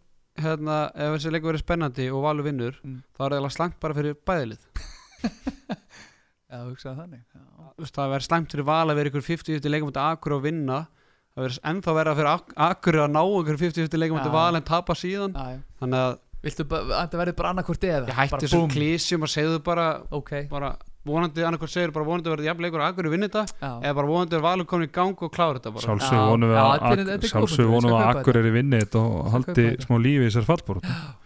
hérna, 0.47 0.79
ef 0.97 1.13
þessi 1.19 1.31
leikur 1.35 1.51
verið 1.53 1.61
spennandi 1.67 2.09
og 2.09 2.25
valur 2.25 2.49
vinnur 2.49 2.81
Mm. 2.81 2.99
þá 3.13 3.21
er 3.29 3.37
það 3.37 3.53
slæmt 3.59 3.79
bara 3.85 3.93
fyrir 4.01 4.17
bæðilið 4.25 4.65
Já, 6.53 6.59
hugsaði 6.67 6.99
þannig? 7.01 7.21
Já, 7.33 7.87
það 7.89 8.11
verður 8.11 8.25
slæmt 8.27 8.51
fyrir 8.53 8.67
val 8.67 8.83
að 8.85 8.99
vera 8.99 9.09
ykkur 9.09 9.25
50-50 9.25 9.73
leikum 9.73 9.89
átti 9.89 10.03
akkur 10.03 10.35
að 10.37 10.43
vinna. 10.45 10.83
Það 11.33 11.47
verður 11.47 11.63
ennþá 11.71 11.95
verða 11.97 12.13
fyrir 12.19 12.29
ak 12.33 12.53
akkur 12.67 12.99
að 13.01 13.09
ná 13.15 13.21
ykkur 13.23 13.59
50-50 13.63 14.01
leikum 14.03 14.19
átti 14.19 14.29
Já. 14.29 14.35
val 14.37 14.59
en 14.59 14.67
tapa 14.67 14.95
síðan. 14.99 15.33
Já, 15.33 15.55
já. 15.55 15.63
þannig 15.81 16.05
að 16.05 16.21
Viltu 16.43 16.65
bara, 16.67 16.83
að 16.83 16.97
þetta 17.05 17.19
verður 17.21 17.35
bara 17.39 17.51
annarkvort 17.53 17.85
eða? 17.87 18.07
Ég 18.09 18.17
hætti 18.17 18.39
þessum 18.43 18.65
klísjum 18.73 19.23
og 19.23 19.29
segðu 19.31 19.61
bara, 19.63 19.85
Ok, 20.11 20.33
bara 20.51 20.73
vonandi 21.07 21.45
annarkvort 21.47 21.71
segir 21.71 21.93
bara 21.95 22.07
vonandi 22.07 22.31
verður 22.31 22.49
jafn 22.49 22.65
leikur 22.65 22.83
að 22.83 22.91
akkur 22.91 23.07
vinna 23.13 23.29
þetta 23.31 23.69
eða 23.79 23.95
bara 23.95 24.09
vonandi 24.11 24.37
er 24.37 24.43
valur 24.43 24.67
komin 24.67 24.89
í 24.89 24.91
gang 24.91 25.23
og 25.23 25.31
klára 25.31 25.61
þetta 25.61 25.71
bara. 25.77 25.85
Sjálfsög 25.87 26.19
Já, 26.19 26.25
vonum 26.27 26.51
við 26.51 26.59
að 27.95 28.09
Akkur 28.11 28.39
er 28.41 28.49
í 28.49 28.53
vinni 28.57 28.81
þetta 28.83 29.03
og 29.07 29.31
haldi 29.37 29.67
smá 29.87 29.95
lífi 30.03 30.27
í 30.27 30.29
þessar 30.29 30.49
fallbúr 30.51 30.83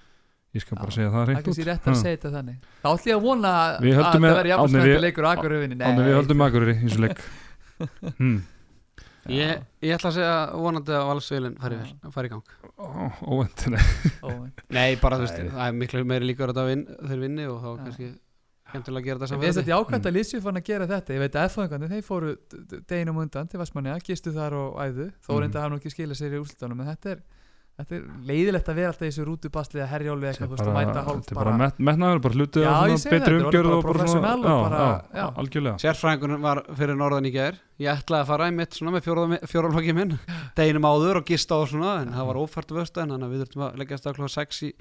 Ég 0.56 0.62
skal 0.64 0.78
bara 0.80 0.92
segja 0.96 1.10
það 1.10 1.18
Það 1.18 1.22
er 1.22 1.28
reynd 1.28 1.40
út. 1.40 1.46
kannski 1.48 1.66
rétt 1.68 1.88
að 1.92 1.98
segja 2.02 2.18
þetta 2.18 2.30
þannig. 2.38 2.60
Þá 2.84 2.88
ætlum 2.94 3.10
ég 3.12 3.18
að 3.18 3.26
vona 3.28 3.50
að 3.58 3.74
að 3.78 3.98
það 3.98 4.22
verður 4.28 4.48
jafn 4.52 4.62
Árni, 4.64 4.72
spennandi 4.72 4.94
við- 4.94 5.02
leikur 5.08 5.26
akkur 5.32 5.56
vinni 5.62 5.76
Ánum 5.88 6.06
við 6.08 6.16
höldum 6.18 6.46
Akkur 6.48 6.68
í 6.68 6.78
þessu 6.84 7.00
leik. 7.04 7.20
Hmm. 8.18 8.38
ég, 9.28 9.60
ég 9.84 9.92
ætla 9.98 10.10
að 10.10 10.16
segja 10.16 10.36
vonandi 10.56 10.94
að 10.96 11.04
valsveilin 11.12 11.58
fari, 11.60 11.76
vel- 11.82 12.12
fari 12.16 12.30
í 12.30 12.32
gang. 12.32 12.54
Óvendileg 13.28 13.84
nei 14.74 14.96
bara 15.02 15.18
þú 15.20 15.26
veist 15.28 15.42
það 15.52 15.66
er 15.68 15.76
miklu 15.78 16.04
meiri 16.08 16.30
líkur 16.32 16.54
að 16.54 16.60
það 16.62 16.70
vin, 16.72 16.84
þeir 17.12 17.22
vinni 17.26 17.46
og 17.52 17.60
þá 17.62 17.68
kannski 17.84 18.08
skemmtilega 18.72 19.02
að 19.04 19.08
gera 19.08 19.20
þetta 19.22 19.38
Mér 19.38 19.44
finnst 19.46 19.60
þetta 19.60 19.68
samfélagi 19.68 19.74
jákvæmt 19.76 20.08
að 20.10 20.16
Lissi 20.18 20.42
fann 20.44 20.60
að 20.60 20.66
gera 20.72 20.88
þetta? 20.92 21.14
Ég 21.18 21.22
veit 21.24 21.36
að 21.38 21.46
F-fangandi, 21.52 21.90
þeir 21.94 22.06
fóru 22.08 22.32
deginum 22.92 23.22
undan 23.24 23.48
til 23.52 23.60
Vestmanniða, 23.62 24.00
gistu 24.08 24.34
þar 24.36 24.54
og 24.58 24.80
æðu. 24.84 25.08
Þó 25.24 25.32
Mhm. 25.34 25.40
reynda 25.44 25.62
hafa 25.62 25.70
nú 25.76 25.80
ekki 25.82 25.94
skilað 25.94 26.20
sér 26.22 26.34
í 26.36 26.42
úrslutunum 26.42 26.82
En 26.82 26.88
þetta 26.96 27.12
er, 27.14 27.22
þetta 27.78 27.94
er 27.98 28.06
leiðilegt 28.28 28.70
að 28.72 28.78
vera 28.80 28.90
alltaf 28.92 29.06
í 29.06 29.10
þessu 29.12 29.26
rútubasli 29.28 29.78
eða 29.82 29.88
herjálfi 29.92 30.28
eitthvað, 30.32 30.48
þú 30.48 30.56
veist, 30.58 30.68
og 30.68 30.78
mæta 30.78 31.04
hálf 31.08 31.20
Þetta 31.22 31.34
er 31.34 31.38
bara 31.40 31.54
met- 31.62 31.82
metnaður, 31.90 32.22
bara 32.26 32.38
hluti 32.40 32.64
Já, 32.64 32.70
af 32.74 32.78
ég 32.78 32.88
svona 32.88 32.98
segi 32.98 33.08
það, 33.08 33.18
betri 33.18 33.36
þetta 33.38 33.38
er 33.38 33.48
umgjörð 33.48 33.70
bara 33.70 33.78
og 33.78 33.84
bara 33.88 34.08
svona 34.08 34.28
Já, 34.28 34.42
bara- 34.48 34.80
já, 34.82 35.20
já. 35.22 35.26
algjörlega. 35.44 35.78
Sérfræðingun 35.86 36.42
var 36.48 36.62
fyrir 36.80 36.98
norðan 36.98 37.30
í 37.30 37.34
gær. 37.38 37.60
Ég 37.78 37.92
ætlaði 37.94 38.22
að 38.24 38.30
fara 38.34 38.48
í 38.50 38.56
mitt 38.58 38.72
svona 38.74 38.96
með 38.98 39.08
fjóralflokki 39.52 39.94
minn 39.94 40.16
Deginum 40.58 40.88
áður 40.90 41.20
og 41.22 41.26
gista 41.30 41.54
á 41.54 41.62
svona 41.70 41.92
En 42.02 42.14
það 42.18 42.26
var 42.32 42.40
ófært 42.42 42.74
vösta 42.74 43.04
En 43.06 43.14
þannig 43.14 43.28
að 43.30 43.34
við 43.36 43.44
þurftum 43.46 43.66
að 43.68 43.78
leggja 43.84 44.00
stað 44.02 44.18
klokka 44.18 44.34
6 44.42 44.64
í 44.66 44.72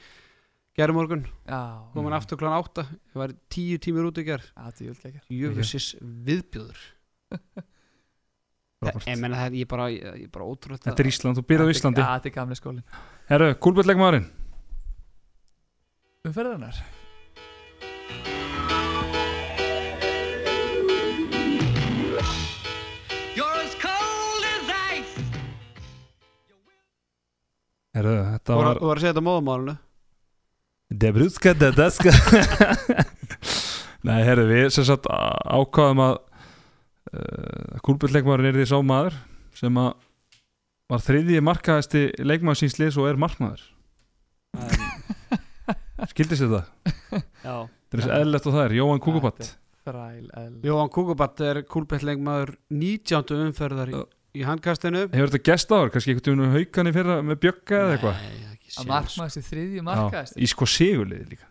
gerðumorgun 0.76 1.26
Já, 1.44 1.60
Komin 1.92 2.12
Mm. 2.12 2.16
aftur 2.16 2.40
klokkan 2.40 2.64
8 2.64 2.86
Ég 3.12 3.20
var 3.20 3.36
tíu 3.52 3.76
tímur 3.78 4.08
út 4.08 4.16
í 4.16 4.24
ger 4.24 4.40
já, 4.40 4.64
þetta 4.70 4.80
er 4.80 4.88
jöld 4.88 5.04
ekki 5.10 5.40
Jöfussis 5.44 5.86
viðbjöður. 6.00 6.80
Ég 8.84 9.16
menna 9.20 9.38
það 9.40 9.54
Ég 9.56 9.68
bara, 9.70 9.86
ég, 9.90 10.26
bara 10.32 10.44
ótrúlega 10.44 10.84
Þetta 10.90 11.02
er 11.04 11.08
Ísland, 11.08 11.38
þú 11.38 11.44
byrðið 11.48 11.70
á 11.70 11.72
Íslandi. 11.72 12.02
Já, 12.04 12.08
þetta 12.18 12.28
er 12.28 12.34
gamli 12.36 12.58
skólin 12.58 12.82
Herru, 13.30 13.48
kúlbjörnleikmaðurinn 13.64 14.28
Umferðarnar. 16.26 16.82
Herru, 27.96 28.14
þetta 28.34 28.56
var, 28.58 28.78
þú 28.80 28.88
var 28.90 28.98
að 28.98 29.04
segja 29.04 29.12
þetta 29.14 29.24
móðumálinu 29.24 29.74
Debrutska 31.02 31.54
Dedaska 31.58 32.12
Nei, 34.06 34.20
herru, 34.22 34.44
við 34.50 34.66
sem 34.74 34.84
sagt 34.86 35.08
á- 35.10 35.40
ákváðum 35.56 36.02
að 36.04 36.18
uh, 37.12 37.78
kúlbjörnleikmaðurinn 37.86 38.50
er 38.50 38.60
því 38.60 38.68
sá 38.70 38.78
maður 38.84 39.16
sem 39.56 39.80
að 39.80 39.94
var 40.90 41.02
þriðji 41.02 41.42
markaðasti 41.42 42.02
leikmaður 42.22 42.60
síns 42.60 42.76
liðs 42.80 42.98
og 43.00 43.08
er 43.10 43.20
markmaður. 43.20 43.62
Skildist 46.12 46.44
þetta? 46.44 46.62
Já. 47.42 47.56
Þetta 47.66 47.96
er 47.96 48.02
þess 48.02 48.12
eðlilegt 48.18 48.48
og 48.48 48.56
það 48.56 48.66
er, 48.66 48.74
Jóhann 48.76 49.02
eðl 50.42 50.66
Jóhann 50.66 50.92
Kúkubatt 50.94 51.42
er 51.46 51.62
kúlbettleikmaður 51.70 52.54
19. 52.74 53.42
umferðar 53.48 53.92
í, 53.92 54.02
í 54.38 54.44
handkastinu. 54.46 55.06
Hefur 55.12 55.32
þetta 55.32 55.50
gest 55.50 55.74
áður, 55.74 55.92
kannski 55.94 56.14
einhvern 56.14 56.42
veginn 56.42 56.56
haukan 56.56 56.90
í 56.90 56.94
fyrra 56.96 57.18
með 57.26 57.40
bjögga 57.46 57.80
eða 57.82 57.96
eitthvað? 57.96 58.22
Að 58.66 58.90
sér 59.30 59.46
þriðju 59.46 59.80
Já, 59.80 59.86
markaðist 59.86 60.38
Í 60.42 60.50
sko 60.50 60.66
sigurliði 60.68 61.28
líka. 61.36 61.50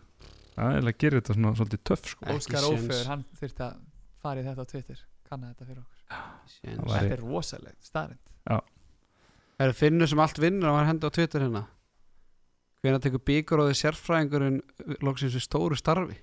Það 0.56 0.78
er 0.78 0.88
að 0.88 0.98
gera 1.00 1.20
þetta 1.20 1.36
svona 1.36 1.52
svolítið 1.56 1.84
töff 1.88 2.10
sko. 2.12 2.28
Óskar. 2.32 2.66
Ófegur, 2.68 3.04
hann 3.08 3.24
þurfti 3.40 3.64
að 3.66 3.78
fara 4.24 4.42
í 4.42 4.46
þetta 4.46 4.64
á 4.64 4.70
Twitter 4.72 5.00
Kanna 5.28 5.52
þetta 5.52 5.66
fyrir 5.66 5.80
okkur. 5.82 6.02
Það 6.06 6.92
Þetta 6.96 7.16
er 7.16 7.22
rosalegt, 7.24 7.80
staðrind 7.86 8.22
Það 9.56 9.66
er 9.66 9.72
finnur 9.72 10.10
sem 10.10 10.20
allt 10.20 10.38
vinnur 10.38 10.68
og 10.70 10.76
hann 10.78 10.86
hendi 10.90 11.08
á 11.08 11.10
Twitter 11.16 11.40
hérna? 11.46 11.62
Hvenær 12.84 13.00
tekur 13.02 13.22
byggur 13.24 13.62
og 13.64 13.70
þið 13.70 13.78
sérfræðingurinn 13.80 14.58
loksins 15.02 15.34
við 15.34 15.44
stóru 15.46 15.78
starfi? 15.80 16.18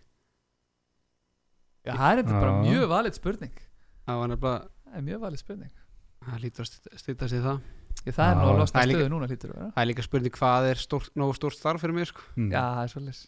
Já, 1.83 1.95
það 1.97 2.09
er 2.13 2.19
þetta 2.21 2.37
bara 2.39 2.51
Já. 2.53 2.59
mjög 2.69 2.85
valið 2.93 3.17
spurning. 3.17 3.55
Það 4.07 4.19
var 4.21 4.29
nefnilega 4.31 4.69
Það 4.93 4.99
er 4.99 5.05
mjög 5.07 5.21
valið 5.25 5.41
spurning. 5.41 5.71
Það 6.23 6.43
lítur 6.43 6.63
að 6.67 6.99
stýta 7.01 7.27
sig 7.31 7.41
það. 7.43 7.59
Ég, 8.03 8.13
Það 8.13 8.27
er 8.29 8.33
Já. 8.35 8.37
nú 8.37 8.47
að 8.53 8.59
losna 8.61 8.77
Það 8.77 8.83
er 8.83 8.87
líka- 8.91 8.99
stöðu 9.01 9.11
núna 9.13 9.27
vera. 9.33 9.71
Það 9.73 9.81
er 9.83 9.87
líka 9.89 10.03
spurning 10.05 10.33
hvað 10.37 10.69
er 10.69 10.75
stórt, 10.83 11.09
nógu 11.17 11.33
stórt 11.35 11.57
starf 11.57 11.81
fyrir 11.81 11.93
mig 11.97 12.07
sko. 12.07 12.21
mm. 12.37 12.51
Já, 12.51 12.61
það 12.61 12.83
er 12.83 12.93
svolítið 12.93 13.27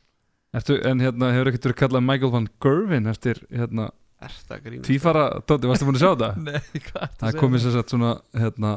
Ertu, 0.56 0.86
En 0.86 1.00
hérna 1.00 1.32
hefur 1.34 1.48
ekkert 1.52 1.66
verið 1.66 1.80
kallað 1.82 2.06
Michael 2.06 2.32
van 2.32 2.48
Gervin 2.62 3.08
eftir 3.08 3.36
hérna 3.52 3.90
Er 4.24 4.32
það 4.48 4.64
grínast? 4.64 4.88
tvífara 4.88 5.26
Dóti, 5.44 5.68
varstu 5.68 5.90
búin 5.90 6.00
að 6.00 6.06
sjá 6.06 6.12
þetta? 6.14 6.30
Nei, 6.48 6.82
hvað 6.88 7.04
er 7.04 7.14
Það 7.20 7.30
er 7.32 7.40
komið 7.42 7.64
sér 7.66 7.76
satt 7.76 7.92
svona 7.92 8.14
hérna, 8.40 8.72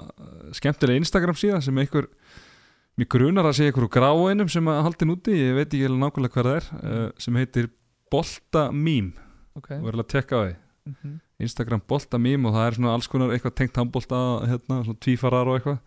skemmtilega 0.58 1.02
Instagram 1.04 1.38
síðan 1.38 1.64
sem 1.64 1.78
einhver 1.84 2.08
mér 2.98 3.10
grunar 3.14 3.46
að 3.46 3.60
sé 3.60 3.68
einhver 3.68 3.86
úr 3.86 3.92
gráinum 3.94 4.50
sem 4.50 4.68
að 4.72 4.82
haldin 4.88 5.14
úti, 5.14 5.36
ég 5.38 5.54
veit 5.54 5.68
ekki 5.68 5.86
alveg 5.86 6.02
nákvæmlega 6.02 6.34
hvað 6.34 6.48
það 6.50 6.58
er 6.58 6.68
uh, 6.82 7.08
sem 7.22 7.38
heitir 7.38 7.70
Bolta 8.10 8.68
Mím 8.74 9.12
Ok. 9.58 9.72
Og 9.78 9.88
verður 9.88 10.04
að 10.04 10.12
tekka 10.12 10.38
á 10.38 10.40
því. 10.44 10.52
Mhm. 10.88 11.16
Instagram 11.38 11.82
Bolta 11.86 12.18
Mím 12.18 12.46
og 12.48 12.54
það 12.54 12.66
er 12.66 12.76
svona 12.78 12.92
alls 12.94 13.08
konar 13.10 13.32
eitthvað 13.34 13.54
tengt 13.60 13.78
handbolta, 13.78 14.20
hérna, 14.50 14.80
svona 14.86 15.02
tvífarar 15.04 15.50
og 15.50 15.58
eitthvað. 15.58 15.78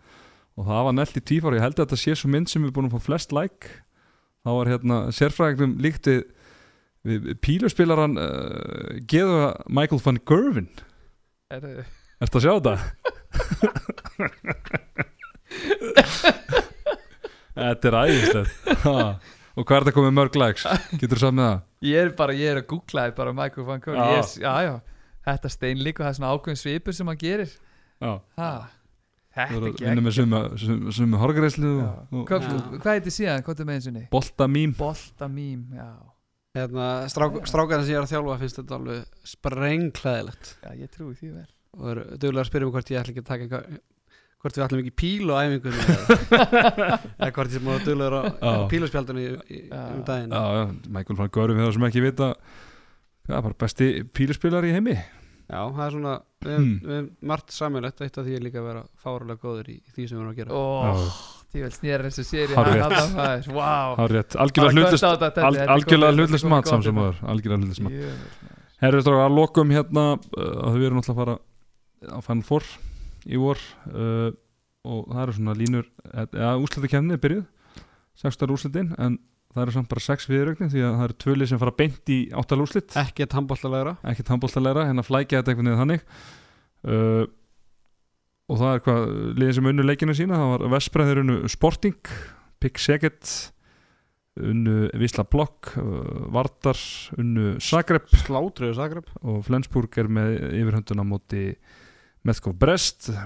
Og 0.56 0.68
það 0.68 0.84
var 0.86 0.94
nelt 0.96 1.16
í 1.16 1.24
tvífara 1.28 1.58
ég 1.58 1.64
held 1.64 1.78
að 1.78 1.86
þetta 1.86 2.00
sé 2.00 2.14
svo 2.16 2.28
mynd 2.32 2.48
sem 2.48 2.64
er 2.64 2.72
búin 2.72 2.88
að 2.88 2.96
fá 2.96 3.06
flest 3.08 3.32
like. 3.32 3.68
Þá 4.44 4.50
var 4.58 4.70
hérna 4.72 4.96
sérfræðingum 5.12 5.76
líkt 5.80 6.08
við, 7.06 7.18
við 7.28 7.38
píluspilaran 7.44 8.16
uh, 8.20 8.96
geða 9.10 9.52
Michael 9.68 10.02
van 10.04 10.20
Gervin 10.28 10.70
Er, 11.52 11.64
Ertu 12.22 12.38
að 12.38 12.44
sjá 12.46 12.52
þetta? 12.56 12.74
Þetta 17.52 17.88
er 17.90 17.96
æðislegt. 17.98 18.52
Og 19.52 19.66
hvað 19.68 19.76
er 19.76 19.84
þetta 19.84 19.92
komið 19.98 20.14
mörg 20.16 20.36
likes? 20.40 20.64
Getur 20.96 21.18
þú 21.18 21.24
samt 21.26 21.36
með 21.36 21.48
það? 21.50 21.58
Ég 21.84 21.98
er 22.06 22.12
bara, 22.16 22.36
ég 22.38 22.54
er 22.54 22.60
að 22.62 22.68
googla 22.70 23.04
þið 23.08 23.16
bara 23.18 23.34
Michael 23.36 23.66
Van 23.68 23.82
já, 24.40 24.70
þetta 25.26 25.50
stein 25.52 25.82
líka 25.84 26.06
það 26.06 26.08
er 26.12 26.16
svona 26.18 26.30
ákveðin 26.32 26.60
svipur 26.62 26.96
sem 26.96 27.10
hann 27.12 27.20
gerir 27.20 27.50
Já, 27.52 28.12
ha. 28.40 28.48
Þetta 29.32 29.58
er 29.58 29.66
ekki 29.68 30.14
sumu, 30.16 30.40
sumu, 30.60 30.92
sumu 30.96 31.20
horgreislu 31.20 31.74
og, 31.82 32.16
og 32.22 32.32
Hvað 32.32 32.90
heitir 32.94 33.14
síðan, 33.14 33.44
hvað 33.44 33.60
er 33.62 33.68
með 33.68 33.78
einsunni? 33.78 34.02
bolta 34.12 34.48
mím 34.48 34.74
Bolta 34.78 35.28
mím, 35.28 35.68
já 35.76 35.88
Hérna, 36.52 36.86
strák, 37.08 37.38
strákarinn 37.48 37.86
sem 37.86 37.94
ég 37.94 37.98
er 37.98 38.04
að 38.04 38.10
þjálfa 38.12 38.34
finnst 38.42 38.58
þetta 38.60 38.76
alveg 38.76 39.28
sprengklæðilegt 39.30 40.50
Já, 40.60 40.70
ég 40.76 40.90
trúi 40.92 41.14
því 41.16 41.30
vel. 41.32 41.46
Og 41.78 41.86
er 41.94 42.00
duglega 42.20 42.42
að 42.42 42.48
spyrja 42.50 42.66
mig 42.68 42.74
hvort 42.76 42.90
ég 42.92 43.00
ætla 43.00 43.14
ekki 43.14 43.22
að 43.22 43.30
taka 43.30 43.46
eitthvað 43.46 43.78
hvort 44.42 44.58
við 44.58 44.64
ætlum 44.66 44.82
ekki 44.82 44.92
píl 45.00 45.32
á 45.32 45.36
æfingunni 45.46 45.86
eða, 45.86 46.98
hvort 47.38 47.48
ég 47.48 47.56
sem 47.56 47.70
á, 48.12 48.52
í, 49.22 49.24
í, 49.48 49.62
Já. 49.70 49.80
um 49.96 50.04
daginn. 50.10 50.36
Já, 50.36 50.44
já, 50.58 50.62
Michael 50.98 51.18
van 51.22 51.32
fyrir 51.56 51.68
það 51.70 51.74
sem 51.78 51.88
ekki 51.88 52.04
vita 52.04 52.28
Það 53.22 53.36
er 53.38 53.44
bara 53.46 53.58
besti 53.62 53.88
píluspilar 54.18 54.66
í 54.68 54.72
heimi. 54.76 54.98
Já, 54.98 55.60
það 55.72 55.84
er 55.86 55.92
svona 55.96 56.14
við, 56.42 56.56
Hmm. 56.58 56.72
við 56.82 56.96
erum 56.98 57.10
margt 57.32 57.52
samilegt 57.54 58.00
eitt 58.04 58.18
af 58.20 58.26
því 58.28 58.34
er 58.36 58.44
líka 58.44 58.60
að 58.60 58.68
vera 58.68 58.82
fárulega 59.00 59.40
góður 59.46 59.68
í, 59.72 59.78
í 59.78 59.94
því 59.94 60.04
sem 60.10 60.18
við 60.18 60.24
erum 60.24 60.32
að 60.34 60.40
gera. 60.42 60.52
Ó, 60.52 60.62
Ég 61.52 61.66
vil 61.66 61.72
snýra 61.74 62.08
þessu 62.08 62.22
séri 62.24 62.54
Hárrétt, 62.56 64.36
algjörlega 64.40 66.14
hlutlist 66.16 66.46
mat 66.48 66.68
sem 66.70 66.80
aður 66.96 67.18
algjörlega 67.28 67.58
hlutlist 67.60 67.82
mat. 67.84 67.96
Herri 68.80 69.02
strákar, 69.04 69.26
að 69.26 69.34
lokum 69.36 69.74
hérna 69.74 70.04
uh, 70.16 70.46
að 70.64 70.78
við 70.78 70.86
erum 70.88 71.02
náttúrulega 71.02 71.12
að 71.12 71.18
fara 71.20 71.34
á 72.08 72.18
Final 72.24 72.46
Four 72.48 72.70
í 73.28 73.42
vor 73.42 73.60
uh, 73.92 74.30
og 74.88 75.02
það 75.10 75.20
eru 75.26 75.34
svona 75.36 75.58
línur 75.58 75.90
eða 76.24 76.54
úsliti 76.62 76.90
kemni 76.94 77.18
er 77.18 77.22
byrjuð 77.22 77.44
sextar 78.22 78.54
úslitin 78.56 78.88
en 78.96 79.20
það 79.52 79.62
eru 79.66 79.76
samt 79.76 79.92
bara 79.92 80.06
sex 80.06 80.26
viðrögnin 80.32 80.72
því 80.72 80.86
að 80.86 80.96
það 80.96 81.06
eru 81.10 81.18
tvölið 81.26 81.52
sem 81.52 81.60
fara 81.60 81.76
beint 81.82 82.16
í 82.16 82.18
áttal 82.32 82.62
úslit 82.64 82.96
Ekkert 83.04 83.36
handbóltalegra 83.36 83.94
ekkert 84.08 84.32
handbóltalega 84.32 84.88
hérna 84.88 85.04
flækja 85.04 85.42
þetta 85.42 85.52
einhvern 85.52 85.68
veginn 85.68 85.84
þannig. 85.84 86.08
Uh, 86.82 87.28
og 88.52 88.60
það 88.60 88.74
er 88.76 88.84
hvað 88.84 89.02
liðin 89.40 89.56
sem 89.56 89.68
unnu 89.72 89.86
leikinu 89.86 90.14
sína 90.16 90.38
það 90.38 90.52
var 90.52 90.72
Vestbreður 90.74 91.22
unnu 91.22 91.36
Sporting 91.52 92.12
Pick 92.60 92.80
Segget 92.82 93.32
unnu 94.40 94.88
Visla 95.00 95.24
Blokk 95.28 95.72
Vardar 96.32 96.78
unnu 97.20 97.56
Zagreb. 97.60 98.08
Slátruðu 98.22 98.76
Zagreb. 98.78 99.08
Og 99.28 99.42
Flensburg 99.46 99.98
er 100.00 100.08
með 100.08 100.38
yfirhönduna 100.62 101.04
móti 101.04 101.50
Methkov 102.22 102.54
Brest 102.54 103.08
uh, 103.10 103.22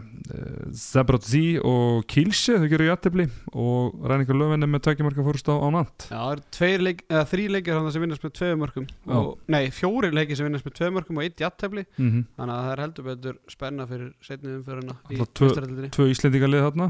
Zabrotzi 0.73 1.59
og 1.61 2.07
Kielce 2.09 2.57
þau 2.57 2.69
gerur 2.71 2.87
í 2.87 2.93
aðtefli 2.95 3.27
og 3.53 3.99
Ræningur 4.09 4.39
Löfven 4.41 4.65
er 4.65 4.71
með 4.73 4.87
tækjumarka 4.87 5.25
fórust 5.27 5.51
á, 5.53 5.55
á 5.61 5.69
Nant 5.75 6.07
Já, 6.09 6.23
það 6.57 6.71
eru 6.71 6.87
leik, 6.87 7.03
þrý 7.33 7.45
leikir 7.59 7.81
sem 7.93 8.05
vinnast 8.07 8.25
með 8.25 8.33
tvei 8.39 8.55
mörgum 8.63 8.87
Já. 8.89 9.17
og, 9.19 9.33
Nei, 9.53 9.67
fjóri 9.77 10.13
leikir 10.17 10.39
sem 10.41 10.49
vinnast 10.49 10.65
með 10.65 10.79
tvei 10.81 10.89
mörgum 10.97 11.21
og 11.21 11.27
eitt 11.27 11.45
jættefli 11.45 11.85
mm 11.85 12.09
-hmm. 12.09 12.25
Þannig 12.39 12.55
að 12.57 12.63
það 12.65 12.73
er 12.73 12.83
heldur 12.87 13.09
betur 13.11 13.37
spenna 13.53 13.87
fyrir 13.91 14.15
setnið 14.25 14.57
umfyrirna 14.63 14.97
í 15.11 15.19
Alltaf 15.21 15.35
tvö- 15.35 15.51
meistaradeildinni. 15.51 15.91
Tvö 15.93 16.09
Íslendinga 16.15 16.49
lið 16.49 16.65
þarna. 16.67 16.89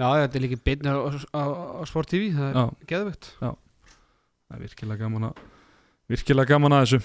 Já, 0.00 0.08
þetta 0.22 0.36
er 0.38 0.42
líka 0.46 0.60
beinni 0.64 0.88
á, 0.88 0.96
á, 1.34 1.42
á 1.76 1.82
Sport 1.84 2.08
TV 2.08 2.30
Það 2.32 2.56
er 2.56 2.86
geðvögt 2.86 3.34
það 3.40 3.56
er 4.54 4.62
virkilega 4.64 5.02
gaman 5.04 5.26
að 5.30 5.42
virkilega 6.10 6.48
gaman 6.54 6.72
að 6.72 6.86
þessu 6.86 7.00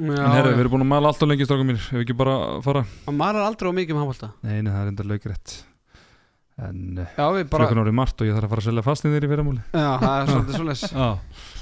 En 0.00 0.34
herru, 0.34 0.54
við 0.54 0.62
erum 0.64 0.76
búin 0.76 0.86
að 0.86 0.92
mala 0.94 1.10
allt 1.12 1.20
á 1.20 1.26
lengi 1.28 1.46
strákum 1.48 1.68
mínir. 1.68 1.82
Ef 1.90 1.98
við 1.98 2.06
ekki 2.06 2.16
bara 2.16 2.36
fara. 2.64 2.84
Hann 3.06 3.18
malar 3.20 3.44
aldrei 3.50 3.68
á 3.68 3.74
mikið 3.76 3.96
með 3.98 4.04
handbólta 4.06 4.32
Nei, 4.46 4.56
nei, 4.64 4.70
það 4.72 4.80
er 4.86 4.94
enda 4.94 5.10
laugrætt 5.10 5.58
En 6.60 6.98
uh, 7.00 7.12
Já, 7.16 7.24
við 7.32 7.46
bara 7.48 7.64
klukkan 7.70 7.80
árið 7.86 7.94
margt 7.96 8.20
og 8.20 8.28
ég 8.28 8.34
þarf 8.36 8.44
að 8.44 8.50
fara 8.52 8.60
að 8.60 8.98
selja 8.98 9.14
þér 9.14 9.24
í 9.24 9.28
fyrramúli 9.30 9.62
Já, 9.72 9.86
það 10.02 10.16
er 10.16 10.26
svolítið 10.30 10.58
svolítið 10.58 10.96
Já, 11.00 11.06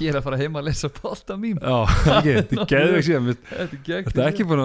Ég 0.03 0.09
er 0.11 0.17
að 0.19 0.25
fara 0.25 0.39
heim 0.41 0.57
að 0.59 0.65
lesa 0.67 0.89
bolta 0.97 1.37
mím 1.39 1.61
já, 1.61 1.77
ekki, 2.17 2.33
þetta 2.35 2.57
er 2.59 2.69
geðveik 2.73 3.07
síðan. 3.07 3.25
Mér- 3.29 3.39
Þetta 3.49 3.77
er 3.77 3.83
gegn 3.87 4.09
Þetta 4.09 4.25
er 4.25 4.31
ekki 4.33 4.47
að 4.49 4.59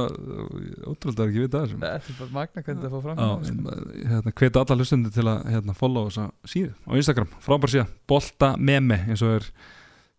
ótrúlega 0.91 1.29
ekki 1.29 1.45
vita 1.45 1.63
þessum 1.63 1.87
Þetta 1.87 2.11
er 2.15 2.19
bara 2.19 2.35
magna 2.41 2.67
hvernig 2.67 2.83
það 2.83 2.97
fór 2.97 3.07
fram. 3.07 3.23
Já, 3.23 3.31
en, 3.55 4.11
hérna, 4.11 4.35
hveti 4.43 4.63
alla 4.65 4.79
hlustundi 4.81 5.15
til 5.15 5.27
að 5.31 5.49
hérna, 5.55 5.79
follow 5.79 6.11
þessa 6.11 6.27
síðu 6.51 6.75
á 6.75 6.91
Instagram, 6.99 7.33
frábær 7.47 7.75
síða, 7.77 7.87
bolta 8.11 8.53
meme 8.59 8.99
eins 9.07 9.23
og 9.23 9.37
er 9.39 9.49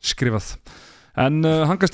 skrifað. 0.05 0.53
En 1.15 1.43
uh, 1.47 1.63
hangast 1.67 1.93